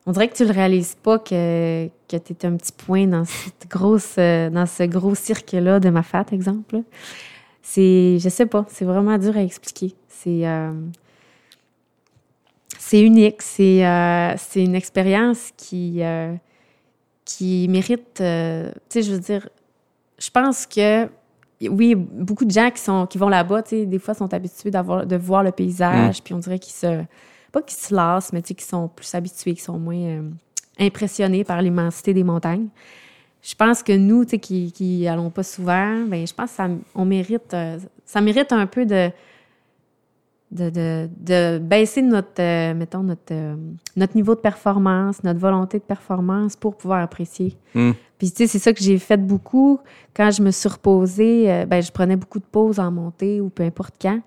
on 0.07 0.13
dirait 0.13 0.29
que 0.29 0.37
tu 0.37 0.45
le 0.45 0.53
réalises 0.53 0.97
pas 1.01 1.19
que, 1.19 1.89
que 2.09 2.17
tu 2.17 2.33
es 2.33 2.47
un 2.47 2.57
petit 2.57 2.73
point 2.73 3.07
dans, 3.07 3.25
cette 3.25 3.69
grosse, 3.69 4.17
euh, 4.19 4.49
dans 4.51 4.67
ce 4.67 4.85
gros 4.85 5.15
cirque-là 5.15 5.79
de 5.79 5.91
ma 5.91 6.03
fat, 6.03 6.27
exemple. 6.33 6.83
C'est, 7.63 8.19
je 8.19 8.29
sais 8.29 8.47
pas, 8.47 8.65
c'est 8.69 8.85
vraiment 8.85 9.17
dur 9.19 9.37
à 9.37 9.43
expliquer. 9.43 9.95
C'est, 10.09 10.43
c'est 12.79 13.01
unique, 13.01 13.41
c'est, 13.41 13.85
c'est 14.39 14.65
une 14.65 14.75
expérience 14.75 15.51
qui, 15.57 16.03
qui 17.25 17.69
mérite, 17.69 18.15
tu 18.17 18.23
sais, 18.23 19.03
je 19.03 19.13
veux 19.13 19.21
dire, 19.21 19.49
je 20.19 20.31
pense 20.31 20.67
que, 20.67 21.09
oui, 21.69 21.95
beaucoup 21.95 22.45
de 22.45 22.51
gens 22.51 22.71
qui, 22.71 22.81
sont, 22.81 23.07
qui 23.07 23.19
vont 23.19 23.29
là-bas, 23.29 23.63
tu 23.63 23.71
sais, 23.71 23.87
des 23.87 23.99
fois 23.99 24.15
sont 24.15 24.33
habitués 24.33 24.71
d'avoir, 24.71 25.07
de 25.07 25.17
voir 25.17 25.43
le 25.43 25.53
paysage, 25.53 26.23
puis 26.23 26.33
on 26.33 26.39
dirait 26.39 26.59
qu'ils 26.59 26.73
se, 26.73 27.05
pas 27.53 27.63
qu'ils 27.63 27.79
se 27.79 27.95
lassent, 27.95 28.33
mais 28.33 28.41
tu 28.41 28.49
sais, 28.49 28.55
qu'ils 28.55 28.67
sont 28.67 28.89
plus 28.89 29.15
habitués, 29.15 29.53
qu'ils 29.53 29.63
sont 29.63 29.79
moins 29.79 29.97
euh, 29.97 30.23
impressionnés 30.79 31.45
par 31.45 31.61
l'immensité 31.61 32.15
des 32.15 32.25
montagnes. 32.25 32.69
je 33.43 33.55
pense 33.55 33.83
que 33.83 33.93
nous, 33.93 34.25
tu 34.25 34.31
sais, 34.31 34.39
qui, 34.39 34.73
qui 34.73 35.07
allons 35.07 35.31
pas 35.31 35.43
souvent, 35.43 36.05
ben 36.07 36.27
je 36.27 36.33
pense 36.33 36.51
que 36.51 36.57
ça, 36.57 36.69
on 36.95 37.05
mérite, 37.05 37.53
euh, 37.53 37.79
ça 38.07 38.21
mérite 38.23 38.53
un 38.53 38.67
peu 38.67 38.87
de, 38.87 39.11
de, 40.51 40.69
de, 40.71 41.09
de 41.19 41.59
baisser 41.59 42.03
notre, 42.03 42.41
euh, 42.41 42.75
mettons, 42.75 43.03
notre, 43.03 43.33
euh, 43.33 43.55
notre 43.97 44.17
niveau 44.17 44.35
de 44.35 44.41
performance, 44.41 45.23
notre 45.23 45.39
volonté 45.39 45.79
de 45.79 45.85
performance 45.85 46.57
pour 46.57 46.77
pouvoir 46.77 47.03
apprécier. 47.03 47.57
Mm. 47.75 47.93
Puis, 48.19 48.31
tu 48.31 48.37
sais, 48.39 48.47
c'est 48.47 48.59
ça 48.59 48.73
que 48.73 48.83
j'ai 48.83 48.99
fait 48.99 49.17
beaucoup. 49.17 49.79
Quand 50.15 50.31
je 50.31 50.43
me 50.43 50.51
suis 50.51 50.69
reposée, 50.69 51.51
euh, 51.51 51.67
ben, 51.67 51.83
je 51.83 51.91
prenais 51.93 52.17
beaucoup 52.17 52.41
de 52.41 52.45
pauses 52.45 52.81
en 52.81 52.91
montée 52.91 53.41
ou 53.41 53.49
peu 53.49 53.63
importe 53.63 53.95
quand. 54.01 54.21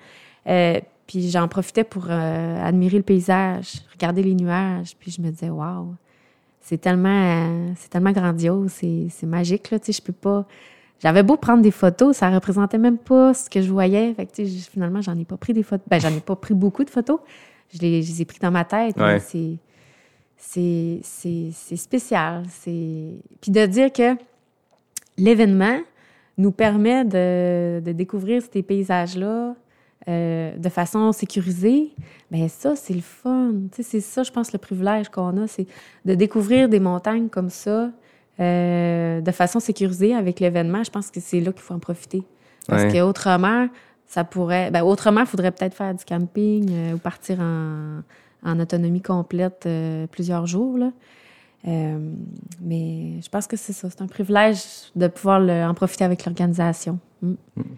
Puis, 1.05 1.29
j'en 1.29 1.47
profitais 1.49 1.83
pour 1.83 2.09
admirer 2.09 2.97
le 2.97 3.03
paysage, 3.03 3.81
regarder 3.91 4.23
les 4.23 4.33
nuages. 4.33 4.95
Puis, 4.97 5.11
je 5.11 5.21
me 5.21 5.29
disais, 5.29 5.49
waouh, 5.49 5.93
c'est 6.61 6.79
tellement, 6.79 7.73
c'est 7.75 7.89
tellement 7.89 8.13
grandiose, 8.13 8.71
c'est, 8.71 9.07
c'est 9.09 9.27
magique, 9.27 9.69
là. 9.69 9.79
Tu 9.79 9.87
sais, 9.91 9.99
je 9.99 10.01
peux 10.01 10.13
pas. 10.13 10.45
J'avais 11.03 11.21
beau 11.21 11.35
prendre 11.35 11.61
des 11.61 11.71
photos, 11.71 12.15
ça 12.15 12.29
représentait 12.29 12.77
même 12.77 12.97
pas 12.97 13.33
ce 13.33 13.49
que 13.49 13.61
je 13.61 13.69
voyais. 13.69 14.13
Fait 14.13 14.25
que, 14.25 14.45
finalement, 14.45 15.01
j'en 15.01 15.17
ai 15.19 15.25
pas 15.25 15.35
pris 15.35 15.51
des 15.51 15.61
photos. 15.61 15.85
Ben, 15.89 15.99
j'en 15.99 16.15
ai 16.15 16.21
pas 16.21 16.37
pris 16.37 16.53
beaucoup 16.53 16.85
de 16.85 16.89
photos. 16.89 17.19
Je 17.73 17.79
les, 17.79 18.01
je 18.01 18.09
les 18.09 18.21
ai 18.21 18.25
pris 18.25 18.39
dans 18.39 18.51
ma 18.51 18.63
tête. 18.63 18.95
Ouais. 18.95 19.19
c'est, 19.19 19.57
c'est, 20.37 21.01
c'est, 21.03 21.49
c'est 21.51 21.75
spécial. 21.75 22.43
C'est... 22.47 23.17
Puis 23.41 23.51
de 23.51 23.65
dire 23.65 23.91
que 23.91 24.15
l'événement 25.17 25.77
nous 26.37 26.53
permet 26.53 27.03
de, 27.03 27.81
de 27.83 27.91
découvrir 27.91 28.41
ces 28.49 28.63
paysages-là 28.63 29.55
euh, 30.07 30.55
de 30.55 30.69
façon 30.69 31.11
sécurisée, 31.11 31.91
bien 32.31 32.47
ça, 32.47 32.77
c'est 32.77 32.93
le 32.93 33.01
fun. 33.01 33.53
C'est 33.73 33.99
ça, 33.99 34.23
je 34.23 34.31
pense, 34.31 34.53
le 34.53 34.57
privilège 34.57 35.09
qu'on 35.09 35.35
a, 35.43 35.47
c'est 35.47 35.67
de 36.05 36.15
découvrir 36.15 36.69
des 36.69 36.79
montagnes 36.79 37.27
comme 37.27 37.49
ça 37.49 37.89
euh, 38.39 39.21
de 39.21 39.31
façon 39.31 39.59
sécurisée 39.59 40.13
avec 40.15 40.39
l'événement. 40.39 40.83
Je 40.83 40.91
pense 40.91 41.09
que 41.11 41.19
c'est 41.19 41.39
là 41.39 41.51
qu'il 41.51 41.61
faut 41.61 41.73
en 41.73 41.79
profiter. 41.79 42.23
Parce 42.67 42.83
Ouais. 42.83 42.93
qu'autrement, 42.99 43.67
ça 44.07 44.23
pourrait... 44.23 44.71
Ben, 44.71 44.83
autrement, 44.83 45.21
il 45.21 45.27
faudrait 45.27 45.51
peut-être 45.51 45.75
faire 45.75 45.93
du 45.93 46.03
camping 46.05 46.69
euh, 46.71 46.93
ou 46.93 46.97
partir 46.97 47.39
en, 47.39 48.01
en 48.43 48.59
autonomie 48.59 49.01
complète 49.01 49.63
euh, 49.65 50.07
plusieurs 50.07 50.45
jours, 50.47 50.77
là. 50.77 50.91
Mais 52.61 53.21
je 53.21 53.29
pense 53.29 53.47
que 53.47 53.55
c'est 53.57 53.73
ça. 53.73 53.89
C'est 53.89 54.01
un 54.01 54.07
privilège 54.07 54.61
de 54.95 55.07
pouvoir 55.07 55.39
le- 55.39 55.63
en 55.65 55.73
profiter 55.73 56.03
avec 56.03 56.25
l'organisation. 56.25 56.99
Mm. 57.21 57.33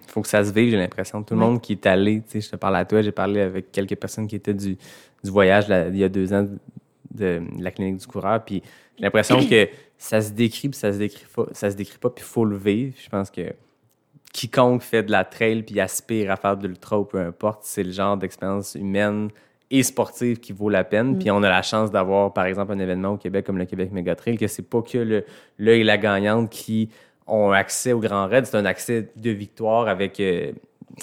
faut 0.07 0.21
que 0.23 0.27
ça 0.27 0.43
se 0.43 0.51
vive, 0.51 0.71
j'ai 0.71 0.77
l'impression. 0.77 1.21
Tout 1.21 1.35
le 1.35 1.39
Ouais. 1.39 1.45
monde 1.45 1.61
qui 1.61 1.73
est 1.73 1.85
allé, 1.85 2.21
tu 2.21 2.31
sais, 2.31 2.41
je 2.41 2.49
te 2.49 2.55
parle 2.55 2.77
à 2.77 2.85
toi, 2.85 3.01
j'ai 3.03 3.11
parlé 3.11 3.41
avec 3.41 3.71
quelques 3.71 3.95
personnes 3.95 4.25
qui 4.27 4.35
étaient 4.35 4.55
du, 4.55 4.75
du 5.23 5.29
voyage 5.29 5.67
là, 5.67 5.87
il 5.87 5.97
y 5.97 6.03
a 6.03 6.09
deux 6.09 6.33
ans 6.33 6.43
de, 6.43 6.57
de 7.11 7.41
la 7.59 7.69
clinique 7.69 7.97
du 7.97 8.07
coureur, 8.07 8.43
puis 8.43 8.63
j'ai 8.97 9.03
l'impression 9.03 9.45
que 9.45 9.67
ça 9.97 10.21
se 10.21 10.31
décrit, 10.31 10.69
puis 10.69 10.77
ça 10.77 10.93
se 10.93 10.97
décrit 10.97 11.25
pas, 11.33 11.45
ça 11.51 11.71
se 11.71 11.75
décrit 11.75 11.97
pas, 11.97 12.09
puis 12.09 12.23
il 12.23 12.27
faut 12.27 12.45
le 12.45 12.57
vivre. 12.57 12.93
Je 13.03 13.09
pense 13.09 13.29
que 13.29 13.53
quiconque 14.33 14.81
fait 14.81 15.03
de 15.03 15.11
la 15.11 15.23
trail 15.23 15.63
puis 15.63 15.79
aspire 15.79 16.31
à 16.31 16.35
faire 16.35 16.57
de 16.57 16.67
l'ultra 16.67 16.99
ou 16.99 17.05
peu 17.05 17.19
importe, 17.19 17.61
c'est 17.63 17.83
le 17.83 17.91
genre 17.91 18.17
d'expérience 18.17 18.75
humaine 18.75 19.29
et 19.71 19.81
sportive 19.81 20.39
qui 20.39 20.51
vaut 20.51 20.69
la 20.69 20.83
peine. 20.83 21.17
Puis 21.17 21.31
on 21.31 21.41
a 21.41 21.49
la 21.49 21.61
chance 21.61 21.89
d'avoir, 21.89 22.33
par 22.33 22.45
exemple, 22.45 22.73
un 22.73 22.79
événement 22.79 23.13
au 23.13 23.17
Québec 23.17 23.45
comme 23.45 23.57
le 23.57 23.65
Québec 23.65 23.91
Mega 23.91 24.15
Trail, 24.15 24.37
que 24.37 24.47
c'est 24.47 24.69
pas 24.69 24.81
que 24.81 24.97
le, 24.97 25.25
le 25.57 25.73
et 25.73 25.83
la 25.83 25.97
gagnante 25.97 26.49
qui 26.49 26.89
ont 27.27 27.51
accès 27.51 27.93
au 27.93 27.99
Grand 27.99 28.27
Raid, 28.27 28.45
c'est 28.45 28.57
un 28.57 28.65
accès 28.65 29.09
de 29.15 29.29
victoire 29.31 29.87
avec. 29.87 30.19
euh, 30.19 30.51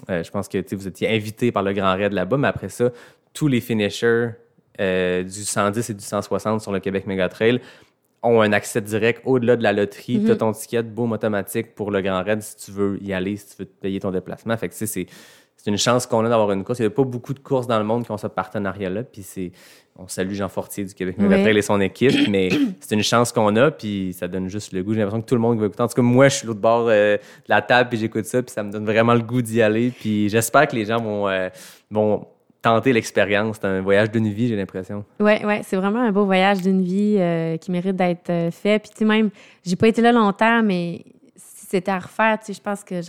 euh, 0.08 0.22
je 0.22 0.30
pense 0.30 0.48
que 0.48 0.74
vous 0.74 0.88
étiez 0.88 1.08
invité 1.08 1.52
par 1.52 1.62
le 1.62 1.72
Grand 1.72 1.94
Raid 1.96 2.12
là-bas, 2.12 2.36
mais 2.36 2.48
après 2.48 2.68
ça, 2.68 2.90
tous 3.34 3.48
les 3.48 3.60
finishers 3.60 4.30
euh, 4.80 5.22
du 5.22 5.44
110 5.44 5.90
et 5.90 5.94
du 5.94 6.04
160 6.04 6.60
sur 6.60 6.72
le 6.72 6.80
Québec 6.80 7.06
Mega 7.06 7.28
Trail 7.28 7.60
ont 8.22 8.40
un 8.40 8.52
accès 8.52 8.80
direct 8.80 9.22
au-delà 9.24 9.56
de 9.56 9.62
la 9.62 9.72
loterie. 9.72 10.18
Mhm. 10.18 10.26
Tu 10.26 10.30
as 10.30 10.36
ton 10.36 10.52
ticket 10.52 10.82
boom 10.82 11.12
automatique 11.12 11.74
pour 11.74 11.90
le 11.90 12.00
Grand 12.00 12.22
Raid 12.22 12.40
si 12.42 12.56
tu 12.56 12.70
veux 12.70 13.02
y 13.02 13.12
aller, 13.12 13.36
si 13.36 13.48
tu 13.48 13.54
veux 13.58 13.66
te 13.66 13.80
payer 13.80 14.00
ton 14.00 14.10
déplacement. 14.10 14.56
Fait 14.56 14.68
que 14.68 14.72
tu 14.72 14.78
sais, 14.78 14.86
c'est 14.86 15.06
c'est 15.62 15.70
une 15.70 15.78
chance 15.78 16.06
qu'on 16.06 16.24
a 16.24 16.28
d'avoir 16.28 16.50
une 16.50 16.64
course. 16.64 16.80
Il 16.80 16.82
n'y 16.82 16.86
a 16.86 16.90
pas 16.90 17.04
beaucoup 17.04 17.34
de 17.34 17.38
courses 17.38 17.68
dans 17.68 17.78
le 17.78 17.84
monde 17.84 18.04
qui 18.04 18.10
ont 18.10 18.16
ce 18.16 18.26
partenariat-là. 18.26 19.04
Puis 19.04 19.22
c'est, 19.22 19.52
on 19.96 20.08
salue 20.08 20.32
Jean 20.32 20.48
Fortier 20.48 20.84
du 20.84 20.92
Québec 20.92 21.18
Mega 21.18 21.36
Ouais. 21.36 21.56
Et 21.56 21.62
son 21.62 21.80
équipe, 21.80 22.28
mais 22.28 22.48
c'est 22.80 22.96
une 22.96 23.04
chance 23.04 23.30
qu'on 23.30 23.54
a. 23.54 23.70
Puis 23.70 24.12
ça 24.12 24.26
donne 24.26 24.48
juste 24.48 24.72
le 24.72 24.82
goût. 24.82 24.92
J'ai 24.92 25.00
l'impression 25.00 25.22
que 25.22 25.28
tout 25.28 25.36
le 25.36 25.40
monde 25.40 25.60
va 25.60 25.66
écouter. 25.66 25.82
En 25.84 25.86
tout 25.86 25.94
cas, 25.94 26.02
moi, 26.02 26.28
je 26.28 26.38
suis 26.38 26.46
l'autre 26.48 26.58
bord 26.60 26.88
euh, 26.88 27.16
de 27.16 27.20
la 27.48 27.62
table 27.62 27.90
puis 27.90 27.98
j'écoute 27.98 28.24
ça. 28.24 28.42
Puis 28.42 28.52
ça 28.52 28.64
me 28.64 28.72
donne 28.72 28.84
vraiment 28.84 29.14
le 29.14 29.20
goût 29.22 29.40
d'y 29.40 29.62
aller. 29.62 29.90
Puis 29.90 30.28
j'espère 30.28 30.66
que 30.66 30.74
les 30.74 30.84
gens 30.84 31.00
vont, 31.00 31.28
euh, 31.28 31.48
vont 31.92 32.26
tenter 32.62 32.92
l'expérience. 32.92 33.56
C'est 33.60 33.66
un 33.66 33.80
voyage 33.80 34.10
d'une 34.10 34.28
vie, 34.28 34.48
j'ai 34.48 34.56
l'impression. 34.56 35.04
Ouais, 35.20 35.44
ouais, 35.44 35.60
c'est 35.64 35.76
vraiment 35.76 36.00
un 36.00 36.12
beau 36.12 36.24
voyage 36.24 36.62
d'une 36.62 36.80
vie 36.82 37.16
euh, 37.18 37.56
qui 37.56 37.70
mérite 37.70 37.96
d'être 37.96 38.30
euh, 38.30 38.50
fait. 38.50 38.78
Puis, 38.78 38.90
tu 38.90 38.98
sais, 38.98 39.04
même, 39.04 39.30
j'ai 39.64 39.76
pas 39.76 39.88
été 39.88 40.00
là 40.00 40.12
longtemps, 40.12 40.62
mais 40.62 41.04
si 41.36 41.66
c'était 41.66 41.90
à 41.90 41.98
refaire, 41.98 42.38
tu 42.38 42.46
sais, 42.46 42.52
je 42.54 42.60
pense 42.60 42.84
que 42.84 43.00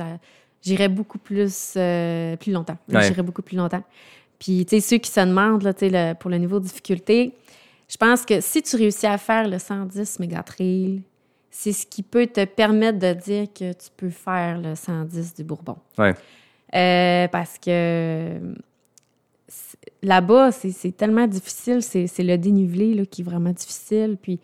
j'irais 0.62 0.90
beaucoup 0.90 1.20
plus, 1.20 1.74
euh, 1.78 2.36
plus 2.36 2.52
longtemps. 2.52 2.78
Ouais. 2.92 3.04
J'irais 3.04 3.22
beaucoup 3.24 3.44
plus 3.44 3.56
longtemps. 3.58 3.84
Puis, 4.40 4.66
tu 4.66 4.76
sais, 4.76 4.82
ceux 4.82 4.98
qui 4.98 5.12
se 5.12 5.20
demandent, 5.20 5.64
là, 5.64 5.74
tu 5.74 5.88
sais, 5.88 5.90
le- 5.92 6.14
pour 6.16 6.30
le 6.30 6.38
niveau 6.38 6.60
de 6.60 6.66
difficulté, 6.66 7.34
je 7.88 7.96
pense 7.98 8.26
que 8.26 8.42
si 8.42 8.62
tu 8.64 8.76
réussis 8.76 9.06
à 9.08 9.18
faire 9.18 9.48
le 9.48 9.60
110 9.60 10.20
méga 10.20 10.42
trail, 10.42 11.02
c'est 11.52 11.72
ce 11.74 11.86
qui 11.86 12.02
peut 12.02 12.26
te 12.26 12.44
permettre 12.46 12.98
de 12.98 13.14
dire 13.14 13.46
que 13.54 13.72
tu 13.74 13.90
peux 13.96 14.10
faire 14.10 14.58
le 14.60 14.74
110 14.74 15.36
du 15.36 15.44
Bourbon. 15.44 15.78
Euh, 16.76 17.28
parce 17.28 17.60
que 17.60 18.40
là-bas, 20.02 20.52
c'est 20.52 20.96
tellement 20.96 21.28
difficile. 21.28 21.82
C'est 21.82 22.24
le 22.24 22.38
dénivelé 22.38 22.94
là, 22.94 23.06
qui 23.06 23.22
est 23.22 23.26
vraiment 23.26 23.52
difficile. 23.52 24.18
Puis 24.22 24.40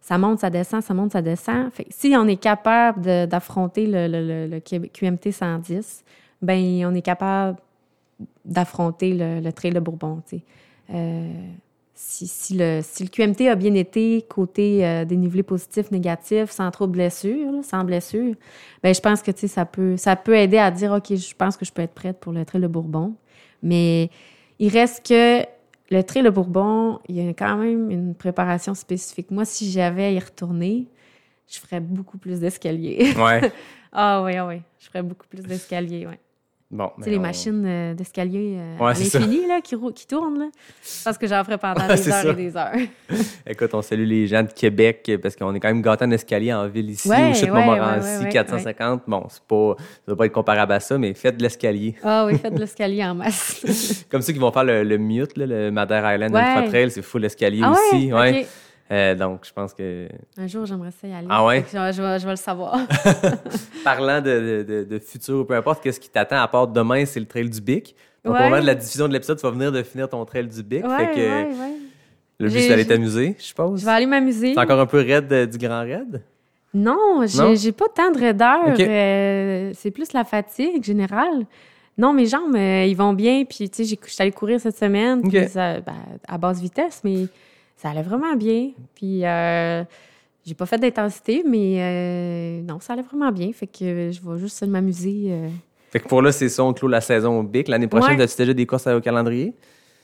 ça 0.00 0.18
monte, 0.18 0.40
ça 0.40 0.50
descend, 0.50 0.82
ça 0.82 0.94
monte, 0.94 1.12
ça 1.12 1.22
descend. 1.22 1.70
Si 1.90 2.14
on 2.16 2.26
est 2.26 2.36
capable 2.36 3.26
d'affronter 3.26 3.86
le, 3.86 4.58
QMT 4.60 5.30
110, 5.30 6.04
ben 6.42 6.86
on 6.86 6.94
est 6.94 7.02
capable 7.02 7.58
d'affronter 8.44 9.14
le, 9.14 9.50
Trail 9.52 9.72
de 9.72 9.80
Bourbon. 9.80 10.22
Euh, 10.92 11.32
si, 11.94 12.56
le, 12.56 12.80
QMT 13.08 13.48
a 13.48 13.54
bien 13.54 13.74
été 13.74 14.22
côté 14.28 14.86
euh, 14.86 15.04
dénivelé 15.04 15.42
positif, 15.42 15.90
négatif, 15.90 16.50
sans 16.50 16.70
trop 16.70 16.86
de 16.86 16.92
blessures, 16.92 17.62
sans 17.62 17.84
blessure, 17.84 18.34
ben 18.82 18.94
je 18.94 19.00
pense 19.00 19.22
que 19.22 19.32
ça 19.46 19.66
peut, 19.66 19.96
ça 19.96 20.16
peut 20.16 20.34
aider 20.34 20.58
à 20.58 20.70
dire 20.70 20.92
OK, 20.92 21.14
je 21.14 21.34
pense 21.34 21.56
que 21.56 21.64
je 21.64 21.72
peux 21.72 21.82
être 21.82 21.94
prête 21.94 22.18
pour 22.18 22.32
le 22.32 22.44
Trail 22.44 22.62
de 22.62 22.66
Bourbon. 22.68 23.14
Mais 23.62 24.10
il 24.60 24.70
reste 24.72 25.08
que 25.08 25.44
le 25.90 26.02
Trail 26.02 26.22
de 26.22 26.30
Bourbon, 26.30 27.00
il 27.08 27.16
y 27.16 27.28
a 27.28 27.32
quand 27.32 27.56
même 27.56 27.90
une 27.90 28.14
préparation 28.14 28.74
spécifique. 28.74 29.30
Moi, 29.30 29.44
si 29.44 29.70
j'avais 29.70 30.04
à 30.04 30.10
y 30.12 30.18
retourner, 30.18 30.86
je 31.48 31.58
ferais 31.58 31.80
beaucoup 31.80 32.18
plus 32.18 32.38
d'escaliers. 32.38 33.12
Ouais. 33.16 33.50
ah 33.92 34.22
oui, 34.22 34.36
ah 34.36 34.46
oui, 34.46 34.60
je 34.78 34.86
ferais 34.86 35.02
beaucoup 35.02 35.26
plus 35.26 35.42
d'escaliers, 35.42 36.06
oui. 36.06 36.14
Bon. 36.72 36.88
Ben, 36.98 37.10
les 37.10 37.18
on- 37.18 37.20
machines 37.22 37.64
euh, 37.66 37.94
d'escalier 37.94 38.54
euh, 38.56 38.76
Ouais, 38.78 38.90
à 38.92 38.94
c'est 38.94 39.18
l'infini, 39.18 39.44
là, 39.46 39.60
qui, 39.60 39.74
qui 39.92 40.06
tournent, 40.06 40.38
là. 40.38 40.46
Pense 41.04 41.18
que 41.18 41.26
j'en 41.26 41.42
ferais 41.42 41.58
pendant 41.58 41.80
Ouais, 41.82 41.96
des 41.96 41.96
c'est 41.96 42.12
heures 42.12 42.22
ça. 42.22 42.30
et 42.30 42.34
des 42.34 42.56
heures. 42.56 42.72
Écoute, 43.46 43.74
on 43.74 43.82
salue 43.82 44.04
les 44.06 44.28
gens 44.28 44.44
de 44.44 44.52
Québec 44.52 45.10
parce 45.20 45.34
qu'on 45.34 45.52
est 45.52 45.58
quand 45.58 45.66
même 45.66 45.82
gâtés 45.82 46.04
en 46.04 46.10
escalier 46.12 46.52
en 46.52 46.68
ville 46.68 46.90
ici, 46.90 47.08
Ouais, 47.08 47.34
chute 47.34 47.50
ouais, 47.50 47.66
Montmorency, 47.66 48.06
ouais, 48.08 48.18
ouais, 48.18 48.24
ouais, 48.26 48.28
450. 48.32 49.02
Bon, 49.08 49.24
c'est 49.28 49.42
pas, 49.42 49.74
ça 49.78 49.84
doit 50.06 50.16
pas 50.16 50.26
être 50.26 50.32
comparable 50.32 50.72
à 50.72 50.78
ça, 50.78 50.96
mais 50.96 51.12
faites 51.14 51.36
de 51.38 51.42
l'escalier. 51.42 51.96
Ah 52.04 52.24
oui, 52.26 52.38
faites 52.38 52.54
de 52.54 52.60
l'escalier 52.60 53.04
en 53.04 53.16
masse. 53.16 54.04
Comme 54.10 54.22
ceux 54.22 54.32
qui 54.32 54.38
vont 54.38 54.52
faire 54.52 54.64
le, 54.64 54.84
le 54.84 54.96
Mute, 54.96 55.36
là, 55.36 55.46
le 55.46 55.70
Madère 55.72 56.14
Island. 56.14 56.30
Ultra 56.32 56.62
Trail, 56.68 56.90
c'est 56.92 57.02
full 57.02 57.24
escalier 57.24 57.62
ah 57.64 57.72
aussi. 57.72 58.12
Euh, 58.92 59.14
donc, 59.14 59.44
je 59.46 59.52
pense 59.52 59.72
que. 59.72 60.08
Un 60.36 60.46
jour, 60.48 60.66
j'aimerais 60.66 60.90
ça 60.90 61.06
y 61.06 61.12
aller. 61.12 61.26
Ah 61.30 61.44
ouais? 61.44 61.64
Je, 61.72 61.76
je 61.92 62.02
vais, 62.02 62.18
je 62.18 62.24
vais 62.24 62.30
le 62.32 62.36
savoir. 62.36 62.76
Parlant 63.84 64.20
de, 64.20 64.64
de, 64.64 64.64
de, 64.68 64.84
de 64.84 64.98
futur, 64.98 65.46
peu 65.46 65.54
importe, 65.54 65.82
qu'est-ce 65.82 66.00
qui 66.00 66.10
t'attend 66.10 66.40
à 66.42 66.48
part 66.48 66.66
demain, 66.66 67.04
c'est 67.04 67.20
le 67.20 67.26
Trail 67.26 67.48
du 67.48 67.60
Bic? 67.60 67.94
Donc, 68.24 68.34
Ouais. 68.34 68.40
au 68.40 68.44
moment 68.44 68.60
de 68.60 68.66
la 68.66 68.74
diffusion 68.74 69.08
de 69.08 69.12
l'épisode, 69.12 69.38
tu 69.38 69.42
vas 69.46 69.50
venir 69.52 69.72
de 69.72 69.82
finir 69.82 70.08
ton 70.08 70.24
Trail 70.24 70.46
du 70.48 70.62
Bic. 70.62 70.84
ouais, 70.86 70.96
fait 70.98 71.06
que 71.14 71.20
ouais, 71.20 71.48
le 72.38 72.48
but, 72.48 72.58
c'est 72.60 72.68
d'aller 72.68 72.86
t'amuser, 72.86 73.36
je 73.38 73.44
suppose. 73.44 73.80
Je 73.80 73.84
vais 73.86 73.90
aller 73.92 74.06
m'amuser. 74.06 74.54
C'est 74.54 74.60
encore 74.60 74.80
un 74.80 74.86
peu 74.86 74.98
raide 74.98 75.32
euh, 75.32 75.46
du 75.46 75.56
Grand 75.58 75.80
Raid? 75.80 76.22
Non, 76.74 77.24
j'ai 77.54 77.72
pas 77.72 77.86
tant 77.94 78.10
de 78.10 78.18
raideur. 78.18 78.74
Euh, 78.78 79.72
c'est 79.74 79.90
plus 79.90 80.12
la 80.12 80.24
fatigue 80.24 80.82
générale. 80.84 81.46
Non, 81.98 82.12
mes 82.12 82.26
jambes, 82.26 82.54
ils 82.56 82.94
vont 82.94 83.12
bien. 83.12 83.44
Puis, 83.44 83.68
tu 83.68 83.84
sais, 83.84 83.96
je 84.04 84.10
suis 84.10 84.22
allée 84.22 84.30
courir 84.32 84.60
cette 84.60 84.76
semaine 84.76 85.20
puis 85.28 85.48
ça- 85.48 85.80
ben, 85.80 85.94
à 86.28 86.38
basse 86.38 86.60
vitesse, 86.60 87.00
mais 87.04 87.26
ça 87.80 87.90
allait 87.90 88.02
vraiment 88.02 88.34
bien. 88.36 88.70
Puis, 88.94 89.24
euh, 89.24 89.82
j'ai 90.44 90.54
pas 90.54 90.66
fait 90.66 90.78
d'intensité, 90.78 91.42
mais 91.46 91.76
euh, 91.78 92.60
non, 92.62 92.78
ça 92.80 92.92
allait 92.94 93.02
vraiment 93.02 93.30
bien. 93.32 93.50
Fait 93.52 93.66
que 93.66 94.10
je 94.10 94.20
vais 94.20 94.38
juste 94.38 94.62
m'amuser. 94.66 95.26
euh. 95.28 95.48
Fait 95.90 96.00
que 96.00 96.08
pour 96.08 96.22
là, 96.22 96.30
c'est 96.32 96.48
ça, 96.48 96.62
on 96.64 96.72
clôt 96.72 96.88
la 96.88 97.00
saison 97.00 97.40
au 97.40 97.42
Bic. 97.42 97.68
L'année 97.68 97.86
prochaine, 97.88 98.16
Ouais. 98.16 98.22
as-tu 98.24 98.36
déjà 98.36 98.52
des 98.54 98.66
courses 98.66 98.86
au 98.86 99.00
calendrier? 99.00 99.54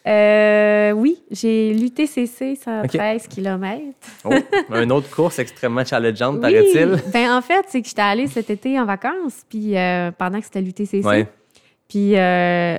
Euh, 0.07 0.93
oui, 0.93 1.21
j'ai 1.33 1.75
l'UTCC 1.75 2.55
113 2.57 3.27
km. 3.27 3.81
Oh, 4.25 4.33
une 4.75 4.93
autre 4.93 5.11
course 5.11 5.39
extrêmement 5.41 5.85
challengeante, 5.85 6.37
Oui. 6.37 6.41
paraît-il. 6.43 7.03
Ben, 7.13 7.37
en 7.37 7.43
fait, 7.43 7.65
c'est 7.69 7.83
que 7.83 7.89
j'étais 7.89 8.03
allée 8.03 8.29
cet 8.29 8.49
été 8.51 8.79
en 8.79 8.85
vacances, 8.85 9.45
puis 9.49 9.77
euh, 9.77 10.13
pendant 10.17 10.39
que 10.39 10.45
c'était 10.45 10.61
l'UTCC. 10.61 11.05
Ouais. 11.05 11.27
Puis, 11.89 12.17
euh, 12.17 12.79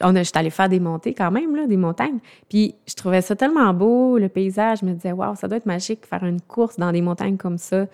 on 0.00 0.14
a, 0.14 0.22
j'étais 0.22 0.38
allée 0.38 0.50
faire 0.50 0.68
des 0.68 0.80
montées 0.80 1.14
quand 1.14 1.30
même, 1.30 1.56
là, 1.56 1.66
des 1.66 1.76
montagnes. 1.76 2.18
Puis, 2.48 2.74
je 2.86 2.94
trouvais 2.94 3.22
ça 3.22 3.34
tellement 3.34 3.72
beau, 3.72 4.18
le 4.18 4.28
paysage. 4.28 4.80
Je 4.80 4.86
me 4.86 4.92
disais, 4.92 5.12
waouh, 5.12 5.34
ça 5.36 5.48
doit 5.48 5.56
être 5.56 5.66
magique 5.66 6.06
faire 6.06 6.24
une 6.24 6.40
course 6.40 6.76
dans 6.76 6.92
des 6.92 7.02
montagnes 7.02 7.36
comme 7.36 7.58
ça. 7.58 7.86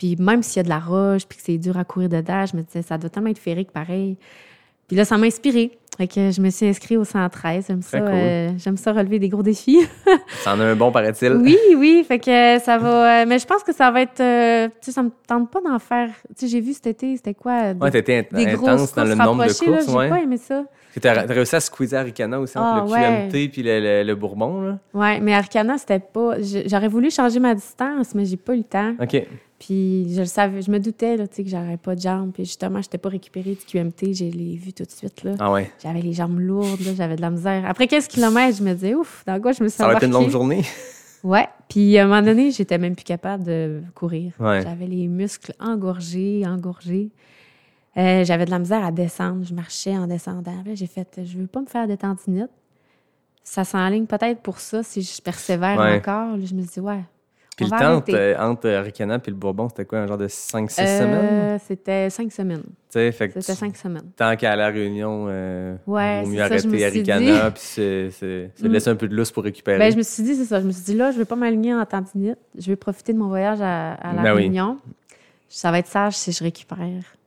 Puis 0.00 0.16
même 0.16 0.42
s'il 0.42 0.56
y 0.56 0.60
a 0.60 0.62
de 0.62 0.70
la 0.70 0.78
roche, 0.78 1.26
puis 1.26 1.36
que 1.36 1.44
c'est 1.44 1.58
dur 1.58 1.76
à 1.76 1.84
courir 1.84 2.08
dedans, 2.08 2.46
je 2.46 2.56
me 2.56 2.62
disais, 2.62 2.80
ça 2.80 2.96
doit 2.96 3.10
tellement 3.10 3.28
être 3.28 3.38
féerique 3.38 3.70
pareil. 3.70 4.16
Puis 4.90 4.96
là, 4.96 5.04
ça 5.04 5.16
m'a 5.16 5.26
inspiré. 5.26 5.70
Fait 5.96 6.08
que 6.08 6.30
je 6.32 6.40
me 6.40 6.50
suis 6.50 6.66
inscrite 6.66 6.98
au 6.98 7.04
113. 7.04 7.66
J'aime 7.68 7.82
ça, 7.82 8.00
cool. 8.00 8.08
euh, 8.10 8.50
j'aime 8.58 8.76
ça 8.76 8.92
relever 8.92 9.18
des 9.20 9.28
gros 9.28 9.42
défis. 9.42 9.78
C'en 10.44 10.58
a 10.58 10.64
un 10.64 10.74
bon, 10.74 10.90
paraît-il. 10.90 11.32
oui, 11.34 11.56
oui. 11.76 12.04
Fait 12.08 12.18
que 12.18 12.58
ça 12.58 12.78
va. 12.78 13.22
euh, 13.22 13.24
mais 13.28 13.38
je 13.38 13.46
pense 13.46 13.62
que 13.62 13.72
ça 13.72 13.90
va 13.92 14.00
être. 14.02 14.18
euh, 14.20 14.66
tu 14.68 14.74
sais, 14.86 14.92
ça 14.92 15.02
me 15.02 15.10
tente 15.28 15.50
pas 15.50 15.60
d'en 15.60 15.78
faire. 15.78 16.08
Tu 16.30 16.34
sais, 16.36 16.48
j'ai 16.48 16.60
vu 16.60 16.72
cet 16.72 16.86
été, 16.88 17.16
c'était 17.16 17.34
quoi? 17.34 17.74
Des, 17.74 17.80
Ouais, 17.80 17.90
t'étais 17.90 18.26
intense 18.34 18.94
dans 18.94 19.04
le 19.04 19.14
nombre 19.14 19.44
de 19.46 19.52
courses. 19.52 19.86
J'ai 19.88 19.94
ouais. 19.94 20.08
pas 20.08 20.20
aimé 20.20 20.38
ça. 20.38 20.64
T'as 21.00 21.22
t'as 21.24 21.34
réussi 21.34 21.54
à 21.54 21.60
squeezer 21.60 22.00
Aricana 22.00 22.40
aussi 22.40 22.58
entre 22.58 22.66
Ah, 22.66 22.84
le 22.84 22.90
ouais. 22.92 23.28
QMT 23.30 23.52
puis 23.52 23.62
le, 23.62 23.78
le- 23.80 24.02
le 24.02 24.14
Bourbon. 24.16 24.60
Là. 24.62 24.78
Ouais, 24.94 25.20
mais 25.20 25.34
Arcana, 25.34 25.78
c'était 25.78 26.00
pas. 26.00 26.36
J'aurais 26.66 26.88
voulu 26.88 27.10
changer 27.10 27.38
ma 27.38 27.54
distance, 27.54 28.12
mais 28.14 28.24
j'ai 28.24 28.36
pas 28.38 28.54
eu 28.54 28.58
le 28.58 28.64
temps. 28.64 28.94
OK. 29.00 29.22
Puis 29.60 30.12
je 30.14 30.20
le 30.20 30.26
savais, 30.26 30.62
je 30.62 30.70
me 30.70 30.80
doutais 30.80 31.18
là, 31.18 31.28
que 31.28 31.42
j'aurais 31.46 31.76
pas 31.76 31.94
de 31.94 32.00
jambes. 32.00 32.32
Puis 32.32 32.46
justement, 32.46 32.80
j'étais 32.80 32.96
pas 32.98 33.10
récupérée 33.10 33.50
du 33.54 33.64
QMT, 33.66 34.14
je 34.14 34.24
l'ai 34.24 34.56
vu 34.56 34.72
tout 34.72 34.84
de 34.84 34.90
suite. 34.90 35.22
Là. 35.22 35.34
Ah 35.38 35.52
ouais? 35.52 35.70
J'avais 35.82 36.00
les 36.00 36.14
jambes 36.14 36.38
lourdes, 36.38 36.80
j'avais 36.96 37.14
de 37.16 37.20
la 37.20 37.30
misère. 37.30 37.64
Après 37.66 37.86
15 37.86 38.08
km, 38.08 38.56
je 38.56 38.62
me 38.64 38.72
disais, 38.72 38.94
ouf, 38.94 39.22
dans 39.26 39.38
quoi 39.38 39.52
je 39.52 39.62
me 39.62 39.68
suis 39.68 39.76
Ça 39.76 39.86
va 39.86 39.92
être 39.94 40.02
une 40.04 40.12
longue 40.12 40.30
journée. 40.30 40.64
Ouais. 41.22 41.46
Puis 41.68 41.98
à 41.98 42.04
un 42.04 42.06
moment 42.06 42.22
donné, 42.22 42.50
j'étais 42.50 42.78
même 42.78 42.96
plus 42.96 43.04
capable 43.04 43.44
de 43.44 43.82
courir. 43.94 44.32
Ouais. 44.40 44.62
J'avais 44.62 44.86
les 44.86 45.06
muscles 45.06 45.52
engorgés, 45.60 46.42
engorgés. 46.46 47.10
Euh, 47.98 48.24
j'avais 48.24 48.46
de 48.46 48.50
la 48.50 48.58
misère 48.58 48.82
à 48.82 48.90
descendre. 48.90 49.44
Je 49.44 49.52
marchais 49.52 49.94
en 49.94 50.06
descendant. 50.06 50.54
J'ai 50.72 50.86
fait, 50.86 51.20
je 51.22 51.36
veux 51.36 51.46
pas 51.46 51.60
me 51.60 51.66
faire 51.66 51.86
de 51.86 51.96
tendinite. 51.96 52.48
Ça 53.44 53.64
s'enligne 53.64 54.06
peut-être 54.06 54.40
pour 54.40 54.58
ça 54.60 54.82
si 54.82 55.02
je 55.02 55.20
persévère 55.20 55.78
Ouais. 55.78 55.96
encore. 55.98 56.36
Là, 56.38 56.44
je 56.44 56.54
me 56.54 56.62
dis, 56.62 56.80
ouais. 56.80 57.02
Puis 57.64 57.72
on 57.72 57.76
le 57.76 57.80
temps 57.82 57.86
arrêter. 58.14 58.36
entre 58.38 58.68
Aricana 58.68 59.18
puis 59.18 59.30
le 59.32 59.36
Bourbon, 59.36 59.68
c'était 59.68 59.84
quoi, 59.84 60.00
un 60.00 60.06
genre 60.06 60.18
de 60.18 60.28
5-6 60.28 60.80
Euh, 60.82 60.98
semaines? 61.00 61.58
C'était 61.66 62.10
cinq 62.10 62.32
semaines. 62.32 62.62
Fait 62.92 63.10
que 63.12 63.40
C'était 63.40 63.40
tu- 63.40 63.58
cinq 63.58 63.76
semaines. 63.76 64.10
tant 64.16 64.34
qu'à 64.36 64.56
la 64.56 64.68
réunion, 64.68 65.26
euh, 65.28 65.76
Ouais, 65.86 66.24
mieux 66.26 66.38
ça, 66.38 66.44
arrêter 66.44 66.68
suis 66.68 66.84
Aricana 66.84 67.50
puis 67.52 67.62
se, 67.62 68.46
Mm. 68.62 68.66
laisser 68.68 68.90
un 68.90 68.96
peu 68.96 69.06
de 69.08 69.14
lousse 69.14 69.30
pour 69.30 69.44
récupérer. 69.44 69.78
Ben, 69.78 69.92
je 69.92 69.96
me 69.96 70.02
suis 70.02 70.22
dit, 70.22 70.34
c'est 70.34 70.44
ça. 70.44 70.60
Je 70.60 70.66
me 70.66 70.72
suis 70.72 70.82
dit, 70.84 70.94
là, 70.94 71.10
je 71.12 71.18
vais 71.18 71.24
pas 71.24 71.36
m'aligner 71.36 71.74
en 71.74 71.84
tendinite. 71.86 72.38
Je 72.58 72.66
vais 72.66 72.76
profiter 72.76 73.12
de 73.12 73.18
mon 73.18 73.28
voyage 73.28 73.60
à, 73.60 73.92
à 73.94 74.12
La 74.14 74.22
Ben 74.22 74.30
oui. 74.34 74.42
Réunion. 74.42 74.78
Ça 75.48 75.70
va 75.70 75.78
être 75.80 75.88
sage 75.88 76.14
si 76.16 76.32
je 76.32 76.42
récupère. 76.44 76.78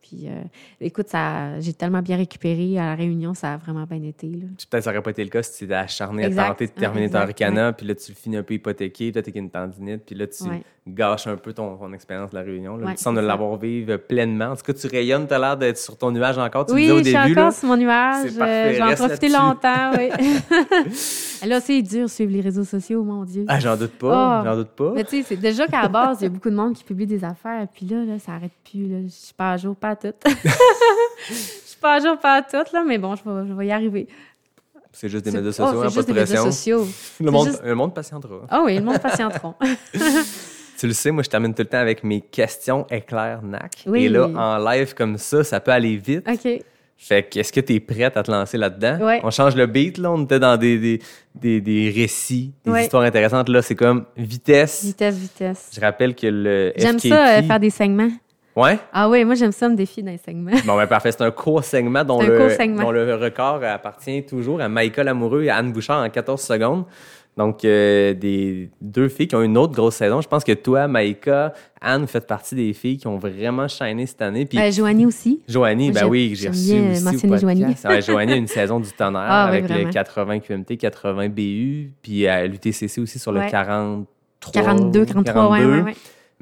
Puis, 0.03 0.27
euh, 0.27 0.41
écoute, 0.81 1.07
ça, 1.07 1.59
j'ai 1.61 1.73
tellement 1.73 2.01
bien 2.01 2.17
récupéré 2.17 2.77
à 2.77 2.87
La 2.87 2.95
Réunion, 2.95 3.33
ça 3.33 3.53
a 3.53 3.57
vraiment 3.57 3.85
bien 3.85 4.03
été. 4.03 4.27
Là. 4.27 4.45
Peut-être 4.69 4.83
ça 4.83 4.89
aurait 4.91 5.01
pas 5.01 5.11
été 5.11 5.23
le 5.23 5.29
cas 5.29 5.41
si 5.41 5.57
tu 5.57 5.63
étais 5.63 5.73
acharné 5.73 6.25
Exact. 6.25 6.41
à 6.43 6.47
tenter 6.49 6.67
de 6.67 6.71
Ouais, 6.71 6.77
terminer 6.79 7.05
ton 7.07 7.19
exact, 7.19 7.23
Aricana, 7.23 7.73
puis 7.73 7.87
là, 7.87 7.95
tu 7.95 8.11
le 8.11 8.15
finis 8.15 8.37
un 8.37 8.43
peu 8.43 8.53
hypothéqué, 8.55 9.11
t'es 9.11 9.19
avec 9.19 9.35
une 9.35 9.49
tendinite, 9.49 10.03
puis 10.05 10.15
là, 10.15 10.27
tu 10.27 10.43
Ouais. 10.43 10.61
Gâches 10.87 11.27
un 11.27 11.37
peu 11.37 11.53
ton, 11.53 11.77
ton 11.77 11.93
expérience 11.93 12.31
de 12.31 12.35
la 12.35 12.41
Réunion. 12.41 12.75
Là. 12.75 12.87
Ouais, 12.87 12.95
tu 12.95 13.13
de 13.13 13.19
l'avoir 13.19 13.57
vivre 13.57 13.95
pleinement. 13.97 14.47
En 14.47 14.55
tout 14.55 14.63
cas, 14.63 14.73
tu 14.73 14.87
rayonnes, 14.87 15.27
tu 15.27 15.33
as 15.33 15.39
l'air 15.39 15.57
d'être 15.57 15.77
sur 15.77 15.97
ton 15.97 16.11
nuage 16.11 16.37
encore. 16.37 16.65
Tu 16.65 16.73
oui, 16.73 16.87
je 16.87 17.03
suis 17.03 17.17
encore 17.17 17.35
là. 17.35 17.51
sur 17.51 17.67
mon 17.67 17.77
nuage. 17.77 18.31
Euh, 18.39 18.71
je 18.73 18.75
vais 18.77 18.81
en 18.81 18.87
reste 18.87 19.05
profiter 19.05 19.29
là-dessus. 19.29 19.47
longtemps. 19.47 19.91
Oui. 19.97 21.47
là, 21.47 21.61
c'est 21.61 21.81
dur 21.81 22.09
suivre 22.09 22.31
les 22.31 22.41
réseaux 22.41 22.65
sociaux, 22.65 23.03
mon 23.03 23.23
Dieu. 23.23 23.45
Ah, 23.47 23.59
j'en 23.59 23.77
doute 23.77 23.93
pas, 23.93 24.41
Oh. 24.41 24.45
j'en 24.45 24.55
doute 24.55 24.69
pas. 24.69 24.91
Mais 24.95 25.03
tu 25.03 25.17
sais, 25.17 25.23
c'est 25.29 25.37
déjà 25.37 25.67
qu'à 25.67 25.83
la 25.83 25.89
base, 25.89 26.17
il 26.21 26.23
y 26.23 26.27
a 26.27 26.29
beaucoup 26.29 26.49
de 26.49 26.55
monde 26.55 26.73
qui 26.73 26.83
publie 26.83 27.07
des 27.07 27.23
affaires. 27.23 27.65
Puis 27.73 27.85
là, 27.85 28.03
là 28.03 28.19
ça 28.19 28.33
arrête 28.33 28.51
plus. 28.69 28.87
Là. 28.87 28.97
Je 29.03 29.09
suis 29.09 29.33
pas 29.33 29.53
à 29.53 29.57
jour, 29.57 29.75
pas 29.75 29.89
à 29.89 29.95
tout. 29.95 30.13
Je 31.29 31.33
suis 31.33 31.79
pas 31.79 31.95
à 31.95 31.99
jour, 31.99 32.17
pas 32.19 32.35
à 32.35 32.41
tout, 32.41 32.73
là, 32.73 32.83
mais 32.85 32.97
bon, 32.97 33.15
je 33.15 33.23
vais, 33.23 33.47
je 33.47 33.53
vais 33.53 33.67
y 33.67 33.71
arriver. 33.71 34.07
C'est 34.91 35.09
juste 35.09 35.25
des 35.25 35.31
médias 35.31 35.49
oh, 35.49 35.51
sociaux, 35.51 35.79
c'est 35.79 35.79
hein, 35.79 35.89
juste 35.89 35.95
pas 35.95 36.13
de 36.13 36.17
pression. 36.17 36.43
sociaux. 36.43 36.87
Le 37.19 37.31
monde, 37.31 37.47
juste- 37.47 37.63
le 37.63 37.75
monde 37.75 37.93
patientera. 37.93 38.41
Ah 38.47 38.61
oui, 38.63 38.75
le 38.75 38.83
monde 38.83 38.99
patienteront. 38.99 39.55
Tu 40.77 40.87
le 40.87 40.93
sais, 40.93 41.11
moi, 41.11 41.23
je 41.23 41.29
termine 41.29 41.53
tout 41.53 41.61
le 41.61 41.67
temps 41.67 41.77
avec 41.77 42.03
mes 42.03 42.21
questions 42.21 42.85
éclair 42.89 43.41
NAC. 43.43 43.83
Oui. 43.85 44.05
Et 44.05 44.09
là, 44.09 44.27
en 44.35 44.57
live 44.57 44.93
comme 44.93 45.17
ça, 45.17 45.43
ça 45.43 45.59
peut 45.59 45.71
aller 45.71 45.95
vite. 45.97 46.27
OK. 46.27 46.61
Fait 46.97 47.23
que, 47.23 47.39
est-ce 47.39 47.51
que 47.51 47.59
tu 47.59 47.73
es 47.73 47.79
prête 47.81 48.15
à 48.15 48.23
te 48.23 48.31
lancer 48.31 48.57
là-dedans? 48.57 48.97
Ouais. 49.05 49.19
On 49.23 49.29
change 49.31 49.55
le 49.55 49.65
beat, 49.65 49.97
là. 49.97 50.11
On 50.11 50.23
était 50.23 50.39
dans 50.39 50.55
des, 50.55 50.77
des, 50.77 50.99
des, 51.35 51.59
des 51.61 51.89
récits, 51.93 52.53
des 52.63 52.71
Ouais. 52.71 52.83
histoires 52.83 53.03
intéressantes. 53.03 53.49
Là, 53.49 53.61
c'est 53.61 53.75
comme 53.75 54.05
vitesse. 54.15 54.85
Vitesse, 54.85 55.15
vitesse. 55.17 55.69
Je 55.75 55.81
rappelle 55.81 56.15
que 56.15 56.27
le 56.27 56.71
J'aime 56.77 56.97
FKT... 56.99 57.09
ça, 57.09 57.27
euh, 57.39 57.43
faire 57.43 57.59
des 57.59 57.69
segments. 57.69 58.09
Ouais? 58.55 58.77
Ah 58.93 59.09
oui, 59.09 59.25
moi, 59.25 59.35
j'aime 59.35 59.51
ça 59.51 59.67
me 59.67 59.75
défier 59.75 60.03
dans 60.03 60.11
les 60.11 60.19
segments. 60.19 60.51
Bon, 60.65 60.77
ben 60.77 60.85
parfait. 60.87 61.11
C'est 61.11 61.23
un 61.23 61.31
court 61.31 61.63
segment 61.63 62.03
dont, 62.03 62.21
le, 62.21 62.49
segment. 62.51 62.83
dont 62.83 62.91
le 62.91 63.15
record 63.15 63.61
appartient 63.63 64.23
toujours 64.25 64.61
à 64.61 64.69
Michael 64.69 65.07
Amoureux 65.07 65.43
et 65.43 65.49
à 65.49 65.57
Anne 65.57 65.73
Bouchard 65.73 66.03
en 66.03 66.09
14 66.09 66.39
secondes. 66.41 66.85
Donc, 67.35 67.65
euh, 67.65 68.13
des 68.13 68.69
deux 68.79 69.07
filles 69.09 69.27
qui 69.27 69.35
ont 69.35 69.41
une 69.41 69.57
autre 69.57 69.73
grosse 69.73 69.95
saison. 69.95 70.21
Je 70.21 70.27
pense 70.27 70.43
que 70.43 70.51
toi, 70.51 70.87
Maïka, 70.87 71.53
Anne, 71.81 72.01
vous 72.01 72.07
faites 72.07 72.27
partie 72.27 72.53
des 72.53 72.73
filles 72.73 72.97
qui 72.97 73.07
ont 73.07 73.17
vraiment 73.17 73.67
shiné 73.67 74.05
cette 74.05 74.21
année. 74.21 74.45
Puis 74.45 74.59
Euh, 74.59 74.71
Joanie 74.71 75.05
aussi. 75.07 75.41
Joanie, 75.47 75.91
ben 75.91 76.07
oui, 76.07 76.33
j'ai 76.35 76.49
reçu 76.49 76.73
aussi 76.91 77.03
podcast. 77.27 77.41
Joanie. 77.41 77.75
Ouais, 77.85 78.01
Joanie 78.03 78.33
a 78.33 78.35
une 78.35 78.47
saison 78.47 78.79
du 78.79 78.91
tonnerre 78.91 79.21
Ah 79.27 79.47
oui, 79.49 79.57
avec 79.57 79.69
le 79.69 79.75
vraiment. 79.75 79.91
80 79.91 80.39
QMT, 80.41 80.77
80 80.77 81.29
BU, 81.29 81.91
puis 82.03 82.27
à 82.27 82.45
l'UTCC 82.45 82.99
aussi 83.01 83.17
sur 83.17 83.31
le 83.31 83.39
Ouais. 83.39 83.49
43. 83.49 84.51
42, 84.53 85.05
43, 85.05 85.49
ouais, 85.51 85.57
42. 85.59 85.75
ouais, 85.77 85.81
ouais. 85.83 85.93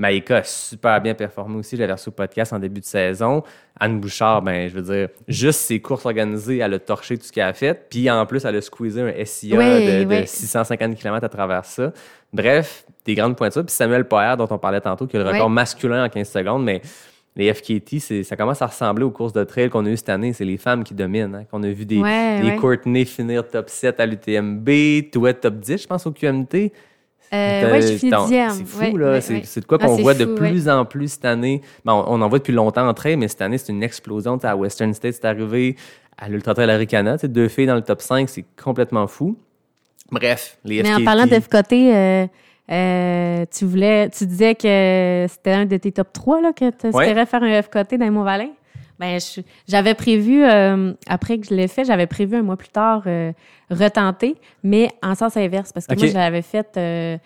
Maïka 0.02 0.38
a 0.38 0.44
super 0.44 1.00
bien 1.00 1.14
performé 1.14 1.58
aussi. 1.58 1.76
Je 1.76 1.82
l'avais 1.82 1.94
reçu 1.94 2.10
au 2.10 2.12
podcast 2.12 2.52
en 2.54 2.60
début 2.60 2.82
de 2.82 2.86
saison. 2.86 3.44
Anne 3.80 4.00
Bouchard, 4.00 4.42
ben, 4.42 4.68
je 4.68 4.74
veux 4.74 4.82
dire, 4.82 5.10
juste 5.28 5.60
ses 5.60 5.80
courses 5.80 6.06
organisées, 6.08 6.58
elle 6.58 6.74
a 6.74 6.80
torché 6.80 7.18
tout 7.20 7.24
ce 7.26 7.32
qu'elle 7.32 7.44
a 7.48 7.54
fait. 7.54 7.88
Puis 7.90 8.10
en 8.10 8.26
plus, 8.26 8.44
elle 8.44 8.56
a 8.56 8.62
squeezé 8.62 9.02
un 9.02 9.14
SIA 9.26 9.58
de, 9.58 10.04
de 10.04 10.10
ouais. 10.10 10.26
650 10.26 10.96
km 10.96 11.24
à 11.24 11.30
travers 11.30 11.66
ça. 11.66 11.94
Bref, 12.34 12.84
des 13.06 13.14
grandes 13.14 13.36
pointures. 13.38 13.64
Puis 13.64 13.76
Samuel 13.76 14.06
Poher, 14.06 14.36
dont 14.38 14.48
on 14.50 14.58
parlait 14.58 14.82
tantôt, 14.82 15.06
qui 15.06 15.18
a 15.18 15.24
le 15.24 15.30
record 15.30 15.50
masculin 15.52 16.04
en 16.06 16.10
15 16.10 16.28
secondes, 16.30 16.64
mais 16.64 16.82
les 17.36 17.54
FKT, 17.54 18.24
ça 18.24 18.36
commence 18.36 18.62
à 18.62 18.66
ressembler 18.68 19.04
aux 19.06 19.12
courses 19.12 19.34
de 19.34 19.44
trail 19.44 19.70
qu'on 19.70 19.86
a 19.86 19.90
eues 19.90 19.98
cette 19.98 20.10
année. 20.10 20.34
C'est 20.34 20.46
les 20.46 20.58
femmes 20.58 20.84
qui 20.84 20.94
dominent. 20.96 21.36
hein. 21.36 21.44
Qu'on 21.50 21.62
a 21.64 21.70
vu 21.70 21.86
des, 21.86 22.00
Ouais, 22.00 22.42
des 22.42 22.48
ouais. 22.50 22.56
Courtney 22.58 23.06
finir 23.06 23.48
top 23.48 23.70
7 23.70 24.00
à 24.00 24.06
l'UTMB, 24.08 24.68
toi 25.12 25.34
top 25.34 25.56
10, 25.60 25.84
je 25.84 25.88
pense, 25.88 26.06
au 26.08 26.12
QMT. 26.12 26.72
Euh, 27.34 27.72
ouais, 27.72 27.82
j'ai 27.82 27.98
fini 27.98 28.12
dixième. 28.12 28.50
C'est 28.52 28.66
fou, 28.66 28.80
Ouais, 28.80 28.92
là. 28.98 29.12
ouais, 29.14 29.22
c'est 29.22 29.60
de 29.62 29.66
quoi 29.66 29.78
Ah, 29.82 29.86
qu'on 29.88 29.96
voit 29.98 30.14
de 30.14 30.26
plus 30.26 30.68
en 30.68 30.84
plus 30.86 31.14
cette 31.14 31.26
année. 31.26 31.62
Ben, 31.86 31.94
on, 31.94 32.20
on 32.20 32.22
en 32.22 32.28
voit 32.30 32.40
depuis 32.40 32.52
longtemps 32.54 32.88
en 32.88 32.94
trail, 32.94 33.16
mais 33.16 33.28
cette 33.30 33.42
année, 33.42 33.58
c'est 33.58 33.72
une 33.72 33.84
explosion. 33.84 34.38
Tu 34.38 34.42
sais, 34.42 34.48
à 34.48 34.56
Western 34.58 34.94
State, 34.94 35.14
c'est 35.16 35.26
arrivé. 35.26 35.76
À 36.18 36.30
l'Ultra 36.30 36.54
Trail 36.54 36.70
Aricana, 36.70 37.18
deux 37.18 37.48
filles 37.48 37.66
dans 37.66 37.76
le 37.76 37.82
top 37.82 38.02
5, 38.02 38.30
c'est 38.30 38.46
complètement 38.62 39.08
fou. 39.08 39.36
Bref, 40.12 40.58
les 40.66 40.84
Mais 40.84 40.90
FKT. 40.92 41.02
en 41.02 41.06
parlant 41.06 41.26
d'FKT, 41.26 41.74
euh, 41.74 42.28
euh, 42.72 43.46
tu 43.52 43.66
voulais, 43.66 44.10
tu 44.10 44.26
disais 44.28 44.54
que 44.54 45.26
c'était 45.30 45.52
un 45.52 45.66
de 45.66 45.78
tes 45.78 45.92
top 45.92 46.10
3 46.14 46.42
là, 46.42 46.52
que 46.54 46.70
tu 46.70 46.88
espérais 46.88 47.26
faire 47.26 47.42
un 47.42 47.62
FKT 47.62 47.96
dans 47.98 48.12
Mont-Valin. 48.12 48.50
Ben, 49.02 49.20
je- 49.20 49.42
j'avais 49.68 49.96
prévu, 49.96 50.44
euh, 50.44 50.94
après 51.08 51.40
que 51.40 51.48
je 51.48 51.54
l'ai 51.56 51.68
fait, 51.68 51.84
j'avais 51.86 52.06
prévu 52.08 52.36
un 52.38 52.44
mois 52.44 52.56
plus 52.56 52.70
tard 52.70 53.02
euh, 53.08 53.34
retenter, 53.72 54.36
mais 54.64 54.90
en 55.02 55.16
sens 55.16 55.36
inverse, 55.36 55.74
parce 55.74 55.88
que 55.88 55.96
moi, 55.96 56.06
je 56.08 56.14
l'avais 56.14 56.42
fait, 56.44 56.68
euh, 56.78 57.18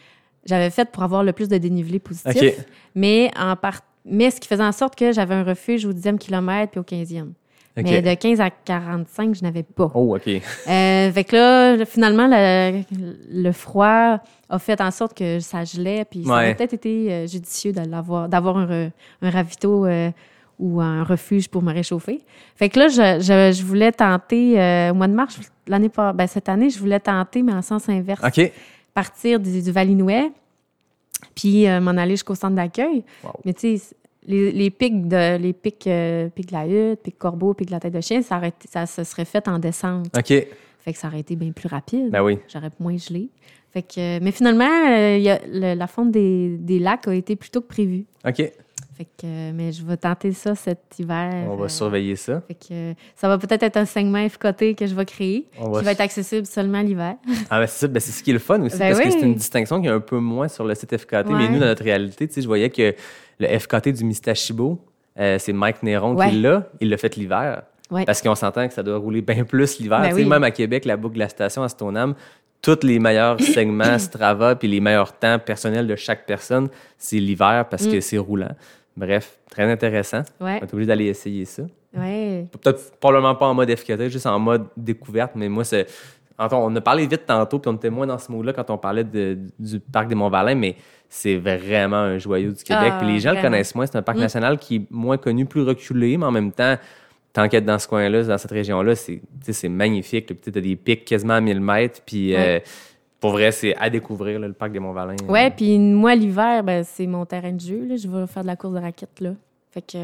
j'avais 0.46 0.70
fait 0.70 0.90
pour 0.90 1.04
avoir 1.04 1.24
le 1.24 1.34
plus 1.34 1.50
de 1.50 1.58
dénivelé 1.58 2.00
positif, 2.00 2.42
OK. 2.42 2.66
mais, 2.96 3.30
en 3.38 3.56
part... 3.58 3.82
mais 4.06 4.32
ce 4.32 4.40
qui 4.40 4.48
faisait 4.48 4.64
en 4.64 4.72
sorte 4.72 4.96
que 4.96 5.12
j'avais 5.12 5.36
un 5.36 5.44
refuge 5.44 5.86
au 5.86 5.92
10e 5.92 6.18
kilomètre 6.18 6.72
puis 6.72 6.80
au 6.80 6.84
15e. 6.84 7.32
OK. 7.78 7.84
Mais 7.84 8.02
de 8.02 8.14
15 8.14 8.40
à 8.40 8.50
45, 8.52 9.36
je 9.36 9.44
n'avais 9.44 9.64
pas. 9.64 9.92
Oh, 9.96 10.16
OK. 10.16 10.28
Euh, 10.30 11.12
fait 11.12 11.24
que 11.26 11.36
là, 11.36 11.76
le- 11.76 11.84
finalement, 11.84 12.26
le, 12.32 12.84
le 13.34 13.52
froid 13.52 14.20
a 14.50 14.60
fait 14.60 14.80
en 14.80 14.92
sorte 14.92 15.18
que 15.18 15.42
ça 15.42 15.66
gelait, 15.66 16.06
puis 16.10 16.24
ça 16.24 16.32
aurait 16.32 16.56
peut-être 16.56 16.74
été 16.76 17.12
euh, 17.12 17.28
judicieux 17.28 17.74
d'avoir 17.74 18.58
un, 18.58 18.92
un 19.22 19.30
ravito 19.30 19.86
euh, 19.86 20.10
ou 20.60 20.80
un 20.82 21.04
refuge 21.04 21.50
pour 21.50 21.62
me 21.62 21.74
réchauffer. 21.74 22.22
Fait 22.56 22.70
que 22.70 22.80
là, 22.80 22.88
je, 22.88 23.20
je, 23.22 23.58
je 23.58 23.64
voulais 23.64 23.92
tenter, 23.92 24.60
euh, 24.60 24.92
au 24.92 24.94
mois 24.94 25.08
de 25.08 25.14
mars, 25.14 25.40
l'année 25.68 25.90
pas, 25.90 26.14
ben, 26.14 26.28
cette 26.28 26.48
année, 26.50 26.70
je 26.70 26.80
voulais 26.80 27.00
tenter, 27.00 27.42
mais 27.44 27.54
en 27.54 27.62
sens 27.62 27.90
inverse, 27.90 28.22
OK. 28.26 28.52
partir 28.94 29.40
du, 29.40 29.62
du 29.62 29.72
Valinouet, 29.72 30.32
puis 31.34 31.68
euh, 31.68 31.82
m'en 31.82 31.92
aller 31.92 32.12
jusqu'au 32.14 32.36
centre 32.36 32.56
d'accueil. 32.56 33.04
Wow. 33.24 33.32
Mais 33.46 33.54
tu 33.54 33.78
sais, 33.78 33.96
les, 34.28 34.52
les 34.52 34.70
pics 34.70 35.08
de 35.08 35.38
les 35.38 35.54
pics, 35.54 35.88
euh, 35.88 36.30
pics 36.30 36.48
de 36.48 36.54
la 36.54 36.68
hutte, 36.68 37.02
pics 37.04 37.18
corbeau, 37.18 37.54
pics 37.54 37.68
de 37.68 37.72
la 37.74 37.80
tête 37.80 37.94
de 37.94 38.02
chien, 38.02 38.22
ça, 38.22 38.38
aurait 38.38 38.54
ça 38.70 38.86
se 38.86 39.04
serait 39.04 39.26
fait 39.26 39.48
en 39.48 39.60
descente. 39.60 40.08
OK. 40.18 40.28
Fait 40.28 40.94
que 40.94 40.98
ça 41.00 41.08
aurait 41.08 41.20
été 41.20 41.36
bien 41.36 41.52
plus 41.52 41.68
rapide. 41.68 42.10
Ben 42.12 42.24
oui. 42.24 42.40
J'aurais 42.52 42.70
moins 42.80 42.98
gelé. 42.98 43.30
Fait 43.72 43.82
que, 43.82 44.20
mais 44.24 44.32
finalement, 44.32 44.70
il 45.16 45.22
y 45.22 45.30
a- 45.30 45.40
le- 45.52 45.74
la 45.78 45.88
fonte 45.88 46.12
des, 46.12 46.58
des 46.58 46.80
lacs 46.80 47.08
a 47.08 47.14
été 47.14 47.36
plus 47.36 47.50
tôt 47.50 47.62
que 47.62 47.68
prévu. 47.68 48.06
OK. 48.26 48.52
Fait 48.98 49.06
que, 49.06 49.52
mais 49.52 49.74
je 49.74 49.84
vais 49.84 49.98
tenter 49.98 50.32
ça 50.32 50.56
cet 50.56 50.80
hiver. 51.00 51.34
On 51.50 51.56
va 51.58 51.66
euh, 51.66 51.68
surveiller 51.68 52.16
ça. 52.16 52.42
Fait 52.48 52.54
que 52.54 52.94
ça 53.16 53.28
va 53.28 53.38
peut-être 53.38 53.64
être 53.64 53.76
un 53.78 53.84
segment 53.86 54.28
FKT 54.30 54.76
que 54.78 54.88
je 54.88 54.96
vais 54.96 55.04
créer, 55.06 55.48
On 55.60 55.70
va 55.70 55.80
qui 55.80 55.86
va 55.86 55.92
être 55.92 56.00
accessible 56.02 56.46
seulement 56.46 56.82
l'hiver. 56.82 57.16
Ah, 57.50 57.60
ben 57.60 57.68
c'est 57.68 57.80
ça, 57.80 57.88
ben 57.90 58.00
c'est 58.00 58.12
ce 58.12 58.24
qui 58.24 58.30
est 58.30 58.34
le 58.34 58.40
fun 58.40 58.62
aussi, 58.62 58.78
Ben 58.78 58.94
parce 58.94 59.04
que 59.04 59.12
c'est 59.12 59.20
une 59.22 59.36
distinction 59.36 59.82
qui 59.82 59.88
est 59.88 59.92
un 59.92 60.00
peu 60.00 60.18
moins 60.20 60.48
sur 60.48 60.64
le 60.64 60.74
site 60.76 60.96
FKT. 60.98 61.26
Mais 61.30 61.50
nous, 61.50 61.60
dans 61.60 61.66
notre 61.66 61.84
réalité, 61.84 62.30
je 62.36 62.48
voyais 62.48 62.70
que 62.70 62.96
le 63.40 63.60
FKT 63.60 63.90
du 63.90 64.06
Mistachibo, 64.06 64.80
euh, 65.20 65.38
c'est 65.40 65.52
Mike 65.54 65.84
Néron 65.84 66.16
Ouais. 66.16 66.30
qui 66.30 66.38
l'a. 66.40 66.68
Il 66.80 66.90
l'a 66.90 66.98
fait 66.98 67.16
l'hiver. 67.18 67.64
Ouais. 67.92 68.06
Parce 68.06 68.22
qu'on 68.22 68.34
s'entend 68.36 68.68
que 68.68 68.74
ça 68.74 68.82
doit 68.82 68.98
rouler 68.98 69.22
bien 69.22 69.44
plus 69.44 69.78
l'hiver. 69.80 70.02
Ben 70.02 70.14
oui. 70.14 70.26
Même 70.26 70.44
à 70.44 70.52
Québec, 70.52 70.86
la 70.86 70.96
boucle 70.98 71.16
de 71.16 71.20
la 71.20 71.30
station 71.30 71.62
à 71.64 71.70
Stoneham, 71.70 72.16
tous 72.62 72.80
les 72.84 72.98
meilleurs 72.98 73.40
segments 73.42 74.00
Strava 74.00 74.56
puis 74.56 74.68
les 74.68 74.80
meilleurs 74.80 75.14
temps 75.14 75.38
personnels 75.38 75.86
de 75.86 75.96
chaque 75.96 76.26
personne, 76.26 76.70
c'est 76.98 77.18
l'hiver 77.18 77.66
parce 77.70 77.86
Mm. 77.86 77.92
que 77.92 78.00
c'est 78.00 78.18
roulant. 78.18 78.56
Bref, 78.98 79.38
très 79.50 79.64
intéressant. 79.70 80.22
Ouais, 80.40 80.60
On 80.62 80.66
est 80.66 80.74
obligé 80.74 80.88
d'aller 80.88 81.06
essayer 81.08 81.46
ça. 81.46 81.64
ouais. 81.98 82.46
Peut-être 82.52 82.98
probablement 83.00 83.36
pas 83.36 83.48
en 83.48 83.54
mode 83.54 83.74
FKT, 83.76 84.10
juste 84.10 84.26
en 84.26 84.40
mode 84.40 84.66
découverte, 84.78 85.32
mais 85.36 85.50
moi, 85.50 85.64
c'est. 85.64 85.88
On 86.38 86.76
a 86.76 86.82
parlé 86.82 87.08
vite 87.08 87.26
tantôt, 87.26 87.60
puis 87.60 87.70
on 87.72 87.76
était 87.76 87.90
moins 87.90 88.06
dans 88.08 88.18
ce 88.18 88.30
mot-là 88.32 88.52
quand 88.52 88.70
on 88.70 88.78
parlait 88.78 89.06
de- 89.06 89.38
du 89.58 89.80
parc 89.80 90.10
des 90.10 90.16
Monts-Valin, 90.16 90.56
mais 90.56 90.76
c'est 91.08 91.38
vraiment 91.38 91.96
un 91.96 92.18
joyau 92.18 92.52
du 92.52 92.62
Québec. 92.62 92.92
Ah, 92.94 92.98
puis 93.00 93.08
les 93.08 93.20
gens 93.22 93.32
le 93.34 93.42
connaissent 93.42 93.74
moins. 93.74 93.86
C'est 93.86 93.98
un 93.98 94.02
parc 94.02 94.18
Mm. 94.18 94.22
national 94.22 94.58
qui 94.60 94.76
est 94.76 94.82
moins 94.92 95.18
connu, 95.18 95.46
plus 95.46 95.62
reculé, 95.62 96.18
mais 96.18 96.26
en 96.26 96.32
même 96.32 96.52
temps, 96.52 96.76
tant 97.32 97.48
qu'être 97.48 97.64
dans 97.64 97.80
ce 97.80 97.88
coin-là, 97.88 98.24
dans 98.24 98.38
cette 98.38 98.52
région-là, 98.52 98.96
c'est 98.96 99.70
magnifique. 99.70 100.34
Tu 100.42 100.50
as 100.50 100.62
des 100.62 100.76
pics 100.76 101.06
quasiment 101.06 101.36
à 101.36 101.42
1000 101.42 101.62
mètres, 101.62 102.02
puis 102.06 102.36
euh, 102.36 102.60
pour 103.26 103.32
vrai, 103.32 103.52
c'est 103.52 103.76
à 103.78 103.90
découvrir, 103.90 104.40
le 104.40 104.54
parc 104.54 104.72
des 104.72 104.78
Monts-Valin. 104.78 105.16
Ouais, 105.28 105.50
puis 105.50 105.80
moi, 105.80 106.14
l'hiver, 106.14 106.64
ben, 106.64 106.84
c'est 106.84 107.08
mon 107.08 107.26
terrain 107.26 107.52
de 107.52 107.60
jeu. 107.60 107.84
Là. 107.84 107.96
Je 107.98 108.08
vais 108.08 108.28
faire 108.28 108.44
de 108.44 108.48
la 108.48 108.56
course 108.56 108.76
de 108.76 108.80
raquettes, 108.80 109.20
là. 109.20 109.32
Fait 109.72 109.82
que 109.82 109.98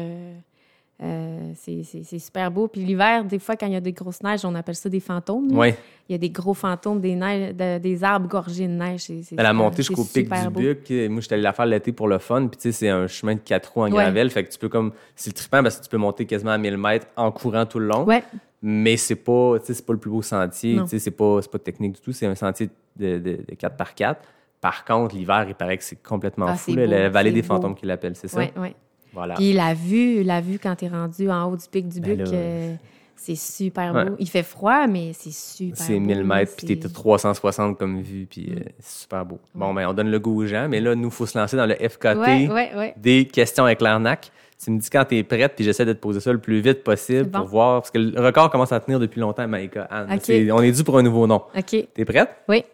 euh, 1.02 1.52
c'est- 1.56 2.18
super 2.18 2.50
beau. 2.50 2.68
Puis 2.68 2.80
l'hiver, 2.82 3.24
des 3.24 3.38
fois, 3.38 3.56
quand 3.56 3.66
il 3.66 3.72
y 3.72 3.76
a 3.76 3.80
des 3.80 3.92
grosses 3.92 4.22
neiges, 4.22 4.44
on 4.44 4.54
appelle 4.54 4.74
ça 4.76 4.88
des 4.88 5.00
fantômes. 5.00 5.50
Ouais. 5.56 5.76
Il 6.08 6.12
y 6.12 6.14
a 6.14 6.18
des 6.18 6.30
gros 6.30 6.54
fantômes, 6.54 7.00
des, 7.00 7.14
neiges, 7.16 7.54
de- 7.56 7.78
des 7.78 8.04
arbres 8.04 8.28
gorgés 8.28 8.66
de 8.68 8.72
neige. 8.72 9.00
C'est- 9.00 9.14
la 9.14 9.22
super- 9.42 9.54
montée 9.54 9.76
jusqu'au 9.82 10.04
pic 10.04 10.30
du 10.30 10.48
beau. 10.50 10.60
Buc. 10.60 10.90
euh, 10.90 11.08
Moi, 11.08 11.20
j'étais 11.20 11.34
allé 11.34 11.42
la 11.42 11.52
faire 11.52 11.66
l'été 11.66 11.92
pour 11.92 12.06
le 12.08 12.18
fun. 12.18 12.46
Puis, 12.46 12.56
tu 12.56 12.62
sais, 12.62 12.72
c'est 12.72 12.88
un 12.88 13.06
chemin 13.06 13.34
de 13.34 13.40
quatre 13.40 13.72
roues 13.72 13.80
en 13.82 13.84
Ouais. 13.86 13.90
gravel. 13.90 14.30
Fait 14.30 14.44
que 14.44 14.50
tu 14.52 14.58
peux 14.58 14.68
comme. 14.68 14.92
C'est 15.16 15.30
le 15.30 15.34
trippant 15.34 15.62
parce 15.62 15.78
que 15.78 15.84
tu 15.84 15.88
peux 15.90 15.96
monter 15.96 16.24
quasiment 16.26 16.52
à 16.52 16.58
1000 16.58 16.76
mètres 16.76 17.06
en 17.16 17.30
courant 17.32 17.66
tout 17.66 17.78
le 17.78 17.86
long. 17.86 18.04
Ouais, 18.04 18.22
Mais 18.62 18.96
c'est 18.96 19.16
pas, 19.16 19.56
c'est 19.64 19.84
pas 19.84 19.92
le 19.92 19.98
plus 19.98 20.10
beau 20.10 20.22
sentier. 20.22 20.76
Non. 20.76 20.84
Tu 20.84 20.90
sais, 20.90 20.98
c'est 21.00 21.10
pas, 21.10 21.40
pas 21.50 21.58
technique 21.58 21.92
du 21.96 22.00
tout. 22.00 22.12
C'est 22.12 22.26
un 22.26 22.36
sentier 22.36 22.70
de, 22.96 23.18
de, 23.18 23.38
de 23.48 23.54
4x4. 23.58 24.16
Par 24.60 24.84
contre, 24.84 25.16
l'hiver, 25.16 25.46
il 25.48 25.54
paraît 25.56 25.76
que 25.76 25.82
c'est 25.82 26.00
complètement 26.00 26.46
Ah, 26.48 26.54
fou. 26.54 26.72
là, 26.76 26.86
la 26.86 27.08
vallée 27.08 27.32
des 27.32 27.42
beau. 27.42 27.48
fantômes 27.48 27.74
qu'ils 27.74 27.88
l'appellent, 27.88 28.14
c'est 28.14 28.28
ça? 28.28 28.38
ouais, 28.38 28.52
ouais. 28.56 28.76
Voilà. 29.12 29.34
Puis 29.34 29.52
la 29.52 29.74
vue, 29.74 30.22
la 30.22 30.40
vue 30.40 30.58
quand 30.58 30.74
tu 30.76 30.86
es 30.86 30.88
rendu 30.88 31.30
en 31.30 31.50
haut 31.50 31.56
du 31.56 31.66
pic 31.70 31.88
du 31.88 32.00
Ben 32.00 32.16
Buc, 32.16 32.26
là, 32.28 32.32
euh, 32.34 32.74
c'est 33.16 33.34
super 33.36 33.94
Ouais. 33.94 34.04
beau. 34.06 34.16
Il 34.18 34.28
fait 34.28 34.42
froid, 34.42 34.86
mais 34.86 35.12
c'est 35.12 35.32
super 35.32 35.76
C'est 35.76 35.94
beau, 35.94 36.00
1000 36.06 36.18
là. 36.18 36.24
mètres, 36.24 36.52
puis 36.56 36.66
C'est- 36.66 36.76
t'es 36.76 36.86
à 36.86 36.88
360 36.88 37.78
comme 37.78 38.00
vue, 38.00 38.26
puis 38.28 38.48
euh, 38.56 38.60
c'est 38.80 39.02
super 39.02 39.24
beau. 39.26 39.38
Bon, 39.54 39.72
ben, 39.74 39.86
on 39.88 39.92
donne 39.92 40.10
le 40.10 40.18
goût 40.18 40.42
aux 40.42 40.46
gens, 40.46 40.66
mais 40.68 40.80
là, 40.80 40.94
nous, 40.94 41.08
il 41.08 41.14
faut 41.14 41.26
se 41.26 41.38
lancer 41.38 41.56
dans 41.56 41.66
le 41.66 41.74
FKT 41.74 42.16
Ouais, 42.18 42.48
ouais, 42.48 42.70
ouais. 42.76 42.94
des 42.96 43.26
questions 43.26 43.64
avec 43.64 43.80
l'arnaque. 43.80 44.30
Tu 44.64 44.70
me 44.70 44.78
dis 44.78 44.88
quand 44.90 45.04
t'es 45.04 45.22
prête, 45.24 45.54
puis 45.56 45.64
j'essaie 45.64 45.84
de 45.84 45.92
te 45.92 45.98
poser 45.98 46.20
ça 46.20 46.32
le 46.32 46.38
plus 46.38 46.60
vite 46.60 46.84
possible 46.84 47.24
C'est 47.24 47.30
bon. 47.30 47.40
pour 47.40 47.48
voir, 47.48 47.80
parce 47.82 47.90
que 47.90 47.98
le 47.98 48.20
record 48.20 48.48
commence 48.48 48.70
à 48.72 48.78
tenir 48.80 49.00
depuis 49.00 49.20
longtemps, 49.20 49.46
Maïka. 49.48 49.82
Anne. 49.90 50.18
C'est- 50.22 50.50
On 50.52 50.60
est 50.62 50.70
dû 50.72 50.84
pour 50.84 50.96
un 50.98 51.02
nouveau 51.02 51.26
nom. 51.26 51.42
OK. 51.56 51.88
T'es 51.94 52.04
prête? 52.04 52.28
Oui. 52.48 52.64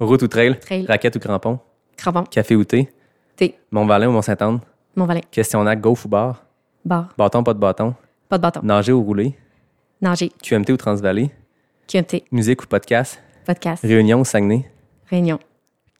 Route 0.00 0.22
ou 0.22 0.28
trail? 0.28 0.58
Trail. 0.58 0.86
Raquette 0.86 1.16
ou 1.16 1.18
crampon? 1.18 1.58
Crampon. 1.96 2.24
Café 2.24 2.56
ou 2.56 2.64
thé? 2.64 2.88
Thé. 3.36 3.56
Mont-Valin 3.70 4.08
ou 4.08 4.12
Mont-Saint-Anne? 4.12 4.60
Mont-Valin. 4.96 5.20
Questionnaire 5.30 5.76
golf 5.76 6.04
ou 6.04 6.08
bar? 6.08 6.44
Bar. 6.84 7.08
Bâton, 7.16 7.42
pas 7.42 7.54
de 7.54 7.58
bâton? 7.58 7.94
Pas 8.28 8.38
de 8.38 8.42
bâton. 8.42 8.60
Nager 8.62 8.92
ou 8.92 9.02
rouler? 9.02 9.36
Nager. 10.00 10.30
QMT 10.42 10.70
ou 10.72 10.76
Transvallée? 10.76 11.30
QMT. 11.86 12.24
Musique 12.32 12.62
ou 12.62 12.66
podcast? 12.66 13.20
Podcast. 13.44 13.82
Réunion 13.84 14.20
ou 14.20 14.24
Saguenay? 14.24 14.70
Réunion. 15.08 15.38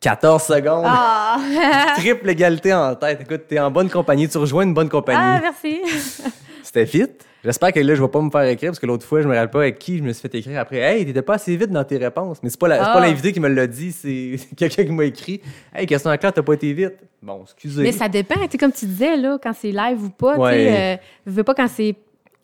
14 0.00 0.42
secondes! 0.42 0.84
Ah! 0.86 1.38
Triple 1.98 2.30
égalité 2.30 2.72
en 2.72 2.94
tête. 2.94 3.20
Écoute, 3.20 3.42
t'es 3.48 3.58
en 3.60 3.70
bonne 3.70 3.90
compagnie. 3.90 4.28
Tu 4.28 4.38
rejoins 4.38 4.62
une 4.62 4.72
bonne 4.72 4.88
compagnie. 4.88 5.18
ah, 5.20 5.38
merci. 5.42 5.80
C'était 6.62 6.84
vite. 6.84 7.26
J'espère 7.44 7.72
que 7.72 7.80
là, 7.80 7.94
je 7.94 8.02
vais 8.02 8.08
pas 8.08 8.20
me 8.20 8.30
faire 8.30 8.42
écrire 8.42 8.70
parce 8.70 8.78
que 8.78 8.86
l'autre 8.86 9.06
fois, 9.06 9.22
je 9.22 9.28
me 9.28 9.34
rappelle 9.34 9.50
pas 9.50 9.60
avec 9.60 9.78
qui 9.78 9.98
je 9.98 10.02
me 10.02 10.12
suis 10.12 10.20
fait 10.28 10.34
écrire 10.38 10.60
après. 10.60 10.76
Hey, 10.78 11.06
t'étais 11.06 11.22
pas 11.22 11.34
assez 11.34 11.56
vite 11.56 11.70
dans 11.70 11.84
tes 11.84 11.96
réponses. 11.96 12.38
Mais 12.42 12.50
c'est 12.50 12.60
pas, 12.60 12.68
la- 12.68 12.76
c'est 12.78 12.90
Ah. 12.90 12.92
pas 12.92 13.00
l'invité 13.00 13.32
qui 13.32 13.40
me 13.40 13.48
l'a 13.48 13.66
dit, 13.66 13.92
c'est 13.92 14.36
quelqu'un 14.56 14.84
qui 14.84 14.92
m'a 14.92 15.04
écrit. 15.04 15.40
Hey, 15.74 15.86
question 15.86 16.10
à 16.10 16.18
clair, 16.18 16.32
t'as 16.32 16.42
pas 16.42 16.54
été 16.54 16.72
vite. 16.72 16.94
Bon, 17.22 17.40
excusez. 17.44 17.82
Mais 17.82 17.92
ça 17.92 18.08
dépend. 18.08 18.34
Tu 18.44 18.50
sais, 18.52 18.58
comme 18.58 18.72
tu 18.72 18.86
disais, 18.86 19.16
là, 19.16 19.38
quand 19.42 19.52
c'est 19.54 19.72
live 19.72 20.04
ou 20.04 20.10
pas. 20.10 20.36
Ouais. 20.38 20.66
Tu 20.66 21.30
euh, 21.30 21.32
veux 21.32 21.44
pas 21.44 21.54
quand 21.54 21.68
c'est 21.68 21.94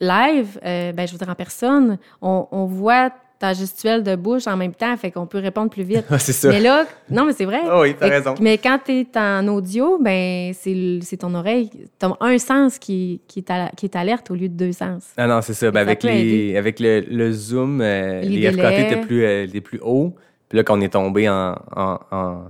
live, 0.01 0.59
euh, 0.65 0.93
ben, 0.93 1.07
je 1.07 1.13
veux 1.13 1.19
dire 1.19 1.29
en 1.29 1.35
personne, 1.35 1.99
on, 2.21 2.47
on 2.51 2.65
voit 2.67 3.11
ta 3.39 3.53
gestuelle 3.53 4.03
de 4.03 4.17
bouche 4.17 4.47
en 4.47 4.57
même 4.57 4.73
temps, 4.75 4.97
fait 4.97 5.11
qu'on 5.11 5.27
peut 5.27 5.39
répondre 5.39 5.71
plus 5.71 5.83
vite. 5.83 6.05
C'est 6.19 6.33
ça. 6.33 6.49
Mais 6.49 6.61
là, 6.61 6.87
non, 7.11 7.25
mais 7.27 7.33
c'est 7.33 7.45
vrai. 7.45 7.61
Ah 7.65 7.81
oui, 7.81 7.95
t'as 7.99 8.09
raison. 8.09 8.35
Mais 8.41 8.59
quand 8.59 8.79
tu 8.85 8.93
es 9.01 9.07
en 9.17 9.47
audio, 9.49 9.99
ben 10.01 10.53
c'est 10.55 11.17
ton 11.19 11.35
oreille. 11.35 11.71
T'as 11.99 12.13
un 12.21 12.39
sens 12.39 12.79
qui, 12.79 13.21
qui, 13.29 13.45
qui 13.77 13.87
est 13.87 13.97
alerte 13.97 14.31
au 14.31 14.35
lieu 14.35 14.49
de 14.49 14.55
deux 14.55 14.73
sens. 14.73 15.05
Ah 15.17 15.27
non, 15.27 15.43
c'est 15.43 15.55
ça. 15.55 15.71
Ben, 15.71 15.81
Ça 15.81 15.83
avec 15.83 16.03
les, 16.03 16.57
avec 16.57 16.81
le, 16.81 17.01
le 17.01 17.33
zoom, 17.33 17.81
euh, 17.81 18.21
Les 18.23 18.39
les, 18.41 18.53
FKT 18.53 18.79
étaient 18.79 19.01
plus, 19.01 19.25
euh, 19.25 19.61
plus 19.61 19.81
hauts. 19.83 20.15
Puis 20.49 20.57
là, 20.59 20.65
quand 20.65 20.79
on 20.79 20.81
est 20.81 20.93
tombé 20.93 21.29
en, 21.29 21.55
en, 21.75 21.99
en, 22.11 22.43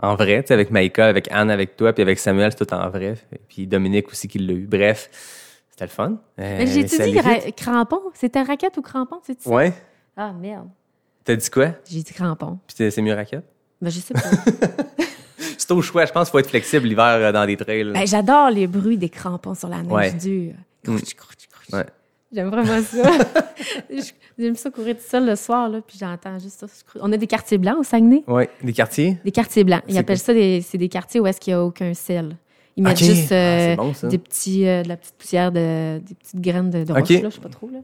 en 0.00 0.14
vrai, 0.14 0.42
tu 0.42 0.48
sais, 0.48 0.54
avec 0.54 0.70
Maïka, 0.70 1.06
avec 1.06 1.28
Anne, 1.32 1.50
avec 1.50 1.76
toi, 1.76 1.92
puis 1.92 2.02
avec 2.02 2.18
Samuel, 2.18 2.52
c'est 2.56 2.64
tout 2.64 2.74
en 2.74 2.88
vrai. 2.90 3.14
Puis 3.48 3.66
Dominique 3.66 4.08
aussi 4.08 4.28
qui 4.28 4.38
l'a 4.38 4.52
eu. 4.52 4.66
Bref, 4.66 5.08
c'était 5.70 5.86
le 5.86 5.90
fun. 5.90 6.18
Euh, 6.38 6.56
Mais 6.58 6.66
j'ai 6.66 6.86
ça 6.86 7.04
dit 7.04 7.16
crampon? 7.56 8.00
C'était 8.14 8.42
raquette 8.42 8.76
ou 8.76 8.82
crampon? 8.82 9.16
Ouais. 9.46 9.72
Ah, 10.20 10.32
merde. 10.32 10.68
T'as 11.24 11.36
dit 11.36 11.48
quoi? 11.48 11.68
J'ai 11.88 12.02
dit 12.02 12.12
crampon. 12.12 12.58
Puis 12.66 12.90
c'est- 12.90 13.00
mieux 13.02 13.14
raquette? 13.14 13.44
Ben, 13.80 13.88
je 13.88 14.00
sais 14.00 14.14
pas. 14.14 14.20
C'est 15.56 15.70
au 15.70 15.80
choix. 15.80 16.04
Je 16.06 16.12
pense 16.12 16.26
qu'il 16.28 16.32
faut 16.32 16.38
être 16.40 16.48
flexible 16.50 16.86
l'hiver 16.88 17.04
euh, 17.04 17.30
dans 17.32 17.46
des 17.46 17.56
trails. 17.56 17.92
Ben, 17.92 18.04
J'adore 18.06 18.50
les 18.50 18.66
bruits 18.66 18.98
des 18.98 19.08
crampons 19.08 19.54
sur 19.54 19.68
la 19.68 19.82
neige 19.82 19.92
Ouais. 19.92 20.12
dure. 20.12 20.54
Crouch, 20.84 21.14
crouch, 21.14 21.36
crouch. 21.50 21.72
Ouais. 21.78 21.86
J'aime 22.32 22.48
vraiment 22.48 22.82
ça. 22.82 23.10
J'aime 24.38 24.56
ça 24.56 24.70
courir 24.70 24.96
tout 24.96 25.02
seul 25.06 25.26
le 25.26 25.36
soir, 25.36 25.68
là, 25.68 25.80
puis 25.86 25.96
j'entends 26.00 26.38
juste 26.38 26.58
ça. 26.60 26.66
On 27.00 27.12
a 27.12 27.16
des 27.16 27.26
quartiers 27.26 27.58
blancs 27.58 27.78
au 27.78 27.82
Saguenay. 27.84 28.24
Ouais. 28.26 28.50
Des 28.62 28.72
quartiers? 28.72 29.18
Des 29.24 29.30
quartiers 29.32 29.62
blancs. 29.64 29.82
Ils 29.88 29.98
appellent 29.98 30.18
ça 30.18 30.32
des, 30.34 30.60
c'est 30.62 30.78
des 30.78 30.88
quartiers 30.88 31.20
où 31.20 31.26
est-ce 31.26 31.40
qu'il 31.40 31.52
n'y 31.54 31.58
a 31.60 31.64
aucun 31.64 31.94
sel. 31.94 32.36
Ils 32.76 32.82
mettent 32.84 32.98
juste 32.98 33.32
Ah, 33.32 33.34
euh, 33.34 33.76
bon, 33.76 33.92
des 34.04 34.18
petits, 34.18 34.66
euh, 34.66 34.82
de 34.82 34.88
la 34.88 34.96
petite 34.96 35.14
poussière, 35.16 35.50
de, 35.52 35.98
des 35.98 36.14
petites 36.14 36.40
graines 36.40 36.70
de, 36.70 36.84
de 36.84 36.92
roche, 36.92 37.08
là, 37.10 37.28
je 37.28 37.34
sais 37.34 37.40
pas 37.40 37.48
trop. 37.48 37.68
Là. 37.72 37.78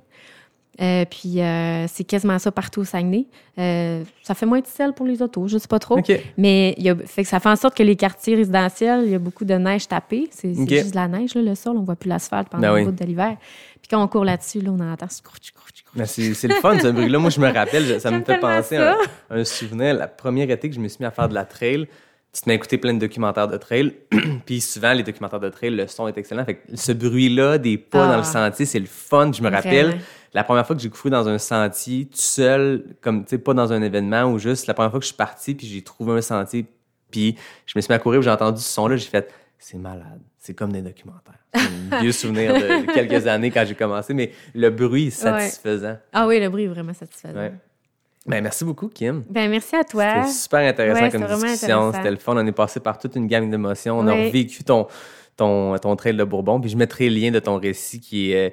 Euh, 0.80 1.04
puis 1.08 1.40
euh, 1.40 1.86
c'est 1.88 2.04
quasiment 2.04 2.38
ça 2.38 2.50
partout 2.50 2.80
au 2.80 2.84
Saguenay. 2.84 3.26
Euh, 3.58 4.02
ça 4.22 4.34
fait 4.34 4.46
moins 4.46 4.60
de 4.60 4.66
sel 4.66 4.92
pour 4.92 5.06
les 5.06 5.22
autos, 5.22 5.46
je 5.46 5.58
sais 5.58 5.68
pas 5.68 5.78
trop. 5.78 5.98
Mais 6.36 6.74
il 6.78 6.84
y 6.84 6.90
a, 6.90 6.96
fait 6.96 7.22
que 7.22 7.28
ça 7.28 7.38
fait 7.40 7.48
en 7.48 7.56
sorte 7.56 7.76
que 7.76 7.82
les 7.82 7.96
quartiers 7.96 8.34
résidentiels, 8.34 9.02
il 9.04 9.12
y 9.12 9.14
a 9.14 9.18
beaucoup 9.18 9.44
de 9.44 9.54
neige 9.54 9.86
tapée. 9.86 10.28
C'est 10.30 10.52
juste 10.54 10.90
de 10.90 10.96
la 10.96 11.08
neige, 11.08 11.34
là, 11.34 11.42
le 11.42 11.54
sol. 11.54 11.76
On 11.76 11.82
voit 11.82 11.96
plus 11.96 12.08
l'asphalte 12.08 12.48
pendant 12.48 12.62
Ben 12.62 12.74
oui. 12.74 12.84
bout 12.84 12.92
de 12.92 13.04
l'hiver. 13.04 13.36
Puis 13.80 13.88
quand 13.90 14.02
on 14.02 14.08
court 14.08 14.24
là-dessus, 14.24 14.60
là, 14.60 14.70
on 14.72 14.80
entend 14.80 15.08
scrouch. 15.08 15.52
Mais 15.94 16.06
c'est 16.06 16.34
c'est 16.34 16.48
le 16.48 16.54
fun, 16.54 16.76
ce 16.80 16.88
bruit-là. 16.88 17.18
Moi, 17.20 17.30
je 17.30 17.38
me 17.38 17.52
rappelle, 17.52 18.00
ça 18.00 18.10
me 18.10 18.24
fait 18.24 18.38
penser 18.38 18.76
à 18.76 18.96
un, 19.30 19.40
un 19.40 19.44
souvenir. 19.44 19.94
La 19.94 20.08
première 20.08 20.50
été 20.50 20.68
que 20.68 20.74
je 20.74 20.80
me 20.80 20.88
suis 20.88 20.98
mis 21.00 21.06
à 21.06 21.12
faire 21.12 21.28
de 21.28 21.34
la 21.34 21.44
trail, 21.44 21.86
tu 22.32 22.40
te 22.40 22.48
mets 22.48 22.54
à 22.54 22.56
écouter 22.56 22.78
plein 22.78 22.94
de 22.94 22.98
documentaires 22.98 23.46
de 23.46 23.56
trail. 23.56 23.92
Puis 24.46 24.60
souvent, 24.60 24.92
les 24.92 25.04
documentaires 25.04 25.38
de 25.38 25.50
trail, 25.50 25.70
le 25.70 25.86
son 25.86 26.08
est 26.08 26.18
excellent. 26.18 26.44
Fait 26.44 26.54
que 26.56 26.60
ce 26.76 26.90
bruit-là 26.90 27.58
des 27.58 27.78
pas 27.78 28.06
Ah. 28.06 28.12
dans 28.12 28.16
le 28.16 28.24
sentier, 28.24 28.66
c'est 28.66 28.80
le 28.80 28.86
fun. 28.86 29.30
Je 29.32 29.40
me 29.40 29.50
rappelle. 29.50 29.98
La 30.34 30.42
première 30.42 30.66
fois 30.66 30.74
que 30.74 30.82
j'ai 30.82 30.90
couru 30.90 31.10
dans 31.10 31.28
un 31.28 31.38
sentier, 31.38 32.06
tout 32.06 32.18
seul, 32.18 32.84
comme, 33.00 33.24
tu 33.24 33.30
sais, 33.30 33.38
pas 33.38 33.54
dans 33.54 33.72
un 33.72 33.80
événement 33.80 34.24
ou 34.24 34.38
juste, 34.38 34.66
la 34.66 34.74
première 34.74 34.90
fois 34.90 34.98
que 34.98 35.04
je 35.04 35.10
suis 35.10 35.16
parti, 35.16 35.54
puis 35.54 35.66
j'ai 35.66 35.80
trouvé 35.80 36.12
un 36.12 36.20
sentier, 36.20 36.66
puis 37.10 37.36
je 37.66 37.72
me 37.76 37.80
suis 37.80 37.90
mis 37.90 37.94
à 37.94 37.98
courir, 38.00 38.20
puis 38.20 38.24
j'ai 38.24 38.32
entendu 38.32 38.60
ce 38.60 38.68
son-là, 38.68 38.96
j'ai 38.96 39.08
fait, 39.08 39.32
c'est 39.58 39.78
malade. 39.78 40.20
C'est 40.38 40.52
comme 40.52 40.72
des 40.72 40.82
documentaires. 40.82 41.38
C'est 41.54 41.94
un 41.96 42.00
vieux 42.02 42.12
souvenir 42.12 42.52
de, 42.52 42.92
quelques 42.92 43.26
années 43.26 43.50
quand 43.50 43.64
j'ai 43.64 43.76
commencé, 43.76 44.12
mais 44.12 44.32
le 44.54 44.68
bruit 44.70 45.06
est 45.06 45.10
satisfaisant. 45.10 45.96
Ah 46.12 46.26
oui, 46.26 46.40
le 46.40 46.48
bruit 46.50 46.64
est 46.64 46.68
vraiment 46.68 46.92
satisfaisant. 46.92 47.38
Ouais. 47.38 47.52
Ben, 48.26 48.42
merci 48.42 48.64
beaucoup, 48.64 48.88
Kim. 48.88 49.22
Ben, 49.30 49.50
merci 49.50 49.76
à 49.76 49.84
toi. 49.84 50.24
C'était 50.24 50.32
super 50.32 50.60
intéressant 50.60 51.02
Ouais, 51.02 51.10
comme 51.10 51.24
discussion. 51.24 51.92
C'était 51.92 52.10
le 52.10 52.16
fun. 52.16 52.34
On 52.36 52.46
est 52.46 52.52
passé 52.52 52.80
par 52.80 52.98
toute 52.98 53.16
une 53.16 53.26
gamme 53.26 53.50
d'émotions. 53.50 53.98
On 53.98 54.06
a 54.06 54.14
vécu 54.30 54.64
ton, 54.64 54.86
ton, 55.36 55.78
ton 55.78 55.94
trail 55.96 56.16
de 56.16 56.24
Bourbon. 56.24 56.60
Puis 56.60 56.70
je 56.70 56.76
mettrai 56.76 57.08
le 57.08 57.16
lien 57.16 57.30
de 57.30 57.38
ton 57.38 57.58
récit 57.58 58.00
qui 58.00 58.32
est. 58.32 58.52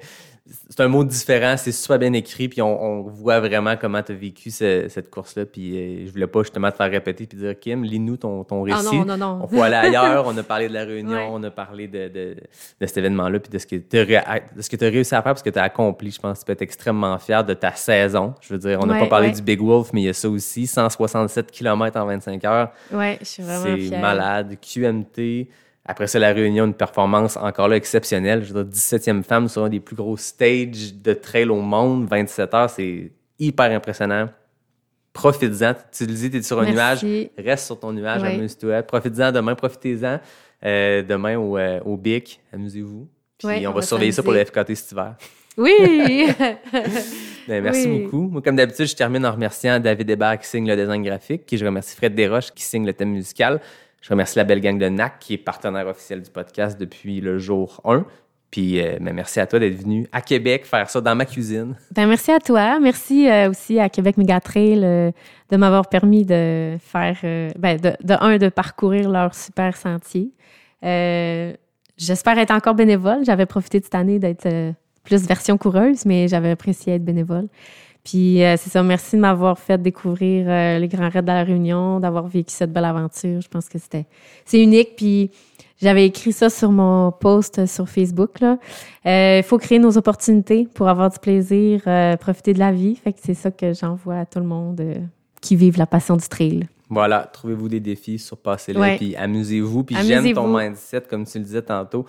c'est 0.68 0.80
un 0.80 0.88
mot 0.88 1.04
différent, 1.04 1.54
c'est 1.56 1.70
super 1.70 2.00
bien 2.00 2.12
écrit, 2.14 2.48
puis 2.48 2.60
on, 2.60 2.82
on 2.82 3.02
voit 3.02 3.38
vraiment 3.38 3.76
comment 3.80 4.02
tu 4.02 4.10
as 4.10 4.14
vécu 4.16 4.50
ce- 4.50 4.86
cette 4.88 5.08
course-là. 5.08 5.46
Puis 5.46 5.76
euh, 5.76 6.06
je 6.06 6.10
voulais 6.10 6.26
pas 6.26 6.42
justement 6.42 6.70
te 6.72 6.76
faire 6.76 6.90
répéter 6.90 7.26
puis 7.26 7.38
dire 7.38 7.58
Kim, 7.58 7.84
lis-nous 7.84 8.16
ton, 8.16 8.42
ton 8.42 8.66
Ah 8.70 8.76
récit. 8.78 8.96
non, 8.98 9.04
non, 9.04 9.16
non. 9.16 9.40
On 9.44 9.46
peut 9.46 9.60
aller 9.62 9.76
ailleurs. 9.96 10.24
On 10.26 10.36
a 10.36 10.42
parlé 10.42 10.68
de 10.68 10.74
la 10.74 10.84
réunion, 10.84 11.12
Ouais. 11.12 11.28
on 11.30 11.42
a 11.44 11.50
parlé 11.52 11.86
de, 11.86 12.08
de, 12.08 12.34
de 12.80 12.86
cet 12.86 12.96
événement-là, 12.96 13.38
puis 13.38 13.50
de 13.50 13.58
ce 13.58 13.66
que 13.66 13.76
tu 13.76 14.84
as 14.84 14.88
réussi 14.90 15.14
à 15.14 15.22
faire, 15.22 15.32
parce 15.32 15.42
que 15.44 15.50
tu 15.50 15.58
as 15.60 15.62
accompli. 15.62 16.10
Je 16.10 16.20
pense 16.20 16.38
que 16.38 16.40
tu 16.40 16.46
peux 16.46 16.52
être 16.52 16.62
extrêmement 16.62 17.16
fier 17.18 17.44
de 17.44 17.54
ta 17.54 17.72
saison. 17.72 18.34
Je 18.40 18.52
veux 18.52 18.58
dire, 18.58 18.80
on 18.82 18.86
n'a 18.86 18.94
Ouais, 18.94 19.00
pas 19.00 19.06
parlé 19.06 19.28
ouais. 19.28 19.34
du 19.34 19.42
Big 19.42 19.60
Wolf, 19.60 19.90
mais 19.92 20.02
il 20.02 20.04
y 20.06 20.08
a 20.08 20.12
ça 20.12 20.28
aussi 20.28 20.66
167 20.66 21.52
km 21.52 22.00
en 22.00 22.06
25 22.06 22.44
heures. 22.46 22.72
Ouais, 22.92 23.16
je 23.20 23.26
suis 23.26 23.42
vraiment 23.44 23.76
C'est 23.78 23.98
malade. 23.98 24.56
QMT. 24.60 25.48
Après 25.84 26.06
ça, 26.06 26.18
la 26.18 26.32
réunion, 26.32 26.64
une 26.66 26.74
performance 26.74 27.36
encore 27.36 27.66
là 27.68 27.76
exceptionnelle. 27.76 28.44
Je 28.44 28.52
veux 28.54 28.62
dire, 28.64 28.72
17e 28.72 29.22
femme 29.24 29.48
sur 29.48 29.64
un 29.64 29.68
des 29.68 29.80
plus 29.80 29.96
gros 29.96 30.16
stages 30.16 30.94
de 30.94 31.12
trail 31.12 31.48
au 31.48 31.60
monde. 31.60 32.06
27 32.08 32.54
heures, 32.54 32.70
c'est 32.70 33.10
hyper 33.38 33.70
impressionnant. 33.72 34.28
Profites-en. 35.12 35.74
Tu 35.92 36.06
le 36.06 36.12
dis, 36.14 36.30
tu 36.30 36.36
es 36.38 36.42
sur 36.42 36.58
un 36.60 36.72
Merci. 36.72 37.04
nuage. 37.06 37.28
Reste 37.36 37.66
sur 37.66 37.78
ton 37.80 37.92
nuage, 37.92 38.22
Oui. 38.22 38.28
amuse-toi. 38.34 38.82
Profites-en 38.84 39.32
demain, 39.32 39.54
profitez-en. 39.54 40.20
Euh, 40.64 41.02
demain 41.02 41.36
au, 41.36 41.58
euh, 41.58 41.80
au 41.84 41.96
BIC, 41.96 42.40
amusez-vous. 42.52 43.08
Puis 43.38 43.48
on, 43.66 43.70
on 43.70 43.72
va 43.72 43.80
va 43.80 43.82
surveiller 43.82 44.12
ça 44.12 44.22
pour 44.22 44.32
le. 44.32 44.44
FKT 44.44 44.74
cet 44.76 44.92
hiver. 44.92 45.14
Oui! 45.58 45.72
Ben, 47.48 47.60
merci 47.60 47.88
Oui. 47.88 48.02
beaucoup. 48.04 48.28
Moi, 48.28 48.40
comme 48.40 48.54
d'habitude, 48.54 48.86
je 48.86 48.94
termine 48.94 49.26
en 49.26 49.32
remerciant 49.32 49.80
David 49.80 50.08
Hébert 50.08 50.38
qui 50.38 50.46
signe 50.46 50.64
le 50.68 50.76
design 50.76 51.02
graphique, 51.02 51.44
qui 51.44 51.58
je 51.58 51.64
remercie 51.66 51.96
Fred 51.96 52.14
Desroches 52.14 52.52
qui 52.52 52.62
signe 52.62 52.86
le 52.86 52.92
thème 52.92 53.10
musical. 53.10 53.60
Je 54.02 54.10
remercie 54.10 54.36
la 54.36 54.44
belle 54.44 54.60
gang 54.60 54.78
de 54.78 54.88
NAC 54.88 55.20
qui 55.20 55.34
est 55.34 55.38
partenaire 55.38 55.86
officiel 55.86 56.22
du 56.22 56.30
podcast 56.30 56.78
depuis 56.78 57.20
le 57.20 57.38
jour 57.38 57.80
1. 57.84 58.04
Puis 58.50 58.80
euh, 58.80 58.98
ben, 59.00 59.14
merci 59.14 59.38
à 59.38 59.46
toi 59.46 59.60
d'être 59.60 59.80
venu 59.80 60.08
à 60.12 60.20
Québec 60.20 60.66
faire 60.66 60.90
ça 60.90 61.00
dans 61.00 61.14
ma 61.14 61.24
cuisine. 61.24 61.76
Ben, 61.94 62.06
merci 62.06 62.32
à 62.32 62.40
toi. 62.40 62.80
Merci 62.80 63.30
euh, 63.30 63.48
aussi 63.48 63.78
à 63.78 63.88
Québec 63.88 64.16
Megatrail 64.16 64.80
euh, 64.84 65.10
de 65.50 65.56
m'avoir 65.56 65.88
permis 65.88 66.24
de 66.26 66.76
faire, 66.80 67.16
euh, 67.22 67.48
ben, 67.56 67.78
de, 67.80 67.94
un, 68.20 68.38
de 68.38 68.48
parcourir 68.48 69.08
leur 69.08 69.34
super 69.34 69.76
sentier. 69.76 70.32
J'espère 70.82 72.36
être 72.38 72.50
encore 72.50 72.74
bénévole. 72.74 73.24
J'avais 73.24 73.46
profité 73.46 73.78
de 73.78 73.84
cette 73.84 73.94
année 73.94 74.18
d'être 74.18 74.48
plus 75.04 75.26
version 75.28 75.56
coureuse, 75.56 76.04
mais 76.04 76.26
j'avais 76.26 76.50
apprécié 76.50 76.94
être 76.94 77.04
bénévole. 77.04 77.48
Puis 78.04 78.42
euh, 78.42 78.56
c'est 78.58 78.70
ça, 78.70 78.82
merci 78.82 79.16
de 79.16 79.20
m'avoir 79.20 79.58
fait 79.58 79.80
découvrir 79.80 80.46
euh, 80.48 80.78
les 80.78 80.88
grands 80.88 81.08
raids 81.08 81.22
de 81.22 81.26
la 81.28 81.44
Réunion, 81.44 82.00
d'avoir 82.00 82.26
vécu 82.26 82.52
cette 82.52 82.72
belle 82.72 82.84
aventure. 82.84 83.40
Je 83.40 83.48
pense 83.48 83.68
que 83.68 83.78
c'était 83.78 84.06
c'est 84.44 84.60
unique. 84.60 84.96
Puis 84.96 85.30
j'avais 85.80 86.06
écrit 86.06 86.32
ça 86.32 86.50
sur 86.50 86.72
mon 86.72 87.12
post 87.12 87.66
sur 87.66 87.88
Facebook. 87.88 88.42
Euh, 88.42 88.56
Il 89.38 89.42
faut 89.44 89.58
créer 89.58 89.78
nos 89.78 89.96
opportunités 89.96 90.66
pour 90.74 90.88
avoir 90.88 91.10
du 91.10 91.18
plaisir, 91.20 91.82
euh, 91.86 92.16
profiter 92.16 92.54
de 92.54 92.58
la 92.58 92.72
vie. 92.72 92.96
Fait 92.96 93.12
que 93.12 93.18
c'est 93.22 93.34
ça 93.34 93.50
que 93.52 93.72
j'envoie 93.72 94.18
à 94.18 94.26
tout 94.26 94.40
le 94.40 94.46
monde 94.46 94.80
euh, 94.80 94.94
qui 95.40 95.54
vive 95.54 95.78
la 95.78 95.86
passion 95.86 96.16
du 96.16 96.26
trail. 96.28 96.66
Voilà, 96.88 97.20
trouvez-vous 97.32 97.68
des 97.68 97.80
défis, 97.80 98.18
surpassez-les, 98.18 98.78
Ouais. 98.78 98.96
puis 98.96 99.16
amusez-vous. 99.16 99.82
Puis 99.84 99.96
j'aime 100.04 100.32
ton 100.34 100.46
mindset, 100.58 101.02
comme 101.08 101.24
tu 101.24 101.38
le 101.38 101.44
disais 101.44 101.62
tantôt. 101.62 102.04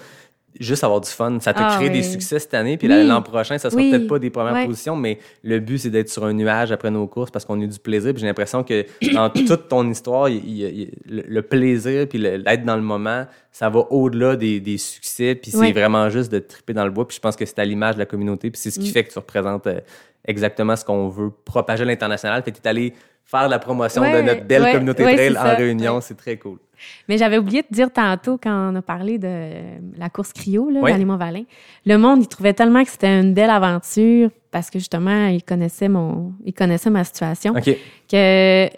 Juste 0.59 0.83
avoir 0.83 1.01
du 1.01 1.09
fun. 1.09 1.39
Ça 1.39 1.53
te 1.53 1.59
Ah, 1.61 1.75
crée 1.77 1.85
oui. 1.87 1.91
des 1.93 2.03
succès 2.03 2.37
cette 2.39 2.53
année, 2.53 2.77
puis 2.77 2.87
Oui. 2.87 3.07
l'an 3.07 3.21
prochain, 3.21 3.57
ça 3.57 3.69
sera 3.71 3.81
Oui. 3.81 3.89
peut-être 3.89 4.07
pas 4.07 4.19
des 4.19 4.29
premières 4.29 4.65
positions, 4.67 4.95
mais 4.95 5.17
le 5.43 5.59
but, 5.59 5.79
c'est 5.79 5.89
d'être 5.89 6.09
sur 6.09 6.23
un 6.25 6.33
nuage 6.33 6.71
après 6.71 6.91
nos 6.91 7.07
courses 7.07 7.31
parce 7.31 7.43
qu'on 7.45 7.59
a 7.59 7.63
eu 7.63 7.67
du 7.67 7.79
plaisir. 7.79 8.13
Puis 8.13 8.21
j'ai 8.21 8.27
l'impression 8.27 8.63
que 8.63 8.85
dans 9.13 9.29
toute 9.47 9.67
ton 9.67 9.89
histoire, 9.89 10.29
il- 10.29 10.47
il- 10.47 10.91
il- 11.07 11.23
le, 11.27 11.41
plaisir, 11.41 12.07
puis 12.07 12.19
l'être 12.19 12.63
dans 12.65 12.75
le 12.75 12.81
moment, 12.83 13.25
ça 13.51 13.69
va 13.69 13.79
au-delà 13.89 14.35
des, 14.35 14.59
des 14.59 14.77
succès, 14.77 15.35
puis 15.35 15.51
c'est 15.51 15.71
vraiment 15.71 16.09
juste 16.09 16.31
de 16.31 16.39
triper 16.39 16.73
dans 16.73 16.85
le 16.85 16.91
bois. 16.91 17.07
Puis 17.07 17.15
je 17.15 17.21
pense 17.21 17.35
que 17.35 17.45
c'est 17.45 17.59
à 17.59 17.65
l'image 17.65 17.95
de 17.95 17.99
la 17.99 18.05
communauté, 18.05 18.51
puis 18.51 18.59
c'est 18.61 18.71
ce 18.71 18.79
qui 18.79 18.89
Mm. 18.89 18.93
fait 18.93 19.03
que 19.05 19.11
tu 19.13 19.19
représentes 19.19 19.67
euh, 19.67 19.79
exactement 20.25 20.75
ce 20.75 20.85
qu'on 20.85 21.09
veut 21.09 21.31
propager 21.45 21.83
à 21.83 21.85
l'international. 21.85 22.41
Fait 22.43 22.51
que 22.51 22.57
tu 22.57 22.63
es 22.63 22.67
allé 22.67 22.93
faire 23.25 23.47
la 23.49 23.57
promotion 23.59 24.01
de 24.03 24.21
notre 24.21 24.43
belle 24.43 24.61
ouais, 24.63 24.73
communauté 24.73 25.03
trail 25.03 25.31
en 25.31 25.41
ça. 25.41 25.55
réunion. 25.55 26.01
C'est 26.01 26.15
très 26.17 26.37
cool. 26.37 26.57
Mais 27.09 27.17
j'avais 27.17 27.37
oublié 27.37 27.61
de 27.61 27.73
dire 27.73 27.91
tantôt 27.91 28.37
quand 28.41 28.71
on 28.71 28.75
a 28.75 28.81
parlé 28.81 29.17
de 29.17 29.49
la 29.97 30.09
course 30.09 30.33
cryo, 30.33 30.69
là, 30.69 30.79
Oui. 30.81 30.91
Le 31.85 31.97
monde, 31.97 32.21
il 32.21 32.27
trouvait 32.27 32.53
tellement 32.53 32.83
que 32.83 32.89
c'était 32.89 33.19
une 33.19 33.33
belle 33.33 33.49
aventure 33.49 34.29
parce 34.51 34.69
que 34.69 34.79
justement, 34.79 35.27
il 35.27 35.43
connaissait 35.43 35.89
mon, 35.89 36.33
il 36.45 36.53
connaissait 36.53 36.89
ma 36.89 37.03
situation 37.03 37.53
que 37.53 38.69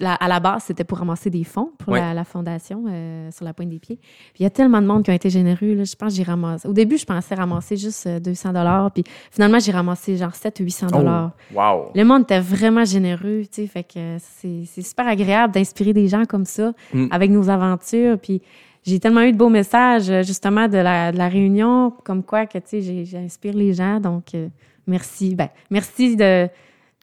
la- 0.00 0.14
à 0.14 0.28
la 0.28 0.40
base, 0.40 0.64
c'était 0.64 0.84
pour 0.84 0.98
ramasser 0.98 1.30
des 1.30 1.44
fonds 1.44 1.72
pour 1.78 1.92
Ouais. 1.92 2.00
la, 2.00 2.14
la 2.14 2.24
fondation 2.24 2.84
euh, 2.88 3.30
sur 3.30 3.44
la 3.44 3.52
pointe 3.52 3.68
des 3.68 3.78
pieds. 3.78 3.96
Puis 3.96 4.40
il 4.40 4.42
y 4.42 4.46
a 4.46 4.50
tellement 4.50 4.80
de 4.80 4.86
monde 4.86 5.04
qui 5.04 5.10
ont 5.10 5.14
été 5.14 5.28
généreux. 5.30 5.74
Là, 5.74 5.84
je 5.84 5.94
pense 5.94 6.12
que 6.12 6.16
j'ai 6.16 6.22
ramassé. 6.22 6.66
Au 6.66 6.72
début, 6.72 6.96
je 6.98 7.04
pensais 7.04 7.34
ramasser 7.34 7.76
juste 7.76 8.06
euh, 8.06 8.18
200 8.20 8.52
dollars. 8.54 8.90
Puis 8.92 9.04
finalement, 9.30 9.58
j'ai 9.58 9.72
ramassé 9.72 10.16
genre 10.16 10.34
700 10.34 10.62
ou 10.62 10.64
800 10.64 10.86
dollars. 10.88 11.32
Oh, 11.54 11.58
wow. 11.58 11.90
Le 11.94 12.04
monde 12.04 12.22
était 12.22 12.40
vraiment 12.40 12.84
généreux, 12.84 13.42
tu 13.42 13.62
sais, 13.62 13.66
fait 13.66 13.84
que 13.84 14.16
c'est 14.18 14.82
super 14.82 15.06
agréable 15.06 15.52
d'inspirer 15.52 15.92
des 15.92 16.08
gens 16.08 16.24
comme 16.24 16.44
ça 16.44 16.72
Mm. 16.94 17.06
avec 17.10 17.30
nos 17.30 17.48
aventures. 17.50 18.18
Puis 18.18 18.40
j'ai 18.84 18.98
tellement 19.00 19.20
eu 19.22 19.32
de 19.32 19.36
beaux 19.36 19.50
messages, 19.50 20.08
euh, 20.08 20.22
justement, 20.22 20.66
de 20.66 20.78
la, 20.78 21.12
de 21.12 21.18
la 21.18 21.28
réunion, 21.28 21.92
comme 22.04 22.22
quoi 22.22 22.46
que, 22.46 22.56
tu 22.58 22.80
sais, 22.82 23.04
j'inspire 23.04 23.54
les 23.54 23.74
gens. 23.74 24.00
Donc, 24.00 24.34
euh, 24.34 24.48
merci. 24.86 25.34
Ben, 25.34 25.48
merci 25.70 26.16
de, 26.16 26.48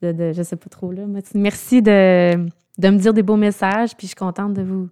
de, 0.01 0.11
de- 0.11 0.33
je 0.33 0.43
sais 0.43 0.55
pas 0.55 0.69
trop, 0.69 0.91
là, 0.91 1.03
mais 1.07 1.21
merci 1.33 1.81
de, 1.81 2.35
de 2.77 2.89
me 2.89 2.97
dire 2.97 3.13
des 3.13 3.23
beaux 3.23 3.37
messages. 3.37 3.95
Puis 3.95 4.07
je 4.07 4.09
suis 4.09 4.15
contente 4.15 4.53
de 4.53 4.61
vous, 4.63 4.89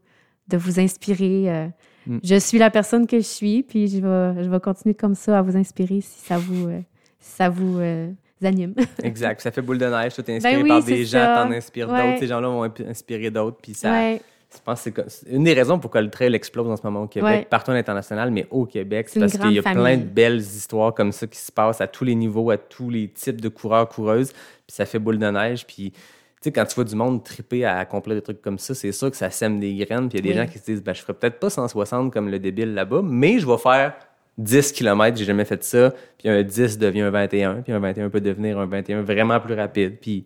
de 0.47 0.57
vous 0.57 0.80
inspirer. 0.80 1.49
euh. 1.49 1.67
Mm. 2.07 2.17
Je 2.23 2.35
suis 2.35 2.57
la 2.57 2.69
personne 2.69 3.07
que 3.07 3.17
je 3.17 3.25
suis, 3.25 3.63
puis 3.63 3.88
je 3.88 3.97
vais, 3.99 4.43
je 4.43 4.49
vais 4.49 4.59
continuer 4.59 4.93
comme 4.95 5.15
ça 5.15 5.39
à 5.39 5.41
vous 5.41 5.55
inspirer 5.57 6.01
si 6.01 6.19
ça 6.25 6.38
vous, 6.38 6.67
euh, 6.67 6.80
si 7.19 7.31
ça 7.35 7.49
vous 7.49 7.80
euh, 7.80 8.09
anime. 8.43 8.73
Exact. 9.03 9.39
Ça 9.41 9.51
fait 9.51 9.61
boule 9.61 9.77
de 9.77 9.85
neige. 9.85 10.13
T'es 10.15 10.35
inspiré 10.35 10.55
Ben 10.57 10.63
oui, 10.63 10.67
par 10.69 10.84
des 10.84 11.05
gens, 11.05 11.34
t'en 11.35 11.51
inspires 11.51 11.89
Ouais. 11.89 12.07
d'autres. 12.07 12.19
Ces 12.19 12.27
gens-là 12.27 12.47
vont 12.49 12.69
inspirer 12.89 13.31
d'autres. 13.31 13.57
Puis 13.61 13.73
ça, 13.73 13.91
ouais. 13.91 14.21
Je 14.55 14.61
pense 14.63 14.84
que 14.89 15.01
c'est 15.07 15.30
une 15.30 15.43
des 15.43 15.53
raisons 15.53 15.80
pourquoi 15.80 16.01
le 16.01 16.09
trail 16.09 16.34
explose 16.35 16.67
en 16.67 16.75
ce 16.77 16.81
moment 16.84 17.03
au 17.03 17.07
Québec, 17.07 17.30
Ouais. 17.30 17.47
partout 17.49 17.71
à 17.71 17.73
l'international, 17.73 18.31
mais 18.31 18.47
au 18.51 18.65
Québec, 18.65 19.07
c'est 19.09 19.19
parce 19.19 19.38
qu'il 19.38 19.51
y 19.51 19.59
a 19.59 19.61
plein 19.63 19.97
de 19.97 20.03
belles 20.03 20.38
histoires 20.39 20.93
comme 20.93 21.11
ça 21.11 21.27
qui 21.27 21.38
se 21.39 21.51
passent 21.51 21.81
à 21.81 21.88
tous 21.88 22.03
les 22.03 22.15
niveaux, 22.15 22.49
à 22.51 22.57
tous 22.57 22.89
les 22.89 23.07
types 23.07 23.41
de 23.41 23.49
coureurs, 23.49 23.88
coureuses. 23.89 24.31
Puis 24.31 24.75
ça 24.75 24.85
fait 24.85 24.99
boule 24.99 25.17
de 25.19 25.30
neige. 25.30 25.65
Puis 25.65 25.91
tu 25.91 26.49
sais, 26.49 26.51
quand 26.51 26.65
tu 26.65 26.75
vois 26.75 26.84
du 26.84 26.95
monde 26.95 27.23
triper 27.23 27.63
à 27.65 27.77
accomplir 27.77 28.15
des 28.17 28.21
trucs 28.21 28.41
comme 28.41 28.59
ça, 28.59 28.75
c'est 28.75 28.91
sûr 28.91 29.09
que 29.09 29.15
ça 29.17 29.30
sème 29.30 29.59
des 29.59 29.73
graines. 29.75 30.09
Puis 30.09 30.19
il 30.19 30.25
y 30.25 30.30
a 30.30 30.34
des 30.34 30.39
Oui. 30.39 30.45
gens 30.45 30.51
qui 30.51 30.59
se 30.59 30.65
disent, 30.65 30.84
ben, 30.84 30.93
je 30.93 31.01
ferais 31.01 31.13
peut-être 31.13 31.39
pas 31.39 31.49
160 31.49 32.11
comme 32.11 32.30
le 32.30 32.39
débile 32.39 32.73
là-bas, 32.73 33.01
mais 33.03 33.39
je 33.39 33.47
vais 33.47 33.57
faire 33.57 33.93
10 34.38 34.71
km, 34.73 35.15
j'ai 35.17 35.25
jamais 35.25 35.45
fait 35.45 35.63
ça. 35.63 35.93
Puis 36.17 36.27
un 36.27 36.43
10 36.43 36.77
devient 36.80 37.01
un 37.01 37.11
21, 37.11 37.61
puis 37.61 37.71
un 37.71 37.80
21 37.80 38.09
peut 38.09 38.19
devenir 38.21 38.57
un 38.59 38.65
21 38.65 39.01
vraiment 39.03 39.39
plus 39.39 39.53
rapide. 39.53 39.97
Puis 40.01 40.25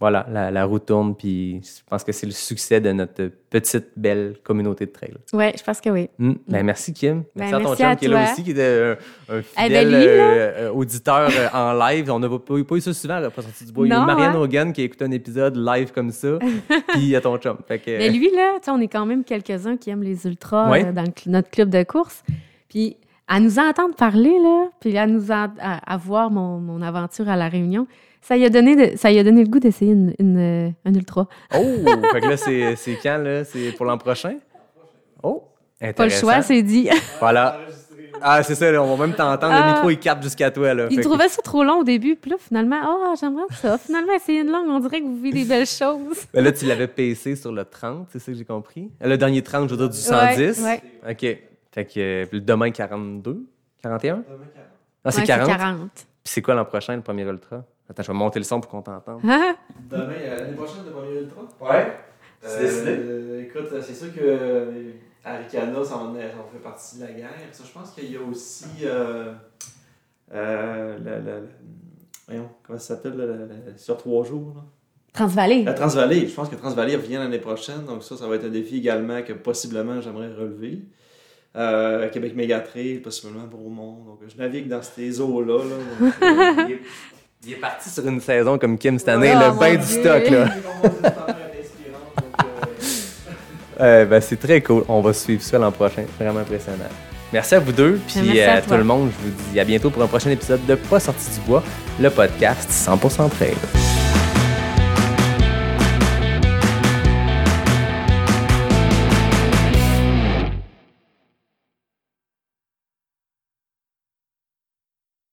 voilà, 0.00 0.24
la, 0.30 0.50
la 0.52 0.64
roue 0.64 0.78
tourne, 0.78 1.16
puis 1.16 1.60
je 1.62 1.80
pense 1.88 2.04
que 2.04 2.12
c'est 2.12 2.26
le 2.26 2.32
succès 2.32 2.80
de 2.80 2.92
notre 2.92 3.30
petite, 3.50 3.86
belle 3.96 4.36
communauté 4.44 4.86
de 4.86 4.92
trail. 4.92 5.14
Ouais, 5.32 5.52
je 5.58 5.62
pense 5.64 5.80
que 5.80 5.90
oui. 5.90 6.08
Ben, 6.18 6.62
merci, 6.62 6.92
Kim. 6.92 7.24
Ben, 7.34 7.50
Merci 7.50 7.54
à 7.54 7.58
ton 7.58 7.64
merci 7.70 7.82
chum 7.82 7.90
à 7.90 7.96
qui 7.96 8.04
est 8.04 8.08
là 8.08 8.30
aussi, 8.32 8.44
qui 8.44 8.50
était 8.52 8.62
un, 8.62 8.96
Eh 9.28 9.32
ben, 9.32 9.42
fidèle 9.42 9.88
lui, 9.88 9.96
euh, 10.06 10.68
euh, 10.68 10.70
auditeur 10.72 11.28
euh, 11.32 11.48
en 11.52 11.72
live. 11.72 12.10
On 12.12 12.18
n'a 12.20 12.28
pas, 12.28 12.38
pas 12.38 12.74
eu 12.76 12.80
ça 12.80 12.92
souvent, 12.94 13.18
là, 13.18 13.28
sorti 13.34 13.64
du 13.64 13.72
bois. 13.72 13.86
Il 13.86 13.90
y 13.90 13.92
a 13.92 14.04
Marianne 14.04 14.36
hein? 14.36 14.38
Hogan 14.40 14.72
qui 14.72 14.82
a 14.82 14.84
écouté 14.84 15.04
un 15.04 15.10
épisode 15.10 15.56
live 15.56 15.90
comme 15.92 16.10
ça, 16.12 16.38
puis 16.68 16.98
il 16.98 17.08
y 17.08 17.16
a 17.16 17.20
ton 17.20 17.36
chum. 17.38 17.56
Fait 17.66 17.80
que, 17.80 17.90
Mais 17.98 18.10
lui, 18.10 18.30
là, 18.30 18.58
on 18.68 18.80
est 18.80 18.88
quand 18.88 19.04
même 19.06 19.24
quelques-uns 19.24 19.76
qui 19.76 19.90
aiment 19.90 20.04
les 20.04 20.26
ultras 20.26 20.70
Ouais. 20.70 20.92
dans 20.92 21.02
le 21.02 21.08
notre 21.30 21.50
club 21.50 21.70
de 21.70 21.82
course. 21.82 22.22
Puis 22.68 22.96
à 23.26 23.40
nous 23.40 23.58
entendre 23.58 23.94
parler, 23.96 24.38
là, 24.42 24.66
puis 24.80 24.96
à 24.96 25.06
nous 25.06 25.30
en- 25.32 25.52
à, 25.60 25.92
à 25.92 25.96
voir 25.96 26.30
mon, 26.30 26.58
mon 26.60 26.80
aventure 26.82 27.28
à 27.28 27.36
la 27.36 27.48
Réunion, 27.48 27.86
ça 28.20 28.36
lui 28.36 28.44
a 28.44 28.50
donné, 28.50 28.74
de- 28.92 28.96
ça 28.96 29.10
lui 29.10 29.18
a 29.18 29.24
donné 29.24 29.42
le 29.44 29.48
goût 29.48 29.60
d'essayer 29.60 29.92
une, 29.92 30.14
une, 30.18 30.38
euh, 30.38 30.70
un 30.84 30.94
ultra. 30.94 31.26
Oh! 31.54 31.64
fait 32.12 32.20
que 32.20 32.26
là, 32.28 32.36
c'est 32.36 32.76
c'est 32.76 32.98
quand, 33.02 33.18
là? 33.18 33.44
C'est 33.44 33.72
pour 33.72 33.86
l'an 33.86 33.98
prochain? 33.98 34.36
Oh! 35.22 35.44
Pas 35.96 36.04
le 36.04 36.10
choix, 36.10 36.42
c'est 36.42 36.62
dit. 36.62 36.88
Voilà. 37.20 37.58
Ah, 38.20 38.42
c'est 38.42 38.56
ça, 38.56 38.68
là, 38.72 38.82
on 38.82 38.96
va 38.96 39.06
même 39.06 39.14
t'entendre. 39.14 39.52
Le 39.54 39.60
Ah. 39.62 39.72
micro, 39.74 39.90
il 39.90 39.98
capte 39.98 40.24
jusqu'à 40.24 40.50
toi, 40.50 40.74
là. 40.74 40.88
Il 40.90 40.96
que- 40.96 41.02
trouvait 41.02 41.28
ça 41.28 41.40
trop 41.40 41.62
long 41.62 41.80
au 41.80 41.84
début, 41.84 42.16
puis 42.16 42.32
là, 42.32 42.36
finalement, 42.40 42.80
ah, 42.82 43.14
j'aimerais 43.20 43.44
ça. 43.52 43.78
Finalement, 43.78 44.12
essayer 44.12 44.40
une 44.40 44.50
langue, 44.50 44.66
on 44.68 44.80
dirait 44.80 44.98
que 45.00 45.04
vous 45.06 45.20
vivez 45.22 45.44
des 45.44 45.48
belles 45.48 45.66
choses. 45.68 46.26
Ben 46.34 46.42
là, 46.42 46.50
tu 46.50 46.64
l'avais 46.66 46.88
PC 46.88 47.36
sur 47.36 47.52
le 47.52 47.64
30, 47.64 48.08
c'est 48.10 48.18
ça 48.18 48.32
que 48.32 48.36
j'ai 48.38 48.44
compris? 48.44 48.90
Le 49.00 49.16
dernier 49.16 49.40
30, 49.42 49.68
je 49.68 49.74
veux 49.74 49.78
dire, 49.78 49.88
du 49.88 49.96
110? 49.98 50.60
Ouais, 50.64 50.82
OK. 51.08 51.20
Fait 51.70 51.84
que 51.84 51.90
euh, 52.00 52.26
puis 52.26 52.38
le 52.38 52.44
demain, 52.44 52.72
42? 52.72 53.46
41? 53.84 54.24
Ah, 55.04 55.10
c'est 55.12 55.20
Ouais, 55.20 55.26
40? 55.26 55.46
40. 55.48 55.78
Puis 55.94 56.04
c'est 56.24 56.42
quoi 56.42 56.54
l'an 56.54 56.64
prochain, 56.64 56.96
le 56.96 57.02
premier 57.02 57.22
ultra? 57.22 57.62
Attends, 57.90 58.02
je 58.02 58.12
vais 58.12 58.18
monter 58.18 58.38
le 58.38 58.44
son 58.44 58.60
pour 58.60 58.70
qu'on 58.70 58.82
t'entende. 58.82 59.20
Ah, 59.28 59.54
Demain, 59.90 60.12
euh, 60.20 60.36
l'année 60.40 60.54
prochaine, 60.56 60.84
le 60.86 60.92
premier 60.92 61.20
ultra. 61.20 61.42
Ouais? 61.60 61.92
Euh, 62.44 63.42
écoute, 63.42 63.68
euh, 63.72 63.80
c'est 63.82 63.94
sûr 63.94 64.12
que 64.14 64.20
euh, 64.22 64.92
Arikana, 65.24 65.82
ça 65.84 65.96
en, 65.96 66.14
est- 66.16 66.30
ça 66.30 66.36
en 66.38 66.52
fait 66.52 66.62
partie 66.62 66.98
de 66.98 67.04
la 67.06 67.12
guerre. 67.12 67.30
Ça, 67.52 67.64
je 67.66 67.72
pense 67.72 67.90
qu'il 67.92 68.12
y 68.12 68.16
a 68.16 68.20
aussi. 68.20 68.66
Euh, 68.84 69.32
euh, 70.34 70.98
le- 70.98 71.04
le- 71.24 71.40
le- 71.40 71.48
voyons, 72.26 72.48
comment 72.62 72.78
ça 72.78 72.94
s'appelle, 72.96 73.16
le- 73.16 73.26
le- 73.26 73.46
le- 73.72 73.76
sur 73.78 73.96
trois 73.96 74.24
jours. 74.24 74.52
là. 74.54 74.62
Transvallée. 75.14 75.64
La 75.64 75.72
Transvallée. 75.74 76.28
Je 76.28 76.34
pense 76.34 76.48
que 76.48 76.54
Transvallée 76.54 76.94
revient 76.94 77.14
l'année 77.16 77.38
prochaine. 77.40 77.84
Donc, 77.86 78.04
ça, 78.04 78.16
ça 78.16 78.28
va 78.28 78.36
être 78.36 78.44
un 78.44 78.50
défi 78.50 78.76
également 78.76 79.22
que 79.22 79.32
possiblement 79.32 80.00
j'aimerais 80.00 80.28
relever. 80.32 80.82
Euh, 81.56 82.08
Québec 82.10 82.36
Mégatrail, 82.36 82.98
possiblement 82.98 83.46
Bromont. 83.46 84.04
Donc, 84.04 84.20
je 84.28 84.36
navigue 84.36 84.68
dans 84.68 84.82
ces 84.82 85.20
eaux-là. 85.20 85.60
là. 85.64 86.66
Euh, 87.38 87.46
Il 87.46 87.52
est, 87.52 87.56
parti 87.56 87.88
sur 87.88 88.06
une 88.06 88.20
saison 88.20 88.58
comme 88.58 88.76
Kim 88.78 88.98
cette 88.98 89.08
année, 89.08 89.32
Oh, 89.34 89.38
le 89.52 89.58
bain 89.58 89.74
du 89.76 89.86
stock, 89.86 90.30
là. 90.30 90.48
euh, 90.84 90.88
Euh, 93.80 94.04
ben, 94.06 94.20
c'est 94.20 94.40
très 94.40 94.60
cool. 94.60 94.84
On 94.88 95.00
va 95.00 95.12
suivre 95.12 95.40
ça 95.40 95.56
l'an 95.56 95.70
prochain. 95.70 96.02
Vraiment 96.18 96.40
impressionnant. 96.40 96.78
Merci 97.32 97.54
à 97.54 97.60
vous 97.60 97.70
deux. 97.70 98.00
Puis 98.08 98.22
Merci 98.22 98.40
à 98.40 98.54
à 98.54 98.60
tout 98.60 98.74
le 98.74 98.82
monde, 98.82 99.10
je 99.12 99.28
vous 99.28 99.52
dis 99.52 99.60
à 99.60 99.64
bientôt 99.64 99.88
pour 99.90 100.02
un 100.02 100.08
prochain 100.08 100.30
épisode 100.30 100.66
de 100.66 100.74
Pas 100.74 100.98
sorti 100.98 101.30
du 101.30 101.46
bois, 101.46 101.62
le 102.00 102.10
podcast 102.10 102.68
100% 102.70 103.30
trail. 103.30 103.54